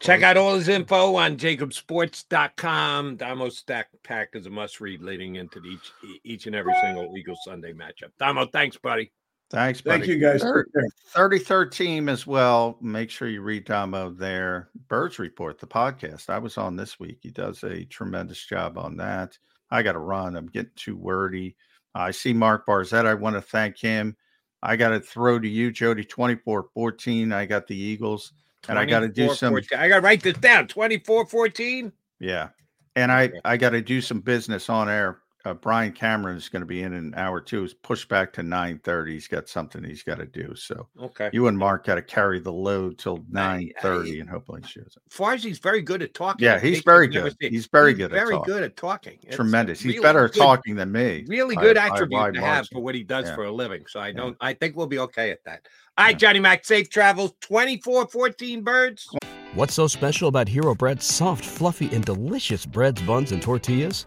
Check 0.00 0.22
out 0.22 0.36
all 0.36 0.54
his 0.54 0.68
info 0.68 1.16
on 1.16 1.36
jakibsports.com. 1.36 3.16
Damo 3.16 3.48
Stack 3.48 3.88
Pack 4.04 4.28
is 4.34 4.46
a 4.46 4.50
must 4.50 4.80
read 4.80 5.02
leading 5.02 5.36
into 5.36 5.58
the 5.60 5.68
each, 5.70 5.92
each 6.24 6.46
and 6.46 6.54
every 6.54 6.74
single 6.80 7.16
Eagles 7.16 7.40
Sunday 7.44 7.72
matchup. 7.72 8.10
Damo, 8.18 8.46
thanks, 8.46 8.76
buddy. 8.76 9.10
Thanks, 9.50 9.80
buddy. 9.80 9.98
Thank 10.00 10.08
you, 10.08 10.18
guys. 10.18 10.42
Thir- 10.42 10.64
Take 10.64 10.72
care. 10.72 11.28
33rd 11.28 11.72
team 11.72 12.08
as 12.08 12.26
well. 12.26 12.76
Make 12.80 13.10
sure 13.10 13.28
you 13.28 13.42
read 13.42 13.64
Damo 13.64 14.10
there. 14.10 14.68
Birds 14.88 15.18
Report, 15.18 15.58
the 15.58 15.66
podcast. 15.66 16.30
I 16.30 16.38
was 16.38 16.58
on 16.58 16.76
this 16.76 17.00
week. 17.00 17.18
He 17.22 17.30
does 17.30 17.64
a 17.64 17.84
tremendous 17.86 18.44
job 18.44 18.78
on 18.78 18.96
that. 18.98 19.36
I 19.70 19.82
got 19.82 19.92
to 19.92 19.98
run. 19.98 20.36
I'm 20.36 20.46
getting 20.46 20.70
too 20.76 20.96
wordy. 20.96 21.56
I 21.94 22.10
see 22.10 22.32
Mark 22.32 22.66
Farzetta. 22.66 23.06
I 23.06 23.14
want 23.14 23.36
to 23.36 23.42
thank 23.42 23.78
him. 23.78 24.16
I 24.62 24.76
got 24.76 24.90
to 24.90 25.00
throw 25.00 25.38
to 25.38 25.48
you, 25.48 25.70
Jody, 25.70 26.04
24 26.04 26.68
14. 26.74 27.32
I 27.32 27.46
got 27.46 27.66
the 27.66 27.76
Eagles. 27.76 28.32
And 28.68 28.78
I 28.78 28.84
got 28.84 29.00
to 29.00 29.08
do 29.08 29.26
24, 29.26 29.34
some 29.36 29.52
14. 29.52 29.78
I 29.78 29.88
got 29.88 29.96
to 29.96 30.02
write 30.02 30.22
this 30.22 30.36
down 30.36 30.66
24 30.66 31.26
14. 31.26 31.92
Yeah. 32.20 32.48
And 32.96 33.12
I 33.12 33.30
I 33.44 33.56
got 33.56 33.70
to 33.70 33.80
do 33.80 34.00
some 34.00 34.20
business 34.20 34.68
on 34.68 34.88
air. 34.88 35.20
Uh, 35.44 35.54
Brian 35.54 35.92
Cameron 35.92 36.36
is 36.36 36.48
going 36.48 36.60
to 36.62 36.66
be 36.66 36.82
in 36.82 36.92
an 36.92 37.14
hour 37.16 37.40
too. 37.40 37.62
It's 37.62 37.72
pushed 37.72 38.08
back 38.08 38.32
to 38.34 38.42
9:30. 38.42 39.12
He's 39.12 39.28
got 39.28 39.48
something 39.48 39.84
he's 39.84 40.02
got 40.02 40.18
to 40.18 40.26
do. 40.26 40.52
So 40.56 40.88
Okay. 41.00 41.30
you 41.32 41.46
and 41.46 41.56
Mark 41.56 41.86
got 41.86 41.94
to 41.94 42.02
carry 42.02 42.40
the 42.40 42.52
load 42.52 42.98
till 42.98 43.18
9:30 43.32 44.20
and 44.20 44.28
hopefully 44.28 44.62
he 44.62 44.68
shows 44.68 44.96
up. 44.96 45.02
Farzi's 45.10 45.58
very 45.60 45.80
good 45.80 46.02
at 46.02 46.12
talking. 46.12 46.44
Yeah, 46.44 46.58
he's 46.58 46.82
very 46.82 47.06
good. 47.06 47.36
seen- 47.40 47.52
He's 47.52 47.66
very 47.66 47.94
good 47.94 48.06
at 48.12 48.18
Very 48.18 48.32
talking. 48.34 48.52
good 48.52 48.62
at 48.64 48.76
talking. 48.76 49.18
It's 49.22 49.36
Tremendous. 49.36 49.80
He's 49.80 49.94
really 49.94 50.02
better 50.02 50.24
at 50.24 50.34
talking 50.34 50.74
than 50.74 50.90
me. 50.90 51.24
Really 51.28 51.54
by- 51.54 51.62
good 51.62 51.76
by 51.76 51.86
a 51.86 51.92
attribute 51.92 52.20
wide 52.20 52.34
to 52.34 52.40
have 52.40 52.48
margin. 52.56 52.68
for 52.76 52.82
what 52.82 52.94
he 52.96 53.04
does 53.04 53.26
Yeah. 53.26 53.34
for 53.36 53.44
a 53.44 53.52
living. 53.52 53.84
So 53.88 54.00
I 54.00 54.10
don't. 54.12 54.36
I 54.40 54.54
think 54.54 54.76
we'll 54.76 54.86
be 54.88 54.98
okay 54.98 55.30
at 55.30 55.44
that. 55.44 55.66
All 55.96 56.04
right, 56.04 56.18
Johnny 56.18 56.40
Mac, 56.40 56.64
safe 56.64 56.90
travels. 56.90 57.32
24 57.40 58.08
14 58.08 58.62
birds. 58.62 59.08
What's 59.54 59.74
so 59.74 59.86
special 59.86 60.28
about 60.28 60.48
Hero 60.48 60.74
Bread's 60.74 61.06
soft, 61.06 61.44
fluffy, 61.44 61.88
and 61.94 62.04
delicious 62.04 62.66
breads, 62.66 63.00
buns, 63.02 63.32
and 63.32 63.40
tortillas? 63.40 64.06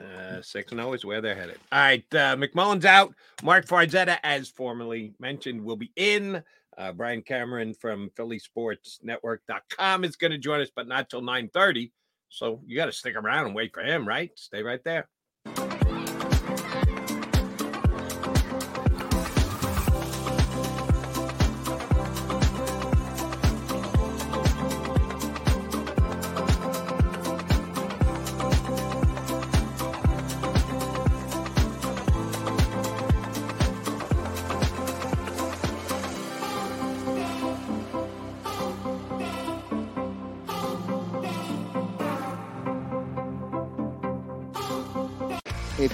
Uh, 0.00 0.42
six 0.42 0.72
and 0.72 0.80
zero 0.80 0.92
is 0.92 1.04
where 1.04 1.20
they're 1.20 1.34
headed. 1.34 1.58
All 1.72 1.80
right, 1.80 2.04
uh, 2.12 2.36
McMullen's 2.36 2.84
out. 2.84 3.14
Mark 3.42 3.66
Farzetta, 3.66 4.18
as 4.22 4.48
formerly 4.48 5.14
mentioned, 5.18 5.62
will 5.62 5.76
be 5.76 5.90
in. 5.96 6.42
Uh, 6.76 6.92
Brian 6.92 7.22
Cameron 7.22 7.72
from 7.72 8.10
PhillySportsNetwork.com 8.18 10.04
is 10.04 10.16
going 10.16 10.32
to 10.32 10.38
join 10.38 10.60
us, 10.60 10.70
but 10.74 10.86
not 10.86 11.08
till 11.08 11.22
nine 11.22 11.48
thirty. 11.48 11.92
So 12.28 12.60
you 12.66 12.76
got 12.76 12.86
to 12.86 12.92
stick 12.92 13.16
around 13.16 13.46
and 13.46 13.54
wait 13.54 13.72
for 13.72 13.82
him, 13.82 14.06
right? 14.06 14.30
Stay 14.34 14.62
right 14.62 14.82
there. 14.84 15.08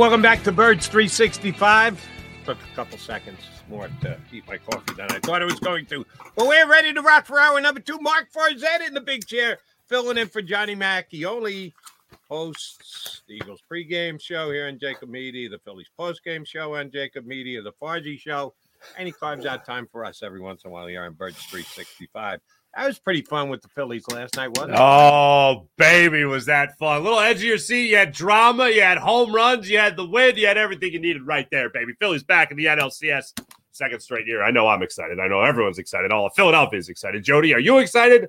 welcome 0.00 0.22
back 0.22 0.42
to 0.42 0.50
Birds 0.50 0.88
365. 0.88 2.08
Took 2.46 2.56
a 2.56 2.74
couple 2.74 2.96
seconds 2.96 3.38
more 3.68 3.86
to 4.00 4.16
eat 4.32 4.48
my 4.48 4.56
coffee 4.56 4.94
than 4.94 5.12
I 5.12 5.18
thought 5.18 5.42
it 5.42 5.44
was 5.44 5.60
going 5.60 5.84
to. 5.86 6.06
But 6.34 6.46
we're 6.46 6.66
ready 6.66 6.94
to 6.94 7.02
rock 7.02 7.26
for 7.26 7.38
hour 7.38 7.60
number 7.60 7.80
two. 7.80 7.98
Mark 8.00 8.32
Farzetta 8.32 8.88
in 8.88 8.94
the 8.94 9.02
big 9.02 9.26
chair, 9.26 9.58
filling 9.84 10.16
in 10.16 10.28
for 10.28 10.40
Johnny 10.40 10.74
only 11.26 11.74
hosts 12.30 13.20
the 13.28 13.34
Eagles 13.34 13.60
pregame 13.70 14.18
show 14.18 14.50
here 14.50 14.68
on 14.68 14.78
JAKIB 14.78 15.10
Media, 15.10 15.50
the 15.50 15.58
Phillies 15.58 15.90
postgame 15.98 16.46
show 16.46 16.76
on 16.76 16.88
JAKIB 16.88 17.26
Media, 17.26 17.60
the 17.60 17.72
Fargy 17.72 18.16
show, 18.16 18.54
and 18.96 19.06
he 19.06 19.12
carves 19.12 19.44
out 19.44 19.66
time 19.66 19.86
for 19.86 20.06
us 20.06 20.22
every 20.22 20.40
once 20.40 20.64
in 20.64 20.70
a 20.70 20.72
while 20.72 20.86
here 20.86 21.04
on 21.04 21.12
Birds 21.12 21.36
365. 21.44 22.40
That 22.76 22.86
was 22.86 23.00
pretty 23.00 23.22
fun 23.22 23.48
with 23.48 23.62
the 23.62 23.68
Phillies 23.68 24.04
last 24.08 24.36
night, 24.36 24.50
wasn't 24.50 24.74
it? 24.74 24.78
Oh, 24.80 25.68
baby, 25.76 26.24
was 26.24 26.46
that 26.46 26.78
fun. 26.78 27.00
A 27.00 27.00
little 27.00 27.18
edge 27.18 27.38
of 27.38 27.42
your 27.42 27.58
seat. 27.58 27.90
You 27.90 27.96
had 27.96 28.12
drama, 28.12 28.68
you 28.68 28.82
had 28.82 28.96
home 28.96 29.34
runs, 29.34 29.68
you 29.68 29.78
had 29.78 29.96
the 29.96 30.06
win, 30.06 30.36
you 30.36 30.46
had 30.46 30.56
everything 30.56 30.92
you 30.92 31.00
needed 31.00 31.26
right 31.26 31.48
there, 31.50 31.68
baby. 31.68 31.94
Phillies 31.98 32.22
back 32.22 32.52
in 32.52 32.56
the 32.56 32.66
NLCS 32.66 33.32
second 33.72 34.00
straight 34.00 34.26
year. 34.26 34.42
I 34.42 34.52
know 34.52 34.68
I'm 34.68 34.82
excited. 34.82 35.18
I 35.18 35.26
know 35.26 35.42
everyone's 35.42 35.78
excited. 35.78 36.12
All 36.12 36.26
of 36.26 36.32
Philadelphia 36.36 36.78
is 36.78 36.88
excited. 36.88 37.24
Jody, 37.24 37.54
are 37.54 37.60
you 37.60 37.78
excited? 37.78 38.28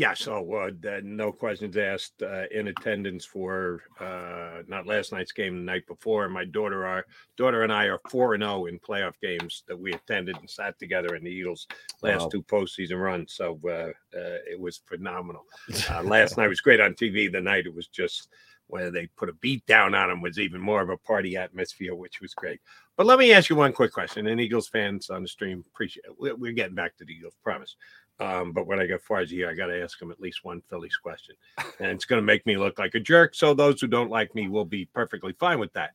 Yeah, 0.00 0.14
so 0.14 0.50
uh, 0.54 0.70
no 1.02 1.30
questions 1.30 1.76
asked. 1.76 2.22
Uh, 2.22 2.44
in 2.52 2.68
attendance 2.68 3.26
for 3.26 3.82
uh, 4.00 4.62
not 4.66 4.86
last 4.86 5.12
night's 5.12 5.30
game, 5.30 5.58
the 5.58 5.62
night 5.62 5.86
before. 5.86 6.26
My 6.30 6.46
daughter, 6.46 6.86
our 6.86 7.04
daughter, 7.36 7.64
and 7.64 7.70
I 7.70 7.84
are 7.84 8.00
four 8.08 8.32
and 8.32 8.42
zero 8.42 8.64
in 8.64 8.78
playoff 8.78 9.12
games 9.20 9.62
that 9.68 9.78
we 9.78 9.92
attended 9.92 10.38
and 10.38 10.48
sat 10.48 10.78
together 10.78 11.16
in 11.16 11.22
the 11.22 11.30
Eagles' 11.30 11.66
last 12.00 12.22
Wow. 12.22 12.28
two 12.30 12.42
postseason 12.44 12.98
runs. 12.98 13.34
So 13.34 13.60
uh, 13.66 13.92
uh, 14.18 14.38
it 14.50 14.58
was 14.58 14.80
phenomenal. 14.86 15.44
Uh, 15.90 16.02
last 16.02 16.38
night 16.38 16.48
was 16.48 16.62
great 16.62 16.80
on 16.80 16.94
TV. 16.94 17.30
The 17.30 17.40
night 17.42 17.66
it 17.66 17.74
was 17.74 17.88
just 17.88 18.28
where 18.70 18.90
they 18.90 19.06
put 19.16 19.28
a 19.28 19.32
beat 19.34 19.66
down 19.66 19.94
on 19.94 20.08
them 20.08 20.22
was 20.22 20.38
even 20.38 20.60
more 20.60 20.80
of 20.80 20.88
a 20.88 20.96
party 20.96 21.36
atmosphere, 21.36 21.94
which 21.94 22.20
was 22.20 22.32
great. 22.34 22.60
But 22.96 23.06
let 23.06 23.18
me 23.18 23.32
ask 23.32 23.50
you 23.50 23.56
one 23.56 23.72
quick 23.72 23.92
question. 23.92 24.26
And 24.28 24.40
Eagles 24.40 24.68
fans 24.68 25.10
on 25.10 25.22
the 25.22 25.28
stream 25.28 25.64
appreciate. 25.66 26.04
We're, 26.18 26.36
we're 26.36 26.52
getting 26.52 26.74
back 26.76 26.96
to 26.96 27.04
the 27.04 27.12
Eagles, 27.12 27.34
promise. 27.42 27.76
Um, 28.20 28.52
but 28.52 28.66
when 28.66 28.78
I 28.78 28.86
get 28.86 29.02
Farzy 29.02 29.30
here, 29.30 29.48
I 29.48 29.54
got 29.54 29.66
to 29.66 29.82
ask 29.82 30.00
him 30.00 30.10
at 30.10 30.20
least 30.20 30.44
one 30.44 30.60
Phillies 30.68 30.96
question, 30.96 31.34
and 31.78 31.90
it's 31.90 32.04
going 32.04 32.20
to 32.20 32.26
make 32.26 32.44
me 32.44 32.58
look 32.58 32.78
like 32.78 32.94
a 32.94 33.00
jerk. 33.00 33.34
So 33.34 33.54
those 33.54 33.80
who 33.80 33.86
don't 33.86 34.10
like 34.10 34.34
me 34.34 34.46
will 34.46 34.66
be 34.66 34.84
perfectly 34.84 35.32
fine 35.32 35.58
with 35.58 35.72
that. 35.72 35.92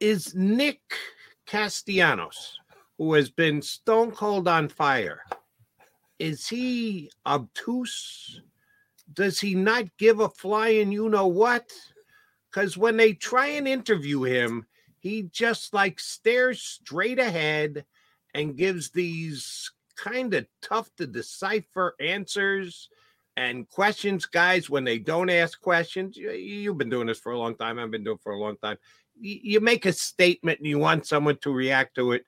Is 0.00 0.34
Nick 0.34 0.80
Castellanos, 1.46 2.58
who 2.98 3.14
has 3.14 3.30
been 3.30 3.62
stone 3.62 4.10
cold 4.10 4.48
on 4.48 4.68
fire, 4.68 5.22
is 6.18 6.48
he 6.48 7.10
obtuse? 7.24 8.40
Does 9.12 9.40
he 9.40 9.54
not 9.54 9.84
give 9.96 10.18
a 10.18 10.28
flying 10.28 10.90
you 10.90 11.08
know 11.08 11.28
what? 11.28 11.72
Because 12.50 12.76
when 12.76 12.96
they 12.96 13.12
try 13.12 13.46
and 13.46 13.68
interview 13.68 14.24
him, 14.24 14.66
he 14.98 15.22
just 15.30 15.72
like 15.72 16.00
stares 16.00 16.60
straight 16.60 17.20
ahead 17.20 17.84
and 18.34 18.56
gives 18.56 18.90
these 18.90 19.70
kind 19.98 20.32
of 20.34 20.46
tough 20.62 20.90
to 20.96 21.06
decipher 21.06 21.94
answers 22.00 22.88
and 23.36 23.68
questions 23.68 24.26
guys 24.26 24.70
when 24.70 24.84
they 24.84 24.98
don't 24.98 25.30
ask 25.30 25.60
questions 25.60 26.16
you, 26.16 26.30
you've 26.30 26.78
been 26.78 26.88
doing 26.88 27.06
this 27.06 27.18
for 27.18 27.32
a 27.32 27.38
long 27.38 27.54
time 27.56 27.78
i've 27.78 27.90
been 27.90 28.04
doing 28.04 28.16
it 28.16 28.22
for 28.22 28.32
a 28.32 28.38
long 28.38 28.56
time 28.62 28.76
you, 29.20 29.38
you 29.42 29.60
make 29.60 29.86
a 29.86 29.92
statement 29.92 30.58
and 30.58 30.68
you 30.68 30.78
want 30.78 31.06
someone 31.06 31.36
to 31.38 31.52
react 31.52 31.96
to 31.96 32.12
it 32.12 32.24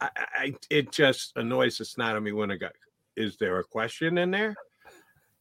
I, 0.00 0.10
I 0.16 0.54
it 0.70 0.92
just 0.92 1.32
annoys 1.36 1.78
the 1.78 1.84
snot 1.84 2.16
of 2.16 2.22
me 2.22 2.32
when 2.32 2.50
I 2.50 2.56
go 2.56 2.68
is 3.16 3.36
there 3.36 3.58
a 3.58 3.64
question 3.64 4.18
in 4.18 4.30
there 4.30 4.56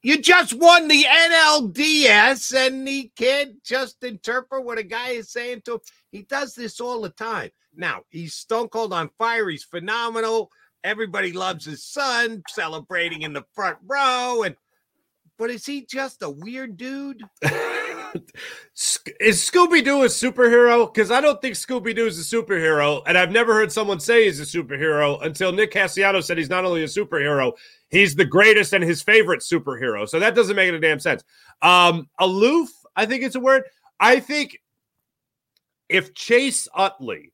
you 0.04 0.18
just 0.22 0.54
won 0.54 0.90
the 0.90 1.06
NLDS 1.06 2.54
and 2.54 2.86
he 2.86 3.12
can't 3.16 3.64
just 3.64 4.04
interpret 4.04 4.66
what 4.66 4.78
a 4.78 4.84
guy 4.84 5.12
is 5.12 5.32
saying 5.32 5.62
to 5.64 5.76
him. 5.76 5.80
He 6.12 6.24
does 6.24 6.54
this 6.54 6.82
all 6.82 7.02
the 7.02 7.10
time. 7.10 7.52
Now, 7.74 8.02
he's 8.10 8.34
stone 8.34 8.68
cold 8.68 8.92
on 8.92 9.10
fire. 9.18 9.48
He's 9.48 9.64
phenomenal. 9.64 10.52
Everybody 10.84 11.32
loves 11.32 11.66
his 11.66 11.86
son 11.86 12.44
celebrating 12.50 13.22
in 13.22 13.34
the 13.34 13.46
front 13.54 13.78
row. 13.86 14.44
And 14.44 14.56
but 15.38 15.50
is 15.50 15.66
he 15.66 15.86
just 15.86 16.22
a 16.22 16.30
weird 16.30 16.78
dude? 16.78 17.24
Is 19.20 19.40
Scooby 19.42 19.84
Doo 19.84 20.04
a 20.04 20.08
superhero? 20.08 20.92
Because 20.92 21.10
I 21.10 21.20
don't 21.20 21.42
think 21.42 21.56
Scooby 21.56 21.96
Doo 21.96 22.06
is 22.06 22.20
a 22.20 22.36
superhero, 22.36 23.02
and 23.08 23.18
I've 23.18 23.32
never 23.32 23.54
heard 23.54 23.72
someone 23.72 24.00
say 24.00 24.26
he's 24.26 24.40
a 24.40 24.44
superhero 24.44 25.22
until 25.24 25.52
Nick 25.52 25.72
Castellanos 25.72 26.28
said 26.28 26.38
he's 26.38 26.50
not 26.50 26.64
only 26.64 26.84
a 26.84 26.88
superhero, 26.88 27.54
he's 27.90 28.16
the 28.16 28.26
greatest 28.26 28.74
and 28.74 28.84
his 28.84 29.02
favorite 29.02 29.42
superhero. 29.42 30.08
So 30.08 30.20
that 30.20 30.36
doesn't 30.36 30.56
make 30.56 30.70
any 30.70 30.80
damn 30.80 31.00
sense. 31.00 31.24
Um, 31.62 32.08
aloof, 32.20 32.70
I 32.96 33.08
think 33.08 33.24
it's 33.24 33.36
a 33.36 33.40
word. 33.40 33.64
I 34.00 34.20
think 34.20 34.60
if 35.90 36.14
Chase 36.14 36.68
Utley 36.76 37.32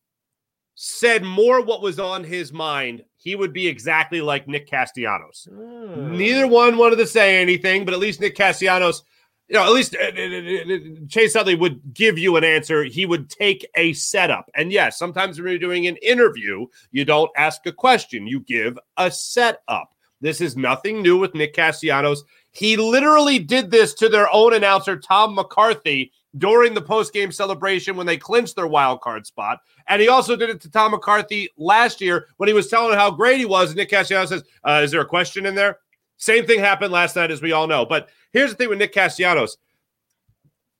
said 0.76 1.24
more 1.24 1.62
what 1.62 1.82
was 1.82 2.00
on 2.00 2.24
his 2.24 2.54
mind, 2.54 3.04
he 3.20 3.36
would 3.36 3.52
be 3.52 3.68
exactly 3.68 4.22
like 4.22 4.48
Nick 4.48 4.68
Castellanos. 4.68 5.48
Neither 5.52 6.48
one 6.48 6.78
wanted 6.78 6.96
to 6.98 7.08
say 7.08 7.42
anything, 7.42 7.84
but 7.84 7.94
at 7.94 8.00
least 8.00 8.22
Nick 8.22 8.36
Castellanos, 8.36 9.04
you 9.50 9.56
know, 9.56 9.64
at 9.64 9.72
least 9.72 9.96
uh, 9.96 10.06
uh, 10.06 10.76
uh, 10.76 11.08
Chase 11.10 11.36
Utley 11.36 11.56
would 11.56 11.82
give 11.94 12.18
you 12.18 12.38
an 12.38 12.46
answer. 12.46 12.84
He 12.86 13.06
would 13.06 13.30
take 13.30 13.68
a 13.76 13.92
setup. 13.94 14.50
And 14.56 14.72
yes, 14.72 14.98
sometimes 14.98 15.38
when 15.38 15.50
you're 15.50 15.60
doing 15.60 15.88
an 15.88 15.98
interview, 15.98 16.68
you 16.92 17.04
don't 17.04 17.32
ask 17.36 17.66
a 17.66 17.74
question, 17.74 18.26
you 18.26 18.40
give 18.40 18.80
a 18.96 19.12
setup. 19.12 19.94
This 20.22 20.40
is 20.40 20.56
nothing 20.56 21.02
new 21.02 21.18
with 21.18 21.36
Nick 21.36 21.54
Castellanos. 21.54 22.24
He 22.52 22.78
literally 22.78 23.40
did 23.40 23.70
this 23.70 23.94
to 23.96 24.08
their 24.08 24.34
own 24.34 24.54
announcer, 24.54 24.98
Tom 24.98 25.36
McCarthy, 25.36 26.14
during 26.38 26.74
the 26.74 26.82
post-game 26.82 27.32
celebration 27.32 27.96
when 27.96 28.06
they 28.06 28.18
clinched 28.18 28.56
their 28.56 28.68
wild 28.68 29.02
card 29.02 29.26
spot. 29.26 29.60
And 29.88 30.02
he 30.02 30.08
also 30.08 30.36
did 30.36 30.50
it 30.50 30.62
to 30.62 30.70
Tom 30.70 30.92
McCarthy 30.92 31.50
last 31.58 32.02
year 32.02 32.28
when 32.38 32.48
he 32.48 32.54
was 32.54 32.68
telling 32.68 32.98
how 32.98 33.12
great 33.12 33.40
he 33.40 33.46
was. 33.46 33.70
And 33.70 33.78
Nick 33.78 33.90
Castellanos 33.90 34.30
says, 34.30 34.44
uh, 34.64 34.82
Is 34.84 34.92
there 34.92 35.02
a 35.02 35.06
question 35.06 35.46
in 35.46 35.56
there? 35.56 35.80
Same 36.18 36.46
thing 36.46 36.60
happened 36.60 36.92
last 36.92 37.16
night, 37.16 37.32
as 37.32 37.42
we 37.42 37.52
all 37.52 37.66
know. 37.68 37.86
But 37.86 38.10
here's 38.34 38.52
the 38.52 38.56
thing 38.58 38.70
with 38.70 38.80
Nick 38.80 38.94
Castellanos 38.94 39.58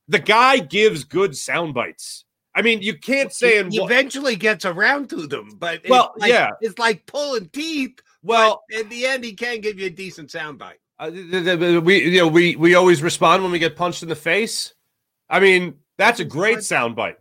the 0.10 0.20
guy 0.20 0.58
gives 0.58 1.04
good 1.04 1.38
sound 1.38 1.74
bites. 1.76 2.26
I 2.56 2.64
mean, 2.64 2.82
you 2.82 2.98
can't 2.98 3.32
say 3.32 3.64
he 3.70 3.78
eventually 3.78 4.36
gets 4.36 4.66
around 4.66 5.10
to 5.12 5.28
them, 5.28 5.52
but 5.58 5.82
Well, 5.88 6.14
like, 6.18 6.32
yeah. 6.32 6.50
it's 6.62 6.80
like 6.80 7.06
pulling 7.06 7.48
teeth. 7.50 8.02
Well, 8.24 8.64
in 8.70 8.90
the 8.90 9.06
end, 9.06 9.24
he 9.24 9.34
can 9.34 9.62
give 9.62 9.80
you 9.80 9.86
a 9.86 9.92
decent 9.92 10.30
soundbite. 10.30 10.74
Uh, 10.98 11.12
th- 11.12 11.32
th- 11.32 11.60
th- 11.60 11.84
we 11.84 12.04
you 12.04 12.20
know 12.20 12.28
we 12.28 12.58
we 12.58 12.76
always 12.76 13.02
respond 13.02 13.42
when 13.44 13.52
we 13.54 13.60
get 13.60 13.78
punched 13.78 14.04
in 14.04 14.10
the 14.10 14.16
face. 14.16 14.74
I 15.30 15.40
mean, 15.40 15.76
that's 15.98 16.20
a 16.20 16.26
great 16.26 16.60
soundbite. 16.60 17.16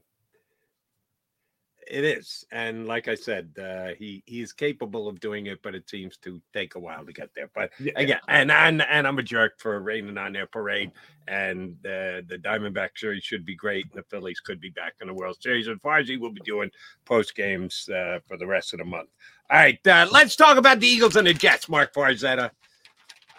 It 1.90 2.04
is, 2.04 2.44
and 2.52 2.86
like 2.86 3.08
I 3.08 3.14
said, 3.14 3.50
uh, 3.58 3.94
he 3.98 4.22
he's 4.26 4.52
capable 4.52 5.08
of 5.08 5.20
doing 5.20 5.46
it, 5.46 5.62
but 5.62 5.74
it 5.74 5.88
seems 5.88 6.18
to 6.18 6.38
take 6.52 6.74
a 6.74 6.78
while 6.78 7.02
to 7.06 7.14
get 7.14 7.30
there. 7.34 7.48
But 7.54 7.70
again, 7.96 8.20
and 8.28 8.52
and 8.52 8.82
and 8.82 9.06
I'm 9.06 9.18
a 9.18 9.22
jerk 9.22 9.58
for 9.58 9.80
raining 9.80 10.18
on 10.18 10.34
their 10.34 10.46
parade. 10.46 10.92
And 11.28 11.76
uh, 11.86 12.20
the 12.28 12.38
Diamondback 12.42 12.90
series 12.96 13.24
should 13.24 13.46
be 13.46 13.56
great, 13.56 13.86
and 13.86 13.94
the 13.94 14.06
Phillies 14.10 14.40
could 14.40 14.60
be 14.60 14.68
back 14.68 14.96
in 15.00 15.06
the 15.06 15.14
World 15.14 15.38
Series. 15.40 15.68
And 15.68 15.80
Farzi 15.80 16.20
will 16.20 16.32
be 16.32 16.42
doing 16.44 16.70
post 17.06 17.34
games 17.34 17.88
uh, 17.88 18.18
for 18.26 18.36
the 18.36 18.46
rest 18.46 18.74
of 18.74 18.80
the 18.80 18.84
month. 18.84 19.08
All 19.50 19.58
right, 19.58 19.86
uh, 19.86 20.08
let's 20.12 20.36
talk 20.36 20.58
about 20.58 20.80
the 20.80 20.86
Eagles 20.86 21.16
and 21.16 21.26
the 21.26 21.32
Jets. 21.32 21.70
Mark 21.70 21.94
Farzetta. 21.94 22.50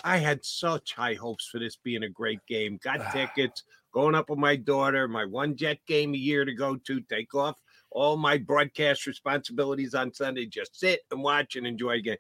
I 0.04 0.18
had 0.18 0.44
such 0.44 0.94
high 0.94 1.16
hopes 1.16 1.48
for 1.48 1.60
this 1.60 1.76
being 1.76 2.04
a 2.04 2.10
great 2.10 2.40
game. 2.48 2.80
Got 2.84 3.02
ah. 3.02 3.12
tickets, 3.12 3.64
going 3.94 4.16
up 4.16 4.30
with 4.30 4.40
my 4.40 4.56
daughter, 4.56 5.08
my 5.08 5.26
one 5.26 5.56
jet 5.56 5.80
game 5.88 6.14
a 6.14 6.18
year 6.18 6.46
to 6.46 6.54
go 6.54 6.76
to, 6.76 7.02
take 7.02 7.34
off 7.36 7.58
all 7.92 8.18
my 8.18 8.38
broadcast 8.38 9.08
responsibilities 9.08 9.96
on 9.96 10.14
Sunday, 10.14 10.46
just 10.46 10.80
sit 10.80 11.02
and 11.12 11.24
watch 11.24 11.56
and 11.56 11.66
enjoy 11.66 11.94
a 11.94 12.02
game. 12.02 12.18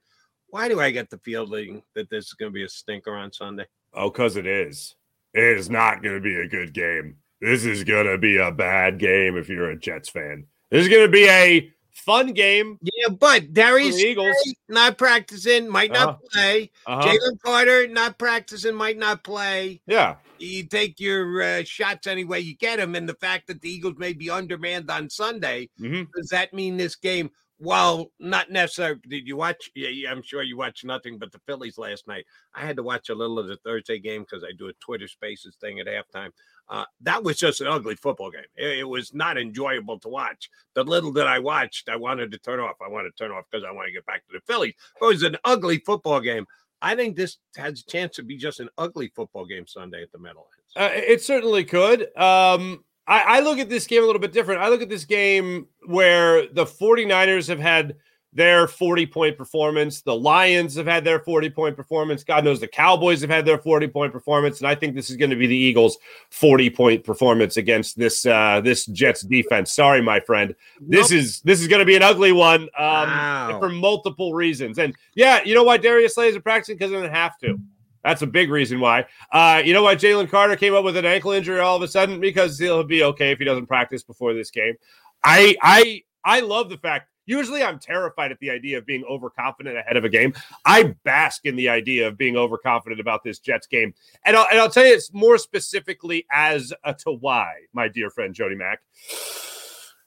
Why 0.47 0.67
do 0.67 0.79
I 0.79 0.89
get 0.91 1.09
the 1.09 1.19
feeling 1.19 1.83
that 1.95 2.09
this 2.09 2.25
is 2.25 2.33
going 2.33 2.51
to 2.51 2.53
be 2.53 2.63
a 2.63 2.69
stinker 2.69 3.15
on 3.15 3.31
Sunday? 3.31 3.65
Oh, 3.93 4.09
because 4.09 4.35
it 4.35 4.47
is. 4.47 4.95
It 5.33 5.57
is 5.57 5.69
not 5.69 6.01
going 6.01 6.15
to 6.15 6.21
be 6.21 6.35
a 6.35 6.47
good 6.47 6.73
game. 6.73 7.17
This 7.39 7.65
is 7.65 7.83
going 7.83 8.07
to 8.07 8.17
be 8.17 8.37
a 8.37 8.51
bad 8.51 8.97
game 8.97 9.37
if 9.37 9.47
you're 9.47 9.69
a 9.69 9.79
Jets 9.79 10.09
fan. 10.09 10.45
This 10.71 10.83
is 10.83 10.89
going 10.89 11.05
to 11.05 11.11
be 11.11 11.27
a 11.27 11.71
fun 11.99 12.33
game. 12.33 12.77
Yeah, 12.81 13.09
but 13.09 13.53
Darius 13.53 13.99
Eagles. 13.99 14.35
Not 14.67 14.97
practicing, 14.97 15.67
might 15.67 15.91
not 15.91 16.09
Uh-huh. 16.09 16.17
play. 16.31 16.71
Uh-huh. 16.85 17.01
Jalen 17.07 17.39
Carter 17.43 17.87
not 17.87 18.17
practicing, 18.17 18.75
might 18.75 18.97
not 18.97 19.23
play. 19.23 19.81
Yeah. 19.87 20.15
You 20.39 20.63
take 20.63 20.99
your 20.99 21.41
uh, 21.41 21.63
shots 21.63 22.07
any 22.07 22.23
way 22.23 22.39
you 22.39 22.55
get 22.55 22.77
them, 22.77 22.95
and 22.95 23.07
the 23.09 23.15
fact 23.15 23.47
that 23.47 23.61
the 23.61 23.69
Eagles 23.69 23.95
may 23.97 24.13
be 24.13 24.29
undermanned 24.29 24.89
on 24.89 25.09
Sunday 25.09 25.69
Mm-hmm. 25.79 26.03
does 26.15 26.29
that 26.29 26.53
mean 26.53 26.77
this 26.77 26.95
game? 26.95 27.29
While 27.61 28.13
not 28.21 28.49
necessarily, 28.49 29.01
did 29.09 29.27
you 29.27 29.35
watch? 29.35 29.69
Yeah, 29.75 29.89
yeah, 29.89 30.11
I'm 30.11 30.21
sure 30.21 30.43
you 30.43 30.55
watched 30.55 30.85
nothing 30.85 31.17
but 31.17 31.33
the 31.33 31.41
Phillies 31.45 31.77
last 31.77 32.07
night. 32.07 32.23
I 32.55 32.61
had 32.65 32.77
to 32.77 32.83
watch 32.83 33.09
a 33.09 33.13
little 33.15 33.37
of 33.37 33.47
the 33.49 33.57
Thursday 33.57 33.99
game 33.99 34.21
because 34.21 34.45
I 34.45 34.53
do 34.57 34.69
a 34.69 34.73
Twitter 34.79 35.09
Spaces 35.09 35.57
thing 35.59 35.77
at 35.81 35.87
halftime. 35.87 36.29
Uh, 36.69 36.85
that 37.01 37.23
was 37.23 37.37
just 37.37 37.61
an 37.61 37.67
ugly 37.67 37.95
football 37.95 38.29
game. 38.29 38.43
It, 38.55 38.79
it 38.79 38.83
was 38.83 39.13
not 39.13 39.37
enjoyable 39.37 39.99
to 39.99 40.07
watch. 40.07 40.49
The 40.75 40.83
little 40.83 41.11
that 41.13 41.27
I 41.27 41.39
watched, 41.39 41.89
I 41.89 41.95
wanted 41.95 42.31
to 42.31 42.37
turn 42.37 42.59
off. 42.59 42.75
I 42.85 42.87
wanted 42.87 43.15
to 43.15 43.23
turn 43.23 43.31
off 43.31 43.45
because 43.51 43.65
I 43.67 43.71
want 43.71 43.87
to 43.87 43.93
get 43.93 44.05
back 44.05 44.25
to 44.27 44.33
the 44.33 44.41
Phillies. 44.41 44.75
It 45.01 45.05
was 45.05 45.23
an 45.23 45.37
ugly 45.43 45.79
football 45.79 46.19
game. 46.19 46.45
I 46.81 46.95
think 46.95 47.15
this 47.15 47.37
has 47.57 47.81
a 47.81 47.91
chance 47.91 48.15
to 48.15 48.23
be 48.23 48.37
just 48.37 48.59
an 48.59 48.69
ugly 48.77 49.11
football 49.15 49.45
game 49.45 49.67
Sunday 49.67 50.01
at 50.03 50.11
the 50.11 50.19
Meadowlands. 50.19 50.53
Uh, 50.75 50.89
it 50.93 51.21
certainly 51.21 51.65
could. 51.65 52.03
Um, 52.15 52.83
I, 53.07 53.21
I 53.21 53.39
look 53.39 53.57
at 53.57 53.69
this 53.69 53.87
game 53.87 54.03
a 54.03 54.05
little 54.05 54.21
bit 54.21 54.31
different. 54.31 54.61
I 54.61 54.69
look 54.69 54.81
at 54.81 54.89
this 54.89 55.05
game 55.05 55.67
where 55.87 56.47
the 56.53 56.65
49ers 56.65 57.47
have 57.47 57.59
had 57.59 57.95
their 58.31 58.67
40 58.67 59.07
point 59.07 59.37
performance. 59.37 60.01
The 60.01 60.15
Lions 60.15 60.75
have 60.75 60.85
had 60.85 61.03
their 61.03 61.19
40 61.19 61.49
point 61.49 61.75
performance. 61.75 62.23
God 62.23 62.43
knows 62.43 62.59
the 62.59 62.67
Cowboys 62.67 63.21
have 63.21 63.29
had 63.29 63.45
their 63.45 63.57
40 63.57 63.87
point 63.87 64.13
performance. 64.13 64.59
And 64.59 64.67
I 64.67 64.75
think 64.75 64.95
this 64.95 65.09
is 65.09 65.15
going 65.17 65.31
to 65.31 65.35
be 65.35 65.47
the 65.47 65.55
Eagles' 65.55 65.97
40 66.29 66.69
point 66.69 67.03
performance 67.03 67.57
against 67.57 67.97
this 67.97 68.25
uh, 68.25 68.61
this 68.63 68.85
Jets 68.85 69.21
defense. 69.21 69.71
Sorry, 69.73 70.01
my 70.01 70.19
friend. 70.19 70.55
This 70.79 71.11
is 71.11 71.41
this 71.41 71.59
is 71.61 71.67
going 71.67 71.79
to 71.79 71.85
be 71.85 71.95
an 71.95 72.03
ugly 72.03 72.31
one 72.31 72.63
um, 72.63 72.69
Wow. 72.77 73.57
for 73.59 73.69
multiple 73.69 74.33
reasons. 74.33 74.77
And 74.77 74.95
yeah, 75.15 75.41
you 75.43 75.55
know 75.55 75.63
why 75.63 75.77
Darius 75.77 76.15
Slay 76.15 76.27
isn't 76.29 76.41
practicing? 76.43 76.77
Because 76.77 76.91
they 76.91 77.01
don't 77.01 77.09
have 77.11 77.37
to. 77.39 77.59
That's 78.03 78.21
a 78.21 78.27
big 78.27 78.49
reason 78.49 78.79
why. 78.79 79.07
Uh, 79.31 79.61
you 79.65 79.73
know 79.73 79.83
why 79.83 79.95
Jalen 79.95 80.29
Carter 80.29 80.55
came 80.55 80.73
up 80.73 80.85
with 80.85 80.95
an 80.95 81.05
ankle 81.05 81.31
injury 81.31 81.59
all 81.59 81.75
of 81.75 81.81
a 81.81 81.87
sudden? 81.87 82.19
Because 82.21 82.57
he'll 82.57 82.83
be 82.83 83.03
okay 83.03 83.31
if 83.31 83.39
he 83.39 83.45
doesn't 83.45 83.65
practice 83.65 84.03
before 84.03 84.33
this 84.33 84.51
game. 84.51 84.75
I 85.23 85.55
I 85.61 86.03
I 86.23 86.39
love 86.41 86.69
the 86.69 86.77
fact. 86.77 87.09
Usually, 87.29 87.61
I'm 87.61 87.77
terrified 87.77 88.31
at 88.31 88.39
the 88.39 88.49
idea 88.49 88.79
of 88.79 88.87
being 88.87 89.03
overconfident 89.07 89.77
ahead 89.77 89.97
of 89.97 90.03
a 90.03 90.09
game. 90.09 90.33
I 90.65 90.95
bask 91.03 91.45
in 91.45 91.55
the 91.55 91.69
idea 91.69 92.07
of 92.07 92.17
being 92.17 92.35
overconfident 92.35 92.99
about 92.99 93.23
this 93.23 93.37
Jets 93.37 93.67
game, 93.67 93.93
and 94.25 94.35
I'll, 94.35 94.47
and 94.49 94.59
I'll 94.59 94.69
tell 94.71 94.83
you 94.83 94.95
it's 94.95 95.13
more 95.13 95.37
specifically 95.37 96.25
as 96.31 96.73
a 96.83 96.95
to 96.95 97.11
why, 97.11 97.53
my 97.71 97.87
dear 97.87 98.09
friend 98.09 98.33
Jody 98.33 98.55
Mack. 98.55 98.79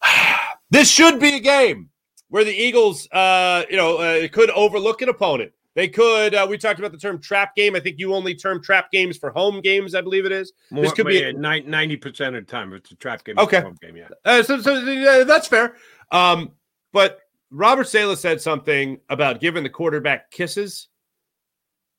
This 0.70 0.90
should 0.90 1.20
be 1.20 1.34
a 1.34 1.38
game 1.38 1.90
where 2.30 2.44
the 2.44 2.50
Eagles, 2.50 3.06
uh, 3.12 3.64
you 3.68 3.76
know, 3.76 3.98
uh, 3.98 4.26
could 4.28 4.48
overlook 4.48 5.02
an 5.02 5.10
opponent. 5.10 5.52
They 5.74 5.86
could. 5.86 6.34
Uh, 6.34 6.46
we 6.48 6.56
talked 6.56 6.78
about 6.78 6.92
the 6.92 6.98
term 6.98 7.20
trap 7.20 7.54
game. 7.54 7.76
I 7.76 7.80
think 7.80 7.98
you 7.98 8.14
only 8.14 8.34
term 8.34 8.62
trap 8.62 8.90
games 8.90 9.18
for 9.18 9.30
home 9.30 9.60
games. 9.60 9.94
I 9.94 10.00
believe 10.00 10.24
it 10.24 10.32
is. 10.32 10.54
More, 10.70 10.82
this 10.82 10.92
could 10.94 11.06
be. 11.06 11.18
yeah, 11.18 11.32
90% 11.32 12.28
of 12.28 12.32
the 12.34 12.40
time 12.42 12.72
it's 12.72 12.90
a 12.90 12.94
trap 12.94 13.22
game. 13.22 13.38
Okay. 13.38 13.60
home 13.60 13.76
game, 13.82 13.96
yeah. 13.96 14.08
Uh, 14.24 14.42
so, 14.42 14.62
so 14.62 14.76
uh, 14.76 15.24
that's 15.24 15.46
fair. 15.46 15.76
Um, 16.10 16.52
but 16.92 17.20
Robert 17.50 17.86
Saleh 17.86 18.18
said 18.18 18.40
something 18.40 18.98
about 19.08 19.40
giving 19.40 19.62
the 19.62 19.68
quarterback 19.68 20.30
kisses 20.30 20.88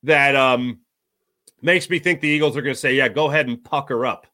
that 0.02 0.34
um, 0.34 0.80
makes 1.62 1.88
me 1.88 1.98
think 1.98 2.20
the 2.20 2.28
Eagles 2.28 2.56
are 2.56 2.62
going 2.62 2.74
to 2.74 2.80
say, 2.80 2.94
"Yeah, 2.94 3.08
go 3.08 3.28
ahead 3.30 3.48
and 3.48 3.62
pucker 3.62 4.04
up," 4.04 4.26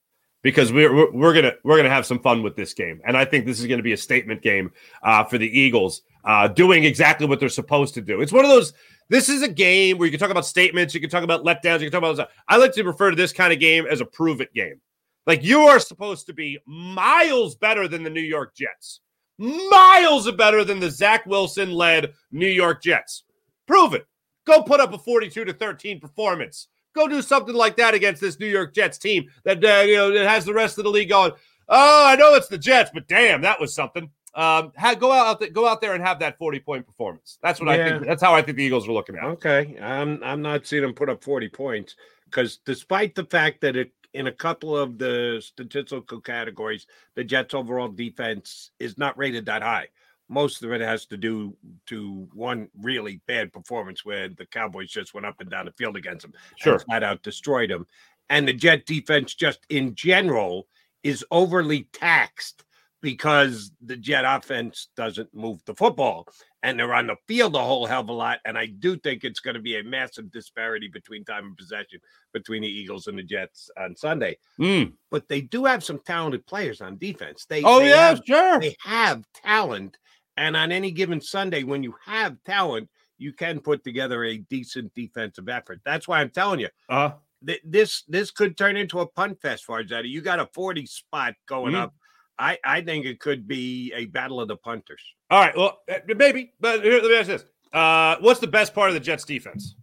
because 0.43 0.73
we're 0.73 1.12
we're, 1.12 1.35
gonna 1.35 1.53
we're 1.62 1.77
gonna 1.77 1.91
have 1.91 2.07
some 2.07 2.20
fun 2.20 2.43
with 2.43 2.57
this 2.57 2.74
game, 2.74 3.01
and 3.07 3.16
I 3.16 3.24
think 3.24 3.47
this 3.47 3.61
is 3.61 3.66
going 3.66 3.78
to 3.78 3.85
be 3.85 3.93
a 3.93 3.99
statement 3.99 4.43
game 4.43 4.73
uh, 5.03 5.24
for 5.24 5.39
the 5.39 5.47
Eagles, 5.47 6.03
uh, 6.24 6.49
doing 6.49 6.85
exactly 6.85 7.27
what 7.27 7.39
they're 7.39 7.49
supposed 7.49 7.95
to 7.95 8.01
do. 8.01 8.20
It's 8.20 8.32
one 8.32 8.45
of 8.45 8.51
those. 8.51 8.73
This 9.09 9.28
is 9.28 9.43
a 9.43 9.49
game 9.49 9.99
where 9.99 10.07
you 10.07 10.12
can 10.12 10.20
talk 10.20 10.31
about 10.31 10.47
statements, 10.47 10.95
you 10.95 11.01
can 11.01 11.11
talk 11.11 11.24
about 11.24 11.45
letdowns, 11.45 11.81
you 11.81 11.91
can 11.91 12.01
talk 12.01 12.11
about. 12.12 12.31
I 12.49 12.57
like 12.59 12.73
to 12.74 12.85
refer 12.85 13.11
to 13.11 13.16
this 13.16 13.32
kind 13.32 13.53
of 13.53 13.59
game 13.59 13.87
as 13.91 14.01
a 14.01 14.05
prove 14.05 14.41
it 14.41 14.55
game. 14.55 14.81
Like 15.27 15.45
you 15.45 15.62
are 15.62 15.81
supposed 15.81 16.27
to 16.27 16.32
be 16.32 16.59
miles 16.66 17.57
better 17.57 17.89
than 17.89 18.05
the 18.05 18.11
New 18.11 18.20
York 18.20 18.55
Jets, 18.55 19.01
miles 19.41 20.31
better 20.33 20.65
than 20.65 20.79
the 20.79 20.91
Zach 20.91 21.27
Wilson 21.27 21.73
led 21.73 22.12
New 22.31 22.49
York 22.49 22.83
Jets. 22.83 23.25
Prove 23.67 23.95
it. 23.95 24.07
Go 24.47 24.62
put 24.62 24.81
up 24.81 24.93
a 24.93 24.99
42 24.99 25.45
to 25.45 25.53
13 25.53 25.99
performance. 26.01 26.69
Go 26.95 27.09
do 27.09 27.23
something 27.23 27.55
like 27.55 27.77
that 27.77 27.95
against 27.95 28.21
this 28.21 28.39
New 28.39 28.47
York 28.47 28.75
Jets 28.75 28.99
team 28.99 29.29
that 29.45 29.65
uh, 29.65 29.83
you 29.83 29.97
know 29.97 30.12
that 30.12 30.29
has 30.29 30.45
the 30.45 30.55
rest 30.55 30.79
of 30.79 30.85
the 30.85 30.91
league 30.91 31.09
going. 31.09 31.33
Oh, 31.69 32.07
I 32.07 32.17
know 32.17 32.35
it's 32.35 32.49
the 32.49 32.59
Jets, 32.59 32.91
but 32.93 33.07
damn, 33.07 33.43
that 33.43 33.61
was 33.61 33.75
something. 33.75 34.11
Um, 34.35 34.73
ha- 34.77 34.95
go 34.95 35.12
out, 35.12 35.41
th- 35.41 35.53
go 35.53 35.67
out 35.67 35.81
there 35.81 35.95
and 35.95 36.03
have 36.05 36.19
that 36.21 36.37
40 36.39 36.61
point 36.61 36.87
performance. 36.87 37.39
That's 37.43 37.61
what 37.61 37.69
I 37.69 37.89
think. 37.89 38.07
That's 38.07 38.23
how 38.23 38.35
I 38.35 38.43
think 38.43 38.57
the 38.59 38.65
Eagles 38.65 38.89
are 38.89 38.93
looking 38.93 39.17
at. 39.17 39.25
it. 39.25 39.27
Okay, 39.27 39.79
I'm 39.81 40.23
I'm 40.23 40.43
not 40.43 40.67
seeing 40.67 40.83
them 40.83 40.95
put 40.95 41.09
up 41.09 41.23
40 41.23 41.49
points 41.49 41.95
because 42.25 42.59
despite 42.65 43.15
the 43.15 43.25
fact 43.25 43.61
that 43.61 43.77
it 43.77 43.93
in 44.15 44.27
a 44.27 44.32
couple 44.32 44.77
of 44.77 44.99
the 44.99 45.41
statistical 45.45 46.20
categories, 46.20 46.87
the 47.15 47.24
Jets' 47.24 47.55
overall 47.55 47.89
defense 47.89 48.70
is 48.78 48.99
not 48.99 49.16
rated 49.16 49.47
that 49.47 49.62
high. 49.62 49.89
Most 50.28 50.62
of 50.62 50.73
it 50.73 50.81
has 50.81 51.07
to 51.07 51.16
do 51.16 51.57
to 51.87 52.28
one 52.32 52.69
really 52.81 53.20
bad 53.27 53.53
performance 53.53 54.05
where 54.05 54.28
the 54.28 54.47
Cowboys 54.47 54.91
just 54.91 55.12
went 55.15 55.27
up 55.27 55.41
and 55.41 55.51
down 55.51 55.66
the 55.66 55.73
field 55.73 55.97
against 55.97 56.23
them, 56.23 56.32
Sure. 56.57 56.74
and 56.74 56.82
flat 56.82 57.03
out 57.03 57.23
destroyed 57.23 57.70
them. 57.70 57.87
And 58.28 58.47
the 58.47 58.53
Jet 58.53 58.87
defense, 58.87 59.35
just 59.35 59.61
in 59.70 59.95
general, 59.95 60.69
is 61.03 61.24
overly 61.32 61.85
taxed 61.93 62.65
because 63.01 63.73
the 63.81 63.97
Jet 63.97 64.24
offense 64.24 64.89
doesn't 64.97 65.35
move 65.35 65.65
the 65.65 65.74
football 65.74 66.28
and 66.62 66.78
they're 66.78 66.93
on 66.95 67.07
the 67.07 67.16
field 67.27 67.55
a 67.57 67.59
whole 67.59 67.87
hell 67.87 68.01
of 68.03 68.09
a 68.09 68.12
lot. 68.12 68.39
And 68.45 68.59
I 68.59 68.66
do 68.66 68.97
think 68.99 69.24
it's 69.24 69.41
going 69.41 69.55
to 69.55 69.61
be 69.62 69.78
a 69.78 69.82
massive 69.85 70.31
disparity 70.31 70.89
between 70.89 71.24
time 71.24 71.47
and 71.47 71.57
possession 71.57 72.01
between 72.32 72.62
the 72.62 72.69
Eagles 72.69 73.07
and 73.07 73.19
the 73.19 73.23
Jets 73.23 73.70
on 73.78 73.97
Sunday. 73.97 74.37
Mm. 74.59 74.93
But 75.11 75.28
they 75.28 75.41
do 75.41 75.65
have 75.65 75.82
some 75.82 75.99
talented 76.01 76.47
players 76.47 76.81
on 76.81 76.99
defense. 76.99 77.47
They 77.47 77.62
Oh, 77.65 77.81
they 77.81 77.89
yeah, 77.91 78.09
have- 78.11 78.23
sure. 78.27 78.61
They 78.61 78.77
have 78.85 79.24
talent, 79.35 79.97
and 80.37 80.57
on 80.57 80.70
any 80.73 80.91
given 80.91 81.20
Sunday, 81.20 81.62
when 81.65 81.82
you 81.82 81.95
have 82.05 82.37
talent, 82.45 82.89
you 83.19 83.32
can 83.32 83.61
put 83.61 83.85
together 83.85 84.24
a 84.24 84.39
decent 84.39 84.95
defensive 84.95 85.49
effort. 85.49 85.81
That's 85.85 86.09
why 86.09 86.20
I'm 86.20 86.31
telling 86.31 86.61
you. 86.61 86.69
Uh, 86.89 87.11
th- 87.47 87.61
this 87.65 88.03
this 88.09 88.31
could 88.31 88.57
turn 88.57 88.77
into 88.77 89.01
a 89.01 89.07
punt 89.07 89.41
fest, 89.43 89.66
Farzetta. 89.66 90.09
You 90.09 90.20
got 90.23 90.41
a 90.41 90.47
40 90.55 90.87
spot 90.87 91.35
going 91.47 91.74
Mhm. 91.74 91.81
up. 91.81 91.95
I, 92.41 92.59
I 92.65 92.81
think 92.81 93.05
it 93.05 93.21
could 93.21 93.47
be 93.47 93.93
a 93.95 94.07
battle 94.07 94.41
of 94.41 94.49
the 94.49 94.57
punters. 94.57 95.03
All 95.31 95.41
right. 95.41 95.57
Well, 95.57 95.79
uh, 95.91 95.99
maybe. 96.17 96.55
But 96.59 96.83
here, 96.83 96.95
let 96.95 97.05
me 97.05 97.17
ask 97.17 97.29
this: 97.29 97.45
uh, 97.73 98.17
What's 98.21 98.41
the 98.41 98.47
best 98.47 98.75
part 98.75 98.89
of 98.89 98.95
the 98.95 99.01
Jets 99.01 99.25
defense? 99.25 99.77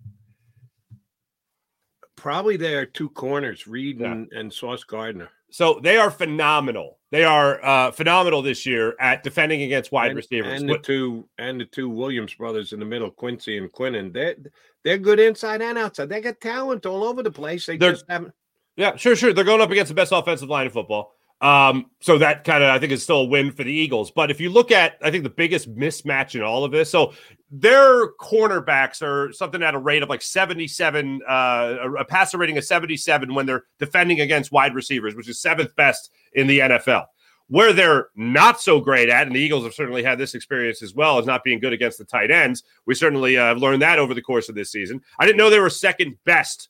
Probably 2.15 2.57
their 2.57 2.85
two 2.85 3.09
corners, 3.09 3.67
Reed 3.67 4.01
and, 4.01 4.31
and 4.33 4.51
Sauce 4.51 4.83
Gardner. 4.83 5.29
So 5.51 5.79
they 5.81 5.97
are 5.97 6.09
phenomenal. 6.09 6.97
They 7.11 7.23
are 7.23 7.63
uh, 7.63 7.91
phenomenal 7.91 8.41
this 8.41 8.65
year 8.65 8.95
at 8.99 9.23
defending 9.23 9.61
against 9.61 9.91
wide 9.91 10.07
and, 10.07 10.17
receivers. 10.17 10.59
and 10.59 10.67
the 10.69 10.79
two 10.79 11.29
and 11.37 11.61
the 11.61 11.65
two 11.65 11.89
Williams 11.89 12.33
brothers 12.33 12.73
in 12.73 12.79
the 12.79 12.85
middle, 12.85 13.11
Quincy 13.11 13.57
and 13.57 13.71
Quinnen. 13.71 14.11
They're 14.11 14.35
they're 14.83 14.97
good 14.97 15.19
inside 15.19 15.61
and 15.61 15.77
outside. 15.77 16.09
They 16.09 16.21
got 16.21 16.41
talent 16.41 16.85
all 16.87 17.03
over 17.03 17.21
the 17.21 17.31
place. 17.31 17.67
They 17.67 17.77
They're- 17.77 17.91
just 17.91 18.05
haven't. 18.09 18.33
Yeah, 18.75 18.95
sure, 18.95 19.15
sure. 19.15 19.33
They're 19.33 19.43
going 19.43 19.61
up 19.61 19.71
against 19.71 19.89
the 19.89 19.95
best 19.95 20.11
offensive 20.11 20.49
line 20.49 20.67
in 20.67 20.71
football. 20.71 21.16
Um, 21.39 21.91
so 21.99 22.17
that 22.17 22.43
kind 22.43 22.63
of 22.63 22.71
I 22.71 22.79
think 22.79 22.91
is 22.91 23.03
still 23.03 23.21
a 23.21 23.25
win 23.25 23.51
for 23.51 23.63
the 23.63 23.71
Eagles. 23.71 24.09
But 24.09 24.31
if 24.31 24.41
you 24.41 24.49
look 24.49 24.71
at, 24.71 24.97
I 25.03 25.11
think 25.11 25.23
the 25.23 25.29
biggest 25.29 25.73
mismatch 25.75 26.33
in 26.33 26.41
all 26.41 26.63
of 26.63 26.71
this, 26.71 26.89
so 26.89 27.13
their 27.51 28.11
cornerbacks 28.13 29.01
are 29.01 29.31
something 29.31 29.61
at 29.61 29.75
a 29.75 29.79
rate 29.79 30.03
of 30.03 30.09
like 30.09 30.21
77, 30.21 31.21
uh, 31.27 31.77
a- 31.99 32.05
passer 32.05 32.37
rating 32.37 32.57
of 32.57 32.63
77 32.63 33.33
when 33.33 33.45
they're 33.45 33.65
defending 33.79 34.21
against 34.21 34.51
wide 34.51 34.73
receivers, 34.73 35.15
which 35.15 35.29
is 35.29 35.39
seventh 35.39 35.75
best 35.75 36.09
in 36.33 36.47
the 36.47 36.59
NFL. 36.59 37.05
Where 37.49 37.71
they're 37.71 38.09
not 38.15 38.59
so 38.59 38.81
great 38.81 39.07
at, 39.07 39.25
and 39.27 39.35
the 39.35 39.39
Eagles 39.39 39.63
have 39.63 39.73
certainly 39.73 40.03
had 40.03 40.17
this 40.17 40.35
experience 40.35 40.81
as 40.81 40.93
well, 40.93 41.17
is 41.17 41.25
not 41.25 41.45
being 41.45 41.59
good 41.59 41.71
against 41.71 41.97
the 41.97 42.03
tight 42.03 42.29
ends. 42.29 42.63
We 42.85 42.93
certainly 42.93 43.37
uh, 43.37 43.45
have 43.45 43.59
learned 43.59 43.81
that 43.83 43.99
over 43.99 44.13
the 44.13 44.21
course 44.21 44.49
of 44.49 44.55
this 44.55 44.71
season. 44.71 45.01
I 45.17 45.25
didn't 45.25 45.37
know 45.37 45.49
they 45.49 45.59
were 45.59 45.69
second 45.69 46.17
best 46.25 46.67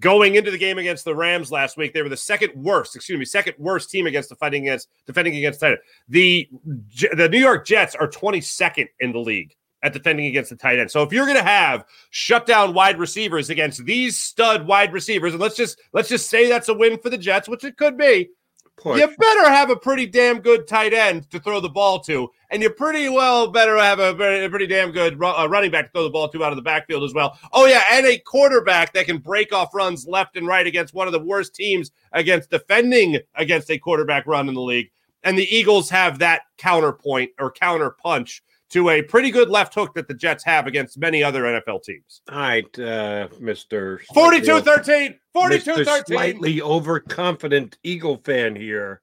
going 0.00 0.34
into 0.34 0.50
the 0.50 0.58
game 0.58 0.78
against 0.78 1.04
the 1.04 1.14
Rams 1.14 1.52
last 1.52 1.76
week, 1.76 1.92
they 1.92 2.02
were 2.02 2.08
the 2.08 2.16
second 2.16 2.52
worst, 2.54 2.96
excuse 2.96 3.18
me, 3.18 3.24
second 3.24 3.54
worst 3.58 3.90
team 3.90 4.06
against 4.06 4.28
defending 4.28 4.62
against 4.62 4.88
defending 5.06 5.36
against 5.36 5.60
tight 5.60 5.72
end. 5.72 5.78
The 6.08 6.48
the 7.16 7.28
New 7.28 7.38
York 7.38 7.66
Jets 7.66 7.94
are 7.94 8.08
22nd 8.08 8.88
in 9.00 9.12
the 9.12 9.20
league 9.20 9.54
at 9.82 9.92
defending 9.92 10.26
against 10.26 10.50
the 10.50 10.56
tight 10.56 10.78
end. 10.78 10.90
So 10.90 11.02
if 11.02 11.12
you're 11.12 11.26
going 11.26 11.36
to 11.36 11.44
have 11.44 11.84
shutdown 12.10 12.72
wide 12.72 12.98
receivers 12.98 13.50
against 13.50 13.84
these 13.84 14.18
stud 14.18 14.66
wide 14.66 14.92
receivers, 14.92 15.34
and 15.34 15.42
let's 15.42 15.56
just 15.56 15.80
let's 15.92 16.08
just 16.08 16.28
say 16.28 16.48
that's 16.48 16.68
a 16.68 16.74
win 16.74 16.98
for 16.98 17.10
the 17.10 17.18
Jets, 17.18 17.48
which 17.48 17.64
it 17.64 17.76
could 17.76 17.96
be. 17.96 18.30
Push. 18.76 18.98
You 18.98 19.06
better 19.18 19.48
have 19.48 19.70
a 19.70 19.76
pretty 19.76 20.04
damn 20.04 20.40
good 20.40 20.66
tight 20.66 20.92
end 20.92 21.30
to 21.30 21.38
throw 21.38 21.60
the 21.60 21.68
ball 21.68 22.00
to, 22.00 22.28
and 22.50 22.60
you 22.60 22.70
pretty 22.70 23.08
well 23.08 23.46
better 23.46 23.78
have 23.78 23.98
a, 24.00 24.12
very, 24.12 24.44
a 24.44 24.50
pretty 24.50 24.66
damn 24.66 24.90
good 24.90 25.14
uh, 25.22 25.46
running 25.48 25.70
back 25.70 25.86
to 25.86 25.90
throw 25.92 26.04
the 26.04 26.10
ball 26.10 26.28
to 26.28 26.44
out 26.44 26.52
of 26.52 26.56
the 26.56 26.62
backfield 26.62 27.04
as 27.04 27.14
well. 27.14 27.38
Oh 27.52 27.66
yeah, 27.66 27.82
and 27.92 28.04
a 28.04 28.18
quarterback 28.18 28.92
that 28.92 29.06
can 29.06 29.18
break 29.18 29.52
off 29.52 29.74
runs 29.74 30.06
left 30.06 30.36
and 30.36 30.46
right 30.46 30.66
against 30.66 30.92
one 30.92 31.06
of 31.06 31.12
the 31.12 31.20
worst 31.20 31.54
teams 31.54 31.92
against 32.12 32.50
defending 32.50 33.18
against 33.36 33.70
a 33.70 33.78
quarterback 33.78 34.26
run 34.26 34.48
in 34.48 34.54
the 34.54 34.60
league. 34.60 34.90
And 35.22 35.38
the 35.38 35.54
Eagles 35.54 35.88
have 35.88 36.18
that 36.18 36.42
counterpoint 36.58 37.30
or 37.38 37.50
counter 37.50 37.90
punch 37.90 38.42
to 38.70 38.90
a 38.90 39.02
pretty 39.02 39.30
good 39.30 39.48
left 39.50 39.74
hook 39.74 39.94
that 39.94 40.08
the 40.08 40.14
Jets 40.14 40.44
have 40.44 40.66
against 40.66 40.98
many 40.98 41.22
other 41.22 41.42
NFL 41.42 41.82
teams. 41.82 42.22
All 42.30 42.38
right, 42.38 42.78
uh, 42.78 43.28
Mr. 43.40 44.02
42 44.12 44.60
13. 44.60 45.18
42 45.32 45.84
13. 45.84 46.04
Slightly 46.06 46.62
overconfident 46.62 47.78
Eagle 47.82 48.18
fan 48.24 48.56
here. 48.56 49.00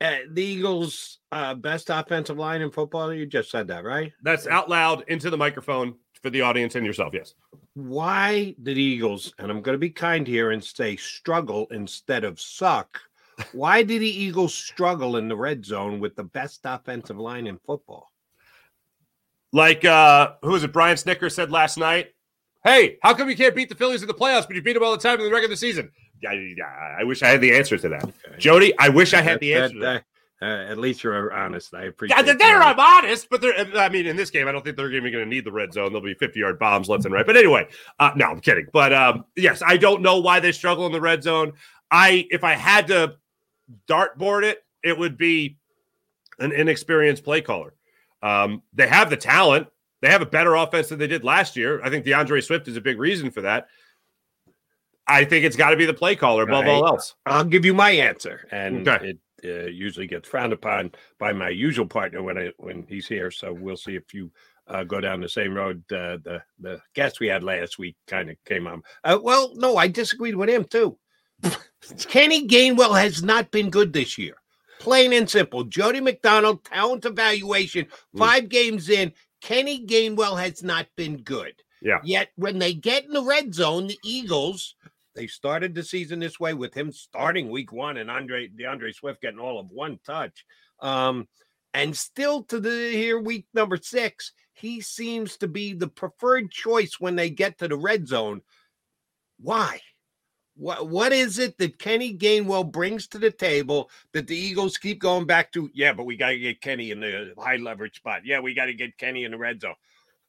Uh, 0.00 0.16
the 0.32 0.42
Eagles' 0.42 1.18
uh, 1.32 1.54
best 1.54 1.88
offensive 1.88 2.36
line 2.36 2.60
in 2.60 2.70
football. 2.70 3.12
You 3.12 3.26
just 3.26 3.50
said 3.50 3.68
that, 3.68 3.84
right? 3.84 4.12
That's 4.22 4.46
out 4.46 4.68
loud 4.68 5.04
into 5.08 5.30
the 5.30 5.36
microphone 5.36 5.94
for 6.22 6.30
the 6.30 6.40
audience 6.40 6.74
and 6.74 6.84
yourself. 6.84 7.14
Yes. 7.14 7.34
Why 7.74 8.54
did 8.62 8.78
Eagles, 8.78 9.32
and 9.38 9.50
I'm 9.50 9.62
going 9.62 9.74
to 9.74 9.78
be 9.78 9.90
kind 9.90 10.26
here 10.26 10.50
and 10.50 10.62
say 10.62 10.96
struggle 10.96 11.66
instead 11.70 12.24
of 12.24 12.40
suck. 12.40 13.00
Why 13.52 13.82
did 13.82 14.00
the 14.00 14.08
Eagles 14.08 14.54
struggle 14.54 15.16
in 15.16 15.28
the 15.28 15.36
red 15.36 15.64
zone 15.64 16.00
with 16.00 16.16
the 16.16 16.24
best 16.24 16.60
offensive 16.64 17.18
line 17.18 17.46
in 17.46 17.58
football? 17.66 18.10
Like 19.54 19.84
uh 19.84 20.32
who 20.42 20.50
was 20.50 20.64
it? 20.64 20.72
Brian 20.72 20.96
Snitker 20.96 21.30
said 21.30 21.52
last 21.52 21.78
night. 21.78 22.08
Hey, 22.64 22.98
how 23.02 23.14
come 23.14 23.30
you 23.30 23.36
can't 23.36 23.54
beat 23.54 23.68
the 23.68 23.74
Phillies 23.76 24.02
in 24.02 24.08
the 24.08 24.14
playoffs, 24.14 24.46
but 24.46 24.56
you 24.56 24.62
beat 24.62 24.72
them 24.72 24.82
all 24.82 24.90
the 24.90 24.98
time 24.98 25.20
in 25.20 25.26
the 25.26 25.30
regular 25.32 25.54
season? 25.54 25.92
Yeah, 26.20 26.32
yeah, 26.32 26.64
I 26.98 27.04
wish 27.04 27.22
I 27.22 27.28
had 27.28 27.40
the 27.40 27.54
answer 27.54 27.78
to 27.78 27.88
that, 27.90 28.10
Jody. 28.38 28.76
I 28.78 28.88
wish 28.88 29.14
I 29.14 29.20
had 29.20 29.38
the 29.38 29.54
answer. 29.54 29.74
to 29.74 29.80
that. 29.80 29.92
that- 29.94 30.04
uh, 30.42 30.70
at 30.70 30.76
least 30.78 31.02
you're 31.02 31.32
honest. 31.32 31.72
I 31.74 31.84
appreciate. 31.84 32.16
Yeah, 32.16 32.22
they're, 32.22 32.34
that. 32.34 32.38
they're 32.38 32.62
I'm 32.62 32.78
honest, 32.78 33.30
but 33.30 33.40
they're. 33.40 33.54
I 33.78 33.88
mean, 33.88 34.04
in 34.06 34.16
this 34.16 34.30
game, 34.30 34.46
I 34.48 34.52
don't 34.52 34.62
think 34.62 34.76
they're 34.76 34.92
even 34.92 35.12
going 35.12 35.24
to 35.24 35.30
need 35.30 35.44
the 35.44 35.52
red 35.52 35.72
zone. 35.72 35.92
There'll 35.92 36.04
be 36.04 36.12
50 36.14 36.38
yard 36.38 36.58
bombs 36.58 36.88
left 36.88 37.04
and 37.04 37.14
right. 37.14 37.24
But 37.24 37.36
anyway, 37.36 37.68
uh, 37.98 38.10
no, 38.16 38.26
I'm 38.26 38.40
kidding. 38.40 38.66
But 38.72 38.92
um, 38.92 39.24
yes, 39.36 39.62
I 39.64 39.76
don't 39.76 40.02
know 40.02 40.18
why 40.18 40.40
they 40.40 40.52
struggle 40.52 40.84
in 40.86 40.92
the 40.92 41.00
red 41.00 41.22
zone. 41.22 41.52
I, 41.90 42.26
if 42.30 42.42
I 42.44 42.54
had 42.54 42.88
to 42.88 43.16
dartboard 43.88 44.42
it, 44.42 44.62
it 44.82 44.98
would 44.98 45.16
be 45.16 45.56
an 46.40 46.52
inexperienced 46.52 47.24
play 47.24 47.40
caller. 47.40 47.73
Um, 48.24 48.62
they 48.72 48.88
have 48.88 49.10
the 49.10 49.16
talent. 49.16 49.68
They 50.00 50.08
have 50.08 50.22
a 50.22 50.26
better 50.26 50.54
offense 50.54 50.88
than 50.88 50.98
they 50.98 51.06
did 51.06 51.24
last 51.24 51.56
year. 51.56 51.80
I 51.84 51.90
think 51.90 52.04
DeAndre 52.04 52.42
Swift 52.42 52.66
is 52.68 52.76
a 52.76 52.80
big 52.80 52.98
reason 52.98 53.30
for 53.30 53.42
that. 53.42 53.68
I 55.06 55.24
think 55.24 55.44
it's 55.44 55.56
got 55.56 55.70
to 55.70 55.76
be 55.76 55.84
the 55.84 55.94
play 55.94 56.16
caller 56.16 56.44
above 56.44 56.66
all 56.66 56.82
Right. 56.82 56.88
else. 56.88 57.14
I'll 57.26 57.44
give 57.44 57.64
you 57.64 57.74
my 57.74 57.90
answer, 57.90 58.48
and 58.50 58.88
Okay. 58.88 59.10
it 59.10 59.18
uh, 59.44 59.66
usually 59.68 60.06
gets 60.06 60.26
frowned 60.28 60.54
upon 60.54 60.92
by 61.18 61.32
my 61.34 61.50
usual 61.50 61.86
partner 61.86 62.22
when 62.22 62.38
I 62.38 62.52
when 62.56 62.86
he's 62.88 63.06
here. 63.06 63.30
So 63.30 63.52
we'll 63.52 63.76
see 63.76 63.94
if 63.96 64.14
you 64.14 64.32
uh, 64.66 64.84
go 64.84 65.00
down 65.02 65.20
the 65.20 65.28
same 65.28 65.52
road. 65.52 65.84
Uh, 65.92 66.16
the 66.24 66.42
the 66.58 66.80
guest 66.94 67.20
we 67.20 67.26
had 67.28 67.44
last 67.44 67.78
week 67.78 67.96
kind 68.06 68.30
of 68.30 68.36
came 68.46 68.66
on. 68.66 68.82
Uh, 69.04 69.18
well, 69.22 69.52
no, 69.56 69.76
I 69.76 69.88
disagreed 69.88 70.36
with 70.36 70.48
him 70.48 70.64
too. 70.64 70.96
Kenny 72.08 72.46
Gainwell 72.48 72.98
has 72.98 73.22
not 73.22 73.50
been 73.50 73.68
good 73.68 73.92
this 73.92 74.16
year. 74.16 74.36
Plain 74.84 75.14
and 75.14 75.30
simple. 75.30 75.64
Jody 75.64 76.02
McDonald, 76.02 76.62
talent 76.62 77.06
evaluation, 77.06 77.86
five 78.16 78.50
games 78.50 78.90
in. 78.90 79.14
Kenny 79.40 79.86
Gainwell 79.86 80.38
has 80.38 80.62
not 80.62 80.86
been 80.94 81.22
good. 81.22 81.54
Yeah. 81.80 82.00
Yet 82.04 82.28
when 82.36 82.58
they 82.58 82.74
get 82.74 83.04
in 83.04 83.12
the 83.12 83.22
red 83.22 83.54
zone, 83.54 83.86
the 83.86 83.98
Eagles, 84.04 84.74
they 85.14 85.26
started 85.26 85.74
the 85.74 85.82
season 85.82 86.18
this 86.20 86.38
way 86.38 86.52
with 86.52 86.74
him 86.74 86.92
starting 86.92 87.50
week 87.50 87.72
one 87.72 87.96
and 87.96 88.10
Andre 88.10 88.48
DeAndre 88.48 88.94
Swift 88.94 89.22
getting 89.22 89.38
all 89.38 89.58
of 89.58 89.70
one 89.70 89.98
touch. 90.04 90.44
Um, 90.80 91.28
and 91.72 91.96
still 91.96 92.42
to 92.44 92.60
the 92.60 92.90
here 92.92 93.18
week 93.18 93.46
number 93.54 93.78
six, 93.78 94.32
he 94.52 94.82
seems 94.82 95.38
to 95.38 95.48
be 95.48 95.72
the 95.72 95.88
preferred 95.88 96.50
choice 96.50 97.00
when 97.00 97.16
they 97.16 97.30
get 97.30 97.58
to 97.58 97.68
the 97.68 97.78
red 97.78 98.06
zone. 98.06 98.42
Why? 99.40 99.80
What 100.56 100.88
what 100.88 101.12
is 101.12 101.38
it 101.38 101.58
that 101.58 101.78
Kenny 101.78 102.16
Gainwell 102.16 102.70
brings 102.70 103.08
to 103.08 103.18
the 103.18 103.30
table 103.30 103.90
that 104.12 104.28
the 104.28 104.36
Eagles 104.36 104.78
keep 104.78 105.00
going 105.00 105.26
back 105.26 105.52
to? 105.52 105.68
Yeah, 105.74 105.92
but 105.92 106.04
we 106.04 106.16
got 106.16 106.30
to 106.30 106.38
get 106.38 106.60
Kenny 106.60 106.92
in 106.92 107.00
the 107.00 107.34
high 107.36 107.56
leverage 107.56 107.96
spot. 107.96 108.24
Yeah, 108.24 108.40
we 108.40 108.54
got 108.54 108.66
to 108.66 108.74
get 108.74 108.96
Kenny 108.96 109.24
in 109.24 109.32
the 109.32 109.38
red 109.38 109.60
zone. 109.60 109.74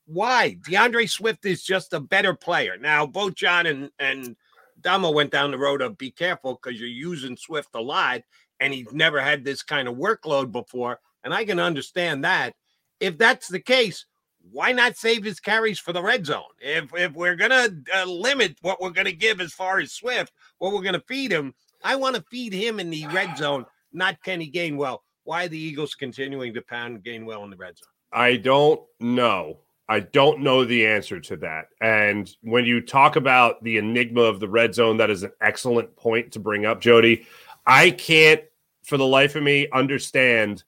Why? 0.08 0.58
DeAndre 0.68 1.10
Swift 1.10 1.46
is 1.46 1.64
just 1.64 1.94
a 1.94 2.00
better 2.00 2.34
player. 2.34 2.78
Now, 2.78 3.06
both 3.06 3.36
John 3.36 3.68
and 3.68 3.92
and 4.00 4.36
Damo 4.82 5.12
went 5.12 5.32
down 5.32 5.52
the 5.52 5.58
road 5.58 5.82
of 5.82 5.98
be 5.98 6.12
careful 6.12 6.60
because 6.62 6.80
you're 6.80 6.90
using 6.90 7.38
Swift 7.38 7.70
a 7.76 7.82
lot, 7.82 8.22
and 8.60 8.74
he's 8.74 8.92
never 8.92 9.22
had 9.22 9.44
this 9.44 9.62
kind 9.62 9.88
of 9.88 9.96
workload 9.96 10.52
before. 10.52 11.00
And 11.24 11.34
I 11.34 11.46
can 11.46 11.60
understand 11.60 12.24
that. 12.24 12.56
If 13.00 13.18
that's 13.18 13.48
the 13.48 13.60
case, 13.60 14.06
why 14.52 14.72
not 14.72 14.98
save 14.98 15.24
his 15.24 15.40
carries 15.40 15.80
for 15.80 15.94
the 15.94 16.02
red 16.02 16.26
zone? 16.26 16.44
If 16.60 16.94
if 16.96 17.14
we're 17.14 17.36
gonna 17.36 17.70
uh, 17.96 18.06
limit 18.06 18.58
what 18.62 18.82
we're 18.82 18.90
gonna 18.90 19.12
give 19.12 19.42
as 19.42 19.54
far 19.54 19.80
as 19.80 19.94
Swift, 19.94 20.34
what 20.60 20.74
we're 20.74 20.82
gonna 20.82 21.04
feed 21.08 21.32
him, 21.32 21.54
I 21.84 21.96
want 21.96 22.16
to 22.16 22.26
feed 22.30 22.54
him 22.54 22.80
in 22.80 22.90
the 22.90 23.08
red 23.08 23.38
zone, 23.38 23.66
not 23.94 24.22
Kenny 24.24 24.52
Gainwell. 24.52 25.00
Why 25.24 25.48
the 25.48 25.58
Eagles 25.58 25.96
continuing 25.96 26.54
to 26.54 26.62
pound 26.62 27.04
Gainwell 27.04 27.44
in 27.44 27.50
the 27.50 27.58
red 27.58 27.78
zone? 27.78 27.90
I 28.12 28.38
don't 28.38 28.82
know. 29.00 29.60
I 29.88 30.00
don't 30.00 30.40
know 30.42 30.66
the 30.66 30.88
answer 30.88 31.20
to 31.20 31.38
that. 31.38 31.66
And 31.82 32.32
when 32.42 32.66
you 32.66 32.82
talk 32.82 33.16
about 33.16 33.64
the 33.64 33.78
enigma 33.78 34.22
of 34.22 34.40
the 34.40 34.50
red 34.50 34.74
zone, 34.74 34.98
that 34.98 35.12
is 35.12 35.24
an 35.24 35.32
excellent 35.42 35.96
point 35.96 36.32
to 36.32 36.40
bring 36.40 36.66
up, 36.66 36.82
Jody. 36.82 37.28
I 37.68 37.92
can't, 37.92 38.42
for 38.84 38.98
the 38.98 39.06
life 39.06 39.36
of 39.36 39.44
me, 39.44 39.68
understand 39.72 40.64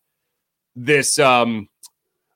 this 0.76 1.18
um, 1.18 1.68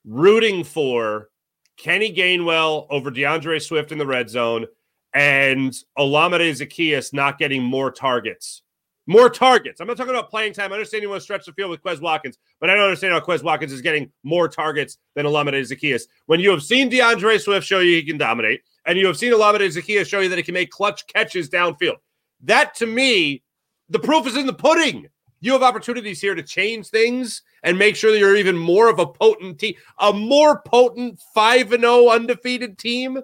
rooting 0.06 0.64
for 0.64 1.30
Kenny 1.78 2.14
Gainwell 2.14 2.88
over 2.90 3.12
DeAndre 3.12 3.62
Swift 3.62 3.92
in 3.92 3.98
the 3.98 4.06
red 4.06 4.30
zone 4.30 4.66
and 5.14 5.74
Olamide 5.98 6.52
Zaccheaus 6.52 7.14
not 7.14 7.38
getting 7.38 7.64
more 7.64 7.92
targets. 7.92 8.62
More 9.08 9.30
targets. 9.30 9.82
I'm 9.82 9.88
not 9.88 9.98
talking 9.98 10.14
about 10.14 10.30
playing 10.30 10.54
time. 10.54 10.72
I 10.72 10.76
understand 10.76 11.02
you 11.02 11.10
want 11.10 11.22
to 11.22 11.24
stretch 11.24 11.46
the 11.46 11.54
field 11.54 11.72
with 11.72 11.82
Quez 11.82 12.00
Watkins, 12.00 12.38
but 12.60 12.70
I 12.70 12.76
don't 12.76 12.84
understand 12.84 13.14
how 13.14 13.20
Quez 13.20 13.44
Watkins 13.44 13.72
is 13.72 13.82
getting 13.82 14.12
more 14.24 14.48
targets 14.48 15.00
than 15.16 15.26
Olamide 15.26 15.60
Zaccheaus. 15.62 16.04
When 16.28 16.40
you 16.40 16.52
have 16.52 16.64
seen 16.64 16.90
DeAndre 16.90 17.42
Swift 17.42 17.66
show 17.66 17.80
you 17.80 17.96
he 17.96 18.04
can 18.04 18.18
dominate, 18.18 18.62
and 18.86 18.98
you 18.98 19.08
have 19.08 19.18
seen 19.18 19.34
Olamide 19.34 19.68
Zaccheaus 19.76 20.08
show 20.08 20.20
you 20.20 20.30
that 20.30 20.38
he 20.38 20.44
can 20.44 20.54
make 20.54 20.70
clutch 20.70 21.08
catches 21.08 21.50
downfield, 21.50 21.98
that 22.44 22.76
to 22.76 22.86
me, 22.86 23.44
the 23.90 24.00
proof 24.00 24.28
is 24.28 24.38
in 24.38 24.46
the 24.46 24.54
pudding. 24.54 25.08
You 25.42 25.54
have 25.54 25.64
opportunities 25.64 26.22
here 26.22 26.36
to 26.36 26.44
change 26.44 26.88
things 26.88 27.42
and 27.64 27.78
make 27.78 27.96
sure 27.96 28.12
that 28.12 28.20
you're 28.20 28.36
even 28.36 28.58
more 28.58 28.90
of 28.90 29.00
a 29.00 29.06
potent 29.06 29.60
team, 29.60 29.76
a 30.00 30.12
more 30.12 30.62
potent 30.62 31.20
5 31.34 31.74
and 31.74 31.84
0 31.84 32.10
undefeated 32.10 32.78
team. 32.78 33.20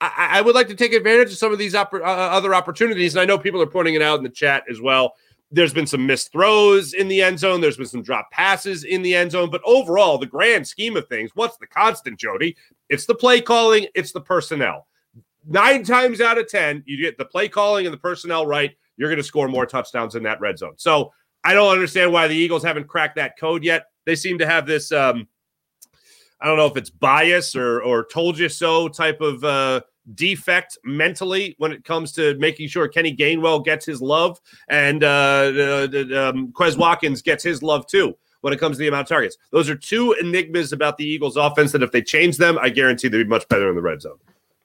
I, 0.00 0.38
I 0.38 0.40
would 0.40 0.54
like 0.54 0.68
to 0.68 0.74
take 0.74 0.92
advantage 0.92 1.30
of 1.30 1.38
some 1.38 1.52
of 1.52 1.58
these 1.58 1.74
oppor- 1.74 2.00
uh, 2.00 2.04
other 2.04 2.54
opportunities. 2.54 3.14
And 3.14 3.20
I 3.20 3.24
know 3.24 3.38
people 3.38 3.62
are 3.62 3.66
pointing 3.66 3.94
it 3.94 4.02
out 4.02 4.18
in 4.18 4.24
the 4.24 4.30
chat 4.30 4.64
as 4.70 4.80
well. 4.80 5.14
There's 5.50 5.74
been 5.74 5.86
some 5.86 6.06
missed 6.06 6.32
throws 6.32 6.94
in 6.94 7.08
the 7.08 7.20
end 7.22 7.38
zone. 7.38 7.60
There's 7.60 7.76
been 7.76 7.86
some 7.86 8.02
drop 8.02 8.30
passes 8.30 8.84
in 8.84 9.02
the 9.02 9.14
end 9.14 9.32
zone. 9.32 9.50
But 9.50 9.60
overall, 9.64 10.16
the 10.16 10.26
grand 10.26 10.66
scheme 10.66 10.96
of 10.96 11.06
things, 11.08 11.30
what's 11.34 11.58
the 11.58 11.66
constant, 11.66 12.18
Jody? 12.18 12.56
It's 12.88 13.04
the 13.04 13.14
play 13.14 13.42
calling, 13.42 13.86
it's 13.94 14.12
the 14.12 14.20
personnel. 14.20 14.86
Nine 15.46 15.84
times 15.84 16.20
out 16.20 16.38
of 16.38 16.48
10, 16.48 16.84
you 16.86 16.96
get 16.96 17.18
the 17.18 17.24
play 17.24 17.48
calling 17.48 17.84
and 17.84 17.92
the 17.92 17.98
personnel 17.98 18.46
right, 18.46 18.70
you're 18.96 19.08
going 19.08 19.18
to 19.18 19.22
score 19.22 19.48
more 19.48 19.66
touchdowns 19.66 20.14
in 20.14 20.22
that 20.22 20.40
red 20.40 20.58
zone. 20.58 20.74
So 20.76 21.12
I 21.44 21.54
don't 21.54 21.72
understand 21.72 22.12
why 22.12 22.28
the 22.28 22.36
Eagles 22.36 22.62
haven't 22.62 22.88
cracked 22.88 23.16
that 23.16 23.38
code 23.38 23.64
yet. 23.64 23.86
They 24.04 24.14
seem 24.14 24.38
to 24.38 24.46
have 24.46 24.66
this. 24.66 24.92
Um, 24.92 25.28
I 26.40 26.46
don't 26.46 26.56
know 26.56 26.66
if 26.66 26.76
it's 26.76 26.90
bias 26.90 27.54
or 27.54 27.82
or 27.82 28.04
told 28.04 28.38
you 28.38 28.48
so 28.48 28.88
type 28.88 29.20
of 29.20 29.44
uh, 29.44 29.82
defect 30.14 30.76
mentally 30.84 31.54
when 31.58 31.72
it 31.72 31.84
comes 31.84 32.12
to 32.12 32.36
making 32.38 32.68
sure 32.68 32.88
Kenny 32.88 33.14
Gainwell 33.14 33.64
gets 33.64 33.86
his 33.86 34.02
love 34.02 34.40
and 34.68 35.04
uh, 35.04 35.06
uh, 35.06 35.84
um, 36.30 36.52
Quez 36.52 36.76
Watkins 36.76 37.22
gets 37.22 37.44
his 37.44 37.62
love 37.62 37.86
too 37.86 38.16
when 38.40 38.52
it 38.52 38.58
comes 38.58 38.76
to 38.76 38.80
the 38.80 38.88
amount 38.88 39.02
of 39.02 39.08
targets. 39.08 39.36
Those 39.52 39.70
are 39.70 39.76
two 39.76 40.12
enigmas 40.20 40.72
about 40.72 40.98
the 40.98 41.04
Eagles' 41.04 41.36
offense 41.36 41.72
that 41.72 41.82
if 41.82 41.92
they 41.92 42.02
change 42.02 42.38
them, 42.38 42.58
I 42.60 42.70
guarantee 42.70 43.08
they'd 43.08 43.22
be 43.22 43.28
much 43.28 43.48
better 43.48 43.68
in 43.68 43.76
the 43.76 43.82
red 43.82 44.02
zone. 44.02 44.18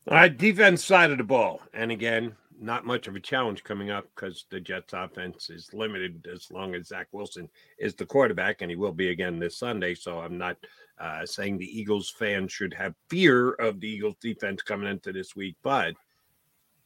All 0.07 0.15
right, 0.17 0.35
defense 0.35 0.83
side 0.83 1.11
of 1.11 1.17
the 1.17 1.23
ball. 1.23 1.61
And 1.73 1.91
again, 1.91 2.35
not 2.59 2.85
much 2.85 3.07
of 3.07 3.15
a 3.15 3.19
challenge 3.19 3.63
coming 3.63 3.91
up 3.91 4.05
because 4.15 4.45
the 4.49 4.59
Jets 4.59 4.93
offense 4.93 5.49
is 5.49 5.73
limited 5.73 6.27
as 6.31 6.51
long 6.51 6.75
as 6.75 6.87
Zach 6.87 7.07
Wilson 7.11 7.49
is 7.77 7.95
the 7.95 8.05
quarterback, 8.05 8.61
and 8.61 8.71
he 8.71 8.75
will 8.75 8.91
be 8.91 9.09
again 9.09 9.39
this 9.39 9.57
Sunday. 9.57 9.93
So 9.93 10.19
I'm 10.19 10.37
not 10.37 10.57
uh, 10.99 11.25
saying 11.25 11.57
the 11.57 11.79
Eagles 11.79 12.09
fans 12.09 12.51
should 12.51 12.73
have 12.73 12.95
fear 13.09 13.51
of 13.53 13.79
the 13.79 13.87
Eagles 13.87 14.15
defense 14.21 14.61
coming 14.61 14.89
into 14.89 15.11
this 15.11 15.35
week, 15.35 15.55
but 15.61 15.93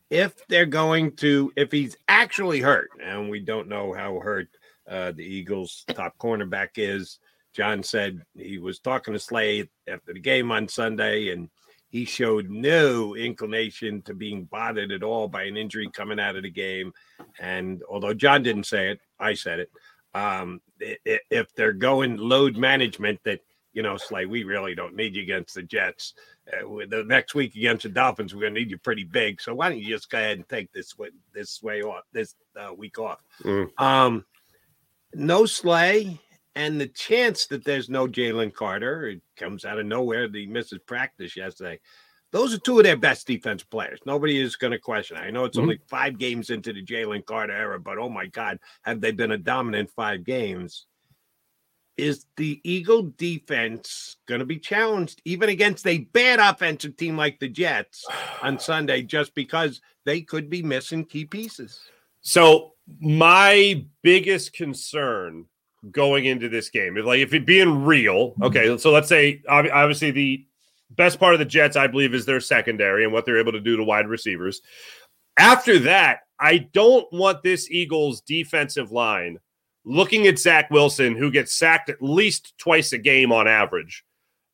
if 0.09 0.45
they're 0.47 0.65
going 0.65 1.15
to, 1.15 1.53
if 1.55 1.71
he's 1.71 1.95
actually 2.09 2.59
hurt, 2.59 2.89
and 3.01 3.29
we 3.29 3.39
don't 3.39 3.69
know 3.69 3.93
how 3.93 4.19
hurt 4.19 4.49
uh, 4.89 5.11
the 5.13 5.23
Eagles' 5.23 5.85
top 5.93 6.17
cornerback 6.17 6.71
is, 6.75 7.19
John 7.53 7.81
said 7.81 8.21
he 8.35 8.59
was 8.59 8.79
talking 8.79 9.13
to 9.13 9.19
Slay 9.19 9.69
after 9.87 10.13
the 10.13 10.19
game 10.19 10.51
on 10.51 10.67
Sunday, 10.67 11.29
and 11.29 11.49
he 11.91 12.05
showed 12.05 12.49
no 12.49 13.15
inclination 13.15 14.01
to 14.03 14.13
being 14.13 14.45
bothered 14.45 14.93
at 14.93 15.03
all 15.03 15.27
by 15.27 15.43
an 15.43 15.57
injury 15.57 15.89
coming 15.93 16.19
out 16.19 16.37
of 16.37 16.43
the 16.43 16.49
game. 16.49 16.93
And 17.39 17.83
although 17.89 18.13
John 18.13 18.43
didn't 18.43 18.63
say 18.63 18.91
it, 18.91 18.99
I 19.19 19.33
said 19.33 19.59
it. 19.59 19.71
Um, 20.13 20.61
if 20.79 21.53
they're 21.53 21.73
going 21.73 22.17
load 22.17 22.57
management, 22.57 23.19
that 23.25 23.41
you 23.73 23.83
know, 23.83 23.97
Slay, 23.97 24.25
we 24.25 24.43
really 24.43 24.75
don't 24.75 24.95
need 24.95 25.15
you 25.15 25.23
against 25.23 25.55
the 25.55 25.63
Jets. 25.63 26.13
Uh, 26.51 26.85
the 26.89 27.03
next 27.07 27.35
week 27.35 27.55
against 27.55 27.83
the 27.83 27.89
Dolphins, 27.89 28.33
we're 28.33 28.41
going 28.41 28.53
to 28.53 28.59
need 28.59 28.71
you 28.71 28.77
pretty 28.77 29.05
big. 29.05 29.41
So 29.41 29.53
why 29.55 29.69
don't 29.69 29.79
you 29.79 29.93
just 29.93 30.09
go 30.09 30.17
ahead 30.17 30.37
and 30.37 30.49
take 30.49 30.71
this 30.73 30.97
way, 30.97 31.09
this 31.33 31.61
way 31.63 31.81
off, 31.81 32.03
this 32.11 32.35
uh, 32.59 32.73
week 32.73 32.99
off? 32.99 33.23
Mm. 33.43 33.69
Um, 33.81 34.25
no 35.13 35.45
Slay, 35.45 36.19
and 36.55 36.79
the 36.79 36.87
chance 36.87 37.47
that 37.47 37.63
there's 37.63 37.89
no 37.89 38.07
Jalen 38.07 38.53
Carter, 38.53 39.07
it 39.07 39.21
comes 39.37 39.63
out 39.65 39.79
of 39.79 39.85
nowhere. 39.85 40.27
He 40.31 40.45
misses 40.45 40.79
practice 40.85 41.37
yesterday. 41.37 41.79
Those 42.31 42.53
are 42.53 42.59
two 42.59 42.77
of 42.77 42.85
their 42.85 42.97
best 42.97 43.27
defense 43.27 43.63
players. 43.63 43.99
Nobody 44.05 44.39
is 44.39 44.55
going 44.55 44.71
to 44.71 44.79
question. 44.79 45.17
It. 45.17 45.21
I 45.21 45.31
know 45.31 45.45
it's 45.45 45.57
Mhm. 45.57 45.63
only 45.63 45.79
five 45.89 46.17
games 46.17 46.49
into 46.49 46.71
the 46.71 46.83
Jalen 46.83 47.25
Carter 47.25 47.53
era, 47.53 47.79
but 47.79 47.97
oh 47.97 48.09
my 48.09 48.27
God, 48.27 48.59
have 48.83 49.01
they 49.01 49.11
been 49.11 49.31
a 49.31 49.37
dominant 49.37 49.91
five 49.91 50.23
games? 50.23 50.85
Is 51.97 52.25
the 52.37 52.61
Eagle 52.63 53.11
defense 53.17 54.15
going 54.25 54.39
to 54.39 54.45
be 54.45 54.59
challenged 54.59 55.21
even 55.25 55.49
against 55.49 55.85
a 55.85 55.99
bad 55.99 56.39
offensive 56.39 56.95
team 56.95 57.17
like 57.17 57.37
the 57.39 57.49
Jets 57.49 58.05
on 58.41 58.57
Sunday 58.59 59.03
just 59.03 59.35
because 59.35 59.81
they 60.05 60.21
could 60.21 60.49
be 60.49 60.63
missing 60.63 61.05
key 61.05 61.25
pieces? 61.25 61.81
So 62.21 62.75
my 62.99 63.85
biggest 64.03 64.53
concern 64.53 65.45
going 65.89 66.25
into 66.25 66.47
this 66.47 66.69
game 66.69 66.95
If 66.97 67.05
like 67.05 67.19
if 67.19 67.33
it 67.33 67.45
being 67.45 67.83
real. 67.83 68.31
Mm-hmm. 68.31 68.43
Okay, 68.43 68.77
so 68.77 68.91
let's 68.91 69.09
say 69.09 69.41
obviously 69.49 70.11
the 70.11 70.45
best 70.91 71.19
part 71.19 71.33
of 71.33 71.39
the 71.39 71.45
Jets, 71.45 71.75
I 71.75 71.87
believe, 71.87 72.13
is 72.13 72.25
their 72.25 72.39
secondary 72.39 73.03
and 73.03 73.13
what 73.13 73.25
they're 73.25 73.39
able 73.39 73.53
to 73.53 73.59
do 73.59 73.77
to 73.77 73.83
wide 73.83 74.07
receivers. 74.07 74.61
After 75.37 75.79
that, 75.79 76.19
I 76.39 76.69
don't 76.73 77.11
want 77.11 77.43
this 77.43 77.69
Eagles 77.71 78.21
defensive 78.21 78.91
line 78.91 79.37
looking 79.85 80.27
at 80.27 80.37
Zach 80.37 80.69
Wilson, 80.69 81.15
who 81.15 81.31
gets 81.31 81.55
sacked 81.55 81.89
at 81.89 82.01
least 82.01 82.53
twice 82.57 82.93
a 82.93 82.97
game 82.97 83.31
on 83.31 83.47
average, 83.47 84.03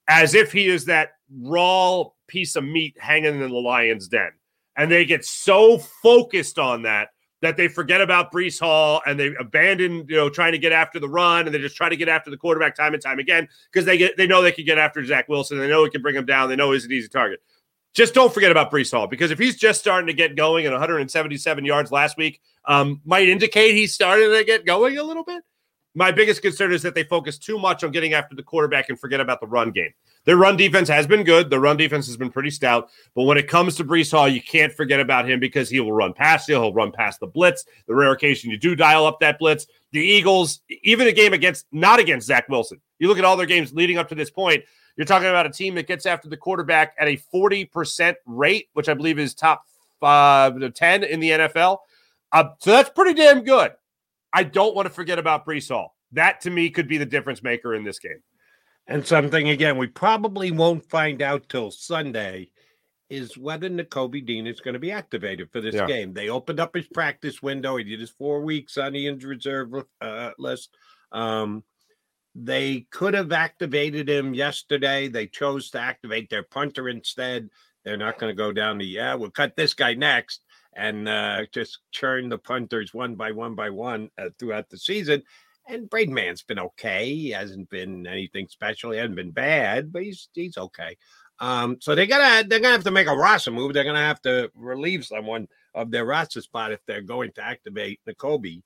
as 0.08 0.34
if 0.34 0.52
he 0.52 0.68
is 0.68 0.86
that 0.86 1.12
raw 1.41 2.06
piece 2.28 2.56
of 2.56 2.64
meat 2.64 2.95
hanging 2.99 3.41
in 3.41 3.49
the 3.49 3.49
lion's 3.49 4.08
den. 4.08 4.32
And 4.78 4.91
they 4.91 5.06
get 5.06 5.26
so 5.26 5.80
focused 5.80 6.60
on 6.60 6.84
that 6.84 7.10
that 7.42 7.58
they 7.58 7.68
forget 7.68 8.02
about 8.02 8.32
Breece 8.32 8.60
Hall 8.60 9.02
and 9.06 9.20
they 9.20 9.34
abandon, 9.40 10.06
you 10.08 10.16
know, 10.16 10.30
trying 10.30 10.54
to 10.54 10.58
get 10.58 10.72
after 10.72 11.00
the 11.00 11.08
run 11.08 11.46
and 11.46 11.54
they 11.54 11.60
just 11.60 11.76
try 11.76 11.90
to 11.90 11.96
get 11.96 12.10
after 12.10 12.32
the 12.32 12.38
quarterback 12.38 12.76
time 12.76 12.94
and 12.94 13.02
time 13.02 13.20
again 13.20 13.48
because 13.72 13.86
they 13.86 13.98
get 13.98 14.18
they 14.18 14.26
know 14.26 14.42
they 14.42 14.52
can 14.52 14.66
get 14.66 14.78
after 14.78 15.04
Zach 15.06 15.30
Wilson. 15.30 15.60
They 15.60 15.68
know 15.68 15.84
he 15.84 15.90
can 15.90 16.02
bring 16.02 16.16
him 16.16 16.26
down. 16.26 16.50
They 16.50 16.56
know 16.56 16.72
he's 16.72 16.86
an 16.86 16.92
easy 16.92 17.08
target. 17.08 17.42
Just 17.94 18.14
don't 18.14 18.34
forget 18.34 18.52
about 18.52 18.72
Breece 18.72 18.92
Hall 18.92 19.08
because 19.08 19.32
if 19.32 19.40
he's 19.40 19.56
just 19.56 19.80
starting 19.80 20.08
to 20.08 20.14
get 20.14 20.36
going 20.36 20.66
at 20.66 20.72
177 20.72 21.66
yards 21.66 21.92
last 21.92 22.18
week, 22.18 22.42
um, 22.66 23.02
might 23.06 23.30
indicate 23.30 23.74
he's 23.74 23.94
starting 23.94 24.32
to 24.32 24.44
get 24.44 24.66
going 24.66 24.98
a 24.98 25.04
little 25.04 25.24
bit. 25.24 25.44
My 25.98 26.11
biggest 26.11 26.44
concern 26.44 26.74
is 26.74 26.84
that 26.84 26.94
they 26.94 27.02
focus 27.02 27.40
too 27.40 27.57
much 27.57 27.84
on 27.84 27.90
getting 27.90 28.14
after 28.14 28.36
the 28.36 28.44
quarterback 28.44 28.90
and 28.90 28.99
forget 28.99 29.19
about 29.19 29.41
the 29.41 29.48
run 29.48 29.72
game. 29.72 29.91
Their 30.26 30.38
run 30.38 30.56
defense 30.56 30.88
has 30.90 31.07
been 31.07 31.24
good. 31.24 31.49
The 31.49 31.60
run 31.60 31.76
defense 31.76 32.06
has 32.06 32.15
been 32.15 32.30
pretty 32.30 32.52
stout. 32.52 32.90
But 33.15 33.24
when 33.24 33.36
it 33.36 33.48
comes 33.48 33.74
to 33.78 33.84
Breece 33.84 34.11
Hall, 34.11 34.28
you 34.28 34.40
can't 34.40 34.72
forget 34.72 34.99
about 34.99 35.28
him 35.28 35.40
because 35.40 35.72
he 35.72 35.80
will 35.80 35.94
run 35.94 36.14
past 36.14 36.48
you. 36.49 36.53
He'll 36.53 36.72
run 36.72 36.91
past 36.91 37.19
the 37.19 37.26
blitz. 37.26 37.65
The 37.88 37.95
rare 37.95 38.11
occasion 38.11 38.52
you 38.52 38.60
do 38.60 38.76
dial 38.76 39.07
up 39.07 39.19
that 39.22 39.40
blitz. 39.40 39.65
The 39.91 39.99
Eagles, 39.99 40.60
even 40.84 41.07
a 41.07 41.11
game 41.11 41.34
against, 41.34 41.65
not 41.72 41.99
against 41.99 42.28
Zach 42.28 42.48
Wilson, 42.48 42.80
you 42.99 43.07
look 43.07 43.18
at 43.18 43.26
all 43.26 43.36
their 43.36 43.48
games 43.48 43.74
leading 43.74 43.98
up 43.98 44.07
to 44.10 44.15
this 44.15 44.30
point, 44.30 44.65
you're 44.98 45.06
talking 45.06 45.30
about 45.30 45.48
a 45.48 45.49
team 45.49 45.74
that 45.74 45.88
gets 45.88 46.06
after 46.06 46.30
the 46.30 46.38
quarterback 46.38 46.94
at 46.99 47.07
a 47.07 47.19
40% 47.34 48.14
rate, 48.28 48.68
which 48.74 48.88
I 48.88 48.94
believe 48.94 49.18
is 49.18 49.34
top 49.34 49.65
five 49.99 50.60
to 50.60 50.69
10 50.69 51.06
in 51.06 51.19
the 51.19 51.32
NFL. 51.32 51.80
Uh, 52.32 52.49
so 52.60 52.69
that's 52.69 52.91
pretty 52.91 53.15
damn 53.15 53.44
good. 53.44 53.72
I 54.34 54.44
don't 54.44 54.76
want 54.76 54.88
to 54.88 54.94
forget 54.94 55.20
about 55.20 55.45
Breece 55.45 55.70
Hall. 55.70 55.95
That 56.12 56.41
to 56.41 56.49
me 56.49 56.70
could 56.70 56.88
be 56.88 56.98
the 56.98 57.06
difference 57.06 57.44
maker 57.44 57.74
in 57.76 57.84
this 57.84 57.99
game. 57.99 58.22
And 58.88 59.06
something 59.06 59.49
again, 59.49 59.78
we 59.78 59.88
probably 59.88 60.52
won't 60.52 60.90
find 60.90 61.22
out 61.22 61.49
till 61.49 61.72
Sunday 61.72 62.49
is 63.10 63.38
whether 63.38 63.70
Nakobe 63.70 64.26
Dean 64.26 64.48
is 64.48 64.60
going 64.60 64.74
to 64.74 64.80
be 64.80 64.91
activated 64.91 65.52
for 65.52 65.62
this 65.62 65.76
Yeah. 65.76 65.88
game. 65.88 66.14
They 66.14 66.30
opened 66.30 66.60
up 66.60 66.76
his 66.76 66.88
practice 66.88 67.41
window. 67.41 67.78
He 67.78 67.84
did 67.84 67.99
his 67.99 68.10
four 68.10 68.41
weeks 68.41 68.78
on 68.78 68.94
the 68.94 69.08
injured 69.08 69.30
reserve 69.30 69.74
uh, 70.02 70.32
list. 70.38 70.76
Um, 71.12 71.64
they 72.36 72.82
could 72.91 73.14
have 73.14 73.32
activated 73.32 74.10
him 74.10 74.34
yesterday. 74.34 75.08
They 75.08 75.28
chose 75.28 75.72
to 75.72 75.80
activate 75.80 76.30
their 76.30 76.44
punter 76.44 76.88
instead. 76.88 77.49
They're 77.84 77.98
not 77.98 78.20
going 78.20 78.30
to 78.30 78.38
go 78.38 78.52
down 78.52 78.78
the 78.78 78.86
yeah. 78.86 79.16
We'll 79.16 79.32
cut 79.32 79.56
this 79.56 79.74
guy 79.74 79.94
next 79.94 80.41
and 80.78 81.10
uh, 81.10 81.45
just 81.52 81.80
churn 81.91 82.30
the 82.30 82.38
punters 82.38 82.94
one 82.94 83.16
by 83.16 83.32
one 83.32 83.56
by 83.56 83.70
one 83.70 84.10
uh, 84.18 84.30
throughout 84.40 84.70
the 84.70 84.78
season. 84.78 85.22
And 85.68 85.90
Braden 85.90 86.14
Mann's 86.14 86.44
been 86.44 86.60
okay. 86.60 87.14
He 87.14 87.32
hasn't 87.32 87.70
been 87.70 88.08
anything 88.08 88.48
special. 88.48 88.91
He 88.91 88.99
hasn't 88.99 89.18
been 89.18 89.32
bad, 89.32 89.91
but 89.91 90.04
he's 90.04 90.30
he's 90.34 90.58
okay. 90.58 90.95
Um, 91.40 91.78
so 91.82 91.94
they 91.94 92.08
gotta 92.08 92.48
they're 92.48 92.62
gonna 92.62 92.74
have 92.74 92.86
to 92.86 92.91
make 92.91 93.08
a 93.08 93.16
roster 93.16 93.52
move. 93.52 93.74
They're 93.74 93.84
gonna 93.84 93.99
have 93.99 94.22
to 94.22 94.49
relieve 94.56 95.06
someone 95.06 95.48
of 95.76 95.91
their 95.91 96.06
roster 96.06 96.41
spot 96.41 96.72
if 96.72 96.80
they're 96.86 97.02
going 97.02 97.32
to 97.34 97.44
activate 97.44 97.99
Nakobe. 98.08 98.62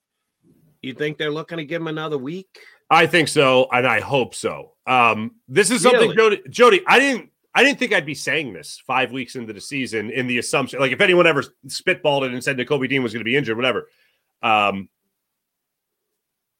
You 0.80 0.94
think 0.94 1.18
they're 1.18 1.30
looking 1.30 1.58
to 1.58 1.64
give 1.64 1.80
him 1.80 1.88
another 1.88 2.18
week? 2.18 2.58
I 2.90 3.06
think 3.06 3.28
so, 3.28 3.68
and 3.72 3.86
I 3.86 4.00
hope 4.00 4.34
so. 4.34 4.72
Um, 4.86 5.36
this 5.48 5.70
is 5.70 5.82
something, 5.82 6.10
Really? 6.10 6.16
Jody. 6.16 6.42
Jody, 6.50 6.82
I 6.86 6.98
didn't, 6.98 7.30
I 7.54 7.62
didn't 7.62 7.78
think 7.78 7.92
I'd 7.92 8.06
be 8.06 8.14
saying 8.14 8.52
this 8.52 8.82
five 8.86 9.12
weeks 9.12 9.36
into 9.36 9.52
the 9.52 9.60
season 9.60 10.10
in 10.10 10.26
the 10.26 10.38
assumption, 10.38 10.80
like 10.80 10.92
if 10.92 11.00
anyone 11.00 11.26
ever 11.26 11.44
spitballed 11.66 12.24
it 12.24 12.32
and 12.32 12.42
said 12.42 12.56
Nakobe 12.56 12.88
Dean 12.88 13.02
was 13.02 13.12
going 13.12 13.20
to 13.20 13.24
be 13.24 13.36
injured, 13.36 13.56
whatever. 13.56 13.88
Um, 14.42 14.88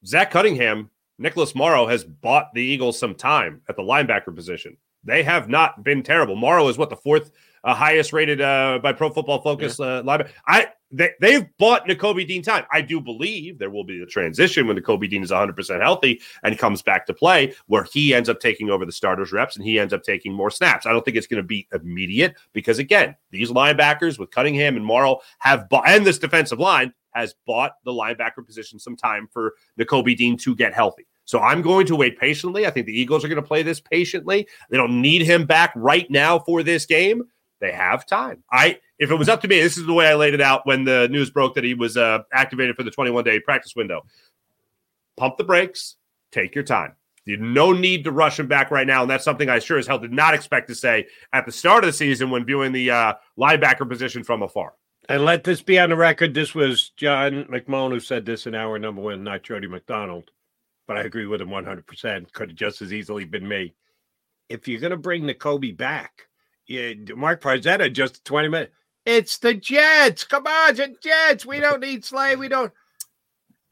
Zach 0.05 0.31
Cunningham, 0.31 0.91
Nicholas 1.19 1.55
Morrow 1.55 1.87
has 1.87 2.05
bought 2.05 2.53
the 2.53 2.63
Eagles 2.63 2.99
some 2.99 3.15
time 3.15 3.63
at 3.69 3.77
the 3.77 3.83
linebacker 3.83 4.35
position. 4.35 4.77
They 5.05 5.23
have 5.23 5.49
not 5.49 5.83
been 5.83 6.03
terrible. 6.03 6.37
Morrow 6.37 6.69
is 6.69 6.79
what 6.79 6.91
the 6.91 6.97
fourth 6.97 7.33
uh, 7.65 7.75
highest 7.75 8.13
rated 8.13 8.41
uh, 8.41 8.79
by 8.83 8.93
Pro 8.93 9.11
Football 9.11 9.41
Focus 9.41 9.81
uh, 9.81 10.03
linebacker. 10.03 10.31
I 10.47 10.69
they, 10.93 11.11
they've 11.21 11.47
bought 11.59 11.87
Nakobe 11.87 12.27
Dean 12.27 12.43
time. 12.43 12.65
I 12.71 12.83
do 12.83 13.01
believe 13.01 13.59
there 13.59 13.71
will 13.71 13.85
be 13.85 14.03
a 14.03 14.07
transition 14.07 14.67
when 14.67 14.79
Nakobe 14.79 15.09
Dean 15.09 15.23
is 15.23 15.31
100 15.31 15.57
percent 15.57 15.83
healthy 15.83 16.21
and 16.43 16.59
comes 16.59 16.83
back 16.83 17.07
to 17.07 17.15
play, 17.15 17.55
where 17.67 17.85
he 17.85 18.15
ends 18.15 18.29
up 18.29 18.41
taking 18.41 18.71
over 18.71 18.85
the 18.85 18.93
starters 18.93 19.33
reps 19.33 19.57
and 19.57 19.65
he 19.65 19.79
ends 19.79 19.93
up 19.93 20.03
taking 20.03 20.33
more 20.33 20.51
snaps. 20.51 20.87
I 20.87 20.93
don't 20.93 21.05
think 21.05 21.17
it's 21.17 21.27
going 21.27 21.43
to 21.43 21.47
be 21.47 21.67
immediate 21.73 22.37
because 22.53 22.79
again, 22.79 23.17
these 23.31 23.51
linebackers 23.51 24.19
with 24.19 24.31
Cunningham 24.31 24.77
and 24.77 24.85
Morrow 24.85 25.21
have 25.39 25.69
bought, 25.69 25.89
and 25.89 26.05
this 26.05 26.19
defensive 26.19 26.59
line 26.59 26.93
has 27.13 27.35
bought 27.47 27.73
the 27.85 27.93
linebacker 27.93 28.45
position 28.45 28.79
some 28.79 28.97
time 28.97 29.29
for 29.33 29.55
N'Kobe 29.79 30.17
Dean 30.17 30.37
to 30.39 30.55
get 30.55 30.75
healthy. 30.75 31.07
So 31.25 31.39
I'm 31.41 31.63
going 31.63 31.87
to 31.87 31.97
wait 31.97 32.19
patiently. 32.19 32.67
I 32.67 32.71
think 32.71 32.87
the 32.87 32.99
Eagles 32.99 33.25
are 33.25 33.29
going 33.29 33.37
to 33.41 33.47
play 33.47 33.63
this 33.63 33.81
patiently. 33.81 34.49
They 34.71 34.77
don't 34.77 35.01
need 35.01 35.23
him 35.23 35.47
back 35.47 35.73
right 35.77 36.11
now 36.11 36.39
for 36.39 36.63
this 36.63 36.85
game. 36.85 37.23
They 37.61 37.73
have 37.73 38.05
time. 38.07 38.43
I 38.51 38.81
if 39.03 39.11
it 39.11 39.17
was 39.17 39.29
up 39.29 39.41
to 39.41 39.49
me, 39.49 39.61
this 39.61 39.77
is 39.77 39.85
the 39.85 39.93
way 39.93 40.07
I 40.07 40.15
laid 40.15 40.33
it 40.33 40.41
out 40.41 40.65
when 40.65 40.85
the 40.85 41.09
news 41.09 41.29
broke 41.29 41.57
that 41.57 41.65
he 41.65 41.75
was 41.75 41.97
uh, 41.97 42.21
activated 42.33 42.77
for 42.77 42.85
the 42.85 42.91
21 42.91 43.25
day 43.25 43.41
practice 43.41 43.75
window. 43.75 44.03
Pump 45.17 45.37
the 45.37 45.45
brakes, 45.45 45.97
take 46.31 46.55
your 46.55 46.63
time. 46.63 46.95
You 47.25 47.37
no 47.37 47.73
need 47.73 48.05
to 48.05 48.13
rush 48.13 48.39
him 48.39 48.47
back 48.47 48.71
right 48.71 48.87
now, 48.87 49.03
and 49.03 49.11
that's 49.11 49.25
something 49.25 49.49
I 49.49 49.59
sure 49.59 49.79
as 49.79 49.89
hell 49.89 49.99
did 49.99 50.13
not 50.13 50.35
expect 50.35 50.69
to 50.69 50.75
say 50.75 51.07
at 51.33 51.47
the 51.47 51.53
start 51.53 51.83
of 51.83 51.89
the 51.89 51.93
season 51.93 52.31
when 52.31 52.45
viewing 52.45 52.71
the 52.71 52.91
uh, 52.91 53.15
linebacker 53.39 53.89
position 53.89 54.23
from 54.23 54.43
afar. 54.43 54.75
And 55.09 55.25
let 55.25 55.43
this 55.43 55.63
be 55.63 55.81
on 55.81 55.91
the 55.91 55.97
record. 55.97 56.33
This 56.33 56.55
was 56.55 56.91
John 56.91 57.45
McMullen 57.45 57.91
who 57.91 58.01
said 58.01 58.25
this 58.25 58.47
in 58.47 58.55
hour 58.55 58.79
number 58.79 59.03
one, 59.03 59.25
not 59.25 59.43
Jody 59.43 59.67
McDonald. 59.67 60.31
But 60.87 60.97
I 60.97 61.03
agree 61.03 61.27
with 61.27 61.41
him 61.41 61.49
100%. 61.49 62.33
Could 62.33 62.51
have 62.51 62.57
just 62.57 62.83
as 62.83 62.93
easily 62.93 63.25
been 63.25 63.47
me. 63.47 63.75
If 64.49 64.69
you're 64.69 64.81
going 64.81 64.91
to 64.91 64.97
bring 64.97 65.23
Nakobe 65.23 65.77
back, 65.77 66.27
yeah, 66.67 66.93
Mark 67.17 67.41
Farzetta 67.41 67.93
just 67.93 68.25
20 68.25 68.49
minutes. 68.49 68.73
It's 69.05 69.39
the 69.39 69.55
Jets. 69.55 70.25
Come 70.25 70.47
on, 70.47 70.77
the 70.77 70.95
Jets. 71.03 71.45
We 71.45 71.61
don't 71.61 71.81
need 71.81 72.05
Slay. 72.05 72.37
We 72.37 72.49
don't. 72.49 72.73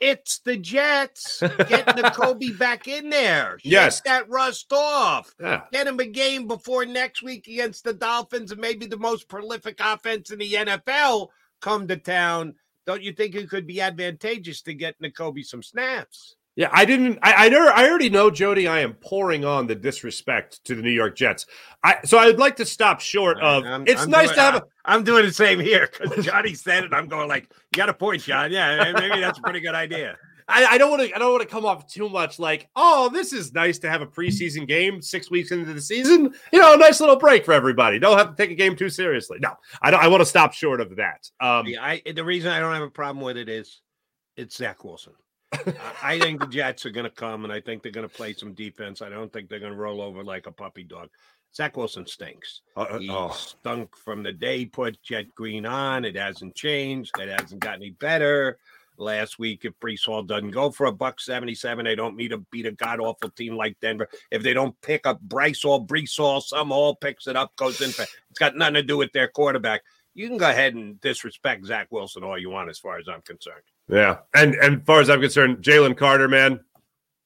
It's 0.01 0.39
the 0.39 0.57
Jets. 0.57 1.41
Get 1.41 1.87
Nakobe 1.87 2.59
back 2.59 2.89
in 2.89 3.11
there. 3.11 3.59
Shake 3.59 3.71
Yes. 3.73 4.01
that 4.03 4.29
rust 4.31 4.73
off. 4.73 5.35
Yeah. 5.39 5.63
Get 5.73 5.87
him 5.87 6.01
a 6.01 6.07
game 6.07 6.47
before 6.49 6.87
next 6.87 7.23
week 7.23 7.47
against 7.47 7.85
the 7.85 7.93
Dolphins 7.93 8.51
and 8.51 8.61
maybe 8.61 8.87
the 8.87 8.97
most 8.97 9.29
prolific 9.29 9.79
offense 9.79 10.31
in 10.31 10.39
the 10.39 10.53
NFL 10.55 11.29
come 11.61 11.87
to 11.87 11.97
town. 11.99 12.55
Don't 12.87 13.03
you 13.03 13.13
think 13.13 13.35
it 13.35 13.51
could 13.51 13.67
be 13.67 13.83
advantageous 13.83 14.63
to 14.63 14.73
get 14.75 14.99
Nakobe 15.01 15.45
some 15.45 15.63
snaps? 15.63 16.37
Yeah, 16.57 16.69
I 16.73 16.85
didn't. 16.85 17.19
I 17.23 17.47
I, 17.47 17.49
know, 17.49 17.67
I 17.69 17.89
already 17.89 18.11
know, 18.11 18.31
Jody. 18.31 18.67
I 18.67 18.81
am 18.81 18.95
pouring 18.95 19.45
on 19.45 19.67
the 19.67 19.75
disrespect 19.75 20.63
to 20.65 20.75
the 20.75 20.83
New 20.83 20.91
York 20.91 21.17
Jets. 21.17 21.47
I 21.85 21.99
so 22.05 22.19
I'd 22.19 22.39
like 22.39 22.57
to 22.57 22.67
stop 22.67 23.01
short 23.01 23.39
of. 23.41 23.65
I'm- 23.65 23.85
it's 23.87 24.03
I'm 24.03 24.11
nice 24.11 24.29
doing- 24.29 24.37
to 24.37 24.43
have 24.43 24.55
a. 24.57 24.63
I'm 24.85 25.05
doing 25.05 25.25
the 25.25 25.33
same 25.33 25.61
here 25.61 25.89
because 25.91 26.25
Johnny 26.25 26.55
said 26.55 26.85
it. 26.85 26.93
I'm 26.93 27.07
going 27.07 27.29
like, 27.29 27.45
you 27.53 27.77
got 27.77 27.89
a 27.89 27.95
point, 27.95 28.23
John. 28.23 28.51
Yeah, 28.51 28.93
maybe 28.93 29.21
that's 29.21 29.39
a 29.39 29.43
pretty 29.43 29.61
good 29.61 29.75
idea. 29.75 30.17
I, 30.49 30.65
I 30.67 30.79
don't 30.79 30.91
want 30.91 31.03
to. 31.09 31.15
I 31.15 31.19
don't 31.21 31.31
want 31.31 31.43
to 31.43 31.49
come 31.49 31.65
off 31.65 31.87
too 31.87 32.09
much 32.09 32.41
like, 32.41 32.69
oh, 32.75 33.09
this 33.09 33.33
is 33.33 33.55
nice 33.55 33.79
to 33.79 33.89
have 33.89 34.03
a 34.03 34.07
preseason 34.07 34.67
game 34.67 35.01
six 35.01 35.31
weeks 35.31 35.53
into 35.53 35.73
the 35.73 35.81
season. 35.81 36.35
You 36.53 36.59
know, 36.59 36.75
a 36.75 36.77
nice 36.77 36.99
little 37.01 37.15
break 37.17 37.45
for 37.45 37.53
everybody. 37.53 38.01
Don't 38.01 38.19
have 38.19 38.31
to 38.31 38.37
take 38.37 38.51
a 38.51 38.57
game 38.57 38.75
too 38.75 38.89
seriously. 38.91 39.39
No, 39.41 39.53
I 39.81 39.93
don't. 39.93 40.03
I 40.03 40.09
want 40.09 40.23
to 40.23 40.27
stop 40.27 40.53
short 40.53 40.81
of 40.81 40.97
that. 40.97 41.31
Um, 41.41 41.67
Yeah, 41.67 41.83
I 41.85 42.03
the 42.13 42.25
reason 42.25 42.51
I 42.51 42.59
don't 42.59 42.75
have 42.75 42.83
a 42.83 42.91
problem 42.91 43.25
with 43.25 43.37
it 43.37 43.49
is 43.49 43.81
it's 44.37 44.57
Zach 44.57 44.83
Wilson. 44.85 45.13
I- 46.03 46.19
think 46.19 46.41
the 46.41 46.47
Jets 46.47 46.87
are 46.87 46.91
going 46.91 47.05
to 47.05 47.11
come, 47.11 47.45
and 47.45 47.53
I 47.53 47.61
think 47.61 47.83
they're 47.83 47.93
going 47.93 48.09
to 48.09 48.15
play 48.15 48.33
some 48.33 48.55
defense. 48.55 49.03
I 49.03 49.09
don't 49.09 49.33
think 49.33 49.49
they're 49.49 49.59
going 49.59 49.73
to 49.73 49.79
roll 49.79 50.01
over 50.01 50.23
like 50.23 50.47
a 50.47 50.53
puppy 50.53 50.85
dog. 50.85 51.09
Zach 51.55 51.77
Wilson 51.77 52.07
stinks. 52.07 52.61
Uh, 52.77 52.83
uh, 52.83 52.99
he 52.99 53.11
oh. 53.11 53.31
stunk 53.31 53.97
from 53.97 54.23
the 54.23 54.33
day 54.33 54.59
he 54.59 54.67
put 54.67 55.03
Jet 55.03 55.27
Green 55.35 55.67
on. 55.67 56.05
It 56.05 56.17
hasn't 56.17 56.55
changed. 56.55 57.13
It 57.19 57.29
hasn't 57.29 57.61
gotten 57.61 57.83
any 57.83 57.91
better. 57.91 58.59
Last 58.97 59.39
week, 59.39 59.65
if 59.65 59.73
Breece 59.81 60.05
Hall 60.05 60.23
doesn't 60.23 60.51
go 60.51 60.71
for 60.71 60.85
a 60.85 60.93
buck 60.93 61.21
seventy-seven, 61.21 61.87
they 61.87 61.95
don't 61.95 62.17
meet 62.17 62.33
a 62.33 62.39
beat 62.53 62.67
a 62.67 62.73
god 62.73 63.01
awful 63.01 63.31
team 63.31 63.57
like 63.57 63.81
Denver. 63.81 64.11
If 64.31 64.43
they 64.43 64.53
don't 64.53 64.79
pick 64.83 65.07
up 65.07 65.23
Bryce 65.23 65.63
Hall, 65.63 65.87
Breece 65.87 66.19
Hall, 66.19 66.43
some 66.43 66.69
Hall 66.69 66.95
picks 66.95 67.27
it 67.27 67.35
up, 67.35 67.57
goes 67.57 67.81
in. 67.81 67.93
For, 67.93 68.03
it's 68.03 68.39
got 68.39 68.57
nothing 68.57 68.75
to 68.75 68.83
do 68.83 68.99
with 68.99 69.11
their 69.13 69.29
quarterback. 69.29 69.85
You 70.15 70.29
can 70.29 70.39
go 70.39 70.51
ahead 70.51 70.75
and 70.75 71.01
disrespect 71.01 71.65
Zach 71.67 71.89
Wilson 71.91 72.25
all 72.25 72.39
you 72.39 72.51
want, 72.51 72.69
as 72.69 72.79
far 72.79 72.99
as 72.99 73.09
I'm 73.09 73.23
concerned. 73.23 73.63
Yeah, 73.89 74.19
and 74.35 74.55
and 74.57 74.79
as 74.81 74.85
far 74.87 75.01
as 75.01 75.09
I'm 75.11 75.21
concerned, 75.21 75.59
Jalen 75.59 75.97
Carter, 75.97 76.29
man, 76.29 76.61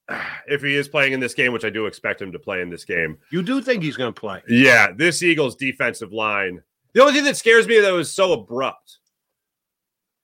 if 0.46 0.62
he 0.62 0.74
is 0.74 0.88
playing 0.88 1.12
in 1.12 1.20
this 1.20 1.34
game, 1.34 1.52
which 1.52 1.64
I 1.64 1.70
do 1.70 1.86
expect 1.86 2.20
him 2.20 2.32
to 2.32 2.38
play 2.38 2.60
in 2.60 2.70
this 2.70 2.84
game, 2.84 3.18
You 3.30 3.42
do 3.42 3.60
think 3.62 3.82
he's 3.82 3.96
going 3.96 4.12
to 4.12 4.20
play? 4.20 4.42
yeah, 4.48 4.88
this 4.94 5.22
Eagles 5.22 5.56
defensive 5.56 6.12
line. 6.12 6.62
The 6.92 7.00
only 7.00 7.14
thing 7.14 7.24
that 7.24 7.36
scares 7.36 7.66
me 7.66 7.80
that 7.80 7.92
was 7.92 8.12
so 8.12 8.32
abrupt, 8.34 8.98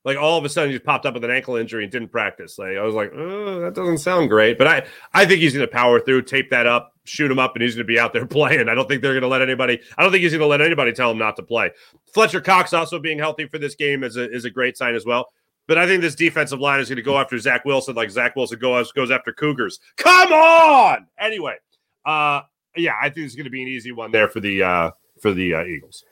like 0.04 0.16
all 0.16 0.38
of 0.38 0.44
a 0.44 0.48
sudden 0.48 0.70
he 0.70 0.76
just 0.76 0.86
popped 0.86 1.04
up 1.04 1.14
with 1.14 1.24
an 1.24 1.30
ankle 1.30 1.56
injury 1.56 1.82
and 1.82 1.90
didn't 1.92 2.08
practice. 2.12 2.58
Like 2.58 2.76
I 2.76 2.82
was 2.82 2.94
like, 2.94 3.10
oh, 3.14 3.60
that 3.60 3.74
doesn't 3.74 3.98
sound 3.98 4.28
great, 4.30 4.56
but 4.58 4.66
I 4.66 4.86
I 5.12 5.26
think 5.26 5.40
he's 5.40 5.54
going 5.54 5.66
to 5.66 5.72
power 5.72 5.98
through, 5.98 6.22
tape 6.22 6.50
that 6.50 6.66
up, 6.66 6.92
shoot 7.10 7.30
him 7.30 7.38
up, 7.38 7.54
and 7.54 7.62
he's 7.62 7.74
going 7.74 7.86
to 7.86 7.92
be 7.92 7.98
out 7.98 8.12
there 8.12 8.26
playing. 8.38 8.68
I 8.68 8.74
don't 8.74 8.88
think 8.88 9.02
they're 9.02 9.12
going 9.12 9.22
to 9.22 9.28
let 9.28 9.42
anybody. 9.42 9.80
I 9.98 10.02
don't 10.02 10.12
think 10.12 10.22
he's 10.22 10.32
going 10.32 10.40
to 10.40 10.46
let 10.46 10.60
anybody 10.60 10.92
tell 10.92 11.10
him 11.10 11.18
not 11.18 11.36
to 11.36 11.42
play. 11.42 11.70
Fletcher 12.12 12.40
Cox 12.40 12.72
also 12.72 12.98
being 12.98 13.18
healthy 13.18 13.46
for 13.46 13.58
this 13.58 13.74
game 13.74 14.04
is 14.04 14.16
a 14.16 14.30
is 14.30 14.44
a 14.44 14.50
great 14.50 14.76
sign 14.76 14.94
as 14.94 15.04
well. 15.04 15.28
But 15.66 15.78
I 15.78 15.86
think 15.86 16.02
this 16.02 16.14
defensive 16.14 16.58
line 16.58 16.80
is 16.80 16.88
going 16.88 16.96
to 16.96 17.02
go 17.02 17.18
after 17.18 17.38
Zach 17.38 17.64
Wilson 17.64 17.94
like 17.94 18.10
Zach 18.10 18.34
Wilson 18.34 18.58
goes 18.58 18.92
goes 18.92 19.10
after 19.10 19.32
Cougars. 19.32 19.78
Come 19.96 20.32
on. 20.32 21.06
Anyway, 21.18 21.56
uh, 22.04 22.40
yeah, 22.76 22.94
I 23.00 23.10
think 23.10 23.26
it's 23.26 23.34
going 23.34 23.44
to 23.44 23.50
be 23.50 23.62
an 23.62 23.68
easy 23.68 23.92
one 23.92 24.10
there 24.10 24.28
for 24.28 24.40
the 24.40 24.62
uh, 24.62 24.90
for 25.20 25.32
the 25.32 25.54
uh, 25.54 25.64
Eagles. 25.64 26.04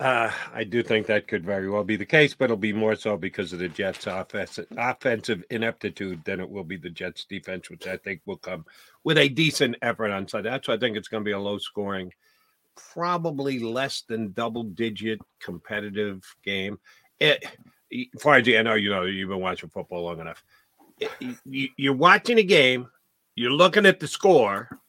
Uh, 0.00 0.30
I 0.52 0.64
do 0.64 0.82
think 0.82 1.06
that 1.06 1.28
could 1.28 1.44
very 1.44 1.70
well 1.70 1.84
be 1.84 1.94
the 1.96 2.04
case, 2.04 2.34
but 2.34 2.46
it'll 2.46 2.56
be 2.56 2.72
more 2.72 2.96
so 2.96 3.16
because 3.16 3.52
of 3.52 3.60
the 3.60 3.68
Jets' 3.68 4.06
offensive, 4.08 4.66
offensive 4.76 5.44
ineptitude 5.50 6.24
than 6.24 6.40
it 6.40 6.50
will 6.50 6.64
be 6.64 6.76
the 6.76 6.90
Jets' 6.90 7.24
defense, 7.24 7.70
which 7.70 7.86
I 7.86 7.96
think 7.98 8.20
will 8.26 8.36
come 8.38 8.64
with 9.04 9.18
a 9.18 9.28
decent 9.28 9.76
effort 9.82 10.10
on 10.10 10.26
Sunday. 10.26 10.50
That's 10.50 10.66
why 10.66 10.74
I 10.74 10.78
think 10.78 10.96
it's 10.96 11.08
going 11.08 11.22
to 11.22 11.28
be 11.28 11.32
a 11.32 11.38
low 11.38 11.58
scoring, 11.58 12.12
probably 12.92 13.60
less 13.60 14.02
than 14.08 14.32
double 14.32 14.64
digit 14.64 15.20
competitive 15.40 16.22
game. 16.44 16.78
It, 17.20 17.44
Fargy, 18.18 18.58
I 18.58 18.62
know 18.62 18.74
you 18.74 18.90
know 18.90 19.04
you've 19.04 19.28
been 19.28 19.40
watching 19.40 19.70
football 19.70 20.02
long 20.02 20.20
enough. 20.20 20.42
It- 20.98 21.38
you- 21.44 21.68
you're 21.76 21.92
watching 21.94 22.38
a 22.38 22.42
game, 22.42 22.88
you're 23.36 23.52
looking 23.52 23.86
at 23.86 24.00
the 24.00 24.08
score, 24.08 24.80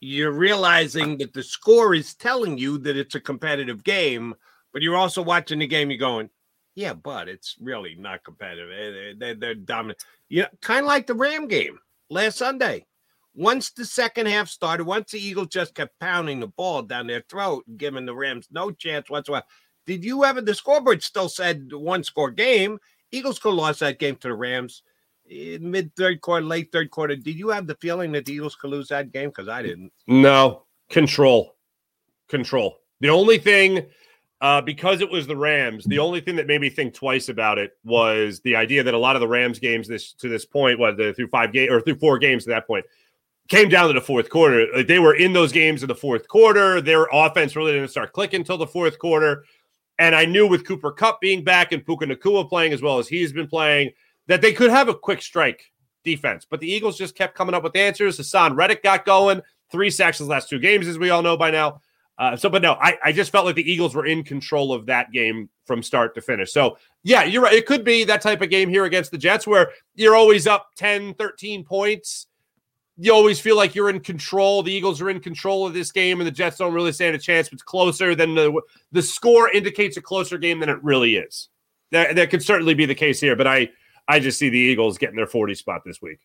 you're 0.00 0.32
realizing 0.32 1.18
that 1.18 1.34
the 1.34 1.42
score 1.42 1.94
is 1.94 2.14
telling 2.14 2.56
you 2.58 2.78
that 2.78 2.96
it's 2.96 3.14
a 3.14 3.20
competitive 3.20 3.84
game, 3.84 4.34
but 4.72 4.82
you're 4.82 4.96
also 4.96 5.22
watching 5.22 5.58
the 5.58 5.66
game. 5.66 5.90
You're 5.90 5.98
going, 5.98 6.30
yeah, 6.74 6.94
but 6.94 7.28
it's 7.28 7.56
really 7.60 7.94
not 7.94 8.24
competitive. 8.24 8.70
Eh, 8.70 9.14
They're, 9.18 9.34
they're 9.34 9.54
dominant. 9.54 10.02
Know, 10.30 10.46
kind 10.62 10.80
of 10.80 10.86
like 10.86 11.06
the 11.06 11.14
Ram 11.14 11.48
game 11.48 11.78
last 12.08 12.38
Sunday. 12.38 12.86
Once 13.34 13.70
the 13.70 13.84
second 13.84 14.26
half 14.26 14.48
started, 14.48 14.84
once 14.84 15.12
the 15.12 15.20
Eagles 15.20 15.48
just 15.48 15.74
kept 15.74 15.98
pounding 16.00 16.40
the 16.40 16.48
ball 16.48 16.82
down 16.82 17.06
their 17.06 17.22
throat, 17.28 17.64
giving 17.76 18.06
the 18.06 18.14
Rams 18.14 18.48
no 18.50 18.70
chance 18.70 19.08
whatsoever. 19.08 19.44
Did 19.86 20.04
you 20.04 20.24
ever? 20.24 20.40
The 20.40 20.54
scoreboard 20.54 21.02
still 21.02 21.28
said 21.28 21.72
one 21.72 22.02
score 22.04 22.30
game. 22.30 22.78
Eagles 23.12 23.38
could 23.38 23.50
have 23.50 23.58
lost 23.58 23.80
that 23.80 23.98
game 23.98 24.16
to 24.16 24.28
the 24.28 24.34
Rams 24.34 24.82
mid 25.30 25.94
third 25.96 26.20
quarter, 26.20 26.44
late 26.44 26.72
third 26.72 26.90
quarter. 26.90 27.16
Did 27.16 27.36
you 27.36 27.48
have 27.50 27.66
the 27.66 27.76
feeling 27.76 28.12
that 28.12 28.24
the 28.24 28.34
Eagles 28.34 28.56
could 28.56 28.70
lose 28.70 28.88
that 28.88 29.12
game? 29.12 29.30
Because 29.30 29.48
I 29.48 29.62
didn't. 29.62 29.92
No, 30.06 30.64
control. 30.88 31.56
Control. 32.28 32.78
The 33.00 33.10
only 33.10 33.38
thing, 33.38 33.86
uh, 34.40 34.60
because 34.60 35.00
it 35.00 35.10
was 35.10 35.26
the 35.26 35.36
Rams, 35.36 35.84
the 35.84 35.98
only 35.98 36.20
thing 36.20 36.36
that 36.36 36.46
made 36.46 36.60
me 36.60 36.70
think 36.70 36.94
twice 36.94 37.28
about 37.28 37.58
it 37.58 37.72
was 37.84 38.40
the 38.40 38.56
idea 38.56 38.82
that 38.82 38.94
a 38.94 38.98
lot 38.98 39.16
of 39.16 39.20
the 39.20 39.28
Rams 39.28 39.58
games 39.58 39.88
this 39.88 40.12
to 40.14 40.28
this 40.28 40.44
point, 40.44 40.78
what 40.78 40.96
the, 40.96 41.12
through 41.14 41.28
five 41.28 41.52
game 41.52 41.72
or 41.72 41.80
through 41.80 41.96
four 41.96 42.18
games 42.18 42.46
at 42.46 42.50
that 42.50 42.66
point, 42.66 42.84
came 43.48 43.68
down 43.68 43.88
to 43.88 43.94
the 43.94 44.00
fourth 44.00 44.30
quarter. 44.30 44.66
Like 44.74 44.86
they 44.86 44.98
were 44.98 45.14
in 45.14 45.32
those 45.32 45.52
games 45.52 45.82
in 45.82 45.88
the 45.88 45.94
fourth 45.94 46.28
quarter. 46.28 46.80
Their 46.80 47.06
offense 47.12 47.56
really 47.56 47.72
didn't 47.72 47.88
start 47.88 48.12
clicking 48.12 48.40
until 48.40 48.58
the 48.58 48.66
fourth 48.66 48.98
quarter. 48.98 49.44
And 49.98 50.14
I 50.14 50.24
knew 50.24 50.46
with 50.46 50.66
Cooper 50.66 50.92
Kupp 50.92 51.20
being 51.20 51.44
back 51.44 51.72
and 51.72 51.84
Puka 51.84 52.06
Nacua 52.06 52.48
playing 52.48 52.72
as 52.72 52.80
well 52.80 52.98
as 52.98 53.08
he's 53.08 53.32
been 53.32 53.48
playing, 53.48 53.90
that 54.30 54.40
they 54.40 54.52
could 54.52 54.70
have 54.70 54.88
a 54.88 54.94
quick 54.94 55.20
strike 55.20 55.72
defense. 56.04 56.46
But 56.48 56.60
the 56.60 56.70
Eagles 56.70 56.96
just 56.96 57.16
kept 57.16 57.34
coming 57.34 57.52
up 57.52 57.64
with 57.64 57.74
answers. 57.74 58.16
Haason 58.16 58.56
Reddick 58.56 58.80
got 58.80 59.04
going, 59.04 59.42
three 59.72 59.90
sacks 59.90 60.20
in 60.20 60.26
the 60.26 60.30
last 60.30 60.48
two 60.48 60.60
games, 60.60 60.86
as 60.86 61.00
we 61.00 61.10
all 61.10 61.20
know 61.20 61.36
by 61.36 61.50
now. 61.50 61.80
Uh, 62.16 62.36
so, 62.36 62.48
but 62.48 62.62
no, 62.62 62.74
I, 62.74 62.96
I 63.02 63.10
just 63.10 63.32
felt 63.32 63.44
like 63.44 63.56
the 63.56 63.68
Eagles 63.68 63.92
were 63.92 64.06
in 64.06 64.22
control 64.22 64.72
of 64.72 64.86
that 64.86 65.10
game 65.10 65.48
from 65.66 65.82
start 65.82 66.14
to 66.14 66.20
finish. 66.20 66.52
So, 66.52 66.78
yeah, 67.02 67.24
you're 67.24 67.42
right. 67.42 67.54
It 67.54 67.66
could 67.66 67.82
be 67.82 68.04
that 68.04 68.22
type 68.22 68.40
of 68.40 68.50
game 68.50 68.68
here 68.68 68.84
against 68.84 69.10
the 69.10 69.18
Jets 69.18 69.48
where 69.48 69.72
you're 69.96 70.14
always 70.14 70.46
up 70.46 70.68
10, 70.76 71.14
13 71.14 71.64
points. 71.64 72.28
You 72.98 73.12
always 73.12 73.40
feel 73.40 73.56
like 73.56 73.74
you're 73.74 73.90
in 73.90 73.98
control. 73.98 74.62
The 74.62 74.72
Eagles 74.72 75.00
are 75.00 75.10
in 75.10 75.18
control 75.18 75.66
of 75.66 75.74
this 75.74 75.90
game, 75.90 76.20
and 76.20 76.26
the 76.26 76.30
Jets 76.30 76.58
don't 76.58 76.74
really 76.74 76.92
stand 76.92 77.16
a 77.16 77.18
chance. 77.18 77.48
It's 77.50 77.62
closer 77.62 78.14
than 78.14 78.36
the 78.36 78.60
the 78.92 79.02
score 79.02 79.50
indicates 79.50 79.96
a 79.96 80.02
closer 80.02 80.38
game 80.38 80.60
than 80.60 80.68
it 80.68 80.78
really 80.84 81.16
is. 81.16 81.48
That 81.90 82.14
that 82.16 82.30
could 82.30 82.44
certainly 82.44 82.74
be 82.74 82.86
the 82.86 82.94
case 82.94 83.18
here, 83.18 83.34
but 83.34 83.46
I 83.46 83.70
I 84.10 84.18
just 84.18 84.40
see 84.40 84.48
the 84.48 84.58
Eagles 84.58 84.98
getting 84.98 85.14
their 85.14 85.28
40 85.28 85.54
spot 85.54 85.82
this 85.84 86.02
week. 86.02 86.18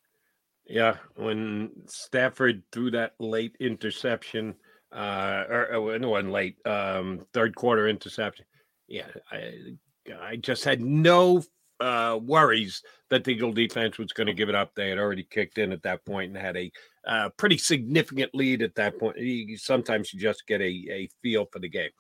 Yeah, 0.66 0.96
when 1.16 1.70
Stafford 1.86 2.64
threw 2.72 2.90
that 2.92 3.14
late 3.20 3.56
interception, 3.60 4.56
uh, 4.92 5.44
or, 5.48 5.76
or 5.76 6.00
no, 6.00 6.10
one 6.10 6.32
late, 6.32 6.58
um, 6.66 7.28
third 7.32 7.56
quarter 7.56 7.88
interception. 7.88 8.46
Yeah, 8.88 9.06
I, 9.32 9.76
I 10.20 10.36
just 10.38 10.64
had 10.64 10.82
no 10.82 11.44
uh, 11.80 12.20
worries 12.24 12.82
that 13.12 13.24
the 13.24 13.32
Eagle 13.32 13.54
defense 13.54 14.00
was 14.00 14.14
going 14.14 14.28
to 14.28 14.34
give 14.34 14.50
it 14.50 14.56
up. 14.56 14.74
They 14.74 14.90
had 14.90 14.98
already 14.98 15.28
kicked 15.30 15.60
in 15.60 15.72
at 15.72 15.84
that 15.84 16.04
point 16.06 16.30
and 16.30 16.44
had 16.44 16.58
a 16.58 16.72
uh, 17.06 17.30
pretty 17.38 17.60
significant 17.60 18.34
lead 18.34 18.64
at 18.64 18.74
that 18.76 18.98
point. 18.98 19.18
You, 19.20 19.58
sometimes 19.58 20.12
you 20.12 20.20
just 20.20 20.48
get 20.48 20.60
a, 20.62 20.88
a 20.90 21.08
feel 21.22 21.46
for 21.52 21.60
the 21.60 21.70
game. 21.70 21.92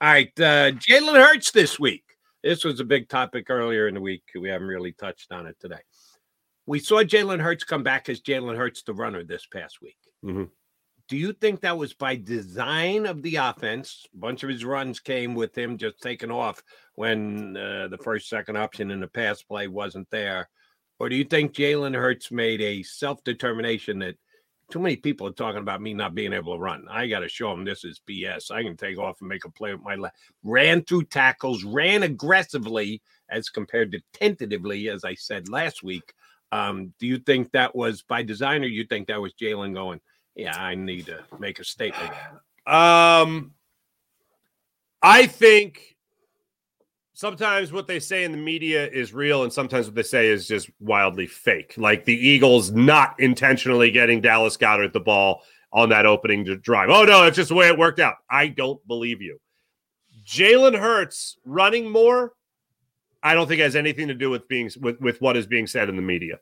All 0.00 0.08
right, 0.08 0.32
uh, 0.38 0.70
Jalen 0.70 1.16
Hurts 1.16 1.50
this 1.50 1.80
week. 1.80 2.04
This 2.42 2.64
was 2.64 2.80
a 2.80 2.84
big 2.84 3.08
topic 3.08 3.50
earlier 3.50 3.86
in 3.86 3.94
the 3.94 4.00
week. 4.00 4.24
We 4.38 4.48
haven't 4.48 4.66
really 4.66 4.92
touched 4.92 5.32
on 5.32 5.46
it 5.46 5.56
today. 5.60 5.80
We 6.66 6.78
saw 6.78 7.02
Jalen 7.02 7.40
Hurts 7.40 7.64
come 7.64 7.82
back 7.82 8.08
as 8.08 8.20
Jalen 8.20 8.56
Hurts, 8.56 8.82
the 8.82 8.94
runner, 8.94 9.24
this 9.24 9.46
past 9.46 9.80
week. 9.80 9.98
Mhm. 10.24 10.50
Do 11.08 11.16
you 11.16 11.32
think 11.32 11.60
that 11.60 11.76
was 11.76 11.94
by 11.94 12.16
design 12.16 13.06
of 13.06 13.22
the 13.22 13.36
offense? 13.36 14.06
A 14.14 14.16
bunch 14.16 14.42
of 14.42 14.48
his 14.48 14.64
runs 14.64 15.00
came 15.00 15.34
with 15.34 15.56
him 15.56 15.76
just 15.76 16.00
taking 16.00 16.30
off 16.30 16.62
when 16.94 17.56
uh, 17.56 17.88
the 17.88 17.98
first, 17.98 18.28
second 18.28 18.56
option 18.56 18.90
in 18.90 19.00
the 19.00 19.08
pass 19.08 19.42
play 19.42 19.68
wasn't 19.68 20.08
there. 20.10 20.48
Or 20.98 21.08
do 21.08 21.16
you 21.16 21.24
think 21.24 21.52
Jalen 21.52 21.94
Hurts 21.94 22.30
made 22.30 22.60
a 22.60 22.82
self 22.82 23.22
determination 23.24 23.98
that 24.00 24.16
too 24.72 24.78
many 24.78 24.96
people 24.96 25.28
are 25.28 25.32
talking 25.32 25.60
about 25.60 25.82
me 25.82 25.92
not 25.92 26.14
being 26.14 26.32
able 26.32 26.54
to 26.54 26.58
run? 26.58 26.86
I 26.90 27.06
got 27.06 27.20
to 27.20 27.28
show 27.28 27.50
them 27.50 27.62
this 27.62 27.84
is 27.84 28.00
BS. 28.08 28.50
I 28.50 28.62
can 28.62 28.74
take 28.74 28.98
off 28.98 29.20
and 29.20 29.28
make 29.28 29.44
a 29.44 29.50
play 29.50 29.74
with 29.74 29.82
my 29.82 29.96
left. 29.96 30.16
Ran 30.42 30.82
through 30.82 31.04
tackles, 31.04 31.62
ran 31.62 32.02
aggressively 32.02 33.02
as 33.28 33.50
compared 33.50 33.92
to 33.92 34.00
tentatively, 34.14 34.88
as 34.88 35.04
I 35.04 35.14
said 35.14 35.50
last 35.50 35.82
week. 35.82 36.14
Um, 36.52 36.94
do 36.98 37.06
you 37.06 37.18
think 37.18 37.52
that 37.52 37.76
was 37.76 38.00
by 38.00 38.22
design, 38.22 38.64
or 38.64 38.68
you 38.68 38.84
think 38.84 39.08
that 39.08 39.20
was 39.20 39.34
Jalen 39.34 39.74
going? 39.74 40.00
Yeah, 40.34 40.56
I 40.56 40.74
need 40.74 41.04
to 41.06 41.22
make 41.38 41.60
a 41.60 41.64
statement. 41.64 42.10
Um, 42.66 43.52
I 45.02 45.26
think 45.26 45.91
sometimes 47.12 47.72
what 47.72 47.86
they 47.86 48.00
say 48.00 48.24
in 48.24 48.32
the 48.32 48.38
media 48.38 48.88
is 48.88 49.12
real, 49.12 49.42
and 49.44 49.52
sometimes 49.52 49.86
what 49.86 49.94
they 49.94 50.02
say 50.02 50.28
is 50.28 50.46
just 50.46 50.70
wildly 50.80 51.26
fake. 51.26 51.74
Like 51.76 52.04
the 52.04 52.16
Eagles 52.16 52.70
not 52.70 53.18
intentionally 53.18 53.90
getting 53.90 54.20
Dallas 54.20 54.56
Goedert 54.56 54.92
the 54.92 55.00
ball 55.00 55.42
on 55.72 55.88
that 55.90 56.06
opening 56.06 56.44
drive. 56.44 56.90
Oh 56.90 57.04
no, 57.04 57.24
it's 57.24 57.36
just 57.36 57.48
the 57.48 57.54
way 57.54 57.68
it 57.68 57.78
worked 57.78 58.00
out. 58.00 58.16
I 58.30 58.48
don't 58.48 58.86
believe 58.86 59.22
you. 59.22 59.40
Jalen 60.24 60.78
Hurts 60.78 61.38
running 61.44 61.90
more. 61.90 62.32
I 63.22 63.34
don't 63.34 63.46
think 63.46 63.60
has 63.60 63.76
anything 63.76 64.08
to 64.08 64.14
do 64.14 64.30
with 64.30 64.48
being 64.48 64.70
with, 64.80 65.00
with 65.00 65.20
what 65.20 65.36
is 65.36 65.46
being 65.46 65.66
said 65.66 65.88
in 65.88 65.96
the 65.96 66.02
media. 66.02 66.40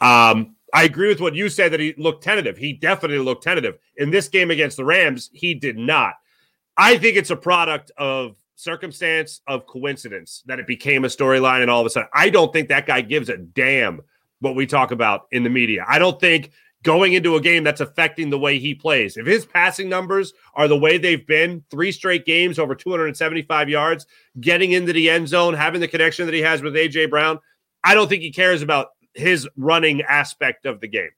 Um, 0.00 0.56
I 0.72 0.84
agree 0.84 1.08
with 1.08 1.20
what 1.20 1.34
you 1.34 1.48
said 1.48 1.72
that 1.72 1.80
he 1.80 1.94
looked 1.96 2.24
tentative. 2.24 2.56
He 2.56 2.72
definitely 2.72 3.18
looked 3.18 3.44
tentative. 3.44 3.78
In 3.96 4.10
this 4.10 4.28
game 4.28 4.50
against 4.50 4.76
the 4.76 4.84
Rams, 4.84 5.30
he 5.32 5.54
did 5.54 5.78
not. 5.78 6.14
I 6.76 6.98
think 6.98 7.16
it's 7.16 7.30
a 7.30 7.36
product 7.36 7.92
of 7.96 8.36
circumstance, 8.56 9.40
of 9.46 9.66
coincidence 9.66 10.42
that 10.46 10.58
it 10.58 10.66
became 10.66 11.04
a 11.04 11.08
storyline 11.08 11.62
and 11.62 11.70
all 11.70 11.80
of 11.80 11.86
a 11.86 11.90
sudden. 11.90 12.08
I 12.12 12.30
don't 12.30 12.52
think 12.52 12.68
that 12.68 12.86
guy 12.86 13.00
gives 13.00 13.28
a 13.28 13.36
damn 13.36 14.00
what 14.40 14.54
we 14.54 14.66
talk 14.66 14.90
about 14.90 15.26
in 15.30 15.42
the 15.42 15.50
media. 15.50 15.84
I 15.88 15.98
don't 15.98 16.20
think 16.20 16.52
going 16.82 17.14
into 17.14 17.34
a 17.34 17.40
game 17.40 17.64
that's 17.64 17.80
affecting 17.80 18.30
the 18.30 18.38
way 18.38 18.58
he 18.58 18.74
plays. 18.74 19.16
If 19.16 19.26
his 19.26 19.46
passing 19.46 19.88
numbers 19.88 20.34
are 20.54 20.68
the 20.68 20.76
way 20.76 20.98
they've 20.98 21.26
been, 21.26 21.64
three 21.70 21.90
straight 21.90 22.26
games 22.26 22.58
over 22.58 22.74
275 22.74 23.68
yards, 23.68 24.06
getting 24.40 24.72
into 24.72 24.92
the 24.92 25.08
end 25.10 25.26
zone, 25.26 25.54
having 25.54 25.80
the 25.80 25.88
connection 25.88 26.26
that 26.26 26.34
he 26.34 26.42
has 26.42 26.62
with 26.62 26.74
AJ 26.74 27.10
Brown, 27.10 27.40
I 27.82 27.94
don't 27.94 28.08
think 28.08 28.22
he 28.22 28.30
cares 28.30 28.62
about 28.62 28.88
his 29.14 29.48
running 29.56 30.02
aspect 30.02 30.66
of 30.66 30.80
the 30.80 30.88
game. 30.88 31.10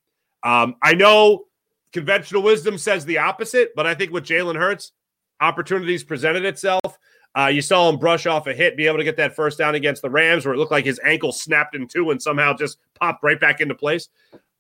Um, 0.43 0.77
I 0.83 0.95
know 0.95 1.47
conventional 1.93 2.43
wisdom 2.43 2.79
says 2.79 3.05
the 3.05 3.19
opposite, 3.19 3.75
but 3.75 3.87
I 3.87 3.95
think 3.95 4.13
with 4.13 4.25
Jalen 4.25 4.57
Hurts, 4.57 4.93
opportunities 5.41 6.05
presented 6.05 6.45
itself. 6.45 6.99
Uh, 7.37 7.49
you 7.49 7.61
saw 7.61 7.89
him 7.89 7.99
brush 7.99 8.27
off 8.27 8.47
a 8.47 8.55
hit, 8.55 8.77
be 8.77 8.87
able 8.87 8.97
to 8.97 9.05
get 9.05 9.17
that 9.19 9.37
first 9.37 9.59
down 9.59 9.75
against 9.75 10.01
the 10.01 10.09
Rams, 10.09 10.47
where 10.47 10.55
it 10.55 10.59
looked 10.59 10.73
like 10.73 10.87
his 10.87 10.99
ankle 11.05 11.33
snapped 11.33 11.75
in 11.75 11.87
two 11.87 12.11
and 12.11 12.21
somehow 12.21 12.55
just 12.55 12.79
popped 12.95 13.23
right 13.23 13.39
back 13.39 13.61
into 13.61 13.75
place. 13.75 14.09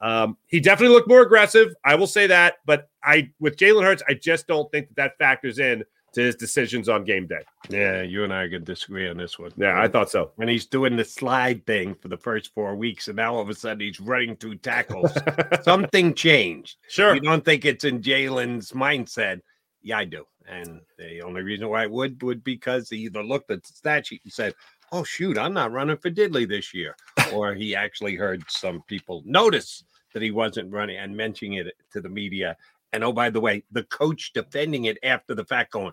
Um, 0.00 0.36
he 0.46 0.60
definitely 0.60 0.94
looked 0.94 1.08
more 1.08 1.22
aggressive. 1.22 1.74
I 1.84 1.94
will 1.94 2.06
say 2.06 2.26
that, 2.26 2.56
but 2.66 2.90
I 3.02 3.30
with 3.40 3.56
Jalen 3.56 3.82
Hurts, 3.82 4.02
I 4.08 4.14
just 4.14 4.46
don't 4.46 4.70
think 4.70 4.88
that 4.88 4.96
that 4.96 5.18
factors 5.18 5.58
in 5.58 5.84
to 6.12 6.22
his 6.22 6.36
decisions 6.36 6.88
on 6.88 7.04
game 7.04 7.26
day. 7.26 7.42
Yeah, 7.68 8.02
you 8.02 8.24
and 8.24 8.32
I 8.32 8.42
are 8.42 8.48
to 8.50 8.58
disagree 8.58 9.08
on 9.08 9.16
this 9.16 9.38
one. 9.38 9.52
Yeah, 9.56 9.80
I 9.80 9.88
thought 9.88 10.10
so. 10.10 10.32
When 10.36 10.48
he's 10.48 10.66
doing 10.66 10.96
the 10.96 11.04
slide 11.04 11.64
thing 11.66 11.94
for 11.94 12.08
the 12.08 12.16
first 12.16 12.52
four 12.54 12.74
weeks, 12.74 13.08
and 13.08 13.16
now 13.16 13.34
all 13.34 13.40
of 13.40 13.48
a 13.48 13.54
sudden 13.54 13.80
he's 13.80 14.00
running 14.00 14.36
through 14.36 14.56
tackles, 14.56 15.12
something 15.62 16.14
changed. 16.14 16.76
Sure. 16.88 17.14
You 17.14 17.20
don't 17.20 17.44
think 17.44 17.64
it's 17.64 17.84
in 17.84 18.00
Jalen's 18.00 18.72
mindset? 18.72 19.40
Yeah, 19.86 19.98
I 19.98 20.04
do. 20.04 20.24
And 20.48 20.80
the 20.98 21.22
only 21.22 21.42
reason 21.42 21.68
why 21.68 21.84
I 21.84 21.86
would 21.86 22.20
would 22.24 22.42
because 22.42 22.90
he 22.90 22.96
either 23.04 23.22
looked 23.22 23.52
at 23.52 23.62
the 23.62 23.72
stat 23.72 24.08
sheet 24.08 24.20
and 24.24 24.32
said, 24.32 24.52
"Oh 24.90 25.04
shoot, 25.04 25.38
I'm 25.38 25.54
not 25.54 25.70
running 25.70 25.96
for 25.96 26.10
Diddley 26.10 26.48
this 26.48 26.74
year," 26.74 26.96
or 27.32 27.54
he 27.54 27.76
actually 27.76 28.16
heard 28.16 28.42
some 28.48 28.82
people 28.88 29.22
notice 29.24 29.84
that 30.12 30.24
he 30.24 30.32
wasn't 30.32 30.72
running 30.72 30.96
and 30.96 31.16
mentioning 31.16 31.58
it 31.58 31.72
to 31.92 32.00
the 32.00 32.08
media. 32.08 32.56
And 32.92 33.04
oh, 33.04 33.12
by 33.12 33.30
the 33.30 33.40
way, 33.40 33.62
the 33.70 33.84
coach 33.84 34.32
defending 34.32 34.86
it 34.86 34.98
after 35.04 35.36
the 35.36 35.44
fact, 35.44 35.70
going, 35.70 35.92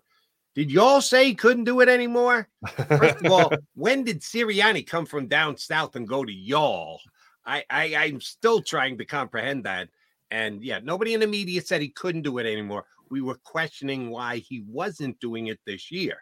"Did 0.55 0.71
y'all 0.71 1.01
say 1.01 1.25
he 1.25 1.35
couldn't 1.35 1.65
do 1.65 1.79
it 1.81 1.87
anymore?" 1.87 2.49
First 2.97 3.23
of 3.23 3.31
all, 3.31 3.51
when 3.75 4.03
did 4.05 4.21
Sirianni 4.21 4.87
come 4.87 5.05
from 5.05 5.27
down 5.27 5.55
south 5.55 5.95
and 5.95 6.07
go 6.07 6.25
to 6.25 6.33
y'all? 6.33 6.99
I, 7.45 7.63
I 7.69 7.95
I'm 7.95 8.21
still 8.21 8.63
trying 8.63 8.97
to 8.97 9.05
comprehend 9.05 9.65
that. 9.65 9.89
And 10.33 10.63
yeah, 10.63 10.79
nobody 10.83 11.13
in 11.13 11.19
the 11.19 11.27
media 11.27 11.61
said 11.61 11.79
he 11.79 11.89
couldn't 11.89 12.23
do 12.23 12.39
it 12.39 12.47
anymore. 12.51 12.85
We 13.11 13.21
were 13.21 13.37
questioning 13.43 14.09
why 14.09 14.37
he 14.37 14.63
wasn't 14.67 15.19
doing 15.19 15.45
it 15.45 15.59
this 15.67 15.91
year. 15.91 16.17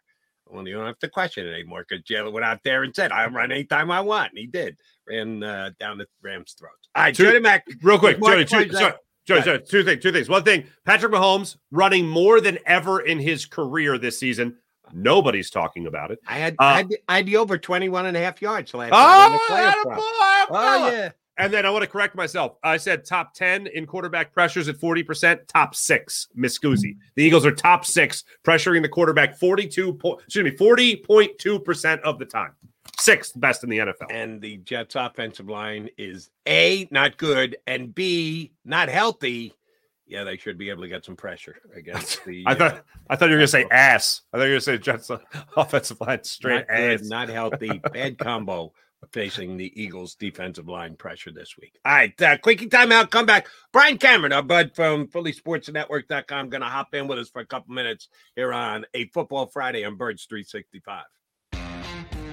Well, 0.48 0.68
you 0.68 0.74
don't 0.76 0.86
have 0.86 1.00
to 1.00 1.08
question 1.08 1.48
it 1.48 1.54
anymore 1.54 1.86
because 1.88 2.04
Jalen 2.04 2.34
went 2.34 2.44
out 2.46 2.60
there 2.66 2.84
and 2.84 2.94
said, 2.94 3.14
"I 3.14 3.26
run 3.28 3.54
anytime 3.54 3.90
I 3.90 4.02
want." 4.02 4.32
And 4.32 4.38
he 4.40 4.48
did, 4.48 4.76
ran 5.08 5.42
uh, 5.42 5.70
down 5.80 5.98
the 5.98 6.08
Rams' 6.22 6.56
throat. 6.60 6.72
All 6.94 7.04
right, 7.04 7.16
Two- 7.16 7.24
Jody 7.24 7.40
Mack, 7.40 7.66
real 7.82 7.98
quick, 7.98 8.22
Jody, 8.22 8.44
two, 8.44 8.70
sorry, 8.74 8.96
Jody, 9.26 9.42
sorry, 9.44 9.62
two 9.62 9.84
things, 9.86 10.04
two 10.04 10.12
things. 10.12 10.28
One 10.28 10.44
thing, 10.44 10.66
Patrick 10.86 11.14
Mahomes 11.14 11.56
running 11.72 12.06
more 12.06 12.42
than 12.42 12.60
ever 12.66 13.00
in 13.00 13.18
his 13.18 13.46
career 13.46 13.98
this 13.98 14.20
season. 14.20 14.58
Nobody's 14.92 15.50
talking 15.50 15.88
about 15.88 16.12
it. 16.12 16.20
I 16.28 16.34
had, 16.38 16.56
Uh, 16.60 16.64
I 16.64 16.78
had, 16.78 16.88
I 17.08 17.16
had 17.18 17.26
the 17.28 17.38
over 17.38 17.58
21 17.58 18.08
and 18.08 18.18
a 18.18 18.20
half 18.20 18.42
yards 18.42 18.74
last 18.74 18.92
Oh, 18.94 19.26
in 19.28 19.32
the 19.32 19.40
playoff. 19.40 20.48
Oh, 20.50 20.88
yeah. 20.92 21.12
And 21.42 21.52
then 21.52 21.66
I 21.66 21.72
want 21.72 21.82
to 21.82 21.90
correct 21.90 22.16
myself. 22.16 22.58
I 22.64 22.78
said 22.78 23.04
top 23.04 23.34
10 23.34 23.66
in 23.66 23.88
quarterback 23.88 24.32
pressures 24.32 24.68
at 24.68 24.78
40%, 24.78 25.48
top 25.48 25.74
six, 25.74 26.28
Miss 26.36 26.60
Guzzi. 26.60 26.98
The 27.16 27.24
Eagles 27.24 27.48
are 27.48 27.52
top 27.52 27.84
six, 27.84 28.24
pressuring 28.44 28.84
the 28.84 28.90
quarterback 28.90 29.40
42 29.40 29.96
po- 29.96 30.20
excuse 30.24 30.44
me, 30.46 30.52
40.2% 30.52 32.00
of 32.02 32.20
the 32.20 32.26
time. 32.26 32.52
Sixth 33.00 33.40
best 33.40 33.64
in 33.64 33.72
the 33.72 33.80
NFL. 33.80 34.12
And 34.12 34.40
the 34.40 34.58
Jets' 34.58 34.94
offensive 34.96 35.50
line 35.50 35.90
is 35.98 36.30
A, 36.48 36.88
not 36.92 37.18
good, 37.18 37.58
and 37.66 37.94
B, 37.96 38.52
not 38.64 38.88
healthy. 38.88 39.56
Yeah, 40.06 40.24
they 40.24 40.38
should 40.38 40.60
be 40.60 40.70
able 40.70 40.84
to 40.84 40.90
get 40.90 41.06
some 41.06 41.16
pressure 41.16 41.56
against 41.74 42.24
the. 42.26 42.44
I 42.46 42.52
uh, 42.52 42.56
thought 42.56 42.86
I 43.10 43.16
thought 43.16 43.26
you 43.30 43.32
were 43.32 43.38
gonna 43.40 43.48
say 43.48 43.66
ass. 43.72 44.22
I 44.32 44.38
thought 44.38 44.44
you 44.44 44.50
were 44.50 44.56
gonna 44.56 44.62
say 44.62 44.78
Jets 44.78 45.10
uh, 45.10 45.18
offensive 45.58 46.02
line 46.02 46.24
straight 46.24 46.68
not 46.68 46.68
good, 46.68 47.02
ass. 47.02 47.08
not 47.08 47.30
healthy, 47.30 47.82
bad 47.94 48.18
combo 48.20 48.74
facing 49.12 49.58
the 49.58 49.72
Eagles' 49.82 50.16
defensive 50.16 50.68
line 50.68 50.96
pressure 50.96 51.32
this 51.32 51.58
week. 51.60 51.80
All 51.86 51.92
right, 51.92 52.22
uh, 52.22 52.38
quickie 52.38 52.68
timeout. 52.68 53.10
Come 53.10 53.26
back. 53.26 53.48
Bryan 53.74 53.98
Cameron, 53.98 54.34
our 54.34 54.44
bud 54.44 54.72
from 54.76 55.08
PhillySportsNetwork.com, 55.08 56.50
going 56.50 56.62
to 56.62 56.68
hop 56.68 56.94
in 56.94 57.08
with 57.08 57.20
us 57.20 57.30
for 57.30 57.42
a 57.42 57.46
couple 57.46 57.74
minutes 57.74 58.10
here 58.36 58.54
on 58.54 58.86
a 58.94 59.08
Football 59.08 59.48
Friday 59.48 59.84
on 59.84 59.96
Birds 59.96 60.26
365. 60.26 61.04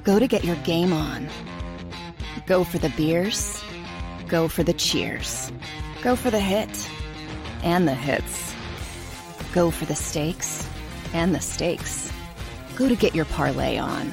Go 0.05 0.19
to 0.19 0.27
get 0.27 0.45
your 0.45 0.57
game 0.57 0.93
on. 0.93 1.29
Go 2.47 2.65
for 2.65 2.79
the 2.79 2.91
beers. 2.91 3.63
Go 4.29 4.49
for 4.49 4.63
the 4.63 4.73
cheers. 4.73 5.51
Go 6.03 6.17
for 6.17 6.31
the 6.31 6.41
hit 6.41 6.89
and 7.63 7.89
the 7.89 7.95
hits. 7.95 8.55
Go 9.53 9.71
for 9.71 9.87
the 9.87 9.95
stakes 9.95 10.69
and 11.13 11.35
the 11.35 11.41
stakes. 11.41 12.13
Go 12.77 12.89
to 12.89 12.95
get 12.95 13.15
your 13.15 13.25
parlay 13.25 13.79
on. 13.79 14.13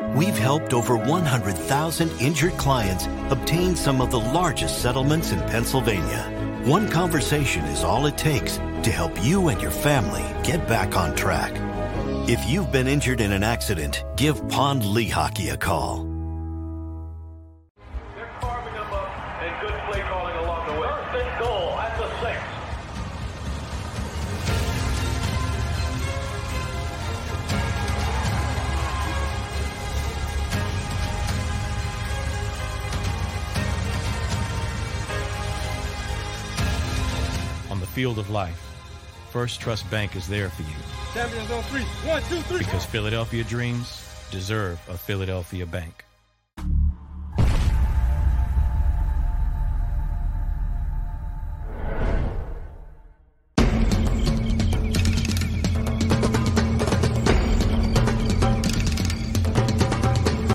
we've 0.15 0.37
helped 0.37 0.73
over 0.73 0.95
100,000 0.95 2.11
injured 2.21 2.57
clients 2.57 3.07
obtain 3.29 3.75
some 3.75 4.01
of 4.01 4.11
the 4.11 4.19
largest 4.19 4.81
settlements 4.81 5.31
in 5.31 5.39
Pennsylvania. 5.41 6.61
One 6.65 6.89
conversation 6.89 7.63
is 7.65 7.83
all 7.83 8.05
it 8.05 8.17
takes 8.17 8.57
to 8.57 8.91
help 8.91 9.11
you 9.23 9.47
and 9.47 9.61
your 9.61 9.71
family 9.71 10.23
get 10.43 10.67
back 10.67 10.95
on 10.95 11.15
track. 11.15 11.51
If 12.29 12.47
you've 12.47 12.71
been 12.71 12.87
injured 12.87 13.19
in 13.19 13.31
an 13.31 13.43
accident, 13.43 14.03
give 14.15 14.47
Pond 14.47 14.83
Lehocky 14.83 15.51
a 15.51 15.57
call. 15.57 16.03
They're 18.15 18.27
carving 18.39 18.73
them 18.73 18.93
up 18.93 19.41
And 19.41 19.67
good 19.67 19.79
play 19.89 20.01
calling 20.01 20.35
along 20.37 20.67
the 20.67 20.73
way. 20.73 20.87
First 20.87 21.25
and 21.25 21.39
goal 21.39 21.79
at 21.79 21.97
the 21.97 22.07
six. 22.21 22.60
Field 37.91 38.17
of 38.17 38.29
life, 38.29 38.59
First 39.31 39.59
Trust 39.59 39.89
Bank 39.91 40.15
is 40.15 40.27
there 40.27 40.49
for 40.49 40.63
you 40.63 40.77
Champions 41.13 41.51
on 41.51 41.61
three. 41.63 41.81
One, 42.09 42.23
two, 42.23 42.39
three. 42.41 42.59
because 42.59 42.85
Philadelphia 42.85 43.43
dreams 43.43 44.07
deserve 44.31 44.79
a 44.87 44.97
Philadelphia 44.97 45.65
bank. 45.65 46.05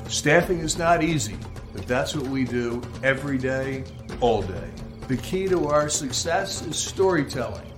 Staffing 0.09 0.61
is 0.61 0.79
not 0.79 1.05
easy, 1.05 1.37
but 1.73 1.87
that's 1.87 2.17
what 2.17 2.27
we 2.27 2.45
do 2.45 2.83
every 3.05 3.37
day, 3.39 3.85
all 4.21 4.41
day. 4.43 4.71
The 5.09 5.17
key 5.19 5.47
to 5.47 5.69
our 5.69 5.89
success 5.89 6.67
is 6.67 6.77
storytelling, 6.77 7.73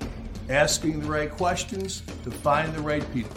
asking 0.49 1.01
the 1.01 1.09
right 1.09 1.31
questions 1.31 2.03
to 2.25 2.31
find 2.31 2.75
the 2.75 2.81
right 2.81 3.05
people. 3.13 3.37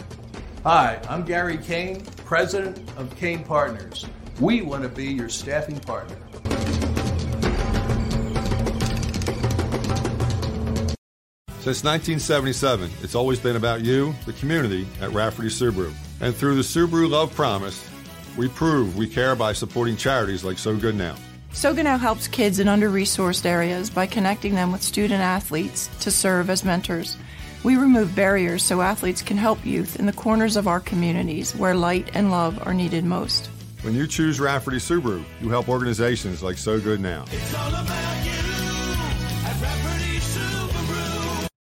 Hi, 0.64 0.98
I'm 1.10 1.26
Gary 1.26 1.58
Kane, 1.58 2.02
president 2.24 2.90
of 2.96 3.14
Kane 3.16 3.44
Partners. 3.44 4.06
We 4.40 4.62
want 4.62 4.82
to 4.84 4.88
be 4.88 5.12
your 5.12 5.28
staffing 5.28 5.78
partner. 5.78 6.16
Since 11.60 11.84
1977, 11.84 12.90
it's 13.02 13.14
always 13.14 13.40
been 13.40 13.56
about 13.56 13.82
you, 13.82 14.14
the 14.24 14.32
community, 14.32 14.86
at 15.02 15.10
Rafferty 15.10 15.48
Subaru. 15.48 15.92
And 16.22 16.34
through 16.34 16.54
the 16.54 16.62
Subaru 16.62 17.10
Love 17.10 17.34
Promise, 17.34 17.86
we 18.38 18.48
prove 18.48 18.96
we 18.96 19.06
care 19.06 19.36
by 19.36 19.52
supporting 19.52 19.98
charities 19.98 20.44
like 20.44 20.56
So 20.56 20.74
Good 20.78 20.94
Now. 20.94 21.14
Soga 21.54 21.82
now 21.82 21.98
helps 21.98 22.28
kids 22.28 22.58
in 22.58 22.66
under 22.66 22.88
resourced 22.88 23.44
areas 23.44 23.90
by 23.90 24.06
connecting 24.06 24.54
them 24.54 24.72
with 24.72 24.82
student 24.82 25.20
athletes 25.20 25.88
to 26.00 26.10
serve 26.10 26.48
as 26.48 26.64
mentors. 26.64 27.18
We 27.62 27.76
remove 27.76 28.16
barriers 28.16 28.62
so 28.62 28.80
athletes 28.80 29.22
can 29.22 29.36
help 29.36 29.64
youth 29.64 29.98
in 29.98 30.06
the 30.06 30.12
corners 30.12 30.56
of 30.56 30.66
our 30.66 30.80
communities 30.80 31.54
where 31.54 31.74
light 31.74 32.10
and 32.14 32.30
love 32.30 32.66
are 32.66 32.74
needed 32.74 33.04
most. 33.04 33.48
When 33.82 33.94
you 33.94 34.06
choose 34.06 34.40
Rafferty 34.40 34.78
Subaru, 34.78 35.22
you 35.40 35.50
help 35.50 35.68
organizations 35.68 36.42
like 36.42 36.56
So 36.56 36.80
Good 36.80 37.00
Now. 37.00 37.24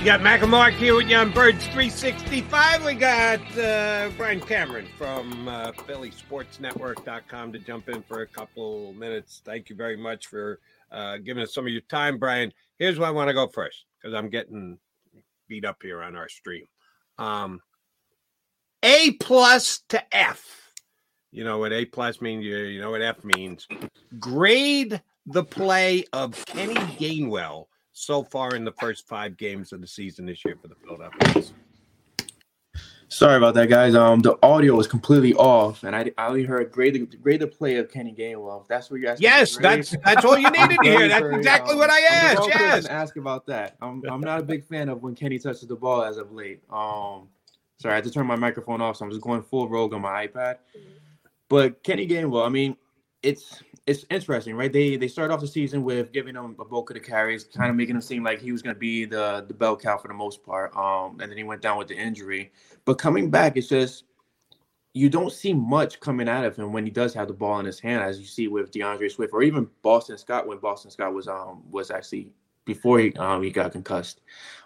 You 0.00 0.06
got 0.06 0.22
Mac 0.22 0.40
and 0.40 0.50
Mark 0.50 0.72
here 0.72 0.96
with 0.96 1.10
you 1.10 1.16
on 1.18 1.30
Birds 1.30 1.62
365. 1.66 2.86
We 2.86 2.94
got 2.94 3.38
uh, 3.58 4.08
Bryan 4.16 4.40
Cameron 4.40 4.86
from 4.96 5.46
uh, 5.46 5.72
PhillySportsNetwork.com 5.72 7.52
to 7.52 7.58
jump 7.58 7.90
in 7.90 8.02
for 8.04 8.22
a 8.22 8.26
couple 8.26 8.94
minutes. 8.94 9.42
Thank 9.44 9.68
you 9.68 9.76
very 9.76 9.98
much 9.98 10.28
for 10.28 10.58
uh, 10.90 11.18
giving 11.18 11.42
us 11.42 11.52
some 11.52 11.66
of 11.66 11.72
your 11.72 11.82
time, 11.82 12.16
Bryan. 12.16 12.50
Here's 12.78 12.98
where 12.98 13.08
I 13.08 13.10
want 13.10 13.28
to 13.28 13.34
go 13.34 13.46
first 13.48 13.84
because 14.00 14.14
I'm 14.16 14.30
getting 14.30 14.78
beat 15.48 15.66
up 15.66 15.76
here 15.82 16.02
on 16.02 16.16
our 16.16 16.30
stream. 16.30 16.64
Um, 17.18 17.60
a 18.82 19.10
plus 19.20 19.82
to 19.90 20.02
F. 20.16 20.72
You 21.30 21.44
know 21.44 21.58
what 21.58 21.74
A 21.74 21.84
plus 21.84 22.22
means? 22.22 22.46
You 22.46 22.80
know 22.80 22.92
what 22.92 23.02
F 23.02 23.22
means. 23.22 23.68
Grade 24.18 25.02
the 25.26 25.44
play 25.44 26.04
of 26.14 26.42
Kenny 26.46 26.72
Gainwell 26.72 27.66
so 28.00 28.22
far 28.22 28.54
in 28.54 28.64
the 28.64 28.72
first 28.72 29.06
five 29.06 29.36
games 29.36 29.72
of 29.72 29.80
the 29.80 29.86
season 29.86 30.26
this 30.26 30.44
year 30.44 30.56
for 30.60 30.68
the 30.68 30.74
Philadelphia. 30.74 31.44
Sorry 33.08 33.36
about 33.36 33.54
that, 33.54 33.68
guys. 33.68 33.96
Um, 33.96 34.20
the 34.20 34.38
audio 34.40 34.76
was 34.76 34.86
completely 34.86 35.34
off, 35.34 35.82
and 35.82 35.96
I, 35.96 36.12
I 36.16 36.28
only 36.28 36.44
heard 36.44 36.70
grade 36.70 36.94
the 36.94 37.46
play 37.46 37.76
of 37.76 37.90
Kenny 37.90 38.14
Gainwell. 38.16 38.62
If 38.62 38.68
that's 38.68 38.88
what 38.88 39.00
you 39.00 39.08
asked. 39.08 39.20
Yes, 39.20 39.56
that's 39.56 39.96
that's 40.04 40.24
all 40.24 40.38
you 40.38 40.48
needed 40.48 40.78
to 40.80 40.88
hear. 40.88 41.08
That's 41.08 41.26
exactly 41.26 41.72
um, 41.72 41.78
what 41.78 41.90
I 41.90 42.00
asked. 42.02 42.48
Yes. 42.48 42.86
ask 42.86 43.16
about 43.16 43.46
that. 43.46 43.76
I'm 43.82 44.02
I'm 44.08 44.20
not 44.20 44.38
a 44.38 44.44
big 44.44 44.64
fan 44.64 44.88
of 44.88 45.02
when 45.02 45.16
Kenny 45.16 45.40
touches 45.40 45.66
the 45.66 45.74
ball 45.74 46.04
as 46.04 46.18
of 46.18 46.30
late. 46.30 46.62
Um, 46.70 47.28
sorry, 47.78 47.94
I 47.94 47.96
had 47.96 48.04
to 48.04 48.12
turn 48.12 48.26
my 48.26 48.36
microphone 48.36 48.80
off, 48.80 48.96
so 48.96 49.04
I'm 49.04 49.10
just 49.10 49.22
going 49.22 49.42
full 49.42 49.68
rogue 49.68 49.92
on 49.92 50.02
my 50.02 50.28
iPad. 50.28 50.58
But 51.48 51.82
Kenny 51.82 52.06
Gainwell, 52.06 52.46
I 52.46 52.48
mean, 52.48 52.76
it's 53.24 53.60
it's 53.90 54.06
interesting, 54.08 54.54
right? 54.54 54.72
They 54.72 54.96
they 54.96 55.08
started 55.08 55.34
off 55.34 55.40
the 55.40 55.48
season 55.48 55.82
with 55.82 56.12
giving 56.12 56.36
him 56.36 56.54
a 56.60 56.64
bulk 56.64 56.90
of 56.90 56.94
the 56.94 57.00
carries, 57.00 57.42
kind 57.42 57.70
of 57.70 57.76
making 57.76 57.96
him 57.96 58.00
seem 58.02 58.22
like 58.22 58.40
he 58.40 58.52
was 58.52 58.62
going 58.62 58.74
to 58.74 58.78
be 58.78 59.04
the 59.04 59.44
the 59.48 59.54
bell 59.54 59.76
cow 59.76 59.98
for 59.98 60.06
the 60.06 60.14
most 60.14 60.44
part. 60.44 60.74
Um, 60.76 61.18
and 61.20 61.28
then 61.28 61.36
he 61.36 61.42
went 61.42 61.60
down 61.60 61.76
with 61.76 61.88
the 61.88 61.96
injury. 61.96 62.52
But 62.84 62.98
coming 62.98 63.30
back, 63.30 63.56
it's 63.56 63.68
just 63.68 64.04
you 64.94 65.08
don't 65.08 65.32
see 65.32 65.52
much 65.52 65.98
coming 65.98 66.28
out 66.28 66.44
of 66.44 66.56
him 66.56 66.72
when 66.72 66.84
he 66.84 66.90
does 66.90 67.12
have 67.14 67.26
the 67.26 67.34
ball 67.34 67.58
in 67.58 67.66
his 67.66 67.80
hand, 67.80 68.02
as 68.04 68.20
you 68.20 68.26
see 68.26 68.46
with 68.46 68.70
DeAndre 68.70 69.10
Swift 69.10 69.32
or 69.32 69.42
even 69.42 69.68
Boston 69.82 70.16
Scott 70.18 70.46
when 70.46 70.58
Boston 70.58 70.92
Scott 70.92 71.12
was 71.12 71.26
um 71.26 71.64
was 71.68 71.90
actually 71.90 72.28
before 72.64 73.00
he 73.00 73.12
um 73.14 73.42
he 73.42 73.50
got 73.50 73.72
concussed. 73.72 74.20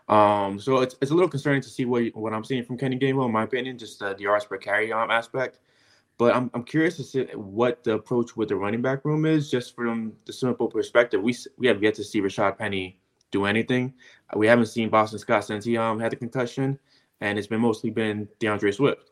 Um, 0.07 0.61
so 0.61 0.83
it's, 0.83 0.97
it's 1.01 1.13
a 1.13 1.15
little 1.15 1.31
concerning 1.31 1.63
to 1.63 1.71
see 1.71 1.87
what 1.87 2.15
what 2.15 2.35
I'm 2.35 2.45
seeing 2.45 2.63
from 2.63 2.77
Kenny 2.77 2.99
Gainwell, 2.99 3.25
in 3.25 3.33
my 3.33 3.45
opinion, 3.45 3.79
just 3.79 4.03
uh, 4.03 4.13
the 4.13 4.25
yards 4.25 4.45
per 4.45 4.59
carry 4.59 4.93
um 4.93 5.11
aspect. 5.11 5.61
But 6.17 6.35
I'm 6.35 6.51
I'm 6.55 6.65
curious 6.65 6.97
to 6.97 7.05
see 7.05 7.25
what 7.35 7.83
the 7.83 7.95
approach 7.95 8.37
with 8.37 8.49
the 8.49 8.57
running 8.57 8.83
back 8.83 9.05
room 9.05 9.27
is, 9.27 9.51
just 9.51 9.75
from 9.75 10.13
the 10.27 10.33
simple 10.33 10.69
perspective. 10.69 11.21
We 11.23 11.37
we 11.59 11.67
have 11.67 11.83
yet 11.83 11.95
to 11.95 12.05
see 12.05 12.21
Rashaad 12.21 12.57
Penny 12.57 13.01
do 13.31 13.47
anything. 13.47 13.93
We 14.37 14.47
haven't 14.47 14.67
seen 14.67 14.89
Boston 14.89 15.19
Scott 15.19 15.45
since 15.45 15.65
he 15.65 15.77
um 15.77 15.99
had 15.99 16.13
the 16.13 16.17
concussion, 16.17 16.79
and 17.21 17.39
it's 17.39 17.49
been 17.49 17.61
mostly 17.61 17.91
been 17.91 18.29
DeAndre 18.41 18.75
Swift. 18.75 19.11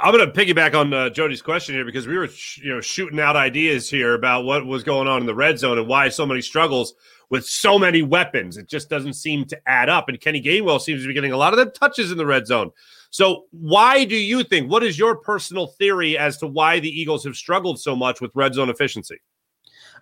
I'm 0.00 0.14
going 0.14 0.26
to 0.26 0.32
piggyback 0.32 0.74
on 0.74 0.92
uh, 0.94 1.10
Jody's 1.10 1.42
question 1.42 1.74
here 1.74 1.84
because 1.84 2.06
we 2.06 2.16
were, 2.16 2.28
sh- 2.28 2.58
you 2.58 2.72
know, 2.72 2.80
shooting 2.80 3.20
out 3.20 3.36
ideas 3.36 3.90
here 3.90 4.14
about 4.14 4.44
what 4.44 4.64
was 4.64 4.84
going 4.84 5.08
on 5.08 5.20
in 5.20 5.26
the 5.26 5.34
red 5.34 5.58
zone 5.58 5.78
and 5.78 5.88
why 5.88 6.08
so 6.08 6.24
many 6.24 6.40
struggles 6.40 6.94
with 7.30 7.44
so 7.44 7.78
many 7.78 8.02
weapons. 8.02 8.56
It 8.56 8.68
just 8.68 8.88
doesn't 8.88 9.14
seem 9.14 9.44
to 9.46 9.60
add 9.66 9.88
up. 9.88 10.08
And 10.08 10.20
Kenny 10.20 10.40
Gainwell 10.40 10.80
seems 10.80 11.02
to 11.02 11.08
be 11.08 11.14
getting 11.14 11.32
a 11.32 11.36
lot 11.36 11.52
of 11.52 11.58
the 11.58 11.66
touches 11.66 12.10
in 12.12 12.18
the 12.18 12.26
red 12.26 12.46
zone. 12.46 12.70
So, 13.12 13.44
why 13.50 14.06
do 14.06 14.16
you 14.16 14.42
think? 14.42 14.70
What 14.70 14.82
is 14.82 14.98
your 14.98 15.16
personal 15.16 15.66
theory 15.66 16.16
as 16.16 16.38
to 16.38 16.46
why 16.46 16.80
the 16.80 16.88
Eagles 16.88 17.24
have 17.24 17.36
struggled 17.36 17.78
so 17.78 17.94
much 17.94 18.22
with 18.22 18.34
red 18.34 18.54
zone 18.54 18.70
efficiency? 18.70 19.20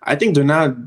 I 0.03 0.15
think 0.15 0.33
they're 0.33 0.45
not, 0.45 0.77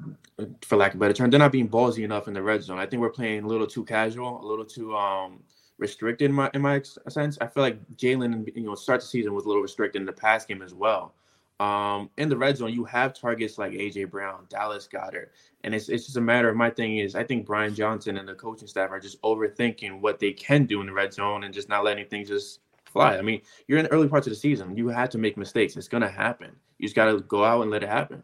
for 0.63 0.77
lack 0.77 0.95
of 0.95 0.97
a 0.97 1.01
better 1.01 1.13
term, 1.13 1.29
they're 1.29 1.39
not 1.39 1.53
being 1.53 1.69
ballsy 1.69 2.03
enough 2.03 2.27
in 2.27 2.33
the 2.33 2.43
red 2.43 2.63
zone. 2.63 2.79
I 2.79 2.87
think 2.87 3.03
we're 3.03 3.11
playing 3.11 3.45
a 3.45 3.47
little 3.47 3.67
too 3.67 3.85
casual, 3.85 4.43
a 4.43 4.47
little 4.47 4.65
too 4.65 4.97
um 4.97 5.43
restricted 5.77 6.31
in 6.31 6.35
my 6.35 6.51
in 6.55 6.63
my 6.63 6.81
sense. 7.09 7.37
I 7.43 7.47
feel 7.47 7.63
like 7.63 7.79
Jalen, 7.97 8.51
you 8.57 8.63
know, 8.63 8.75
start 8.75 9.03
the 9.03 9.07
season 9.07 9.35
was 9.35 9.45
a 9.45 9.49
little 9.49 9.63
restricted 9.63 10.01
in 10.01 10.07
the 10.07 10.13
pass 10.13 10.47
game 10.47 10.63
as 10.63 10.73
well. 10.73 11.13
Um, 11.61 12.11
in 12.19 12.29
the 12.29 12.37
red 12.37 12.57
zone, 12.57 12.73
you 12.73 12.85
have 12.85 13.15
targets 13.15 13.59
like 13.59 13.73
AJ 13.73 14.11
Brown, 14.11 14.47
Dallas 14.49 14.89
Goedert, 14.93 15.29
and 15.63 15.73
it's 15.73 15.89
it's 15.89 16.05
just 16.05 16.17
a 16.17 16.21
matter 16.21 16.49
of 16.49 16.57
my 16.57 16.69
thing 16.69 16.99
is 16.99 17.15
I 17.15 17.23
think 17.23 17.47
Brian 17.47 17.75
Johnson 17.75 18.17
and 18.17 18.29
the 18.29 18.35
coaching 18.35 18.67
staff 18.67 18.91
are 18.91 18.99
just 18.99 19.23
overthinking 19.23 20.01
what 20.01 20.19
they 20.19 20.33
can 20.33 20.67
do 20.67 20.81
in 20.81 20.87
the 20.87 20.93
red 20.93 21.15
zone 21.15 21.45
and 21.45 21.55
just 21.55 21.69
not 21.69 21.85
letting 21.85 22.07
things 22.07 22.29
just 22.29 22.61
fly. 22.87 23.17
I 23.17 23.23
mean, 23.23 23.41
you're 23.69 23.79
in 23.79 23.85
the 23.85 23.93
early 23.93 24.09
parts 24.09 24.27
of 24.27 24.33
the 24.33 24.37
season. 24.37 24.77
You 24.77 24.89
had 24.89 25.13
to 25.13 25.19
make 25.19 25.37
mistakes. 25.37 25.77
It's 25.77 25.87
gonna 25.89 26.09
happen. 26.09 26.57
You 26.79 26.87
just 26.89 26.97
got 26.97 27.07
to 27.07 27.21
go 27.21 27.45
out 27.45 27.63
and 27.63 27.71
let 27.71 27.83
it 27.83 27.89
happen. 27.89 28.23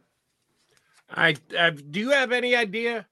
I 1.08 1.36
uh, 1.58 1.70
do 1.70 2.00
you 2.00 2.10
have 2.10 2.32
any 2.32 2.54
idea 2.54 3.06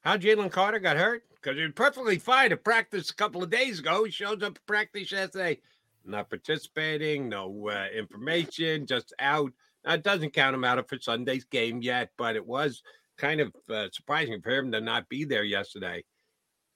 how 0.00 0.16
Jalen 0.16 0.50
Carter 0.50 0.78
got 0.78 0.96
hurt? 0.96 1.24
Because 1.30 1.56
he 1.56 1.64
was 1.64 1.72
perfectly 1.74 2.18
fine 2.18 2.50
to 2.50 2.56
practice 2.56 3.10
a 3.10 3.14
couple 3.14 3.42
of 3.42 3.50
days 3.50 3.80
ago. 3.80 4.04
He 4.04 4.10
shows 4.10 4.42
up 4.42 4.56
at 4.56 4.66
practice 4.66 5.12
yesterday, 5.12 5.60
not 6.04 6.30
participating, 6.30 7.28
no 7.28 7.68
uh, 7.68 7.86
information, 7.94 8.86
just 8.86 9.12
out. 9.18 9.52
Now, 9.84 9.94
it 9.94 10.02
doesn't 10.02 10.32
count 10.32 10.54
him 10.54 10.64
out 10.64 10.88
for 10.88 10.98
Sunday's 10.98 11.44
game 11.44 11.82
yet, 11.82 12.10
but 12.16 12.36
it 12.36 12.46
was 12.46 12.82
kind 13.18 13.40
of 13.40 13.54
uh, 13.68 13.88
surprising 13.92 14.40
for 14.40 14.50
him 14.50 14.72
to 14.72 14.80
not 14.80 15.08
be 15.08 15.24
there 15.24 15.44
yesterday. 15.44 16.04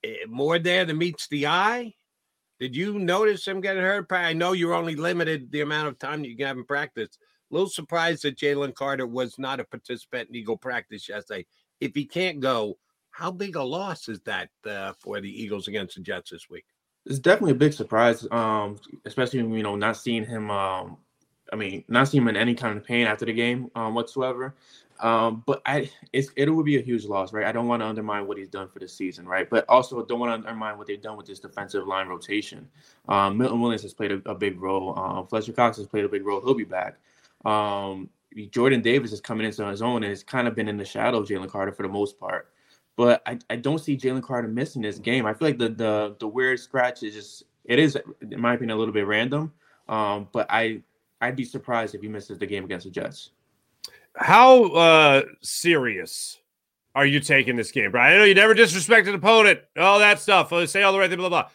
Eh, 0.04 0.26
more 0.28 0.58
there 0.58 0.84
than 0.84 0.98
meets 0.98 1.28
the 1.28 1.46
eye. 1.46 1.94
Did 2.60 2.74
you 2.74 2.98
notice 2.98 3.46
him 3.46 3.60
getting 3.60 3.82
hurt? 3.82 4.10
I 4.10 4.32
know 4.32 4.52
you're 4.52 4.74
only 4.74 4.96
limited 4.96 5.50
the 5.50 5.60
amount 5.60 5.88
of 5.88 5.98
time 5.98 6.24
you 6.24 6.36
can 6.36 6.46
have 6.46 6.56
in 6.56 6.64
practice. 6.64 7.16
A 7.50 7.54
little 7.54 7.68
surprised 7.68 8.24
that 8.24 8.36
Jalen 8.36 8.74
Carter 8.74 9.06
was 9.06 9.38
not 9.38 9.60
a 9.60 9.64
participant 9.64 10.28
in 10.28 10.36
Eagle 10.36 10.56
practice 10.56 11.08
yesterday. 11.08 11.46
If 11.80 11.94
he 11.94 12.04
can't 12.04 12.40
go, 12.40 12.78
how 13.10 13.30
big 13.30 13.56
a 13.56 13.62
loss 13.62 14.08
is 14.08 14.20
that 14.22 14.50
uh, 14.68 14.92
for 15.00 15.20
the 15.20 15.30
Eagles 15.30 15.68
against 15.68 15.96
the 15.96 16.02
Jets 16.02 16.30
this 16.30 16.50
week? 16.50 16.64
It's 17.06 17.20
definitely 17.20 17.52
a 17.52 17.56
big 17.56 17.72
surprise, 17.72 18.26
um, 18.30 18.76
especially 19.06 19.38
you 19.38 19.62
know 19.62 19.76
not 19.76 19.96
seeing 19.96 20.26
him. 20.26 20.50
Um, 20.50 20.98
I 21.52 21.56
mean, 21.56 21.84
not 21.88 22.08
seeing 22.08 22.22
him 22.22 22.28
in 22.28 22.36
any 22.36 22.54
kind 22.54 22.76
of 22.76 22.84
pain 22.84 23.06
after 23.06 23.24
the 23.24 23.32
game 23.32 23.70
um, 23.74 23.94
whatsoever. 23.94 24.54
Um, 25.00 25.44
but 25.46 25.62
I, 25.64 25.90
it 26.12 26.52
would 26.52 26.66
be 26.66 26.76
a 26.76 26.82
huge 26.82 27.04
loss, 27.04 27.32
right? 27.32 27.46
I 27.46 27.52
don't 27.52 27.68
want 27.68 27.82
to 27.82 27.86
undermine 27.86 28.26
what 28.26 28.36
he's 28.36 28.48
done 28.48 28.68
for 28.68 28.80
the 28.80 28.88
season, 28.88 29.26
right? 29.26 29.48
But 29.48 29.64
also 29.68 30.04
don't 30.04 30.18
want 30.18 30.30
to 30.30 30.48
undermine 30.48 30.76
what 30.76 30.88
they've 30.88 31.00
done 31.00 31.16
with 31.16 31.26
this 31.26 31.38
defensive 31.38 31.86
line 31.86 32.08
rotation. 32.08 32.68
Um, 33.08 33.38
Milton 33.38 33.60
Williams 33.60 33.82
has 33.82 33.94
played 33.94 34.12
a, 34.12 34.20
a 34.26 34.34
big 34.34 34.60
role. 34.60 34.98
Um, 34.98 35.26
Fletcher 35.26 35.52
Cox 35.52 35.76
has 35.76 35.86
played 35.86 36.04
a 36.04 36.08
big 36.08 36.26
role. 36.26 36.40
He'll 36.40 36.54
be 36.54 36.64
back. 36.64 36.98
Um, 37.44 38.10
Jordan 38.50 38.82
Davis 38.82 39.12
is 39.12 39.20
coming 39.20 39.46
into 39.46 39.64
his 39.66 39.82
own 39.82 40.02
and 40.02 40.10
has 40.10 40.22
kind 40.22 40.48
of 40.48 40.54
been 40.54 40.68
in 40.68 40.76
the 40.76 40.84
shadow 40.84 41.18
of 41.18 41.28
Jalen 41.28 41.48
Carter 41.48 41.72
for 41.72 41.82
the 41.82 41.88
most 41.88 42.18
part. 42.18 42.50
But 42.96 43.22
I, 43.26 43.38
I 43.48 43.56
don't 43.56 43.78
see 43.78 43.96
Jalen 43.96 44.22
Carter 44.22 44.48
missing 44.48 44.82
this 44.82 44.98
game. 44.98 45.24
I 45.26 45.32
feel 45.32 45.48
like 45.48 45.58
the 45.58 45.68
the 45.68 46.16
the 46.18 46.26
weird 46.26 46.58
scratch 46.58 47.04
is 47.04 47.14
just 47.14 47.44
it 47.64 47.78
is 47.78 47.96
in 48.28 48.40
my 48.40 48.54
opinion 48.54 48.76
a 48.76 48.78
little 48.78 48.92
bit 48.92 49.06
random. 49.06 49.52
Um, 49.88 50.28
but 50.32 50.46
I 50.50 50.82
I'd 51.20 51.36
be 51.36 51.44
surprised 51.44 51.94
if 51.94 52.02
he 52.02 52.08
misses 52.08 52.38
the 52.38 52.46
game 52.46 52.64
against 52.64 52.84
the 52.86 52.90
Jets. 52.92 53.30
How 54.14 54.64
uh, 54.72 55.22
serious 55.42 56.38
are 56.94 57.06
you 57.06 57.20
taking 57.20 57.56
this 57.56 57.70
game, 57.70 57.90
Bryan? 57.90 58.14
I 58.14 58.18
know 58.18 58.24
you 58.24 58.34
never 58.34 58.54
disrespect 58.54 59.06
an 59.08 59.14
opponent, 59.14 59.60
all 59.76 59.98
that 59.98 60.20
stuff. 60.20 60.52
uh, 60.52 60.66
Say 60.66 60.82
all 60.82 60.92
the 60.92 60.98
right 60.98 61.08
thing, 61.10 61.18
blah 61.18 61.28
blah. 61.28 61.48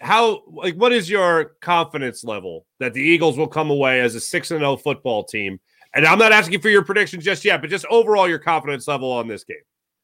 How 0.00 0.42
like 0.46 0.74
what 0.76 0.92
is 0.92 1.10
your 1.10 1.56
confidence 1.60 2.24
level 2.24 2.64
that 2.78 2.94
the 2.94 3.02
Eagles 3.02 3.36
will 3.36 3.48
come 3.48 3.70
away 3.70 4.00
as 4.00 4.14
a 4.14 4.20
six 4.20 4.50
and 4.50 4.60
zero 4.60 4.76
football 4.76 5.24
team? 5.24 5.58
And 5.94 6.06
I'm 6.06 6.18
not 6.18 6.32
asking 6.32 6.60
for 6.60 6.68
your 6.68 6.84
predictions 6.84 7.24
just 7.24 7.44
yet, 7.44 7.60
but 7.60 7.70
just 7.70 7.86
overall 7.90 8.28
your 8.28 8.38
confidence 8.38 8.86
level 8.86 9.10
on 9.10 9.26
this 9.26 9.42
game. 9.42 9.56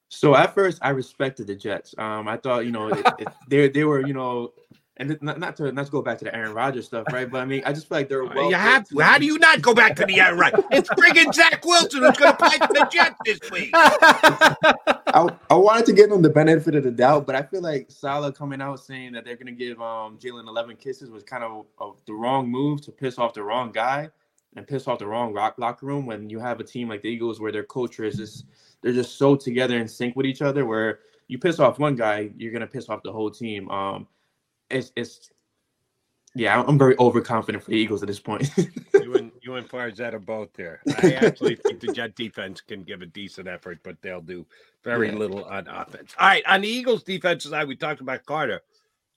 So 0.09 0.35
at 0.35 0.55
first, 0.55 0.79
I 0.83 0.91
respected 0.91 1.47
the 1.47 1.55
Jets. 1.55 1.95
Um, 1.99 2.29
I 2.29 2.37
thought 2.37 2.65
you 2.65 2.73
know 2.73 2.89
it, 2.89 3.07
it, 3.19 3.29
they 3.49 3.69
they 3.69 3.85
were 3.85 4.07
you 4.07 4.15
know, 4.15 4.53
and 4.97 5.11
it- 5.11 5.23
not, 5.23 5.39
not 5.39 5.57
to 5.57 5.73
not 5.73 5.87
to 5.87 5.93
go 5.93 6.03
back 6.03 6.19
to 6.19 6.25
the 6.25 6.35
Aaron 6.35 6.55
Rodgers 6.55 6.87
stuff, 6.87 7.07
right? 7.13 7.31
But 7.31 7.41
I 7.41 7.45
mean, 7.45 7.63
I 7.65 7.73
just 7.73 7.89
feel 7.89 7.99
like 7.99 8.09
they're 8.09 8.25
well. 8.35 8.49
you 8.49 8.57
have 8.57 8.89
to. 8.89 9.01
How 9.01 9.19
do 9.19 9.27
you 9.27 9.39
not 9.39 9.61
go 9.63 9.75
back 9.75 9.97
to 9.97 10.07
the 10.07 10.21
end 10.21 10.39
right? 10.39 10.55
It's 10.71 10.89
friggin' 10.91 11.33
Zach 11.35 11.65
Wilson 11.65 12.03
who's 12.03 12.17
going 12.17 12.33
to 12.33 12.37
play 12.37 12.57
for 12.59 12.73
the 12.73 12.89
Jets 12.91 13.17
this 13.25 13.41
week. 13.51 13.71
I, 15.15 15.29
I 15.51 15.55
wanted 15.55 15.87
to 15.87 15.93
give 15.93 16.11
them 16.11 16.23
the 16.23 16.31
benefit 16.31 16.75
of 16.75 16.85
the 16.85 16.91
doubt, 16.91 17.27
but 17.27 17.35
I 17.37 17.43
feel 17.43 17.63
like 17.63 17.91
Saleh 17.91 18.35
coming 18.35 18.61
out 18.61 18.81
saying 18.81 19.13
that 19.13 19.25
they're 19.25 19.37
going 19.37 19.47
to 19.47 19.53
give 19.53 19.81
um, 19.81 20.19
Jalen 20.19 20.49
11 20.49 20.77
kisses 20.77 21.11
was 21.11 21.23
kind 21.23 21.45
of 21.45 21.67
a, 21.81 21.91
the 22.07 22.13
wrong 22.13 22.49
move 22.49 22.81
to 22.83 22.93
piss 22.93 23.19
off 23.19 23.35
the 23.35 23.43
wrong 23.43 23.71
guy 23.71 24.11
and 24.57 24.67
piss 24.67 24.87
off 24.89 24.99
the 24.99 25.07
wrong 25.07 25.33
rock, 25.33 25.55
locker 25.59 25.87
room 25.87 26.07
when 26.07 26.31
you 26.31 26.39
have 26.39 26.61
a 26.61 26.65
team 26.65 26.89
like 26.89 27.03
the 27.03 27.09
Eagles 27.09 27.41
where 27.41 27.53
their 27.53 27.65
culture 27.65 28.05
is 28.05 28.17
just 28.17 28.45
they're 28.83 28.93
just 28.93 29.17
so 29.17 29.35
together 29.35 29.79
in 29.79 29.89
sync 29.89 30.15
with 30.15 30.27
each 30.27 30.43
other 30.43 30.67
where 30.67 31.01
you 31.29 31.39
piss 31.39 31.59
off 31.59 31.79
one 31.79 31.97
guy, 31.97 32.31
you're 32.37 32.53
going 32.53 32.61
to 32.61 32.67
piss 32.67 32.89
off 32.89 33.03
the 33.03 33.13
whole 33.13 33.31
team. 33.31 33.71
Um, 33.71 34.07
it's 34.71 34.93
it's 34.97 35.31
Yeah, 36.35 36.63
I'm 36.67 36.79
very 36.79 36.97
overconfident 36.99 37.63
for 37.63 37.71
the 37.71 37.77
Eagles 37.77 38.03
at 38.03 38.09
this 38.09 38.21
point. 38.21 38.51
you 38.95 39.15
and 39.17 39.31
you 39.43 39.55
and 39.55 40.01
are 40.01 40.19
both 40.19 40.53
there. 40.55 40.81
I 41.03 41.13
actually 41.15 41.57
think 41.57 41.81
the 41.81 41.93
Jet 41.93 42.17
defense 42.17 42.61
can 42.61 42.83
give 42.83 43.03
a 43.03 43.07
decent 43.07 43.47
effort, 43.49 43.79
but 43.83 43.97
they'll 44.03 44.21
do 44.21 44.47
very 44.83 45.09
Yeah. 45.09 45.17
little 45.17 45.45
on 45.45 45.69
offense. 45.69 46.15
All 46.19 46.27
right, 46.27 46.45
on 46.47 46.63
the 46.63 46.69
Eagles 46.69 47.03
defensive 47.05 47.51
side, 47.51 47.69
we 47.69 47.77
talked 47.77 48.01
about 48.01 48.25
Carter. 48.27 48.61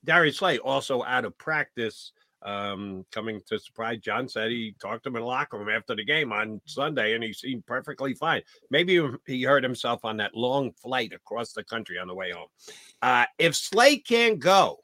Darius 0.04 0.38
Slay 0.38 0.60
also 0.60 1.04
out 1.04 1.26
of 1.26 1.38
practice, 1.38 2.12
um, 2.44 3.04
coming 3.12 3.42
to 3.48 3.60
surprise. 3.60 4.00
John 4.00 4.30
said 4.30 4.52
he 4.52 4.76
talked 4.80 5.04
to 5.04 5.10
him 5.10 5.16
in 5.16 5.22
the 5.24 5.28
locker 5.28 5.58
room 5.58 5.70
after 5.70 5.96
the 5.96 6.06
game 6.06 6.32
on 6.32 6.62
Sunday, 6.66 7.14
and 7.16 7.24
he 7.24 7.34
seemed 7.34 7.66
perfectly 7.66 8.14
fine. 8.14 8.42
Maybe 8.70 9.02
he 9.26 9.44
hurt 9.44 9.64
himself 9.64 10.06
on 10.06 10.18
that 10.18 10.36
long 10.36 10.72
flight 10.74 11.14
across 11.14 11.54
the 11.54 11.64
country 11.64 11.98
on 11.98 12.08
the 12.08 12.16
way 12.16 12.32
home. 12.32 12.48
Uh, 13.02 13.26
if 13.40 13.56
Slay 13.56 13.98
can't 13.98 14.40
go, 14.40 14.78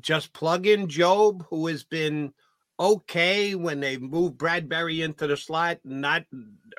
just 0.00 0.32
plug 0.32 0.66
in 0.66 0.88
Jobe, 0.88 1.44
who 1.48 1.66
has 1.66 1.84
been 1.84 2.32
okay 2.80 3.54
when 3.54 3.80
they 3.80 3.96
moved 3.96 4.38
Bradberry 4.38 5.04
into 5.04 5.26
the 5.26 5.36
slot, 5.36 5.78
not 5.84 6.24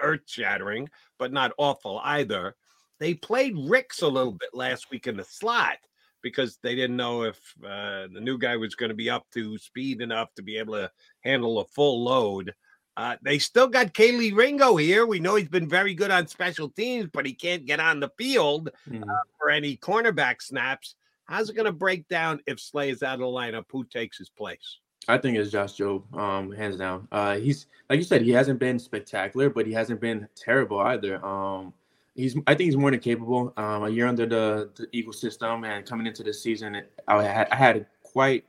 earth 0.01 0.21
shattering, 0.25 0.89
but 1.17 1.31
not 1.31 1.53
awful 1.57 2.01
either. 2.03 2.55
They 2.99 3.13
played 3.13 3.55
Ricks 3.57 4.01
a 4.01 4.07
little 4.07 4.31
bit 4.31 4.49
last 4.53 4.89
week 4.89 5.07
in 5.07 5.17
the 5.17 5.23
slot 5.23 5.77
because 6.21 6.57
they 6.63 6.75
didn't 6.75 6.97
know 6.97 7.23
if 7.23 7.37
uh, 7.63 8.07
the 8.13 8.21
new 8.21 8.37
guy 8.37 8.55
was 8.55 8.75
going 8.75 8.89
to 8.89 8.95
be 8.95 9.09
up 9.09 9.25
to 9.33 9.57
speed 9.57 10.01
enough 10.01 10.33
to 10.35 10.41
be 10.41 10.57
able 10.57 10.73
to 10.73 10.89
handle 11.21 11.59
a 11.59 11.65
full 11.65 12.03
load. 12.03 12.53
Uh, 12.95 13.17
they 13.21 13.39
still 13.39 13.67
got 13.67 13.93
Kelee 13.93 14.35
Ringo 14.35 14.75
here. 14.75 15.05
We 15.05 15.19
know 15.19 15.35
he's 15.35 15.49
been 15.49 15.67
very 15.67 15.93
good 15.95 16.11
on 16.11 16.27
special 16.27 16.69
teams, 16.69 17.09
but 17.11 17.25
he 17.25 17.33
can't 17.33 17.65
get 17.65 17.79
on 17.79 17.99
the 17.99 18.11
field 18.17 18.69
uh, 18.91 18.99
for 19.39 19.49
any 19.49 19.77
cornerback 19.77 20.41
snaps. 20.41 20.95
How's 21.25 21.49
it 21.49 21.55
going 21.55 21.65
to 21.65 21.71
break 21.71 22.07
down 22.07 22.41
if 22.47 22.59
Slay 22.59 22.89
is 22.89 23.03
out 23.03 23.15
of 23.15 23.19
the 23.19 23.25
lineup? 23.25 23.65
Who 23.71 23.83
takes 23.85 24.17
his 24.17 24.29
place? 24.29 24.79
I 25.07 25.17
think 25.17 25.37
it's 25.37 25.51
Josh 25.51 25.73
Jobe, 25.73 26.03
um, 26.17 26.51
hands 26.51 26.77
down. 26.77 27.07
Uh, 27.11 27.35
he's 27.35 27.67
like 27.89 27.97
you 27.97 28.05
said, 28.05 28.21
he 28.21 28.31
hasn't 28.31 28.59
been 28.59 28.79
spectacular, 28.79 29.49
but 29.49 29.67
he 29.67 29.73
hasn't 29.73 29.99
been 29.99 30.27
terrible 30.35 30.79
either. 30.79 31.23
Um, 31.25 31.73
he's 32.15 32.37
I 32.47 32.55
think 32.55 32.67
he's 32.67 32.77
more 32.77 32.91
than 32.91 32.99
capable. 32.99 33.53
Um, 33.57 33.83
a 33.83 33.89
year 33.89 34.07
under 34.07 34.25
the, 34.25 34.69
the 34.75 34.87
Eagle 34.91 35.13
system 35.13 35.65
and 35.65 35.85
coming 35.85 36.07
into 36.07 36.23
the 36.23 36.33
season, 36.33 36.81
I 37.07 37.23
had 37.23 37.49
I 37.51 37.55
had 37.55 37.85
quite 38.01 38.45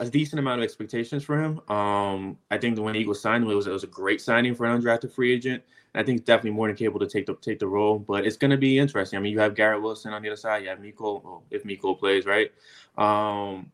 a 0.00 0.08
decent 0.08 0.38
amount 0.38 0.60
of 0.60 0.64
expectations 0.64 1.22
for 1.22 1.40
him. 1.40 1.60
Um, 1.68 2.38
I 2.50 2.56
think 2.56 2.74
that 2.74 2.82
when 2.82 2.94
the 2.94 3.00
Eagles 3.00 3.20
signed 3.20 3.44
him, 3.44 3.50
it 3.50 3.54
was 3.54 3.66
it 3.66 3.72
was 3.72 3.84
a 3.84 3.88
great 3.88 4.20
signing 4.20 4.54
for 4.54 4.64
an 4.64 4.80
undrafted 4.80 5.12
free 5.12 5.32
agent. 5.32 5.62
And 5.94 6.02
I 6.02 6.04
think 6.04 6.24
definitely 6.24 6.52
more 6.52 6.68
than 6.68 6.76
capable 6.76 7.00
to 7.00 7.06
take 7.06 7.26
the 7.26 7.34
take 7.36 7.58
the 7.58 7.68
role. 7.68 7.98
But 7.98 8.26
it's 8.26 8.38
going 8.38 8.50
to 8.50 8.56
be 8.56 8.78
interesting. 8.78 9.18
I 9.18 9.22
mean, 9.22 9.32
you 9.32 9.38
have 9.40 9.54
Garrett 9.54 9.82
Wilson 9.82 10.14
on 10.14 10.22
the 10.22 10.28
other 10.28 10.36
side. 10.36 10.62
You 10.62 10.70
have 10.70 10.80
Miko, 10.80 11.20
well, 11.22 11.44
if 11.50 11.64
Miko 11.66 11.94
plays, 11.94 12.24
right? 12.24 12.50
Um, 12.96 13.70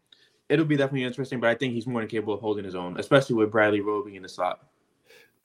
it'll 0.48 0.64
be 0.64 0.76
definitely 0.76 1.04
interesting. 1.04 1.38
But 1.38 1.50
I 1.50 1.54
think 1.54 1.74
he's 1.74 1.86
more 1.86 2.00
than 2.00 2.10
capable 2.10 2.34
of 2.34 2.40
holding 2.40 2.64
his 2.64 2.74
own, 2.74 2.98
especially 2.98 3.36
with 3.36 3.52
Bradley 3.52 3.80
Roby 3.80 4.16
in 4.16 4.22
the 4.22 4.28
slot. 4.28 4.66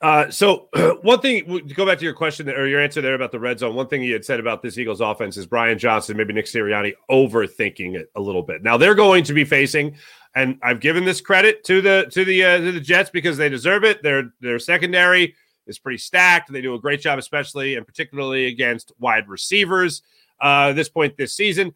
Uh, 0.02 0.28
so 0.30 0.68
one 1.02 1.20
thing 1.20 1.46
to 1.46 1.74
go 1.74 1.86
back 1.86 1.96
to 1.96 2.04
your 2.04 2.12
question 2.12 2.48
or 2.50 2.66
your 2.66 2.80
answer 2.80 3.00
there 3.00 3.14
about 3.14 3.30
the 3.30 3.38
red 3.38 3.60
zone. 3.60 3.76
One 3.76 3.86
thing 3.86 4.02
you 4.02 4.12
had 4.12 4.24
said 4.24 4.40
about 4.40 4.60
this 4.60 4.76
Eagles 4.76 5.00
offense 5.00 5.36
is 5.36 5.46
Brian 5.46 5.78
Johnson, 5.78 6.16
maybe 6.16 6.32
Nick 6.32 6.46
Sirianni 6.46 6.94
overthinking 7.08 7.94
it 7.94 8.10
a 8.16 8.20
little 8.20 8.42
bit. 8.42 8.64
Now 8.64 8.76
they're 8.76 8.96
going 8.96 9.22
to 9.24 9.32
be 9.32 9.44
facing, 9.44 9.96
and 10.34 10.58
I've 10.60 10.80
given 10.80 11.04
this 11.04 11.20
credit 11.20 11.62
to 11.64 11.80
the 11.80 12.08
to 12.10 12.24
the 12.24 12.44
uh, 12.44 12.58
to 12.58 12.72
the 12.72 12.80
Jets 12.80 13.10
because 13.10 13.36
they 13.36 13.48
deserve 13.48 13.84
it. 13.84 14.02
Their 14.02 14.32
their 14.40 14.58
secondary 14.58 15.36
is 15.68 15.78
pretty 15.78 15.98
stacked. 15.98 16.52
They 16.52 16.62
do 16.62 16.74
a 16.74 16.80
great 16.80 17.00
job, 17.00 17.20
especially 17.20 17.76
and 17.76 17.86
particularly 17.86 18.46
against 18.46 18.90
wide 18.98 19.28
receivers. 19.28 20.02
Uh, 20.40 20.72
this 20.72 20.88
point 20.88 21.16
this 21.16 21.36
season, 21.36 21.72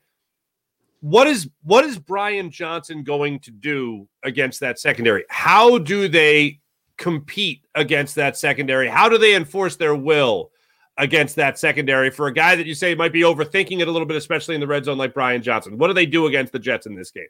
what 1.01 1.28
is 1.28 1.48
what 1.62 1.85
is 1.85 1.97
Brian 1.97 2.51
Johnson 2.51 3.05
going 3.05 3.39
to 3.40 3.53
do 3.53 4.09
against 4.24 4.59
that 4.61 4.81
secondary? 4.81 5.24
How 5.28 5.78
do 5.78 6.09
they 6.09 6.59
compete 6.97 7.62
against 7.74 8.14
that 8.14 8.36
secondary? 8.36 8.89
How 8.89 9.09
do 9.09 9.18
they 9.18 9.35
enforce 9.35 9.77
their 9.77 9.94
will 9.94 10.51
against 10.98 11.36
that 11.36 11.59
secondary 11.59 12.10
for 12.10 12.27
a 12.27 12.32
guy 12.32 12.56
that 12.56 12.66
you 12.66 12.74
say 12.74 12.94
might 12.94 13.12
be 13.12 13.23
overthinking 13.23 13.81
it 13.81 13.89
a 13.89 13.90
little 13.90 14.06
bit, 14.06 14.16
especially 14.16 14.55
in 14.55 14.60
the 14.60 14.66
red 14.66 14.85
zone 14.85 14.98
like 14.98 15.14
Brian 15.14 15.43
Johnson? 15.43 15.78
What 15.78 15.89
do 15.89 15.94
they 15.94 16.06
do 16.06 16.27
against 16.27 16.52
the 16.52 16.59
Jets 16.59 16.86
in 16.86 16.94
this 16.94 17.10
game? 17.10 17.28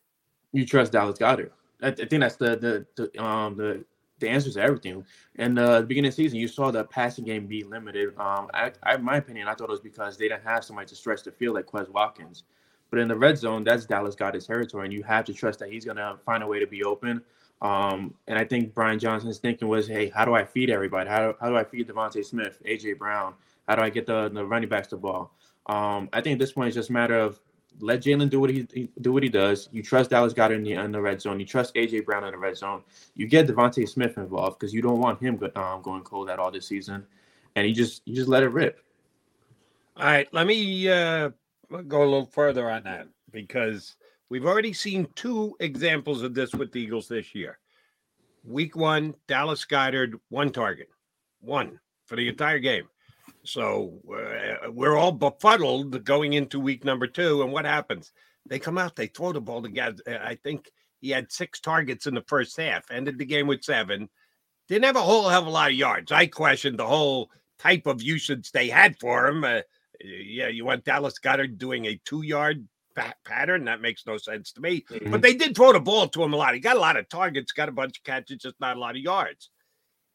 You 0.52 0.66
trust 0.66 0.92
Dallas 0.92 1.18
Goedert. 1.18 1.50
I, 1.82 1.88
I 1.88 1.92
think 1.92 2.20
that's 2.20 2.36
the 2.36 2.56
the 2.56 2.86
the 2.96 3.22
um 3.22 3.56
the 3.56 3.84
the 4.18 4.28
answer 4.28 4.50
to 4.50 4.60
everything. 4.60 5.04
And 5.36 5.58
uh, 5.58 5.80
the 5.80 5.86
beginning 5.86 6.08
of 6.08 6.16
the 6.16 6.22
season, 6.22 6.38
you 6.38 6.48
saw 6.48 6.70
the 6.70 6.84
passing 6.84 7.24
game 7.24 7.46
be 7.46 7.64
limited. 7.64 8.08
Um, 8.18 8.48
I, 8.54 8.72
I, 8.82 8.96
my 8.96 9.16
opinion, 9.16 9.46
I 9.46 9.54
thought 9.54 9.68
it 9.68 9.70
was 9.70 9.80
because 9.80 10.16
they 10.16 10.28
didn't 10.28 10.44
have 10.44 10.64
somebody 10.64 10.88
to 10.88 10.96
stretch 10.96 11.22
the 11.22 11.32
field 11.32 11.54
like 11.54 11.66
Quez 11.66 11.88
Watkins. 11.90 12.44
But 12.90 13.00
in 13.00 13.08
the 13.08 13.16
red 13.16 13.36
zone, 13.36 13.64
that's 13.64 13.84
Dallas 13.84 14.14
Goedert's 14.14 14.46
territory, 14.46 14.84
and 14.84 14.92
you 14.92 15.02
have 15.02 15.24
to 15.26 15.34
trust 15.34 15.58
that 15.58 15.70
he's 15.70 15.84
going 15.84 15.96
to 15.96 16.16
find 16.24 16.42
a 16.42 16.46
way 16.46 16.60
to 16.60 16.66
be 16.66 16.84
open. 16.84 17.20
Um, 17.62 18.14
and 18.26 18.38
I 18.38 18.44
think 18.44 18.74
Brian 18.74 18.98
Johnson's 18.98 19.38
thinking 19.38 19.68
was, 19.68 19.88
hey, 19.88 20.10
how 20.10 20.24
do 20.24 20.34
I 20.34 20.44
feed 20.44 20.70
everybody? 20.70 21.08
How 21.08 21.32
do, 21.32 21.36
how 21.40 21.48
do 21.48 21.56
I 21.56 21.64
feed 21.64 21.88
DeVonta 21.88 22.24
Smith, 22.24 22.60
AJ 22.66 22.98
Brown? 22.98 23.34
How 23.66 23.76
do 23.76 23.82
I 23.82 23.90
get 23.90 24.06
the, 24.06 24.28
the 24.28 24.44
running 24.44 24.68
backs 24.68 24.88
the 24.88 24.96
ball? 24.96 25.32
Um, 25.66 26.08
I 26.12 26.20
think 26.20 26.34
at 26.34 26.38
this 26.38 26.52
point 26.52 26.68
it's 26.68 26.76
just 26.76 26.90
a 26.90 26.92
matter 26.92 27.18
of 27.18 27.40
let 27.80 28.00
Jalen 28.00 28.30
do 28.30 28.40
what 28.40 28.50
he, 28.50 28.66
he 28.72 28.88
do 29.00 29.12
what 29.12 29.22
he 29.22 29.28
does. 29.28 29.68
You 29.72 29.82
trust 29.82 30.10
Dallas 30.10 30.32
Goedert 30.32 30.56
in 30.56 30.62
the, 30.62 30.72
in 30.72 30.92
the 30.92 31.00
red 31.00 31.20
zone. 31.20 31.40
You 31.40 31.46
trust 31.46 31.74
AJ 31.74 32.04
Brown 32.04 32.24
in 32.24 32.32
the 32.32 32.38
red 32.38 32.56
zone. 32.56 32.82
You 33.14 33.26
get 33.26 33.46
DeVonta 33.46 33.88
Smith 33.88 34.16
involved 34.16 34.58
because 34.58 34.72
you 34.72 34.82
don't 34.82 34.98
want 34.98 35.20
him 35.20 35.36
go, 35.36 35.50
um, 35.56 35.82
going 35.82 36.02
cold 36.02 36.30
at 36.30 36.38
all 36.38 36.50
this 36.50 36.66
season, 36.66 37.04
and 37.54 37.66
you 37.66 37.74
just 37.74 38.02
you 38.06 38.14
just 38.14 38.28
let 38.28 38.42
it 38.42 38.48
rip. 38.48 38.82
All 39.96 40.04
right, 40.04 40.28
let 40.32 40.46
me 40.46 40.88
uh, 40.88 41.30
go 41.70 42.02
a 42.02 42.04
little 42.04 42.26
further 42.26 42.70
on 42.70 42.84
that 42.84 43.08
because 43.30 43.96
we've 44.30 44.46
already 44.46 44.72
seen 44.72 45.08
two 45.14 45.54
examples 45.60 46.22
of 46.22 46.34
this 46.34 46.52
with 46.54 46.72
the 46.72 46.80
Eagles 46.80 47.08
this 47.08 47.34
year. 47.34 47.58
Week 48.44 48.76
one, 48.76 49.14
Dallas 49.26 49.64
Goedert, 49.64 50.12
one 50.28 50.50
target, 50.50 50.88
one 51.40 51.78
for 52.06 52.16
the 52.16 52.28
entire 52.28 52.58
game. 52.58 52.88
So 53.42 54.00
uh, 54.12 54.70
we're 54.70 54.96
all 54.96 55.12
befuddled 55.12 56.04
going 56.04 56.32
into 56.34 56.60
week 56.60 56.84
number 56.84 57.06
two. 57.06 57.42
And 57.42 57.52
what 57.52 57.64
happens? 57.64 58.12
They 58.48 58.58
come 58.58 58.78
out, 58.78 58.96
they 58.96 59.08
throw 59.08 59.32
the 59.32 59.40
ball 59.40 59.62
together. 59.62 60.02
I 60.22 60.36
think 60.36 60.70
he 61.00 61.10
had 61.10 61.32
six 61.32 61.60
targets 61.60 62.06
in 62.06 62.14
the 62.14 62.24
first 62.28 62.56
half, 62.56 62.90
ended 62.90 63.18
the 63.18 63.24
game 63.24 63.46
with 63.46 63.64
seven. 63.64 64.08
Didn't 64.68 64.84
have 64.84 64.96
a 64.96 65.02
whole 65.02 65.28
hell 65.28 65.42
of 65.42 65.46
a 65.46 65.50
lot 65.50 65.70
of 65.70 65.76
yards. 65.76 66.10
I 66.10 66.26
questioned 66.26 66.78
the 66.78 66.86
whole 66.86 67.30
type 67.58 67.86
of 67.86 68.02
usage 68.02 68.50
they 68.50 68.68
had 68.68 68.98
for 68.98 69.26
him. 69.26 69.44
Uh, 69.44 69.60
yeah, 70.00 70.48
you 70.48 70.64
want 70.64 70.84
Dallas 70.84 71.18
Goedert 71.18 71.58
doing 71.58 71.86
a 71.86 72.00
two 72.04 72.22
yard 72.22 72.66
pattern? 73.24 73.64
That 73.64 73.80
makes 73.80 74.06
no 74.06 74.16
sense 74.16 74.52
to 74.52 74.60
me. 74.60 74.84
Mm-hmm. 74.90 75.10
But 75.10 75.22
they 75.22 75.34
did 75.34 75.54
throw 75.54 75.72
the 75.72 75.80
ball 75.80 76.08
to 76.08 76.22
him 76.22 76.32
a 76.32 76.36
lot. 76.36 76.54
He 76.54 76.60
got 76.60 76.76
a 76.76 76.80
lot 76.80 76.96
of 76.96 77.08
targets, 77.08 77.52
got 77.52 77.68
a 77.68 77.72
bunch 77.72 77.98
of 77.98 78.04
catches, 78.04 78.38
just 78.38 78.60
not 78.60 78.76
a 78.76 78.80
lot 78.80 78.96
of 78.96 79.02
yards. 79.02 79.50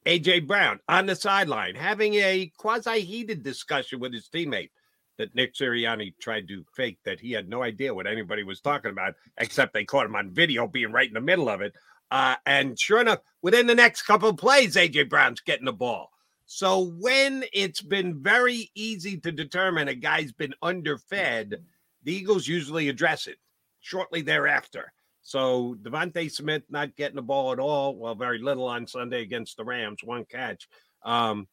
AJ 0.06 0.48
Brown 0.48 0.80
on 0.88 1.06
the 1.06 1.16
sideline 1.16 1.76
having 1.76 2.16
a 2.16 2.52
quasi 2.58 3.02
heated 3.02 3.44
discussion 3.44 4.00
with 4.00 4.14
his 4.14 4.30
teammate 4.30 4.72
that 5.18 5.36
Nick 5.36 5.54
Sirianni 5.54 6.14
tried 6.20 6.48
to 6.48 6.66
fake 6.76 6.98
that 7.06 7.20
he 7.20 7.32
had 7.32 7.48
no 7.48 7.62
idea 7.62 7.94
what 7.94 8.08
anybody 8.08 8.44
was 8.44 8.62
talking 8.62 8.90
about, 8.90 9.14
except 9.38 9.74
they 9.74 9.86
caught 9.86 10.08
him 10.08 10.16
on 10.16 10.32
video 10.32 10.68
being 10.68 10.92
right 10.92 11.08
in 11.08 11.14
the 11.14 11.22
middle 11.22 11.50
of 11.50 11.62
it. 11.62 11.74
Uh, 12.10 12.36
and 12.46 12.80
sure 12.80 13.00
enough, 13.00 13.20
within 13.42 13.68
the 13.68 13.76
next 13.76 14.02
couple 14.02 14.30
of 14.30 14.38
plays, 14.38 14.76
AJ 14.76 15.10
Brown's 15.10 15.42
getting 15.42 15.66
the 15.66 15.74
ball. 15.74 16.10
So 16.46 16.92
when 17.00 17.46
it's 17.54 17.82
been 17.82 18.22
very 18.22 18.72
easy 18.76 19.18
to 19.20 19.32
determine 19.32 19.88
a 19.88 19.96
guy's 19.96 20.34
been 20.34 20.54
underfed, 20.62 21.56
the 22.04 22.14
Eagles 22.14 22.48
usually 22.48 22.90
address 22.90 23.28
it 23.28 23.38
shortly 23.80 24.22
thereafter. 24.22 24.94
So 25.22 25.76
DeVonta 25.82 26.32
Smith 26.32 26.64
not 26.70 26.96
getting 26.96 27.16
the 27.16 27.22
ball 27.22 27.52
at 27.52 27.60
all, 27.60 27.96
well, 27.96 28.16
very 28.16 28.40
little 28.40 28.66
on 28.66 28.88
Sunday 28.88 29.22
against 29.22 29.58
the 29.58 29.64
Rams, 29.64 30.04
one 30.04 30.26
catch. 30.26 30.68
Um, 31.04 31.48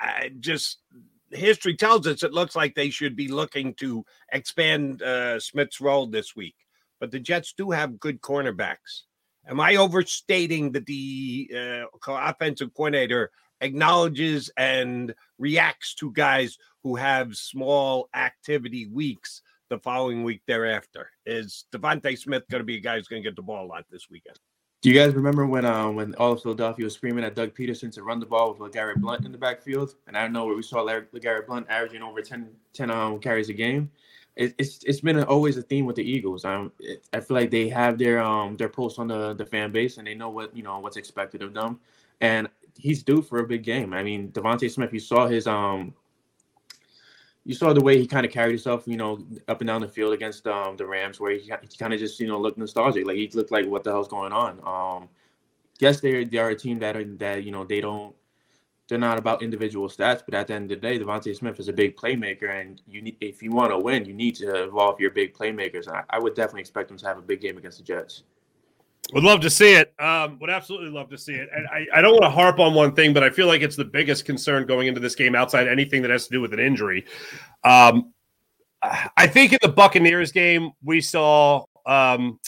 I 0.00 0.32
just 0.40 0.78
history 1.30 1.76
tells 1.76 2.06
us 2.06 2.22
it 2.22 2.32
looks 2.32 2.56
like 2.56 2.74
they 2.74 2.90
should 2.90 3.16
be 3.16 3.28
looking 3.28 3.74
to 3.74 4.04
expand 4.32 5.02
uh, 5.02 5.38
Smith's 5.40 5.80
role 5.80 6.06
this 6.06 6.34
week, 6.34 6.54
but 7.00 7.10
the 7.10 7.20
Jets 7.20 7.52
do 7.56 7.70
have 7.70 8.00
good 8.00 8.20
cornerbacks. 8.20 9.02
Am 9.46 9.60
I 9.60 9.76
overstating 9.76 10.72
that 10.72 10.86
the 10.86 11.50
uh, 11.54 11.84
offensive 12.08 12.72
coordinator 12.72 13.30
acknowledges 13.60 14.50
and 14.56 15.14
reacts 15.38 15.94
to 15.96 16.12
guys 16.12 16.56
who 16.82 16.96
have 16.96 17.36
small 17.36 18.08
activity 18.14 18.86
weeks 18.86 19.42
the 19.74 19.80
following 19.80 20.22
week 20.22 20.40
thereafter. 20.46 21.10
Is 21.26 21.64
DeVonta 21.72 22.16
Smith 22.16 22.44
going 22.50 22.60
to 22.60 22.64
be 22.64 22.76
a 22.76 22.80
guy 22.80 22.96
who's 22.96 23.08
going 23.08 23.22
to 23.22 23.28
get 23.28 23.36
the 23.36 23.42
ball 23.42 23.66
a 23.66 23.68
lot 23.68 23.84
this 23.90 24.08
weekend? 24.10 24.38
Do 24.82 24.90
you 24.90 24.94
guys 24.94 25.14
remember 25.14 25.46
when 25.46 25.64
uh, 25.64 25.90
when 25.90 26.14
all 26.16 26.32
of 26.32 26.42
Philadelphia 26.42 26.84
was 26.84 26.94
screaming 26.94 27.24
at 27.24 27.34
Doug 27.34 27.54
Pederson 27.54 27.90
to 27.92 28.02
run 28.02 28.20
the 28.20 28.26
ball 28.26 28.52
with 28.52 28.72
LeGarrette 28.72 29.00
Blunt 29.00 29.24
in 29.24 29.32
the 29.32 29.38
backfield? 29.38 29.94
And 30.06 30.16
I 30.16 30.22
don't 30.22 30.32
know 30.32 30.44
where 30.44 30.54
we 30.54 30.62
saw 30.62 30.84
LeGarrette 30.84 31.46
Blunt 31.46 31.66
averaging 31.70 32.02
over 32.02 32.20
10, 32.20 32.48
10 32.74 32.90
um, 32.90 33.18
carries 33.18 33.48
a 33.48 33.54
game. 33.54 33.90
It, 34.36 34.54
it's 34.58 34.84
it's 34.84 35.00
been 35.00 35.22
always 35.24 35.56
a 35.56 35.62
theme 35.62 35.86
with 35.86 35.96
the 35.96 36.02
Eagles. 36.02 36.44
Um, 36.44 36.70
it, 36.78 37.06
I 37.12 37.20
feel 37.20 37.36
like 37.36 37.50
they 37.50 37.68
have 37.70 37.98
their 37.98 38.22
um 38.22 38.56
their 38.56 38.68
pulse 38.68 38.98
on 38.98 39.08
the 39.08 39.34
the 39.34 39.46
fan 39.46 39.72
base 39.72 39.96
and 39.98 40.06
they 40.06 40.14
know 40.14 40.28
what 40.28 40.54
you 40.56 40.62
know 40.62 40.78
what's 40.80 40.96
expected 40.96 41.42
of 41.42 41.54
them. 41.54 41.80
And 42.20 42.48
he's 42.76 43.02
due 43.02 43.22
for 43.22 43.38
a 43.38 43.46
big 43.46 43.62
game. 43.62 43.94
I 43.94 44.02
mean, 44.02 44.30
DeVonta 44.32 44.70
Smith, 44.70 44.92
you 44.92 45.00
saw 45.00 45.26
his 45.26 45.46
um 45.46 45.94
you 47.44 47.54
saw 47.54 47.72
the 47.72 47.82
way 47.82 47.98
he 47.98 48.06
kind 48.06 48.24
of 48.24 48.32
carried 48.32 48.52
himself, 48.52 48.84
you 48.86 48.96
know, 48.96 49.24
up 49.48 49.60
and 49.60 49.68
down 49.68 49.82
the 49.82 49.88
field 49.88 50.14
against 50.14 50.46
um, 50.46 50.76
the 50.76 50.86
Rams, 50.86 51.20
where 51.20 51.32
he, 51.32 51.40
he 51.40 51.76
kind 51.78 51.92
of 51.92 52.00
just, 52.00 52.18
you 52.18 52.26
know, 52.26 52.40
looked 52.40 52.58
nostalgic. 52.58 53.06
Like 53.06 53.16
he 53.16 53.28
looked 53.34 53.50
like, 53.50 53.66
what 53.66 53.84
the 53.84 53.90
hell's 53.90 54.08
going 54.08 54.32
on? 54.32 54.60
Um, 54.64 55.08
yes, 55.78 56.00
they 56.00 56.24
they 56.24 56.38
are 56.38 56.50
a 56.50 56.56
team 56.56 56.78
that 56.78 56.96
are, 56.96 57.04
that 57.04 57.44
you 57.44 57.52
know 57.52 57.64
they 57.64 57.80
don't 57.80 58.14
they're 58.88 58.98
not 58.98 59.18
about 59.18 59.42
individual 59.42 59.88
stats, 59.88 60.22
but 60.24 60.34
at 60.34 60.46
the 60.46 60.54
end 60.54 60.70
of 60.70 60.80
the 60.80 60.88
day, 60.88 60.98
DeVonta 60.98 61.34
Smith 61.34 61.58
is 61.58 61.68
a 61.68 61.72
big 61.72 61.96
playmaker, 61.96 62.60
and 62.60 62.82
you 62.86 63.02
need 63.02 63.16
if 63.20 63.42
you 63.42 63.50
want 63.50 63.70
to 63.70 63.78
win, 63.78 64.04
you 64.04 64.14
need 64.14 64.34
to 64.36 64.64
involve 64.64 65.00
your 65.00 65.10
big 65.10 65.34
playmakers. 65.34 65.88
I, 65.88 66.02
I 66.10 66.18
would 66.18 66.34
definitely 66.34 66.62
expect 66.62 66.90
him 66.90 66.98
to 66.98 67.06
have 67.06 67.18
a 67.18 67.22
big 67.22 67.40
game 67.40 67.56
against 67.58 67.78
the 67.78 67.84
Jets. 67.84 68.22
Would 69.12 69.22
love 69.22 69.40
to 69.40 69.50
see 69.50 69.74
it. 69.74 69.92
Um, 70.00 70.38
would 70.40 70.50
absolutely 70.50 70.90
love 70.90 71.10
to 71.10 71.18
see 71.18 71.34
it. 71.34 71.48
And 71.54 71.66
I, 71.68 71.86
I 71.98 72.00
don't 72.00 72.12
want 72.12 72.24
to 72.24 72.30
harp 72.30 72.58
on 72.58 72.74
one 72.74 72.94
thing, 72.94 73.12
but 73.12 73.22
I 73.22 73.30
feel 73.30 73.46
like 73.46 73.60
it's 73.60 73.76
the 73.76 73.84
biggest 73.84 74.24
concern 74.24 74.66
going 74.66 74.88
into 74.88 75.00
this 75.00 75.14
game 75.14 75.34
outside 75.34 75.68
anything 75.68 76.02
that 76.02 76.10
has 76.10 76.26
to 76.26 76.32
do 76.32 76.40
with 76.40 76.52
an 76.52 76.58
injury. 76.58 77.04
Um, 77.62 78.12
I 79.16 79.26
think 79.26 79.52
in 79.52 79.58
the 79.62 79.68
Buccaneers 79.68 80.32
game, 80.32 80.72
we 80.82 81.00
saw, 81.00 81.64
um, 81.86 82.38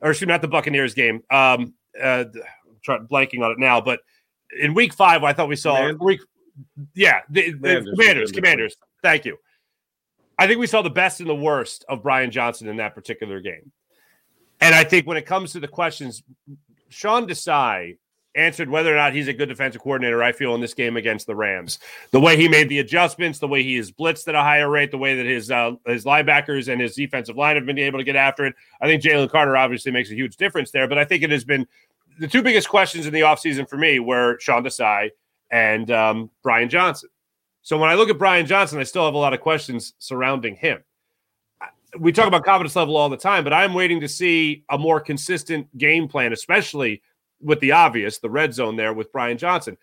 or 0.00 0.10
excuse 0.10 0.26
me, 0.26 0.32
not 0.32 0.42
the 0.42 0.48
Buccaneers 0.48 0.94
game. 0.94 1.22
Um, 1.30 1.74
uh, 2.02 2.24
I'm 2.88 3.06
blanking 3.06 3.44
on 3.44 3.52
it 3.52 3.58
now, 3.58 3.80
but 3.80 4.00
in 4.58 4.74
week 4.74 4.92
five, 4.92 5.22
I 5.22 5.32
thought 5.32 5.48
we 5.48 5.56
saw 5.56 5.74
Man. 5.74 5.98
week, 6.00 6.20
yeah, 6.94 7.20
the, 7.30 7.52
the 7.52 7.94
commanders, 7.96 8.32
commanders. 8.32 8.76
Thank 9.02 9.24
you. 9.24 9.38
I 10.38 10.46
think 10.46 10.58
we 10.58 10.66
saw 10.66 10.82
the 10.82 10.90
best 10.90 11.20
and 11.20 11.28
the 11.28 11.34
worst 11.34 11.84
of 11.88 12.02
Brian 12.02 12.30
Johnson 12.30 12.68
in 12.68 12.76
that 12.78 12.94
particular 12.94 13.40
game. 13.40 13.70
And 14.62 14.76
I 14.76 14.84
think 14.84 15.08
when 15.08 15.16
it 15.16 15.26
comes 15.26 15.52
to 15.52 15.60
the 15.60 15.66
questions, 15.68 16.22
Sean 16.88 17.26
Desai 17.26 17.96
answered 18.34 18.70
whether 18.70 18.92
or 18.92 18.96
not 18.96 19.12
he's 19.12 19.26
a 19.26 19.32
good 19.32 19.48
defensive 19.48 19.82
coordinator. 19.82 20.22
I 20.22 20.30
feel 20.30 20.54
in 20.54 20.60
this 20.60 20.72
game 20.72 20.96
against 20.96 21.26
the 21.26 21.34
Rams, 21.34 21.80
the 22.12 22.20
way 22.20 22.36
he 22.36 22.48
made 22.48 22.68
the 22.68 22.78
adjustments, 22.78 23.40
the 23.40 23.48
way 23.48 23.64
he 23.64 23.76
is 23.76 23.90
blitzed 23.90 24.28
at 24.28 24.36
a 24.36 24.40
higher 24.40 24.70
rate, 24.70 24.92
the 24.92 24.98
way 24.98 25.16
that 25.16 25.26
his 25.26 25.50
uh, 25.50 25.72
his 25.86 26.04
linebackers 26.04 26.72
and 26.72 26.80
his 26.80 26.94
defensive 26.94 27.36
line 27.36 27.56
have 27.56 27.66
been 27.66 27.78
able 27.78 27.98
to 27.98 28.04
get 28.04 28.14
after 28.14 28.46
it. 28.46 28.54
I 28.80 28.86
think 28.86 29.02
Jalen 29.02 29.30
Carter 29.30 29.56
obviously 29.56 29.90
makes 29.90 30.10
a 30.10 30.14
huge 30.14 30.36
difference 30.36 30.70
there, 30.70 30.86
but 30.86 30.96
I 30.96 31.04
think 31.04 31.24
it 31.24 31.30
has 31.30 31.44
been 31.44 31.66
the 32.20 32.28
two 32.28 32.42
biggest 32.42 32.68
questions 32.68 33.06
in 33.06 33.12
the 33.12 33.20
offseason 33.20 33.68
for 33.68 33.76
me 33.76 33.98
were 33.98 34.38
Sean 34.38 34.62
Desai 34.62 35.10
and 35.50 35.90
um, 35.90 36.30
Brian 36.42 36.68
Johnson. 36.68 37.08
So 37.62 37.78
when 37.78 37.90
I 37.90 37.94
look 37.94 38.10
at 38.10 38.18
Brian 38.18 38.46
Johnson, 38.46 38.78
I 38.78 38.84
still 38.84 39.04
have 39.04 39.14
a 39.14 39.18
lot 39.18 39.34
of 39.34 39.40
questions 39.40 39.94
surrounding 39.98 40.54
him 40.54 40.84
we 41.98 42.12
talk 42.12 42.26
about 42.26 42.44
confidence 42.44 42.76
level 42.76 42.96
all 42.96 43.08
the 43.08 43.16
time, 43.16 43.44
but 43.44 43.52
I'm 43.52 43.74
waiting 43.74 44.00
to 44.00 44.08
see 44.08 44.64
a 44.70 44.78
more 44.78 45.00
consistent 45.00 45.76
game 45.76 46.08
plan, 46.08 46.32
especially 46.32 47.02
with 47.40 47.60
the 47.60 47.72
obvious, 47.72 48.18
the 48.18 48.30
red 48.30 48.54
zone 48.54 48.76
there 48.76 48.92
with 48.92 49.12
Brian 49.12 49.36
Johnson. 49.36 49.76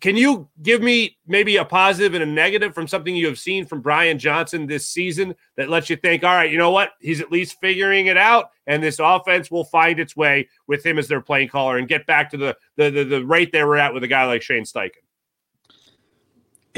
Can 0.00 0.18
you 0.18 0.46
give 0.62 0.82
me 0.82 1.16
maybe 1.26 1.56
a 1.56 1.64
positive 1.64 2.12
and 2.12 2.22
a 2.22 2.26
negative 2.26 2.74
from 2.74 2.86
something 2.86 3.16
you 3.16 3.26
have 3.26 3.38
seen 3.38 3.64
from 3.64 3.80
Brian 3.80 4.18
Johnson 4.18 4.66
this 4.66 4.86
season 4.86 5.34
that 5.56 5.70
lets 5.70 5.88
you 5.88 5.96
think, 5.96 6.24
all 6.24 6.34
right, 6.34 6.50
you 6.50 6.58
know 6.58 6.70
what? 6.70 6.90
He's 7.00 7.22
at 7.22 7.32
least 7.32 7.56
figuring 7.58 8.06
it 8.06 8.18
out, 8.18 8.50
and 8.66 8.82
this 8.82 8.98
offense 8.98 9.50
will 9.50 9.64
find 9.64 9.98
its 9.98 10.14
way 10.14 10.48
with 10.66 10.84
him 10.84 10.98
as 10.98 11.08
their 11.08 11.22
playing 11.22 11.48
caller 11.48 11.78
and 11.78 11.88
get 11.88 12.04
back 12.04 12.30
to 12.32 12.36
the 12.36 12.56
the 12.76 12.90
the, 12.90 13.04
the 13.04 13.24
rate 13.24 13.50
they 13.50 13.64
were 13.64 13.78
at 13.78 13.94
with 13.94 14.04
a 14.04 14.08
guy 14.08 14.26
like 14.26 14.42
Shane 14.42 14.64
Steichen 14.64 15.07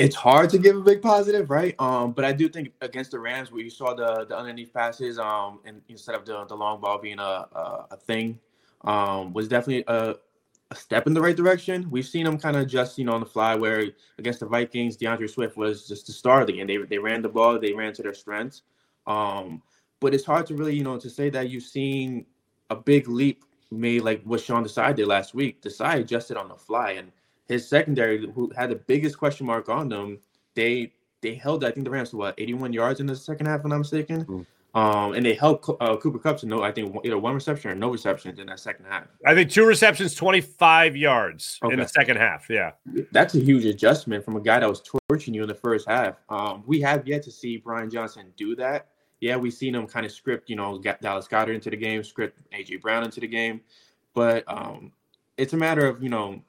it's 0.01 0.17
hard 0.17 0.49
to 0.51 0.59
give 0.59 0.77
a 0.77 0.81
big 0.81 1.03
positive, 1.03 1.51
right? 1.51 1.75
Um, 1.79 2.13
but 2.13 2.25
I 2.25 2.33
do 2.33 2.49
think 2.49 2.73
against 2.81 3.11
the 3.11 3.19
Rams, 3.19 3.53
where 3.53 3.61
you 3.61 3.71
saw 3.71 3.95
the 3.95 4.25
the 4.25 4.37
underneath 4.37 4.73
passes, 4.73 5.19
um, 5.19 5.61
and 5.65 5.83
instead 5.89 6.15
of 6.15 6.25
the 6.25 6.45
the 6.47 6.57
long 6.57 6.81
ball 6.81 6.99
being 6.99 7.19
a 7.19 7.47
a, 7.53 7.87
a 7.91 7.97
thing, 7.97 8.39
um, 8.83 9.33
was 9.33 9.47
definitely 9.47 9.85
a, 9.89 10.17
a 10.71 10.75
step 10.75 11.07
in 11.07 11.13
the 11.13 11.21
right 11.21 11.37
direction. 11.37 11.87
We've 11.91 12.07
seen 12.07 12.25
them 12.25 12.39
kind 12.39 12.57
of 12.57 12.63
adjust, 12.63 12.99
you 12.99 13.05
know, 13.05 13.13
on 13.13 13.21
the 13.21 13.27
fly. 13.27 13.55
Where 13.55 13.85
against 14.19 14.41
the 14.41 14.47
Vikings, 14.47 14.97
DeAndre 14.97 15.29
Swift 15.29 15.57
was 15.57 15.87
just 15.87 16.07
the 16.07 16.13
star 16.13 16.41
of 16.41 16.47
the 16.47 16.55
game. 16.55 16.67
They 16.67 16.79
they 16.79 16.99
ran 16.99 17.21
the 17.21 17.29
ball, 17.29 17.59
they 17.59 17.75
ran 17.75 17.93
to 17.95 18.03
their 18.03 18.15
strengths. 18.15 18.63
Um, 19.07 19.63
but 20.01 20.15
it's 20.15 20.25
hard 20.25 20.47
to 20.47 20.55
really, 20.55 20.75
you 20.75 20.85
know, 20.85 20.99
to 20.99 21.11
say 21.11 21.29
that 21.31 21.51
you've 21.51 21.63
seen 21.63 22.25
a 22.71 22.77
big 22.77 23.07
leap 23.07 23.45
made 23.71 24.03
like 24.03 24.23
what 24.25 24.41
Sean 24.41 24.65
Desai 24.65 24.95
did 24.97 25.07
last 25.07 25.35
week. 25.35 25.61
Desai 25.61 26.01
adjusted 26.01 26.39
on 26.39 26.49
the 26.49 26.57
fly 26.57 26.93
and 26.93 27.13
his 27.51 27.69
secondary, 27.69 28.31
who 28.31 28.51
had 28.57 28.71
the 28.71 28.77
biggest 28.77 29.19
question 29.19 29.45
mark 29.45 29.69
on 29.69 29.89
them, 29.89 30.19
they 30.55 30.93
they 31.21 31.35
held 31.35 31.65
I 31.65 31.71
think 31.71 31.85
the 31.85 31.91
Rams 31.91 32.11
to 32.11 32.17
what 32.17 32.35
81 32.39 32.73
yards 32.73 33.01
in 33.01 33.07
the 33.07 33.17
second 33.17 33.47
half, 33.47 33.61
if 33.61 33.65
I'm 33.65 33.71
not 33.71 33.79
mistaken. 33.79 34.25
Mm. 34.25 34.47
Um, 34.73 35.15
and 35.15 35.27
they 35.27 35.35
held 35.35 35.65
uh, 35.81 35.97
Cooper 35.97 36.21
Kupp 36.21 36.39
to 36.39 36.47
no, 36.47 36.63
I 36.63 36.71
think 36.71 36.97
either 37.05 37.19
one 37.19 37.35
reception 37.35 37.73
or 37.73 37.75
no 37.75 37.91
receptions 37.91 38.39
in 38.39 38.47
that 38.47 38.61
second 38.61 38.85
half. 38.85 39.09
I 39.27 39.35
think 39.35 39.51
two 39.51 39.67
receptions, 39.67 40.15
25 40.15 40.95
yards 40.97 41.59
okay. 41.65 41.73
in 41.73 41.81
the 41.81 41.89
second 41.89 42.19
half. 42.19 42.49
Yeah, 42.49 42.71
that's 43.11 43.35
a 43.35 43.41
huge 43.41 43.65
adjustment 43.65 44.25
from 44.25 44.37
a 44.37 44.41
guy 44.41 44.61
that 44.61 44.69
was 44.69 44.81
torching 45.09 45.35
you 45.35 45.43
in 45.43 45.49
the 45.49 45.57
first 45.57 45.89
half. 45.89 46.15
Um, 46.29 46.63
we 46.67 46.81
have 46.83 47.07
yet 47.09 47.25
to 47.25 47.33
see 47.33 47.57
Brian 47.57 47.91
Johnson 47.91 48.33
do 48.37 48.55
that. 48.57 48.91
Yeah, 49.21 49.37
we've 49.37 49.53
seen 49.53 49.75
him 49.75 49.89
kind 49.89 50.07
of 50.07 50.13
script, 50.13 50.49
you 50.49 50.55
know, 50.55 50.79
get 50.79 51.03
Dallas 51.03 51.27
Goedert 51.27 51.57
into 51.57 51.69
the 51.69 51.77
game, 51.77 52.05
script 52.05 52.41
AJ 52.53 52.81
Brown 52.81 53.03
into 53.03 53.19
the 53.19 53.27
game, 53.27 53.61
but 54.15 54.45
um, 54.47 54.93
it's 55.37 55.53
a 55.53 55.57
matter 55.57 55.87
of 55.87 56.01
you 56.01 56.11
know 56.11 56.41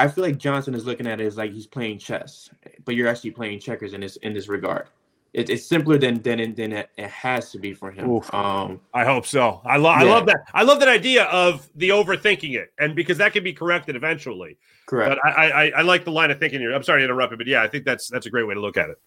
I 0.00 0.08
feel 0.08 0.24
like 0.24 0.38
Johnson 0.38 0.74
is 0.74 0.86
looking 0.86 1.06
at 1.06 1.20
it 1.20 1.26
as 1.26 1.36
like 1.36 1.52
he's 1.52 1.66
playing 1.66 1.98
chess, 1.98 2.48
but 2.84 2.94
you're 2.94 3.08
actually 3.08 3.32
playing 3.32 3.60
checkers 3.60 3.92
in 3.92 4.00
this 4.00 4.16
in 4.16 4.32
this 4.32 4.48
regard. 4.48 4.88
It, 5.34 5.50
it's 5.50 5.66
simpler 5.66 5.98
than 5.98 6.22
than 6.22 6.54
than 6.54 6.72
it, 6.72 6.90
it, 6.96 7.10
has 7.10 7.52
to 7.52 7.58
be 7.58 7.74
for 7.74 7.90
him. 7.90 8.10
Oof. 8.10 8.32
Um, 8.32 8.80
I 8.94 9.04
hope 9.04 9.26
so. 9.26 9.60
I 9.64 9.76
love 9.76 10.00
yeah. 10.00 10.06
I 10.06 10.10
love 10.10 10.26
that. 10.26 10.36
I 10.54 10.62
love 10.62 10.80
that 10.80 10.88
idea 10.88 11.24
of 11.24 11.68
the 11.76 11.90
overthinking 11.90 12.54
it, 12.54 12.72
and 12.78 12.96
because 12.96 13.18
that 13.18 13.34
can 13.34 13.44
be 13.44 13.52
corrected 13.52 13.94
eventually. 13.94 14.56
Correct. 14.86 15.20
But 15.22 15.38
I, 15.38 15.50
I 15.50 15.68
I 15.76 15.82
like 15.82 16.04
the 16.04 16.12
line 16.12 16.30
of 16.30 16.40
thinking 16.40 16.60
here. 16.60 16.72
I'm 16.72 16.82
sorry 16.82 17.02
to 17.02 17.04
interrupt, 17.04 17.34
it, 17.34 17.36
but 17.36 17.46
yeah, 17.46 17.62
I 17.62 17.68
think 17.68 17.84
that's 17.84 18.08
that's 18.08 18.26
a 18.26 18.30
great 18.30 18.46
way 18.46 18.54
to 18.54 18.60
look 18.60 18.78
at 18.78 18.88
it. 18.88 18.98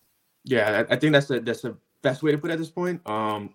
Yeah, 0.46 0.86
I, 0.90 0.94
I 0.94 0.98
think 0.98 1.12
that's 1.12 1.28
the 1.28 1.40
that's 1.40 1.62
the 1.62 1.76
best 2.04 2.22
way 2.22 2.32
to 2.32 2.38
put 2.38 2.52
it 2.52 2.54
at 2.54 2.60
this 2.60 2.70
point. 2.70 3.06
Um, 3.10 3.50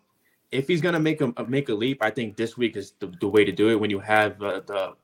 if 0.50 0.66
he's 0.66 0.80
gonna 0.80 1.00
make 1.00 1.20
a 1.20 1.32
make 1.46 1.68
a 1.68 1.74
leap, 1.74 2.02
I 2.02 2.10
think 2.10 2.36
this 2.36 2.58
week 2.58 2.76
is 2.76 2.94
the, 2.98 3.06
the 3.20 3.28
way 3.28 3.44
to 3.44 3.52
do 3.52 3.70
it. 3.70 3.78
When 3.78 3.90
you 3.90 4.00
have 4.00 4.42
uh, 4.42 4.60
the 4.66 4.94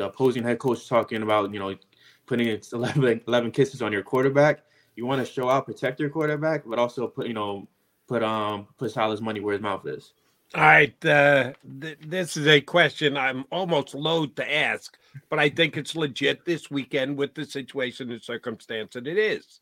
the 0.00 0.06
opposing 0.06 0.42
head 0.42 0.58
coach 0.58 0.88
talking 0.88 1.22
about, 1.22 1.52
you 1.52 1.60
know, 1.60 1.76
putting 2.26 2.48
11, 2.72 3.20
11 3.28 3.50
kisses 3.52 3.82
on 3.82 3.92
your 3.92 4.02
quarterback. 4.02 4.60
You 4.96 5.06
want 5.06 5.24
to 5.24 5.30
show 5.30 5.48
out, 5.48 5.66
protect 5.66 6.00
your 6.00 6.10
quarterback, 6.10 6.64
but 6.66 6.78
also 6.78 7.06
put, 7.06 7.26
you 7.26 7.34
know, 7.34 7.68
put 8.08 8.22
um 8.22 8.66
put 8.76 8.90
Saleh's 8.90 9.20
money 9.20 9.40
where 9.40 9.52
his 9.52 9.62
mouth 9.62 9.86
is. 9.86 10.14
All 10.54 10.62
right, 10.62 11.04
uh, 11.06 11.52
th- 11.80 11.98
this 12.04 12.36
is 12.36 12.48
a 12.48 12.60
question 12.60 13.16
I'm 13.16 13.44
almost 13.52 13.94
loath 13.94 14.34
to 14.34 14.52
ask, 14.52 14.98
but 15.28 15.38
I 15.38 15.48
think 15.48 15.76
it's 15.76 15.94
legit 15.94 16.44
this 16.44 16.68
weekend 16.72 17.16
with 17.16 17.34
the 17.34 17.44
situation 17.44 18.10
and 18.10 18.20
circumstance 18.20 18.94
that 18.94 19.06
it 19.06 19.16
is. 19.16 19.60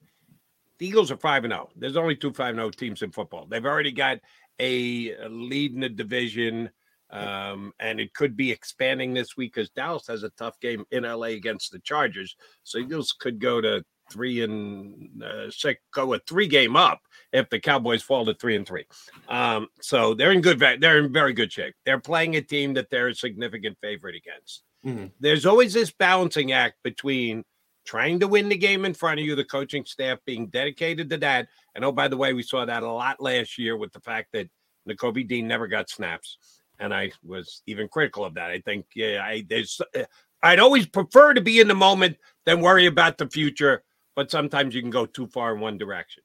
The 0.78 0.86
Eagles 0.86 1.10
are 1.10 1.18
five 1.18 1.44
and 1.44 1.52
zero. 1.52 1.68
Oh. 1.68 1.72
There's 1.76 1.98
only 1.98 2.16
two 2.16 2.32
five 2.32 2.50
and 2.50 2.58
zero 2.58 2.68
oh 2.68 2.70
teams 2.70 3.02
in 3.02 3.10
football. 3.10 3.46
They've 3.46 3.66
already 3.66 3.92
got 3.92 4.20
a 4.58 5.14
lead 5.28 5.74
in 5.74 5.80
the 5.80 5.90
division. 5.90 6.70
Um, 7.10 7.72
and 7.80 8.00
it 8.00 8.12
could 8.14 8.36
be 8.36 8.50
expanding 8.50 9.14
this 9.14 9.36
week 9.36 9.54
because 9.54 9.70
Dallas 9.70 10.06
has 10.08 10.22
a 10.22 10.30
tough 10.30 10.60
game 10.60 10.84
in 10.90 11.04
LA 11.04 11.28
against 11.28 11.72
the 11.72 11.78
Chargers. 11.78 12.36
So 12.64 12.78
Eagles 12.78 13.12
could 13.12 13.38
go 13.38 13.60
to 13.60 13.82
three 14.10 14.42
and 14.42 15.22
uh, 15.22 15.50
six, 15.50 15.80
go 15.92 16.14
a 16.14 16.18
three 16.20 16.46
game 16.46 16.76
up 16.76 17.00
if 17.32 17.48
the 17.50 17.60
Cowboys 17.60 18.02
fall 18.02 18.24
to 18.26 18.34
three 18.34 18.56
and 18.56 18.66
three. 18.66 18.84
Um, 19.28 19.68
so 19.80 20.14
they're 20.14 20.32
in 20.32 20.40
good, 20.40 20.58
they're 20.58 20.98
in 20.98 21.12
very 21.12 21.32
good 21.32 21.52
shape. 21.52 21.74
They're 21.84 22.00
playing 22.00 22.36
a 22.36 22.42
team 22.42 22.74
that 22.74 22.90
they're 22.90 23.08
a 23.08 23.14
significant 23.14 23.78
favorite 23.80 24.16
against. 24.16 24.62
Mm-hmm. 24.84 25.06
There's 25.20 25.46
always 25.46 25.72
this 25.72 25.90
balancing 25.90 26.52
act 26.52 26.76
between 26.82 27.44
trying 27.84 28.20
to 28.20 28.28
win 28.28 28.50
the 28.50 28.56
game 28.56 28.84
in 28.84 28.92
front 28.92 29.18
of 29.18 29.24
you, 29.24 29.34
the 29.34 29.44
coaching 29.44 29.84
staff 29.84 30.18
being 30.26 30.48
dedicated 30.48 31.08
to 31.10 31.16
that. 31.18 31.48
And 31.74 31.84
oh, 31.84 31.92
by 31.92 32.08
the 32.08 32.16
way, 32.16 32.34
we 32.34 32.42
saw 32.42 32.64
that 32.64 32.82
a 32.82 32.92
lot 32.92 33.20
last 33.20 33.56
year 33.58 33.76
with 33.76 33.92
the 33.92 34.00
fact 34.00 34.28
that 34.34 34.48
Nakobe 34.88 35.26
Dean 35.26 35.48
never 35.48 35.66
got 35.66 35.90
snaps 35.90 36.38
and 36.78 36.94
I 36.94 37.12
was 37.24 37.62
even 37.66 37.88
critical 37.88 38.24
of 38.24 38.34
that. 38.34 38.50
I 38.50 38.60
think, 38.60 38.86
yeah, 38.94 39.22
I 39.22 39.44
there's, 39.48 39.80
uh, 39.96 40.04
I'd 40.42 40.60
always 40.60 40.86
prefer 40.86 41.34
to 41.34 41.40
be 41.40 41.60
in 41.60 41.68
the 41.68 41.74
moment 41.74 42.16
than 42.46 42.60
worry 42.60 42.86
about 42.86 43.18
the 43.18 43.28
future. 43.28 43.82
But 44.14 44.30
sometimes 44.30 44.74
you 44.74 44.80
can 44.80 44.90
go 44.90 45.06
too 45.06 45.28
far 45.28 45.54
in 45.54 45.60
one 45.60 45.78
direction. 45.78 46.22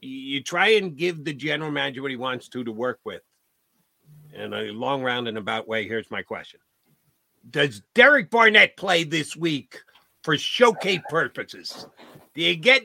You 0.00 0.42
try 0.42 0.68
and 0.68 0.96
give 0.96 1.24
the 1.24 1.34
general 1.34 1.70
manager 1.70 2.02
what 2.02 2.10
he 2.10 2.16
wants 2.16 2.48
to 2.50 2.64
to 2.64 2.72
work 2.72 3.00
with. 3.04 3.22
In 4.32 4.54
a 4.54 4.70
long 4.70 5.02
round 5.02 5.28
and 5.28 5.36
about 5.36 5.68
way, 5.68 5.86
here's 5.86 6.10
my 6.10 6.22
question: 6.22 6.60
Does 7.50 7.82
Derek 7.94 8.30
Barnett 8.30 8.76
play 8.76 9.04
this 9.04 9.36
week 9.36 9.80
for 10.22 10.38
showcase 10.38 11.00
purposes? 11.08 11.86
Do 12.34 12.42
you 12.42 12.56
get 12.56 12.84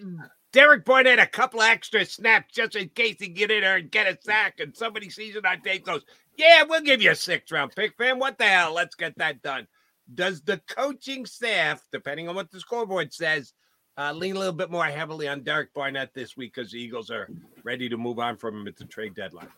Derek 0.54 0.86
Barnett 0.86 1.18
a 1.18 1.26
couple 1.26 1.62
extra 1.64 2.06
snaps 2.06 2.54
just 2.54 2.76
in 2.76 2.88
case 2.90 3.18
he 3.20 3.28
get 3.28 3.52
in 3.52 3.62
there 3.62 3.78
and 3.78 3.92
get 3.92 4.08
a 4.08 4.18
sack, 4.22 4.60
and 4.60 4.76
somebody 4.78 5.10
sees 5.10 5.36
it 5.36 5.46
on 5.46 5.62
tape 5.62 5.84
goes, 5.84 6.06
yeah, 6.38 6.64
we'll 6.64 6.82
give 6.82 7.02
you 7.02 7.12
a 7.12 7.16
sixth 7.16 7.52
round 7.52 7.76
pick, 7.76 7.98
fam. 7.98 8.20
What 8.20 8.38
the 8.38 8.46
hell? 8.46 8.74
Let's 8.74 8.96
get 8.96 9.18
that 9.18 9.42
done. 9.42 9.68
Does 10.14 10.42
the 10.42 10.62
coaching 10.68 11.26
staff, 11.26 11.84
depending 11.92 12.30
on 12.30 12.36
what 12.36 12.52
the 12.52 12.60
scoreboard 12.60 13.12
says, 13.14 13.54
uh, 13.98 14.14
lean 14.14 14.36
a 14.36 14.40
little 14.40 14.54
bit 14.54 14.70
more 14.70 14.86
heavily 14.86 15.28
on 15.28 15.42
Derek 15.42 15.74
Barnett 15.74 16.14
this 16.14 16.38
week 16.38 16.54
because 16.56 16.72
the 16.72 16.80
Eagles 16.80 17.10
are 17.10 17.30
ready 17.64 17.90
to 17.90 17.98
move 17.98 18.20
on 18.20 18.38
from 18.38 18.62
him 18.62 18.68
at 18.68 18.78
the 18.78 18.86
trade 18.86 19.16
deadline? 19.16 19.50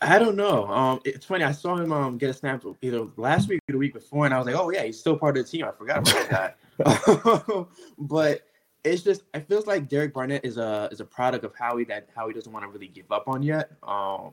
I 0.00 0.18
don't 0.18 0.36
know. 0.36 0.66
Um, 0.66 1.00
it's 1.04 1.26
funny. 1.26 1.44
I 1.44 1.52
saw 1.52 1.76
him 1.76 1.92
um 1.92 2.16
get 2.16 2.30
a 2.30 2.34
snap 2.34 2.64
either 2.80 3.06
last 3.16 3.48
week 3.48 3.60
or 3.68 3.72
the 3.72 3.78
week 3.78 3.94
before, 3.94 4.24
and 4.24 4.34
I 4.34 4.38
was 4.38 4.46
like, 4.46 4.56
"Oh 4.56 4.70
yeah, 4.70 4.82
he's 4.82 4.98
still 4.98 5.16
part 5.16 5.36
of 5.36 5.44
the 5.44 5.50
team." 5.50 5.64
I 5.64 5.72
forgot 5.72 6.08
about 6.08 6.56
that. 6.78 7.68
but 7.98 8.42
it's 8.84 9.02
just 9.02 9.22
it 9.32 9.48
feels 9.48 9.66
like 9.66 9.88
Derek 9.88 10.12
Barnett 10.12 10.44
is 10.44 10.58
a 10.58 10.88
is 10.92 11.00
a 11.00 11.04
product 11.04 11.44
of 11.44 11.54
Howie 11.54 11.84
that 11.84 12.08
Howie 12.14 12.34
doesn't 12.34 12.52
want 12.52 12.64
to 12.64 12.68
really 12.68 12.88
give 12.88 13.10
up 13.10 13.26
on 13.26 13.42
yet. 13.42 13.72
Um, 13.82 14.32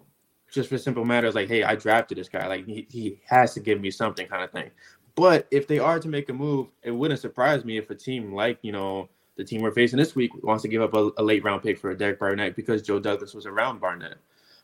just 0.51 0.69
for 0.69 0.77
simple 0.77 1.05
matters 1.05 1.33
like, 1.33 1.47
hey, 1.47 1.63
I 1.63 1.75
drafted 1.75 2.17
this 2.17 2.27
guy, 2.27 2.45
like 2.47 2.65
he, 2.65 2.85
he 2.91 3.21
has 3.25 3.53
to 3.53 3.61
give 3.61 3.79
me 3.79 3.89
something 3.89 4.27
kind 4.27 4.43
of 4.43 4.51
thing. 4.51 4.69
But 5.15 5.47
if 5.49 5.65
they 5.65 5.79
are 5.79 5.99
to 5.99 6.09
make 6.09 6.27
a 6.29 6.33
move, 6.33 6.67
it 6.83 6.91
wouldn't 6.91 7.21
surprise 7.21 7.63
me 7.63 7.77
if 7.77 7.89
a 7.89 7.95
team 7.95 8.33
like 8.33 8.59
you 8.61 8.73
know 8.73 9.09
the 9.37 9.43
team 9.43 9.61
we're 9.61 9.71
facing 9.71 9.97
this 9.97 10.15
week 10.15 10.31
wants 10.43 10.61
to 10.63 10.67
give 10.67 10.81
up 10.81 10.93
a, 10.93 11.11
a 11.17 11.23
late 11.23 11.43
round 11.43 11.63
pick 11.63 11.79
for 11.79 11.95
Derek 11.95 12.19
Barnett 12.19 12.55
because 12.55 12.81
Joe 12.81 12.99
Douglas 12.99 13.33
was 13.33 13.45
around 13.45 13.79
Barnett. 13.79 14.17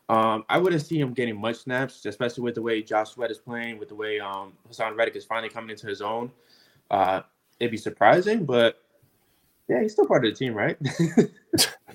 Um, 0.09 0.45
I 0.47 0.57
wouldn't 0.57 0.81
see 0.81 0.99
him 0.99 1.13
getting 1.13 1.39
much 1.39 1.57
snaps, 1.57 2.05
especially 2.05 2.43
with 2.43 2.55
the 2.55 2.61
way 2.61 2.81
Josh 2.81 3.11
Sweat 3.11 3.31
is 3.31 3.39
playing, 3.39 3.77
with 3.77 3.89
the 3.89 3.95
way 3.95 4.19
um, 4.19 4.53
Haason 4.69 4.95
Reddick 4.95 5.15
is 5.15 5.25
finally 5.25 5.49
coming 5.49 5.69
into 5.69 5.87
his 5.87 6.01
own. 6.01 6.31
Uh, 6.89 7.21
it'd 7.59 7.71
be 7.71 7.77
surprising, 7.77 8.45
but 8.45 8.83
yeah, 9.67 9.81
he's 9.81 9.93
still 9.93 10.07
part 10.07 10.25
of 10.25 10.31
the 10.31 10.37
team, 10.37 10.53
right? 10.53 10.77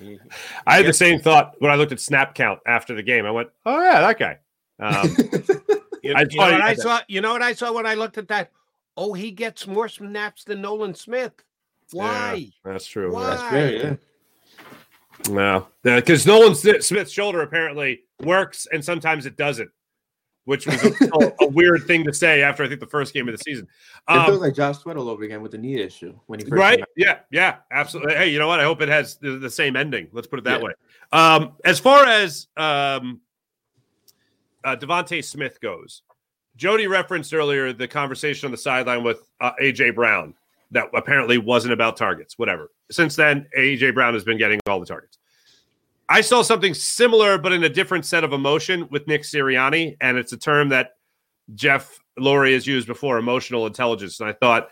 I 0.67 0.77
had 0.77 0.85
the 0.85 0.93
same 0.93 1.19
thought 1.19 1.55
when 1.59 1.71
I 1.71 1.75
looked 1.75 1.91
at 1.91 1.99
snap 1.99 2.35
count 2.35 2.59
after 2.67 2.95
the 2.95 3.03
game. 3.03 3.25
I 3.25 3.31
went, 3.31 3.49
"Oh 3.65 3.81
yeah, 3.81 4.01
that 4.01 4.19
guy." 4.19 4.39
Um, 4.79 5.15
You, 6.03 6.13
I 6.15 6.25
you 6.29 6.37
know 6.37 6.51
what 6.51 6.61
I 6.61 6.73
saw? 6.73 6.99
You 7.07 7.21
know 7.21 7.31
what 7.31 7.41
I 7.41 7.53
saw 7.53 7.71
when 7.71 7.85
I 7.85 7.93
looked 7.93 8.17
at 8.17 8.27
that? 8.27 8.51
Oh, 8.97 9.13
he 9.13 9.31
gets 9.31 9.65
more 9.65 9.87
snaps 9.87 10.43
than 10.43 10.61
Nolan 10.61 10.93
Smith. 10.93 11.31
Why? 11.91 12.51
Yeah, 12.65 12.73
that's 12.73 12.85
true. 12.85 13.13
Why? 13.13 13.29
That's 13.29 13.41
fair, 13.43 13.71
yeah. 13.71 13.95
No, 15.29 15.67
because 15.83 16.27
Nolan 16.27 16.55
Smith's 16.55 17.11
shoulder 17.11 17.41
apparently 17.41 18.01
works 18.21 18.67
and 18.71 18.83
sometimes 18.83 19.25
it 19.25 19.37
doesn't, 19.37 19.69
which 20.45 20.65
was 20.67 20.83
a, 20.83 21.31
a 21.41 21.47
weird 21.47 21.83
thing 21.87 22.03
to 22.03 22.13
say 22.13 22.41
after 22.41 22.63
I 22.63 22.67
think 22.67 22.79
the 22.79 22.87
first 22.87 23.13
game 23.13 23.27
of 23.29 23.33
the 23.37 23.37
season. 23.43 23.65
it 24.09 24.11
Um, 24.11 24.25
feels 24.25 24.41
like 24.41 24.53
Josh 24.53 24.79
Sweat 24.79 24.97
all 24.97 25.09
over 25.09 25.23
again 25.23 25.41
with 25.41 25.51
the 25.53 25.57
knee 25.57 25.79
issue 25.81 26.13
when 26.27 26.39
he 26.39 26.45
first 26.45 26.59
right? 26.59 26.83
Yeah, 26.97 27.19
yeah, 27.31 27.57
absolutely. 27.71 28.15
Hey, 28.15 28.29
you 28.29 28.39
know 28.39 28.47
what? 28.47 28.59
I 28.59 28.63
hope 28.63 28.81
it 28.81 28.89
has 28.89 29.15
the, 29.15 29.37
the 29.37 29.49
same 29.49 29.75
ending. 29.75 30.09
Let's 30.11 30.27
put 30.27 30.39
it 30.39 30.45
that 30.45 30.59
Yeah. 30.59 30.65
way. 30.65 30.73
Um, 31.11 31.53
as 31.63 31.79
far 31.79 32.05
as 32.05 32.47
um, 32.57 33.21
uh, 34.63 34.75
DeVonta 34.75 35.23
Smith 35.23 35.61
goes, 35.61 36.01
Jody 36.55 36.87
referenced 36.87 37.33
earlier 37.33 37.73
the 37.73 37.87
conversation 37.87 38.47
on 38.47 38.51
the 38.51 38.57
sideline 38.57 39.03
with 39.03 39.27
uh, 39.41 39.51
AJ 39.61 39.95
Brown 39.95 40.33
that 40.71 40.89
apparently 40.93 41.37
wasn't 41.37 41.73
about 41.73 41.97
targets. 41.97 42.37
Whatever. 42.37 42.69
Since 42.91 43.15
then, 43.15 43.47
AJ 43.57 43.93
Brown 43.93 44.13
has 44.13 44.23
been 44.23 44.37
getting 44.37 44.59
all 44.67 44.79
the 44.79 44.85
targets. 44.85 45.17
I 46.13 46.21
saw 46.21 46.43
something 46.43 46.75
similar, 46.75 47.39
but 47.39 47.53
in 47.53 47.63
a 47.63 47.69
different 47.69 48.05
set 48.05 48.23
of 48.23 48.33
emotion 48.33 48.87
with 48.91 49.07
Nick 49.07 49.23
Sirianni, 49.23 49.97
and 49.99 50.15
it's 50.15 50.31
a 50.31 50.37
term 50.37 50.69
that 50.69 50.91
Jeff 51.55 51.99
Lurie 52.19 52.53
has 52.53 52.67
used 52.67 52.85
before, 52.85 53.17
emotional 53.17 53.65
intelligence. 53.65 54.19
And 54.19 54.29
I 54.29 54.33
thought 54.33 54.69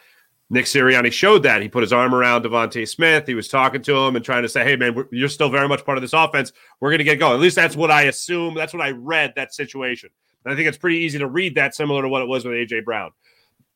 Nick 0.51 0.65
Sirianni 0.65 1.11
showed 1.11 1.41
that. 1.41 1.63
He 1.63 1.67
put 1.67 1.81
his 1.81 1.93
arm 1.93 2.13
around 2.13 2.43
DeVonta 2.43 2.87
Smith. 2.87 3.25
He 3.25 3.33
was 3.33 3.47
talking 3.47 3.81
to 3.81 3.97
him 3.97 4.15
and 4.15 4.23
trying 4.23 4.43
to 4.43 4.49
say, 4.49 4.63
hey, 4.63 4.75
man, 4.75 5.03
you're 5.11 5.27
still 5.29 5.49
very 5.49 5.67
much 5.67 5.83
part 5.83 5.97
of 5.97 6.03
this 6.03 6.13
offense. 6.13 6.51
We're 6.79 6.91
going 6.91 6.99
to 6.99 7.03
get 7.03 7.17
going. 7.17 7.33
At 7.33 7.39
least 7.39 7.55
that's 7.55 7.75
what 7.75 7.89
I 7.89 8.03
assume. 8.03 8.53
That's 8.53 8.71
what 8.71 8.83
I 8.83 8.91
read 8.91 9.33
that 9.35 9.51
situation. 9.51 10.11
And 10.45 10.53
I 10.53 10.55
think 10.55 10.67
it's 10.67 10.77
pretty 10.77 10.97
easy 10.97 11.17
to 11.17 11.27
read 11.27 11.55
that 11.55 11.73
similar 11.73 12.03
to 12.03 12.07
what 12.07 12.21
it 12.21 12.27
was 12.27 12.45
with 12.45 12.53
A.J. 12.53 12.81
Brown. 12.81 13.09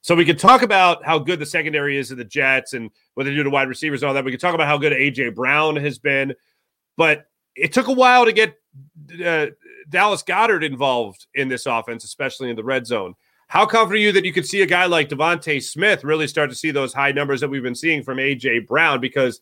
So 0.02 0.14
we 0.14 0.24
could 0.24 0.38
talk 0.38 0.62
about 0.62 1.04
how 1.04 1.18
good 1.18 1.40
the 1.40 1.48
secondary 1.48 1.98
is 1.98 2.12
of 2.12 2.20
the 2.20 2.26
Jets 2.26 2.74
and 2.74 2.92
what 3.16 3.24
they 3.24 3.34
do 3.34 3.42
to 3.42 3.50
wide 3.50 3.70
receivers 3.70 4.04
and 4.04 4.10
all 4.10 4.14
that. 4.14 4.24
We 4.24 4.30
could 4.30 4.40
talk 4.40 4.54
about 4.54 4.68
how 4.68 4.78
good 4.78 4.94
A.J. 4.94 5.30
Brown 5.30 5.76
has 5.78 5.98
been. 5.98 6.36
But 6.96 7.26
it 7.56 7.74
took 7.74 7.88
a 7.88 7.94
while 7.94 8.26
to 8.26 8.34
get 8.34 8.56
uh, 9.26 9.48
Dallas 9.90 10.24
Goedert 10.24 10.64
involved 10.64 11.28
in 11.34 11.48
this 11.48 11.66
offense, 11.66 12.04
especially 12.04 12.50
in 12.50 12.56
the 12.56 12.64
red 12.64 12.86
zone. 12.86 13.16
How 13.48 13.66
confident 13.66 13.94
are 13.94 14.04
you 14.04 14.12
that 14.14 14.26
you 14.26 14.34
could 14.34 14.48
see 14.48 14.62
a 14.64 14.66
guy 14.66 14.86
like 14.86 15.10
DeVonta 15.10 15.62
Smith 15.62 16.04
really 16.04 16.28
start 16.28 16.50
to 16.50 16.56
see 16.56 16.72
those 16.72 16.94
high 16.94 17.12
numbers 17.12 17.42
that 17.42 17.48
we've 17.48 17.64
been 17.64 17.76
seeing 17.76 18.04
from 18.04 18.18
AJ 18.18 18.68
Brown? 18.68 19.00
Because 19.00 19.40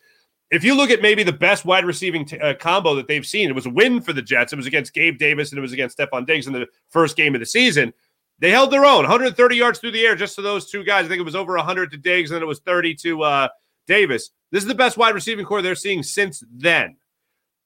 if 0.51 0.63
you 0.63 0.75
look 0.75 0.89
at 0.89 1.01
maybe 1.01 1.23
the 1.23 1.31
best 1.31 1.65
wide 1.65 1.85
receiving 1.85 2.25
t- 2.25 2.37
uh, 2.37 2.53
combo 2.55 2.95
that 2.95 3.07
they've 3.07 3.25
seen, 3.25 3.49
it 3.49 3.55
was 3.55 3.65
a 3.65 3.69
win 3.69 4.01
for 4.01 4.11
the 4.11 4.21
Jets. 4.21 4.51
It 4.51 4.57
was 4.57 4.67
against 4.67 4.93
Gabe 4.93 5.17
Davis 5.17 5.51
and 5.51 5.57
it 5.57 5.61
was 5.61 5.71
against 5.71 5.97
Stefon 5.97 6.27
Diggs 6.27 6.47
in 6.47 6.53
the 6.53 6.67
first 6.89 7.15
game 7.15 7.33
of 7.33 7.39
the 7.39 7.45
season. 7.45 7.93
They 8.39 8.51
held 8.51 8.71
their 8.71 8.85
own, 8.85 9.03
130 9.03 9.55
yards 9.55 9.79
through 9.79 9.91
the 9.91 10.05
air 10.05 10.15
just 10.15 10.35
to 10.35 10.41
those 10.41 10.69
two 10.69 10.83
guys. 10.83 11.05
I 11.05 11.07
think 11.07 11.21
it 11.21 11.25
was 11.25 11.35
over 11.35 11.55
100 11.55 11.91
to 11.91 11.97
Diggs 11.97 12.29
and 12.29 12.35
then 12.35 12.43
it 12.43 12.47
was 12.47 12.59
30 12.59 12.95
to 12.95 13.23
uh, 13.23 13.47
Davis. 13.87 14.31
This 14.51 14.63
is 14.63 14.67
the 14.67 14.75
best 14.75 14.97
wide 14.97 15.15
receiving 15.15 15.45
core 15.45 15.61
they're 15.61 15.75
seeing 15.75 16.03
since 16.03 16.43
then. 16.51 16.97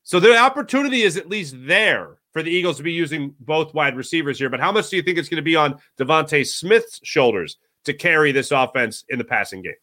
So 0.08 0.22
the 0.22 0.38
opportunity 0.38 1.02
is 1.02 1.18
at 1.18 1.28
least 1.28 1.54
there 1.58 2.20
for 2.32 2.42
the 2.42 2.50
Eagles 2.50 2.78
to 2.78 2.84
be 2.84 2.94
using 2.94 3.36
both 3.42 3.74
wide 3.74 3.98
receivers 3.98 4.40
here. 4.40 4.50
But 4.50 4.62
how 4.62 4.72
much 4.72 4.90
do 4.90 4.96
you 4.96 5.02
think 5.02 5.18
it's 5.18 5.28
going 5.28 5.36
to 5.36 5.42
be 5.42 5.58
on 5.58 5.82
DeVonta 6.00 6.48
Smith's 6.48 7.02
shoulders 7.04 7.58
to 7.84 7.94
carry 7.94 8.32
this 8.32 8.52
offense 8.52 9.04
in 9.10 9.18
the 9.18 9.26
passing 9.26 9.64
game? 9.64 9.74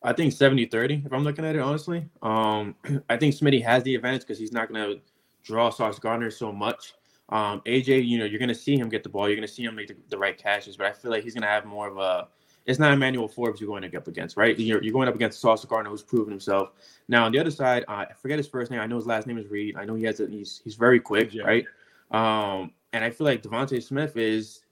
I 0.00 0.12
think 0.12 0.32
70 0.32 0.66
30, 0.66 1.02
if 1.04 1.12
I'm 1.12 1.24
looking 1.24 1.44
at 1.44 1.56
it 1.56 1.58
honestly. 1.58 2.08
Um, 2.22 2.76
I 3.10 3.16
think 3.16 3.34
Smitty 3.34 3.64
has 3.64 3.82
the 3.82 3.96
advantage 3.96 4.20
because 4.20 4.38
he's 4.38 4.52
not 4.52 4.72
going 4.72 4.92
to 4.92 5.00
draw 5.42 5.70
Sauce 5.70 5.98
Gardner 5.98 6.30
so 6.30 6.52
much. 6.52 6.94
Um, 7.30 7.60
AJ, 7.66 8.06
you 8.06 8.18
know, 8.18 8.26
you're 8.26 8.38
going 8.38 8.48
to 8.50 8.54
see 8.54 8.78
him 8.78 8.88
get 8.88 9.02
the 9.02 9.08
ball. 9.08 9.28
You're 9.28 9.36
going 9.36 9.48
to 9.48 9.52
see 9.52 9.64
him 9.64 9.74
make 9.74 9.88
the, 9.88 9.96
the 10.08 10.18
right 10.18 10.38
catches, 10.38 10.76
but 10.76 10.86
I 10.86 10.92
feel 10.92 11.10
like 11.10 11.24
he's 11.24 11.34
going 11.34 11.42
to 11.42 11.48
have 11.48 11.64
more 11.64 11.88
of 11.88 11.96
a. 11.98 12.28
It's 12.66 12.78
not 12.78 12.92
Emmanuel 12.92 13.28
Forbes 13.28 13.60
you're 13.60 13.68
going 13.68 13.82
to 13.82 13.88
get 13.88 13.98
up 13.98 14.08
against, 14.08 14.36
right? 14.36 14.58
You're, 14.58 14.82
you're 14.82 14.92
going 14.92 15.08
up 15.08 15.14
against 15.14 15.40
Sauce 15.40 15.64
Gardner, 15.64 15.90
who's 15.90 16.02
proven 16.02 16.30
himself. 16.30 16.70
Now 17.08 17.24
on 17.26 17.32
the 17.32 17.38
other 17.38 17.50
side, 17.50 17.84
uh, 17.88 18.06
I 18.08 18.12
forget 18.20 18.38
his 18.38 18.48
first 18.48 18.70
name. 18.70 18.80
I 18.80 18.86
know 18.86 18.96
his 18.96 19.06
last 19.06 19.26
name 19.26 19.38
is 19.38 19.48
Reed. 19.48 19.76
I 19.76 19.84
know 19.84 19.94
he 19.94 20.04
has 20.04 20.20
a, 20.20 20.26
he's 20.26 20.60
he's 20.64 20.74
very 20.74 21.00
quick, 21.00 21.32
right? 21.44 21.66
Um, 22.10 22.72
and 22.92 23.04
I 23.04 23.10
feel 23.10 23.26
like 23.26 23.42
DeVonta 23.42 23.82
Smith 23.82 24.16
is 24.16 24.64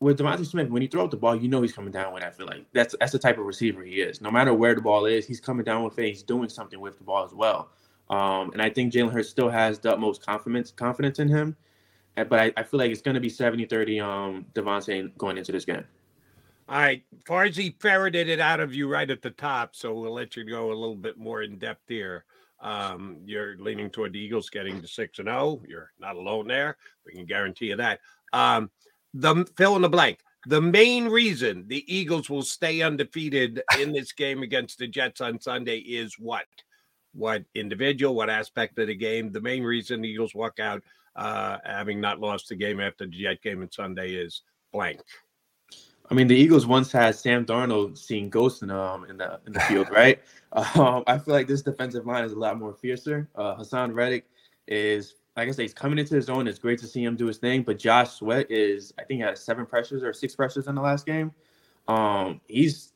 with 0.00 0.18
DeVonta 0.18 0.44
Smith, 0.44 0.68
when 0.68 0.82
he 0.82 0.88
throw 0.88 1.04
up 1.04 1.10
the 1.10 1.16
ball, 1.16 1.34
you 1.34 1.48
know 1.48 1.62
he's 1.62 1.72
coming 1.72 1.90
down 1.90 2.12
with. 2.12 2.22
it, 2.22 2.26
I 2.26 2.30
feel 2.30 2.46
like 2.46 2.66
that's 2.72 2.94
that's 3.00 3.12
the 3.12 3.18
type 3.18 3.38
of 3.38 3.46
receiver 3.46 3.82
he 3.82 4.02
is. 4.02 4.20
No 4.20 4.30
matter 4.30 4.52
where 4.52 4.74
the 4.74 4.80
ball 4.80 5.06
is, 5.06 5.26
he's 5.26 5.40
coming 5.40 5.64
down 5.64 5.82
with 5.82 5.98
it. 5.98 6.06
He's 6.06 6.22
doing 6.22 6.48
something 6.48 6.78
with 6.78 6.98
the 6.98 7.04
ball 7.04 7.24
as 7.24 7.32
well. 7.32 7.70
Um, 8.10 8.52
and 8.52 8.62
I 8.62 8.70
think 8.70 8.92
Jalen 8.92 9.10
Hurts 9.10 9.28
still 9.28 9.48
has 9.48 9.78
the 9.78 9.92
utmost 9.92 10.24
confidence 10.24 10.70
confidence 10.70 11.18
in 11.18 11.28
him. 11.28 11.56
But 12.14 12.34
I, 12.34 12.52
I 12.56 12.62
feel 12.62 12.78
like 12.78 12.90
it's 12.90 13.02
going 13.02 13.14
to 13.14 13.20
be 13.20 13.28
70-30 13.28 14.02
um, 14.02 14.46
DeVonta 14.54 15.14
going 15.18 15.36
into 15.36 15.52
this 15.52 15.66
game. 15.66 15.84
All 16.68 16.78
right. 16.78 17.04
Farzy 17.24 17.80
ferreted 17.80 18.28
it 18.28 18.40
out 18.40 18.60
of 18.60 18.74
you 18.74 18.88
right 18.88 19.10
at 19.10 19.22
the 19.22 19.30
top, 19.30 19.76
so 19.76 19.94
we'll 19.94 20.12
let 20.12 20.36
you 20.36 20.44
go 20.44 20.72
a 20.72 20.74
little 20.74 20.96
bit 20.96 21.16
more 21.16 21.42
in 21.42 21.58
depth 21.58 21.84
here. 21.88 22.24
Um, 22.60 23.18
you're 23.24 23.56
leaning 23.58 23.90
toward 23.90 24.12
the 24.12 24.18
Eagles 24.18 24.50
getting 24.50 24.80
to 24.80 24.88
six 24.88 25.18
and 25.18 25.28
zero. 25.28 25.62
You're 25.68 25.92
not 26.00 26.16
alone 26.16 26.48
there. 26.48 26.76
We 27.04 27.12
can 27.12 27.26
guarantee 27.26 27.66
you 27.66 27.76
that. 27.76 28.00
Um, 28.32 28.70
the 29.14 29.46
fill 29.56 29.76
in 29.76 29.82
the 29.82 29.88
blank. 29.88 30.20
The 30.48 30.60
main 30.60 31.08
reason 31.08 31.66
the 31.66 31.84
Eagles 31.92 32.30
will 32.30 32.42
stay 32.42 32.82
undefeated 32.82 33.62
in 33.80 33.92
this 33.92 34.12
game 34.12 34.42
against 34.42 34.78
the 34.78 34.86
Jets 34.86 35.20
on 35.20 35.40
Sunday 35.40 35.78
is 35.78 36.18
what? 36.18 36.46
What 37.12 37.44
individual? 37.54 38.14
What 38.14 38.30
aspect 38.30 38.78
of 38.78 38.86
the 38.86 38.94
game? 38.94 39.32
The 39.32 39.40
main 39.40 39.64
reason 39.64 40.00
the 40.00 40.08
Eagles 40.08 40.34
walk 40.34 40.60
out 40.60 40.82
uh, 41.16 41.58
having 41.64 42.00
not 42.00 42.20
lost 42.20 42.48
the 42.48 42.56
game 42.56 42.80
after 42.80 43.06
the 43.06 43.10
Jet 43.10 43.42
game 43.42 43.62
on 43.62 43.72
Sunday 43.72 44.14
is 44.14 44.42
blank. 44.72 45.00
I 46.10 46.14
mean, 46.14 46.28
the 46.28 46.36
Eagles 46.36 46.66
once 46.66 46.92
had 46.92 47.14
Sam 47.14 47.44
Darnold 47.44 47.98
seeing 47.98 48.30
ghosts 48.30 48.62
in 48.62 48.70
um 48.70 49.04
in 49.06 49.16
the 49.16 49.40
in 49.46 49.52
the 49.52 49.60
field, 49.60 49.90
right? 49.90 50.20
Um, 50.52 51.04
I 51.06 51.18
feel 51.18 51.34
like 51.34 51.48
this 51.48 51.60
defensive 51.60 52.06
line 52.06 52.24
is 52.24 52.32
a 52.32 52.38
lot 52.38 52.58
more 52.58 52.72
fiercer. 52.72 53.28
Uh, 53.34 53.56
Haason 53.56 53.92
Reddick 53.94 54.24
is, 54.66 55.16
like 55.36 55.48
I 55.48 55.50
say, 55.50 55.64
he's 55.64 55.74
coming 55.74 55.98
into 55.98 56.14
his 56.14 56.30
own. 56.30 56.48
It's 56.48 56.58
great 56.58 56.78
to 56.78 56.86
see 56.86 57.04
him 57.04 57.14
do 57.14 57.26
his 57.26 57.36
thing. 57.36 57.62
But 57.62 57.78
Josh 57.78 58.12
Sweat 58.12 58.50
is, 58.50 58.94
I 58.98 59.02
think, 59.02 59.22
had 59.22 59.36
seven 59.36 59.66
pressures 59.66 60.02
or 60.02 60.14
six 60.14 60.34
pressures 60.34 60.66
in 60.66 60.74
the 60.74 60.80
last 60.80 61.04
game. 61.04 61.30
Um, 61.88 62.40
he's 62.46 62.92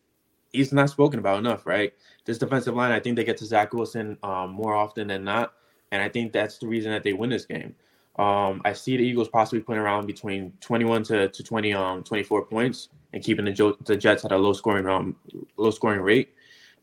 he's 0.53 0.73
not 0.73 0.89
spoken 0.89 1.19
about 1.19 1.39
enough, 1.39 1.67
right? 1.67 1.93
This 2.25 2.39
defensive 2.39 2.75
line, 2.75 2.93
I 2.93 3.01
think 3.01 3.17
they 3.17 3.25
get 3.25 3.37
to 3.39 3.45
Zach 3.45 3.75
Wilson 3.75 4.17
um, 4.23 4.53
more 4.53 4.75
often 4.75 5.09
than 5.09 5.25
not, 5.25 5.53
and 5.91 6.01
I 6.01 6.09
think 6.09 6.33
that's 6.33 6.57
the 6.59 6.67
reason 6.67 6.93
that 6.93 7.03
they 7.03 7.13
win 7.13 7.29
this 7.29 7.45
game. 7.45 7.75
Um, 8.17 8.63
I 8.65 8.73
see 8.73 8.97
the 8.97 9.03
Eagles 9.03 9.29
possibly 9.29 9.61
putting 9.61 9.83
around 9.83 10.07
between 10.07 10.53
21 10.61 11.03
to, 11.05 11.29
to 11.29 11.43
20, 11.43 11.75
um, 11.75 12.03
24 12.05 12.47
points 12.47 12.89
and 13.13 13.23
keeping 13.23 13.45
the, 13.45 13.77
the 13.85 13.97
Jets 13.97 14.25
at 14.25 14.33
a 14.33 14.37
low 14.37 14.53
scoring, 14.53 14.87
um, 14.87 15.17
low 15.57 15.71
scoring 15.71 16.01
rate. 16.01 16.35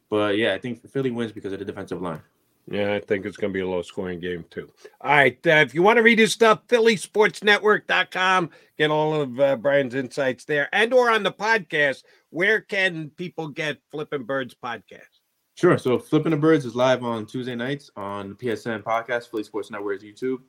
But 0.10 0.38
yeah, 0.38 0.54
I 0.54 0.58
think 0.58 0.88
Philly 0.90 1.12
wins 1.12 1.32
because 1.32 1.54
of 1.54 1.60
the 1.60 1.66
defensive 1.66 2.02
line. 2.02 2.22
Yeah, 2.70 2.94
I 2.94 3.00
think 3.00 3.26
it's 3.26 3.38
going 3.38 3.54
to 3.54 3.58
be 3.58 3.62
a 3.62 3.68
low 3.68 3.82
scoring 3.82 4.20
game 4.20 4.44
too. 4.50 4.70
All 5.00 5.12
right. 5.12 5.38
Uh, 5.46 5.52
if 5.52 5.74
you 5.74 5.82
want 5.82 5.98
to 5.98 6.04
read 6.04 6.20
his 6.20 6.34
stuff, 6.34 6.68
phillysportsnetwork.com. 6.68 8.50
Get 8.78 8.92
all 8.92 9.22
of 9.22 9.40
uh, 9.40 9.56
Bryan's 9.56 9.96
insights 9.96 10.44
there 10.44 10.68
and 10.74 10.94
or 10.94 11.10
on 11.10 11.24
the 11.24 11.32
podcast. 11.32 12.04
Where 12.30 12.60
can 12.60 13.10
people 13.12 13.48
get 13.48 13.78
Flippin' 13.90 14.24
Birds 14.24 14.54
podcast? 14.62 15.22
Sure. 15.56 15.78
So 15.78 15.98
Flipping 15.98 16.32
the 16.32 16.38
Birds 16.38 16.66
is 16.66 16.76
live 16.76 17.04
on 17.04 17.26
Tuesday 17.26 17.56
nights 17.56 17.90
on 17.96 18.30
the 18.30 18.36
PSN 18.36 18.84
podcast, 18.84 19.32
Philly 19.32 19.44
Sports 19.44 19.72
Network's 19.72 20.04
YouTube. 20.04 20.40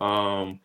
Um, 0.00 0.60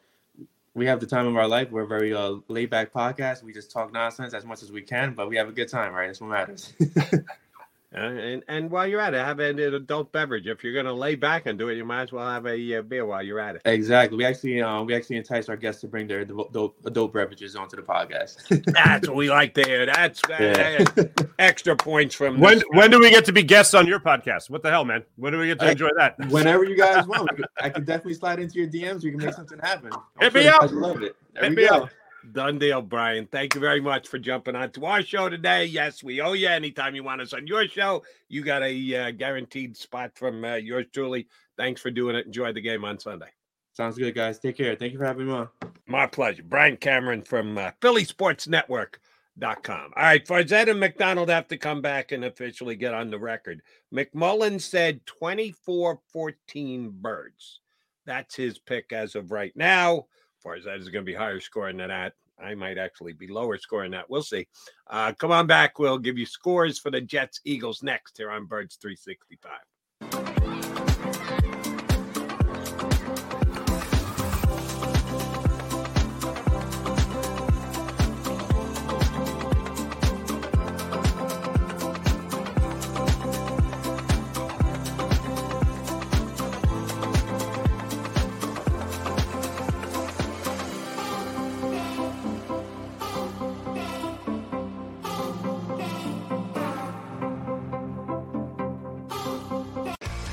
we 0.74 0.86
have 0.86 1.00
the 1.00 1.06
time 1.06 1.28
of 1.28 1.36
our 1.36 1.48
life. 1.48 1.70
We're 1.72 1.84
a 1.84 1.88
very 1.88 2.14
uh, 2.14 2.36
laid 2.48 2.70
back 2.70 2.94
podcast. 2.94 3.44
We 3.44 3.54
just 3.54 3.72
talk 3.72 3.92
nonsense 3.92 4.34
as 4.34 4.46
much 4.46 4.64
as 4.64 4.72
we 4.72 4.82
can, 4.82 5.14
but 5.14 5.30
we 5.30 5.36
have 5.38 5.50
a 5.50 5.52
good 5.52 5.70
time, 5.70 5.94
right? 5.94 6.08
That's 6.08 6.22
what 6.22 6.30
matters. 6.30 6.74
Uh, 7.94 8.00
and 8.00 8.44
and 8.48 8.72
while 8.72 8.88
you're 8.88 9.02
at 9.02 9.14
it, 9.14 9.18
have 9.18 9.40
an 9.40 9.60
adult 9.60 10.12
beverage. 10.14 10.48
If 10.48 10.64
you're 10.64 10.74
gonna 10.74 10.94
lay 10.94 11.16
back 11.16 11.46
and 11.46 11.60
do 11.60 11.68
it, 11.68 11.76
you 11.76 11.84
might 11.84 12.04
as 12.04 12.12
well 12.14 12.26
have 12.26 12.46
a 12.46 12.78
uh, 12.78 12.82
beer 12.84 13.06
while 13.06 13.22
you're 13.22 13.42
at 13.42 13.58
it. 13.58 13.64
Exactly. 13.66 14.18
We 14.18 14.24
actually 14.24 14.62
um 14.62 14.86
we 14.86 14.96
actually 14.96 15.18
entice 15.18 15.50
our 15.50 15.58
guests 15.58 15.82
to 15.82 15.90
bring 15.90 16.08
their 16.08 16.22
adult, 16.22 16.76
adult 16.86 17.12
beverages 17.14 17.58
onto 17.58 17.76
the 17.76 17.82
podcast. 17.82 18.64
That's 18.74 19.10
what 19.10 19.18
we 19.18 19.30
like 19.30 19.54
to 19.56 19.64
hear. 19.64 19.86
That's 19.86 20.22
Yeah. 20.30 20.86
uh, 20.98 21.04
extra 21.38 21.76
points 21.76 22.16
from 22.16 22.40
When 22.40 22.60
this 22.60 22.64
when 22.70 22.92
do 22.92 23.00
we 23.00 23.10
get 23.10 23.26
to 23.26 23.34
be 23.34 23.44
guests 23.44 23.74
on 23.74 23.86
your 23.88 24.00
podcast? 24.00 24.50
What 24.50 24.64
the 24.64 24.70
hell, 24.70 24.86
man? 24.86 25.04
When 25.18 25.34
do 25.34 25.40
we 25.40 25.48
get 25.48 25.60
to 25.60 25.66
Hey, 25.66 25.72
enjoy 25.72 25.90
that? 25.98 26.18
Whenever 26.30 26.64
you 26.64 26.78
guys 26.78 27.06
want, 27.08 27.30
could- 27.36 27.46
I 27.62 27.70
can 27.70 27.84
definitely 27.84 28.14
slide 28.14 28.40
into 28.40 28.58
your 28.58 28.70
DMs. 28.70 29.04
We 29.04 29.12
can 29.12 29.20
make 29.20 29.34
something 29.34 29.60
happen. 29.60 29.90
I'm 29.92 30.00
Hit 30.22 30.32
sure 30.32 30.42
me 30.42 30.48
you 30.48 30.54
up. 30.54 30.62
guys 30.62 30.72
Love 30.72 31.04
it. 31.04 31.16
There 31.34 31.44
Hit 31.44 31.50
we 31.50 31.56
me 31.64 31.68
go. 31.68 31.76
up. 31.76 31.90
Done 32.32 32.60
deal, 32.60 32.82
Bryan. 32.82 33.26
Thank 33.26 33.56
you 33.56 33.62
very 33.62 33.82
much 33.82 34.08
for 34.08 34.20
jumping 34.20 34.56
on 34.56 34.70
to 34.72 34.86
our 34.86 35.02
show 35.02 35.28
today. 35.28 35.66
Yes, 35.66 36.04
we 36.04 36.22
owe 36.22 36.34
you. 36.34 36.48
Anytime 36.48 36.94
you 36.94 37.04
want 37.04 37.22
us 37.22 37.34
on 37.34 37.48
your 37.48 37.68
show, 37.68 38.04
you 38.30 38.44
got 38.44 38.62
a 38.62 38.96
uh, 38.96 39.12
guaranteed 39.12 39.76
spot 39.76 40.12
from 40.16 40.46
uh, 40.46 40.56
yours 40.56 40.86
truly. 40.94 41.28
Thanks 41.58 41.82
for 41.82 41.90
doing 41.90 42.16
it. 42.16 42.28
Enjoy 42.28 42.54
the 42.54 42.62
game 42.62 42.86
on 42.86 43.00
Sunday. 43.00 43.30
Sounds 43.74 43.98
good, 43.98 44.14
guys. 44.14 44.38
Take 44.38 44.58
care. 44.58 44.76
Thank 44.76 44.94
you 44.94 45.00
for 45.00 45.06
having 45.06 45.26
me 45.28 45.34
on. 45.34 45.50
My 45.88 46.06
pleasure. 46.06 46.44
Bryan 46.44 46.78
Cameron 46.78 47.24
from 47.24 47.58
uh, 47.58 47.72
PhillySportsNetwork.com. 47.82 49.92
All 49.96 50.04
right, 50.04 50.26
Farzetta 50.26 50.72
and 50.72 50.80
McDonald 50.80 51.30
have 51.30 51.48
to 51.48 51.58
come 51.58 51.82
back 51.82 52.12
and 52.12 52.26
officially 52.26 52.76
get 52.76 52.94
on 52.94 53.10
the 53.10 53.18
record. 53.18 53.62
McMullen 53.94 54.62
said 54.62 55.06
24 55.08 56.00
14 56.14 56.94
birds. 57.02 57.62
That's 58.06 58.36
his 58.36 58.60
pick 58.60 58.92
as 58.92 59.16
of 59.16 59.32
right 59.32 59.56
now. 59.56 60.06
Farzetta 60.44 60.80
is 60.80 60.90
going 60.90 61.06
to 61.06 61.12
be 61.12 61.16
higher 61.16 61.40
scoring 61.40 61.78
than 61.78 61.90
that. 61.90 62.14
I 62.42 62.56
might 62.56 62.78
actually 62.78 63.14
be 63.14 63.28
lower 63.28 63.58
scoring 63.58 63.92
that. 63.92 64.10
We'll 64.10 64.24
see. 64.24 64.48
Uh, 64.88 65.14
come 65.14 65.32
on 65.32 65.48
back. 65.48 65.78
We'll 65.78 66.00
give 66.00 66.18
you 66.18 66.26
scores 66.26 66.80
for 66.80 66.90
the 66.90 67.02
Jets 67.02 67.40
Eagles 67.46 67.84
next 67.84 68.18
here 68.18 68.32
on 68.32 68.46
Birds 68.46 68.78
365. 68.82 70.31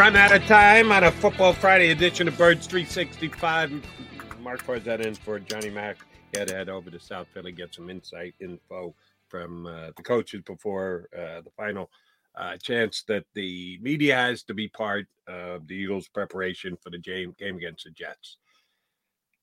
We're 0.00 0.06
out 0.16 0.32
of 0.32 0.46
time 0.46 0.92
on 0.92 1.04
a 1.04 1.12
Football 1.12 1.52
Friday 1.52 1.90
edition 1.90 2.26
of 2.26 2.38
Birds 2.38 2.66
365. 2.66 3.84
Mark 4.40 4.64
Farzetta 4.64 5.04
in 5.04 5.14
for 5.14 5.38
Johnny 5.38 5.68
Mack. 5.68 5.98
He 6.32 6.38
had 6.38 6.48
to 6.48 6.54
head 6.54 6.70
over 6.70 6.90
to 6.90 6.98
South 6.98 7.26
Philly, 7.34 7.52
get 7.52 7.74
some 7.74 7.90
insight, 7.90 8.34
info 8.40 8.94
from 9.28 9.66
uh, 9.66 9.88
the 9.94 10.02
coaches 10.02 10.40
before 10.46 11.06
uh, 11.14 11.42
the 11.42 11.50
final 11.54 11.90
uh, 12.34 12.56
chance 12.56 13.04
that 13.08 13.26
the 13.34 13.78
media 13.82 14.16
has 14.16 14.42
to 14.44 14.54
be 14.54 14.68
part 14.68 15.06
of 15.28 15.66
the 15.66 15.74
Eagles' 15.74 16.08
preparation 16.08 16.78
for 16.82 16.88
the 16.88 16.98
game, 16.98 17.34
game 17.38 17.58
against 17.58 17.84
the 17.84 17.90
Jets. 17.90 18.38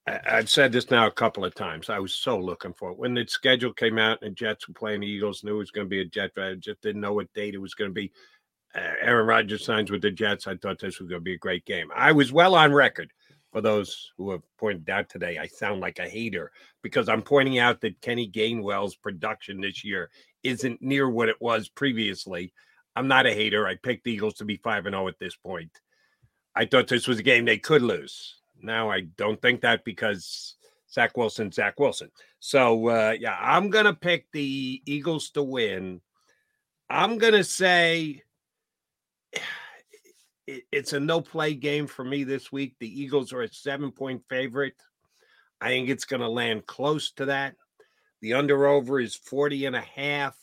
I- 0.07 0.21
I've 0.25 0.49
said 0.49 0.71
this 0.71 0.89
now 0.89 1.05
a 1.05 1.11
couple 1.11 1.45
of 1.45 1.53
times. 1.53 1.87
I 1.91 1.99
was 1.99 2.15
so 2.15 2.39
looking 2.39 2.73
for 2.73 2.89
it. 2.89 2.97
When 2.97 3.13
the 3.13 3.27
schedule 3.27 3.73
came 3.73 3.99
out 3.99 4.23
and 4.23 4.31
the 4.31 4.35
Jets 4.35 4.67
were 4.67 4.73
playing 4.73 5.01
the 5.01 5.07
Eagles, 5.07 5.43
knew 5.43 5.55
it 5.55 5.59
was 5.59 5.71
going 5.71 5.85
to 5.85 5.89
be 5.89 6.01
a 6.01 6.05
Jet. 6.05 6.31
I 6.35 6.55
just 6.55 6.81
didn't 6.81 7.01
know 7.01 7.13
what 7.13 7.31
date 7.33 7.53
it 7.53 7.59
was 7.59 7.75
going 7.75 7.91
to 7.91 7.93
be. 7.93 8.11
Uh, 8.75 8.93
Aaron 9.01 9.27
Rodgers 9.27 9.65
signs 9.65 9.91
with 9.91 10.01
the 10.01 10.11
Jets. 10.11 10.47
I 10.47 10.55
thought 10.55 10.79
this 10.79 10.99
was 10.99 11.09
going 11.09 11.21
to 11.21 11.25
be 11.25 11.33
a 11.33 11.39
great 11.39 11.65
game. 11.65 11.89
I 11.95 12.11
was 12.11 12.31
well 12.31 12.55
on 12.55 12.73
record 12.73 13.11
for 13.51 13.61
those 13.61 14.11
who 14.17 14.31
have 14.31 14.43
pointed 14.57 14.89
out 14.89 15.09
today. 15.09 15.37
I 15.37 15.47
sound 15.47 15.81
like 15.81 15.99
a 15.99 16.07
hater 16.07 16.51
because 16.83 17.09
I'm 17.09 17.21
pointing 17.21 17.59
out 17.59 17.81
that 17.81 18.01
Kenny 18.01 18.29
Gainwell's 18.29 18.95
production 18.95 19.61
this 19.61 19.83
year 19.83 20.09
isn't 20.43 20.81
near 20.81 21.09
what 21.09 21.29
it 21.29 21.41
was 21.41 21.69
previously. 21.69 22.53
I'm 22.95 23.07
not 23.07 23.25
a 23.25 23.33
hater. 23.33 23.67
I 23.67 23.75
picked 23.75 24.03
the 24.03 24.11
Eagles 24.11 24.35
to 24.35 24.45
be 24.45 24.57
5 24.57 24.87
and 24.87 24.93
0 24.93 25.07
at 25.07 25.19
this 25.19 25.35
point. 25.35 25.71
I 26.55 26.65
thought 26.65 26.87
this 26.87 27.07
was 27.07 27.19
a 27.19 27.23
game 27.23 27.45
they 27.45 27.57
could 27.57 27.81
lose. 27.81 28.37
Now 28.61 28.89
I 28.89 29.01
don't 29.01 29.41
think 29.41 29.61
that 29.61 29.85
because 29.85 30.55
Zach 30.91 31.15
Wilson, 31.15 31.51
Zach 31.51 31.79
Wilson. 31.79 32.09
So 32.39 32.87
uh, 32.87 33.15
yeah, 33.19 33.37
I'm 33.39 33.69
gonna 33.69 33.93
pick 33.93 34.31
the 34.31 34.81
Eagles 34.85 35.29
to 35.31 35.43
win. 35.43 36.01
I'm 36.89 37.17
gonna 37.17 37.43
say 37.43 38.23
it, 40.47 40.63
it's 40.71 40.93
a 40.93 40.99
no 40.99 41.21
play 41.21 41.53
game 41.53 41.87
for 41.87 42.03
me 42.03 42.23
this 42.23 42.51
week. 42.51 42.75
The 42.79 43.01
Eagles 43.01 43.33
are 43.33 43.41
a 43.41 43.53
seven 43.53 43.91
point 43.91 44.23
favorite. 44.29 44.75
I 45.59 45.69
think 45.69 45.89
it's 45.89 46.05
going 46.05 46.21
to 46.21 46.29
land 46.29 46.65
close 46.65 47.11
to 47.13 47.25
that. 47.25 47.55
The 48.21 48.33
under 48.33 48.67
over 48.67 48.99
is 48.99 49.15
40 49.15 49.65
and 49.65 49.75
a 49.75 49.81
half. 49.81 50.35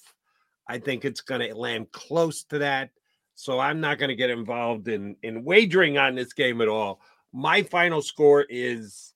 I 0.68 0.78
think 0.78 1.04
it's 1.04 1.20
going 1.20 1.40
to 1.40 1.54
land 1.54 1.92
close 1.92 2.44
to 2.44 2.58
that. 2.58 2.90
So 3.34 3.58
I'm 3.58 3.80
not 3.80 3.98
going 3.98 4.08
to 4.08 4.14
get 4.14 4.30
involved 4.30 4.88
in 4.88 5.16
in 5.22 5.44
wagering 5.44 5.98
on 5.98 6.14
this 6.14 6.32
game 6.32 6.60
at 6.60 6.68
all. 6.68 7.00
My 7.32 7.62
final 7.62 8.00
score 8.00 8.46
is 8.48 9.12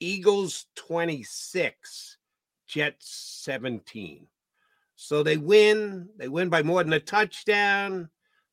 Eagles 0.00 0.66
26, 0.76 2.16
Jets 2.66 3.40
17. 3.44 4.26
So 4.96 5.22
they 5.22 5.36
win. 5.36 6.08
They 6.16 6.28
win 6.28 6.48
by 6.48 6.62
more 6.62 6.82
than 6.82 6.94
a 6.94 7.00
touchdown, 7.00 8.08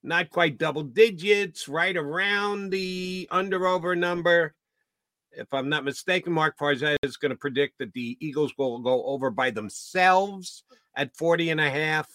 not 0.07 0.29
quite 0.29 0.57
double 0.57 0.83
digits, 0.83 1.67
right 1.67 1.95
around 1.95 2.71
the 2.71 3.27
under 3.31 3.67
over 3.67 3.95
number. 3.95 4.55
If 5.31 5.53
I'm 5.53 5.69
not 5.69 5.85
mistaken, 5.85 6.33
Mark 6.33 6.57
Farzetta 6.57 6.95
is 7.03 7.17
going 7.17 7.31
to 7.31 7.37
predict 7.37 7.77
that 7.79 7.93
the 7.93 8.17
Eagles 8.19 8.53
will 8.57 8.79
go 8.79 9.03
over 9.05 9.29
by 9.29 9.51
themselves 9.51 10.63
at 10.95 11.15
40 11.15 11.51
and 11.51 11.61
a 11.61 11.69
half. 11.69 12.07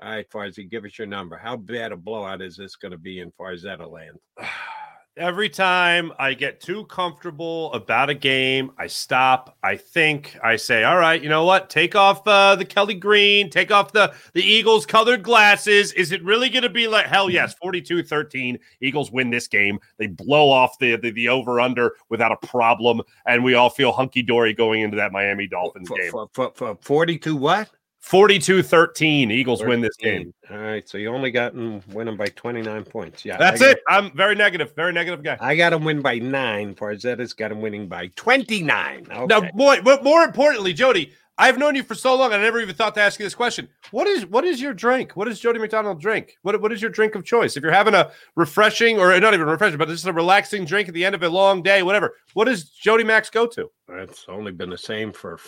All 0.00 0.10
right, 0.10 0.28
Farzy, 0.30 0.70
give 0.70 0.84
us 0.84 0.98
your 0.98 1.06
number. 1.06 1.36
How 1.36 1.56
bad 1.56 1.92
a 1.92 1.96
blowout 1.96 2.42
is 2.42 2.56
this 2.56 2.76
going 2.76 2.92
to 2.92 2.98
be 2.98 3.20
in 3.20 3.32
Farzetta 3.32 3.90
land? 3.90 4.18
Every 5.16 5.48
time 5.48 6.10
I 6.18 6.34
get 6.34 6.60
too 6.60 6.86
comfortable 6.86 7.72
about 7.72 8.10
a 8.10 8.14
game, 8.14 8.72
I 8.76 8.88
stop. 8.88 9.56
I 9.62 9.76
think. 9.76 10.36
I 10.42 10.56
say, 10.56 10.82
"All 10.82 10.96
right, 10.96 11.22
you 11.22 11.28
know 11.28 11.44
what? 11.44 11.70
Take 11.70 11.94
off 11.94 12.26
uh, 12.26 12.56
the 12.56 12.64
Kelly 12.64 12.94
Green. 12.94 13.48
Take 13.48 13.70
off 13.70 13.92
the 13.92 14.12
the 14.32 14.42
Eagles 14.42 14.84
colored 14.86 15.22
glasses. 15.22 15.92
Is 15.92 16.10
it 16.10 16.24
really 16.24 16.48
going 16.48 16.64
to 16.64 16.68
be 16.68 16.88
like 16.88 17.06
hell? 17.06 17.30
Yes, 17.30 17.54
42-13. 17.62 18.58
Eagles 18.80 19.12
win 19.12 19.30
this 19.30 19.46
game. 19.46 19.78
They 19.98 20.08
blow 20.08 20.50
off 20.50 20.80
the 20.80 20.96
the, 20.96 21.12
the 21.12 21.28
over 21.28 21.60
under 21.60 21.92
without 22.08 22.32
a 22.32 22.46
problem, 22.46 23.00
and 23.24 23.44
we 23.44 23.54
all 23.54 23.70
feel 23.70 23.92
hunky 23.92 24.22
dory 24.22 24.52
going 24.52 24.80
into 24.80 24.96
that 24.96 25.12
Miami 25.12 25.46
Dolphins 25.46 25.86
For, 25.86 25.96
game. 25.96 26.10
for, 26.10 26.28
for, 26.32 26.52
for 26.56 26.78
42 26.82 27.36
what? 27.36 27.70
42-13. 28.10 29.32
Eagles 29.32 29.62
win 29.62 29.80
this 29.80 29.96
game. 29.96 30.34
All 30.50 30.58
right, 30.58 30.86
so 30.88 30.98
you 30.98 31.08
only 31.08 31.30
got 31.30 31.54
them 31.54 31.80
winning 31.88 32.16
by 32.16 32.26
29 32.26 32.84
points. 32.84 33.24
Yeah, 33.24 33.38
That's 33.38 33.62
I 33.62 33.70
it. 33.70 33.80
I'm 33.88 34.14
very 34.14 34.34
negative. 34.34 34.74
Very 34.74 34.92
negative 34.92 35.22
guy. 35.22 35.38
I 35.40 35.56
got 35.56 35.70
them 35.70 35.84
win 35.84 36.02
by 36.02 36.18
nine. 36.18 36.74
Farzetta's 36.74 37.32
got 37.32 37.48
them 37.48 37.60
winning 37.62 37.88
by 37.88 38.08
29. 38.08 39.06
Okay. 39.10 39.26
Now, 39.26 39.50
boy, 39.52 39.80
but 39.82 40.04
more 40.04 40.22
importantly, 40.22 40.74
Jody, 40.74 41.12
I've 41.36 41.58
known 41.58 41.74
you 41.74 41.82
for 41.82 41.94
so 41.94 42.14
long, 42.14 42.32
I 42.32 42.36
never 42.36 42.60
even 42.60 42.74
thought 42.74 42.94
to 42.94 43.00
ask 43.00 43.18
you 43.18 43.24
this 43.24 43.34
question. 43.34 43.68
What 43.90 44.06
is 44.06 44.24
what 44.26 44.44
is 44.44 44.60
your 44.60 44.72
drink? 44.72 45.16
What 45.16 45.24
does 45.24 45.40
Jody 45.40 45.58
McDonald 45.58 46.00
drink? 46.00 46.36
What 46.42 46.60
what 46.60 46.72
is 46.72 46.80
your 46.80 46.92
drink 46.92 47.16
of 47.16 47.24
choice? 47.24 47.56
If 47.56 47.62
you're 47.62 47.72
having 47.72 47.94
a 47.94 48.12
refreshing 48.36 49.00
or 49.00 49.18
not 49.18 49.34
even 49.34 49.46
refreshing, 49.46 49.78
but 49.78 49.88
just 49.88 50.06
a 50.06 50.12
relaxing 50.12 50.64
drink 50.64 50.88
at 50.88 50.94
the 50.94 51.04
end 51.04 51.14
of 51.16 51.22
a 51.24 51.28
long 51.28 51.60
day, 51.62 51.82
whatever. 51.82 52.14
What 52.34 52.44
does 52.44 52.64
Jody 52.64 53.02
Max 53.02 53.30
go 53.30 53.46
to? 53.48 53.68
It's 53.88 54.26
only 54.28 54.52
been 54.52 54.70
the 54.70 54.78
same 54.78 55.12
for 55.12 55.38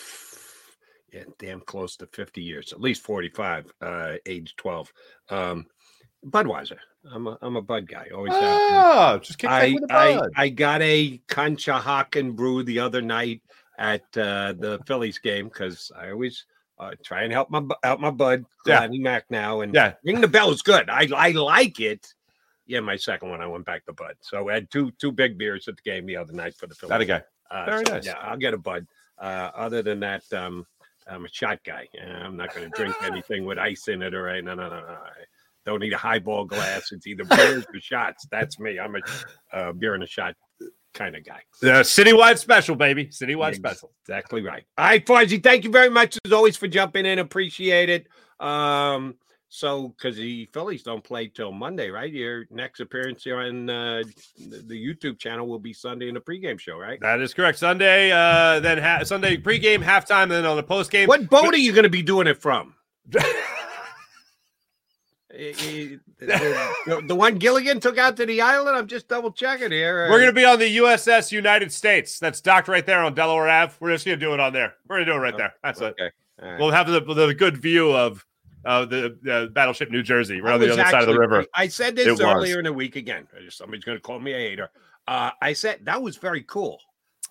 yeah, 1.11 1.23
damn 1.39 1.61
close 1.61 1.95
to 1.97 2.07
50 2.07 2.41
years, 2.41 2.73
at 2.73 2.81
least 2.81 3.01
45, 3.03 3.71
uh, 3.81 4.13
age 4.25 4.55
12. 4.57 4.93
Um, 5.29 5.65
Budweiser. 6.25 6.77
I'm 7.09 7.27
a 7.27 7.37
I'm 7.41 7.55
a 7.55 7.61
Bud 7.61 7.87
guy. 7.87 8.07
Always 8.13 8.33
have. 8.33 8.41
Ah, 8.43 9.19
just 9.21 9.37
kick 9.37 9.49
back 9.49 9.71
I, 9.89 10.17
I. 10.17 10.27
I 10.35 10.49
got 10.49 10.81
a 10.81 11.19
Conshohocken 11.29 12.35
brew 12.35 12.63
the 12.63 12.79
other 12.79 13.01
night 13.01 13.41
at 13.77 14.01
uh, 14.17 14.53
the 14.57 14.79
Phillies 14.85 15.19
game 15.19 15.45
because 15.45 15.91
I 15.95 16.09
always 16.09 16.45
uh, 16.79 16.91
try 17.03 17.23
and 17.23 17.31
help 17.31 17.49
my 17.49 17.63
out 17.83 18.01
my 18.01 18.11
bud 18.11 18.45
Yeah. 18.65 18.81
Gladney 18.87 18.99
Mac 18.99 19.25
now 19.29 19.61
and 19.61 19.73
Yeah. 19.73 19.93
ring 20.03 20.19
the 20.19 20.27
bell 20.27 20.51
is 20.51 20.61
good. 20.61 20.89
I 20.89 21.07
I 21.15 21.31
like 21.31 21.79
it. 21.79 22.13
Yeah, 22.65 22.81
my 22.81 22.97
second 22.97 23.29
one 23.29 23.41
I 23.41 23.47
went 23.47 23.65
back 23.65 23.85
to 23.85 23.93
Bud. 23.93 24.15
So 24.19 24.49
I 24.49 24.55
had 24.55 24.69
two 24.69 24.91
two 24.99 25.11
big 25.11 25.37
beers 25.37 25.67
at 25.67 25.77
the 25.77 25.89
game 25.89 26.05
the 26.05 26.17
other 26.17 26.33
night 26.33 26.55
for 26.55 26.67
the 26.67 26.75
Phillies. 26.75 26.89
That 26.89 27.01
a 27.01 27.05
guy. 27.05 27.23
Uh, 27.49 27.65
Very 27.65 27.85
so, 27.85 27.93
nice. 27.93 28.05
Yeah, 28.05 28.17
I'll 28.21 28.37
get 28.37 28.53
a 28.53 28.57
Bud. 28.57 28.85
Uh, 29.17 29.51
other 29.55 29.81
than 29.81 30.01
that, 30.01 30.23
um, 30.33 30.65
I'm 31.09 31.25
a 31.25 31.29
shot 31.29 31.59
guy. 31.65 31.87
I'm 32.23 32.37
not 32.37 32.53
going 32.53 32.69
to 32.69 32.77
drink 32.77 32.95
anything 33.03 33.45
with 33.45 33.57
ice 33.57 33.87
in 33.87 34.01
it 34.01 34.13
or 34.13 34.23
right. 34.23 34.43
No, 34.43 34.55
no, 34.55 34.69
no, 34.69 34.79
no. 34.79 34.87
I 34.87 35.25
don't 35.65 35.79
need 35.79 35.93
a 35.93 35.97
highball 35.97 36.45
glass. 36.45 36.91
It's 36.91 37.07
either 37.07 37.25
beers 37.25 37.65
or 37.73 37.79
shots. 37.79 38.27
That's 38.31 38.59
me. 38.59 38.79
I'm 38.79 38.95
a 38.95 38.99
uh, 39.55 39.71
beer 39.73 39.93
and 39.95 40.03
a 40.03 40.07
shot 40.07 40.35
kind 40.93 41.15
of 41.15 41.25
guy. 41.25 41.41
The 41.61 41.67
citywide 41.83 42.39
special, 42.39 42.75
baby. 42.75 43.07
Citywide 43.07 43.55
special. 43.55 43.91
Exactly 44.03 44.41
right. 44.41 44.63
All 44.77 44.85
right, 44.85 45.05
Farzi, 45.05 45.41
thank 45.41 45.63
you 45.63 45.71
very 45.71 45.89
much 45.89 46.17
as 46.25 46.31
always 46.31 46.57
for 46.57 46.67
jumping 46.67 47.05
in. 47.05 47.19
Appreciate 47.19 47.89
it. 47.89 48.07
Um, 48.39 49.15
so 49.49 49.89
because 49.89 50.17
the 50.17 50.49
Phillies 50.53 50.83
don't 50.83 51.03
play 51.03 51.27
till 51.27 51.51
Monday, 51.51 51.89
right? 51.89 52.11
Your 52.11 52.45
next 52.49 52.79
appearance 52.79 53.23
here 53.23 53.39
on 53.39 53.69
uh, 53.69 54.03
the 54.49 54.63
the 54.67 54.75
YouTube 54.75 55.19
channel 55.19 55.47
will 55.47 55.59
be 55.59 55.73
Sunday 55.73 56.09
in 56.09 56.13
the 56.15 56.19
pregame 56.19 56.59
show, 56.59 56.77
right? 56.77 56.99
That 57.01 57.21
is 57.21 57.33
correct. 57.33 57.57
Sunday, 57.57 58.11
uh, 58.11 58.59
then 58.59 58.77
ha- 58.77 59.03
Sunday 59.03 59.37
pregame, 59.37 59.83
halftime, 59.83 60.29
then 60.29 60.45
on 60.45 60.57
the 60.57 60.63
postgame. 60.63 61.07
What 61.07 61.29
boat 61.29 61.53
are 61.53 61.57
you 61.57 61.71
going 61.71 61.83
to 61.83 61.89
be 61.89 62.01
doing 62.01 62.27
it 62.27 62.41
from? 62.41 62.75
Eh, 65.37 65.53
eh, 65.59 65.97
the, 66.19 67.03
the 67.05 67.15
one 67.15 67.35
Gilligan 67.35 67.79
took 67.79 67.97
out 67.99 68.17
to 68.17 68.25
the 68.25 68.41
island. 68.41 68.75
I'm 68.75 68.87
just 68.87 69.07
double 69.07 69.31
checking 69.31 69.71
here. 69.71 70.09
We're 70.09 70.17
going 70.17 70.31
to 70.31 70.33
be 70.33 70.45
on 70.45 70.57
the 70.57 70.77
USS 70.77 71.31
United 71.31 71.71
States. 71.71 72.17
That's 72.17 72.41
docked 72.41 72.67
right 72.67 72.85
there 72.85 73.03
on 73.03 73.13
Delaware 73.13 73.47
Ave. 73.47 73.73
We're 73.79 73.91
just 73.91 74.05
going 74.05 74.19
to 74.19 74.25
do 74.25 74.33
it 74.33 74.39
on 74.39 74.51
there. 74.51 74.73
We're 74.87 74.97
going 74.97 75.05
to 75.05 75.11
do 75.11 75.17
it 75.17 75.21
right 75.21 75.37
there. 75.37 75.53
That's 75.63 75.79
it. 75.81 75.95
Okay. 75.99 76.09
All 76.41 76.49
right. 76.49 76.59
We'll 76.59 76.71
have 76.71 76.87
the, 76.87 77.01
the 77.01 77.35
good 77.35 77.57
view 77.57 77.91
of 77.95 78.25
uh, 78.65 78.85
the 78.85 79.17
uh, 79.31 79.45
battleship 79.47 79.91
New 79.91 80.03
Jersey, 80.03 80.41
right 80.41 80.53
on 80.55 80.59
the 80.59 80.67
was 80.67 80.77
other 80.77 80.89
side 80.89 81.01
of 81.03 81.07
the 81.07 81.19
river. 81.19 81.45
I 81.53 81.67
said 81.67 81.93
It 81.93 82.05
this 82.05 82.19
was. 82.19 82.21
earlier 82.21 82.59
in 82.59 82.65
the 82.65 82.73
week 82.73 82.95
again. 82.95 83.27
Somebody's 83.49 83.83
going 83.83 83.97
to 83.97 84.01
call 84.01 84.19
me 84.19 84.33
a 84.33 84.37
hater. 84.37 84.69
Uh, 85.07 85.31
I 85.41 85.53
said 85.53 85.79
that 85.85 86.01
was 86.01 86.17
very 86.17 86.43
cool. 86.43 86.79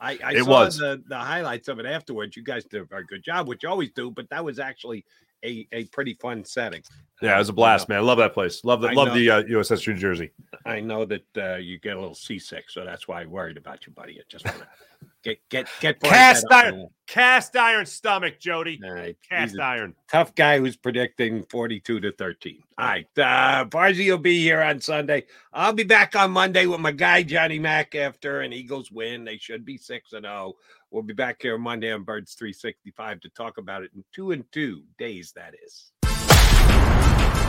I, 0.01 0.19
I 0.25 0.33
It 0.35 0.45
saw 0.45 0.51
was. 0.51 0.79
The, 0.79 1.03
the 1.09 1.19
highlights 1.19 1.69
of 1.69 1.79
it 1.79 1.87
afterwards. 1.87 2.37
You 2.37 2.43
guys 2.43 2.65
did 2.65 2.81
a 2.83 2.85
very 2.85 3.05
good 3.05 3.23
job, 3.23 3.49
which 3.49 3.63
you 3.63 3.69
always 3.69 3.91
do, 3.93 4.11
but 4.11 4.29
that 4.31 4.45
was 4.45 4.59
actually 4.59 5.05
a, 5.45 5.67
a 5.73 5.85
pretty 5.87 6.15
fun 6.15 6.45
setting. 6.45 6.83
Yeah, 7.23 7.35
it 7.37 7.39
was 7.39 7.49
a 7.49 7.53
blast, 7.55 7.89
man. 7.89 7.99
I 7.99 8.01
Love 8.03 8.19
that 8.19 8.35
place. 8.35 8.65
Love 8.65 8.81
the 8.81 8.89
I 8.89 8.93
love 8.93 9.09
know. 9.09 9.15
the 9.15 9.31
uh, 9.31 9.43
USS 9.45 9.87
New 9.89 9.95
Jersey. 9.95 10.33
I 10.67 10.81
know 10.81 11.05
that 11.07 11.25
uh, 11.37 11.57
you 11.57 11.79
get 11.79 11.97
a 11.97 12.01
little 12.01 12.15
seasick, 12.15 12.69
so 12.71 12.85
that's 12.85 13.09
why 13.09 13.23
I 13.23 13.27
worried 13.27 13.57
about 13.57 13.87
you, 13.87 13.93
buddy. 13.93 14.19
I 14.19 14.23
just 14.29 14.45
want 14.45 14.59
to 14.59 14.67
get 15.27 15.49
get 15.49 15.69
get 15.81 16.01
Cast 16.01 16.47
iron, 16.51 16.87
cast 17.07 17.57
iron 17.57 17.87
stomach, 17.87 18.39
Jody. 18.39 18.81
All 18.85 18.93
right. 18.93 19.17
Cast 19.29 19.59
iron. 19.59 19.95
Tough 20.11 20.35
guy 20.35 20.59
who's 20.59 20.77
predicting 20.77 21.45
42 21.51 22.01
to 22.01 22.13
13. 22.13 22.63
All 22.79 22.87
right. 22.87 23.07
Uh 23.17 23.65
Barzy 23.65 24.11
will 24.11 24.19
be 24.19 24.41
here 24.41 24.63
on 24.63 24.81
Sunday. 24.81 25.27
I'll 25.53 25.73
be 25.73 25.85
back 25.85 26.15
on 26.15 26.31
Monday 26.31 26.67
with 26.67 26.81
my 26.81 26.93
guy 26.93 27.23
Johnny 27.23 27.59
Mack 27.59 27.95
after 27.95 28.41
an 28.41 28.53
Eagles 28.53 28.91
win. 28.91 29.25
They 29.25 29.39
should 29.39 29.65
be 29.65 29.77
6 29.77 30.13
and 30.13 30.25
0. 30.25 30.55
We'll 30.91 31.03
be 31.03 31.15
back 31.15 31.43
here 31.43 31.59
Monday 31.59 31.93
on 31.93 32.05
Birds 32.05 32.35
365 32.35 33.21
to 33.21 33.29
talk 33.31 33.59
about 33.59 33.83
it 33.83 33.91
in 33.95 34.05
two 34.15 34.31
and 34.31 34.45
two 34.53 34.85
days, 34.99 35.33
that 35.35 35.55
is. 35.67 35.93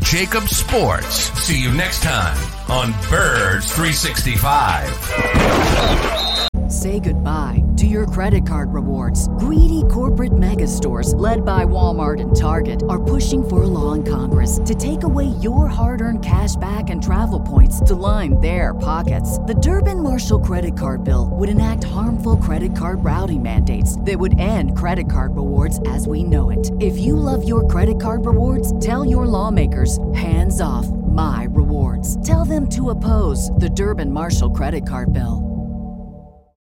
JAKIB 0.00 0.48
Sports. 0.48 1.16
See 1.40 1.60
you 1.60 1.72
next 1.72 2.02
time 2.02 2.36
on 2.68 2.92
Birds 3.10 3.72
365. 3.72 6.70
Say 6.70 6.98
goodbye 6.98 7.62
to 7.76 7.86
your 7.86 8.06
credit 8.06 8.44
card 8.44 8.74
rewards. 8.74 9.28
Greedy 9.38 9.84
corporate 9.88 10.36
mega 10.36 10.66
stores, 10.66 11.14
led 11.14 11.44
by 11.44 11.64
Walmart 11.64 12.20
and 12.20 12.34
Target, 12.34 12.82
are 12.88 13.02
pushing 13.02 13.48
for 13.48 13.62
a 13.62 13.66
law 13.66 13.92
in 13.92 14.02
Congress 14.02 14.58
to 14.64 14.74
take 14.74 15.04
away 15.04 15.26
your 15.40 15.68
hard 15.68 16.00
earned 16.00 16.24
cash 16.24 16.56
back 16.56 16.90
and 16.90 17.00
travel 17.02 17.38
points 17.38 17.80
to 17.82 17.94
line 17.94 18.40
their 18.40 18.74
pockets. 18.74 19.38
The 19.38 19.54
Durbin 19.54 20.02
Marshall 20.02 20.40
credit 20.40 20.76
card 20.76 21.04
bill 21.04 21.30
would 21.32 21.48
enact 21.48 21.84
harmful 21.84 22.36
credit 22.38 22.74
card 22.74 23.04
routing 23.04 23.44
mandates 23.44 23.96
that 24.00 24.18
would 24.18 24.40
end 24.40 24.76
credit 24.76 25.08
card 25.08 25.36
rewards 25.36 25.78
as 25.86 26.08
we 26.08 26.24
know 26.24 26.50
it. 26.50 26.68
If 26.80 26.98
you 26.98 27.14
love 27.14 27.46
your 27.46 27.68
credit 27.68 28.00
card 28.00 28.26
rewards, 28.26 28.78
tell 28.84 29.04
your 29.04 29.26
lawmakers 29.26 29.85
hands 30.14 30.60
off 30.60 30.86
my 30.88 31.46
rewards. 31.50 32.16
Tell 32.26 32.44
them 32.44 32.68
to 32.70 32.90
oppose 32.90 33.50
the 33.52 33.70
Durbin 33.70 34.10
Marshall 34.10 34.50
credit 34.50 34.86
card 34.86 35.12
bill. 35.12 35.55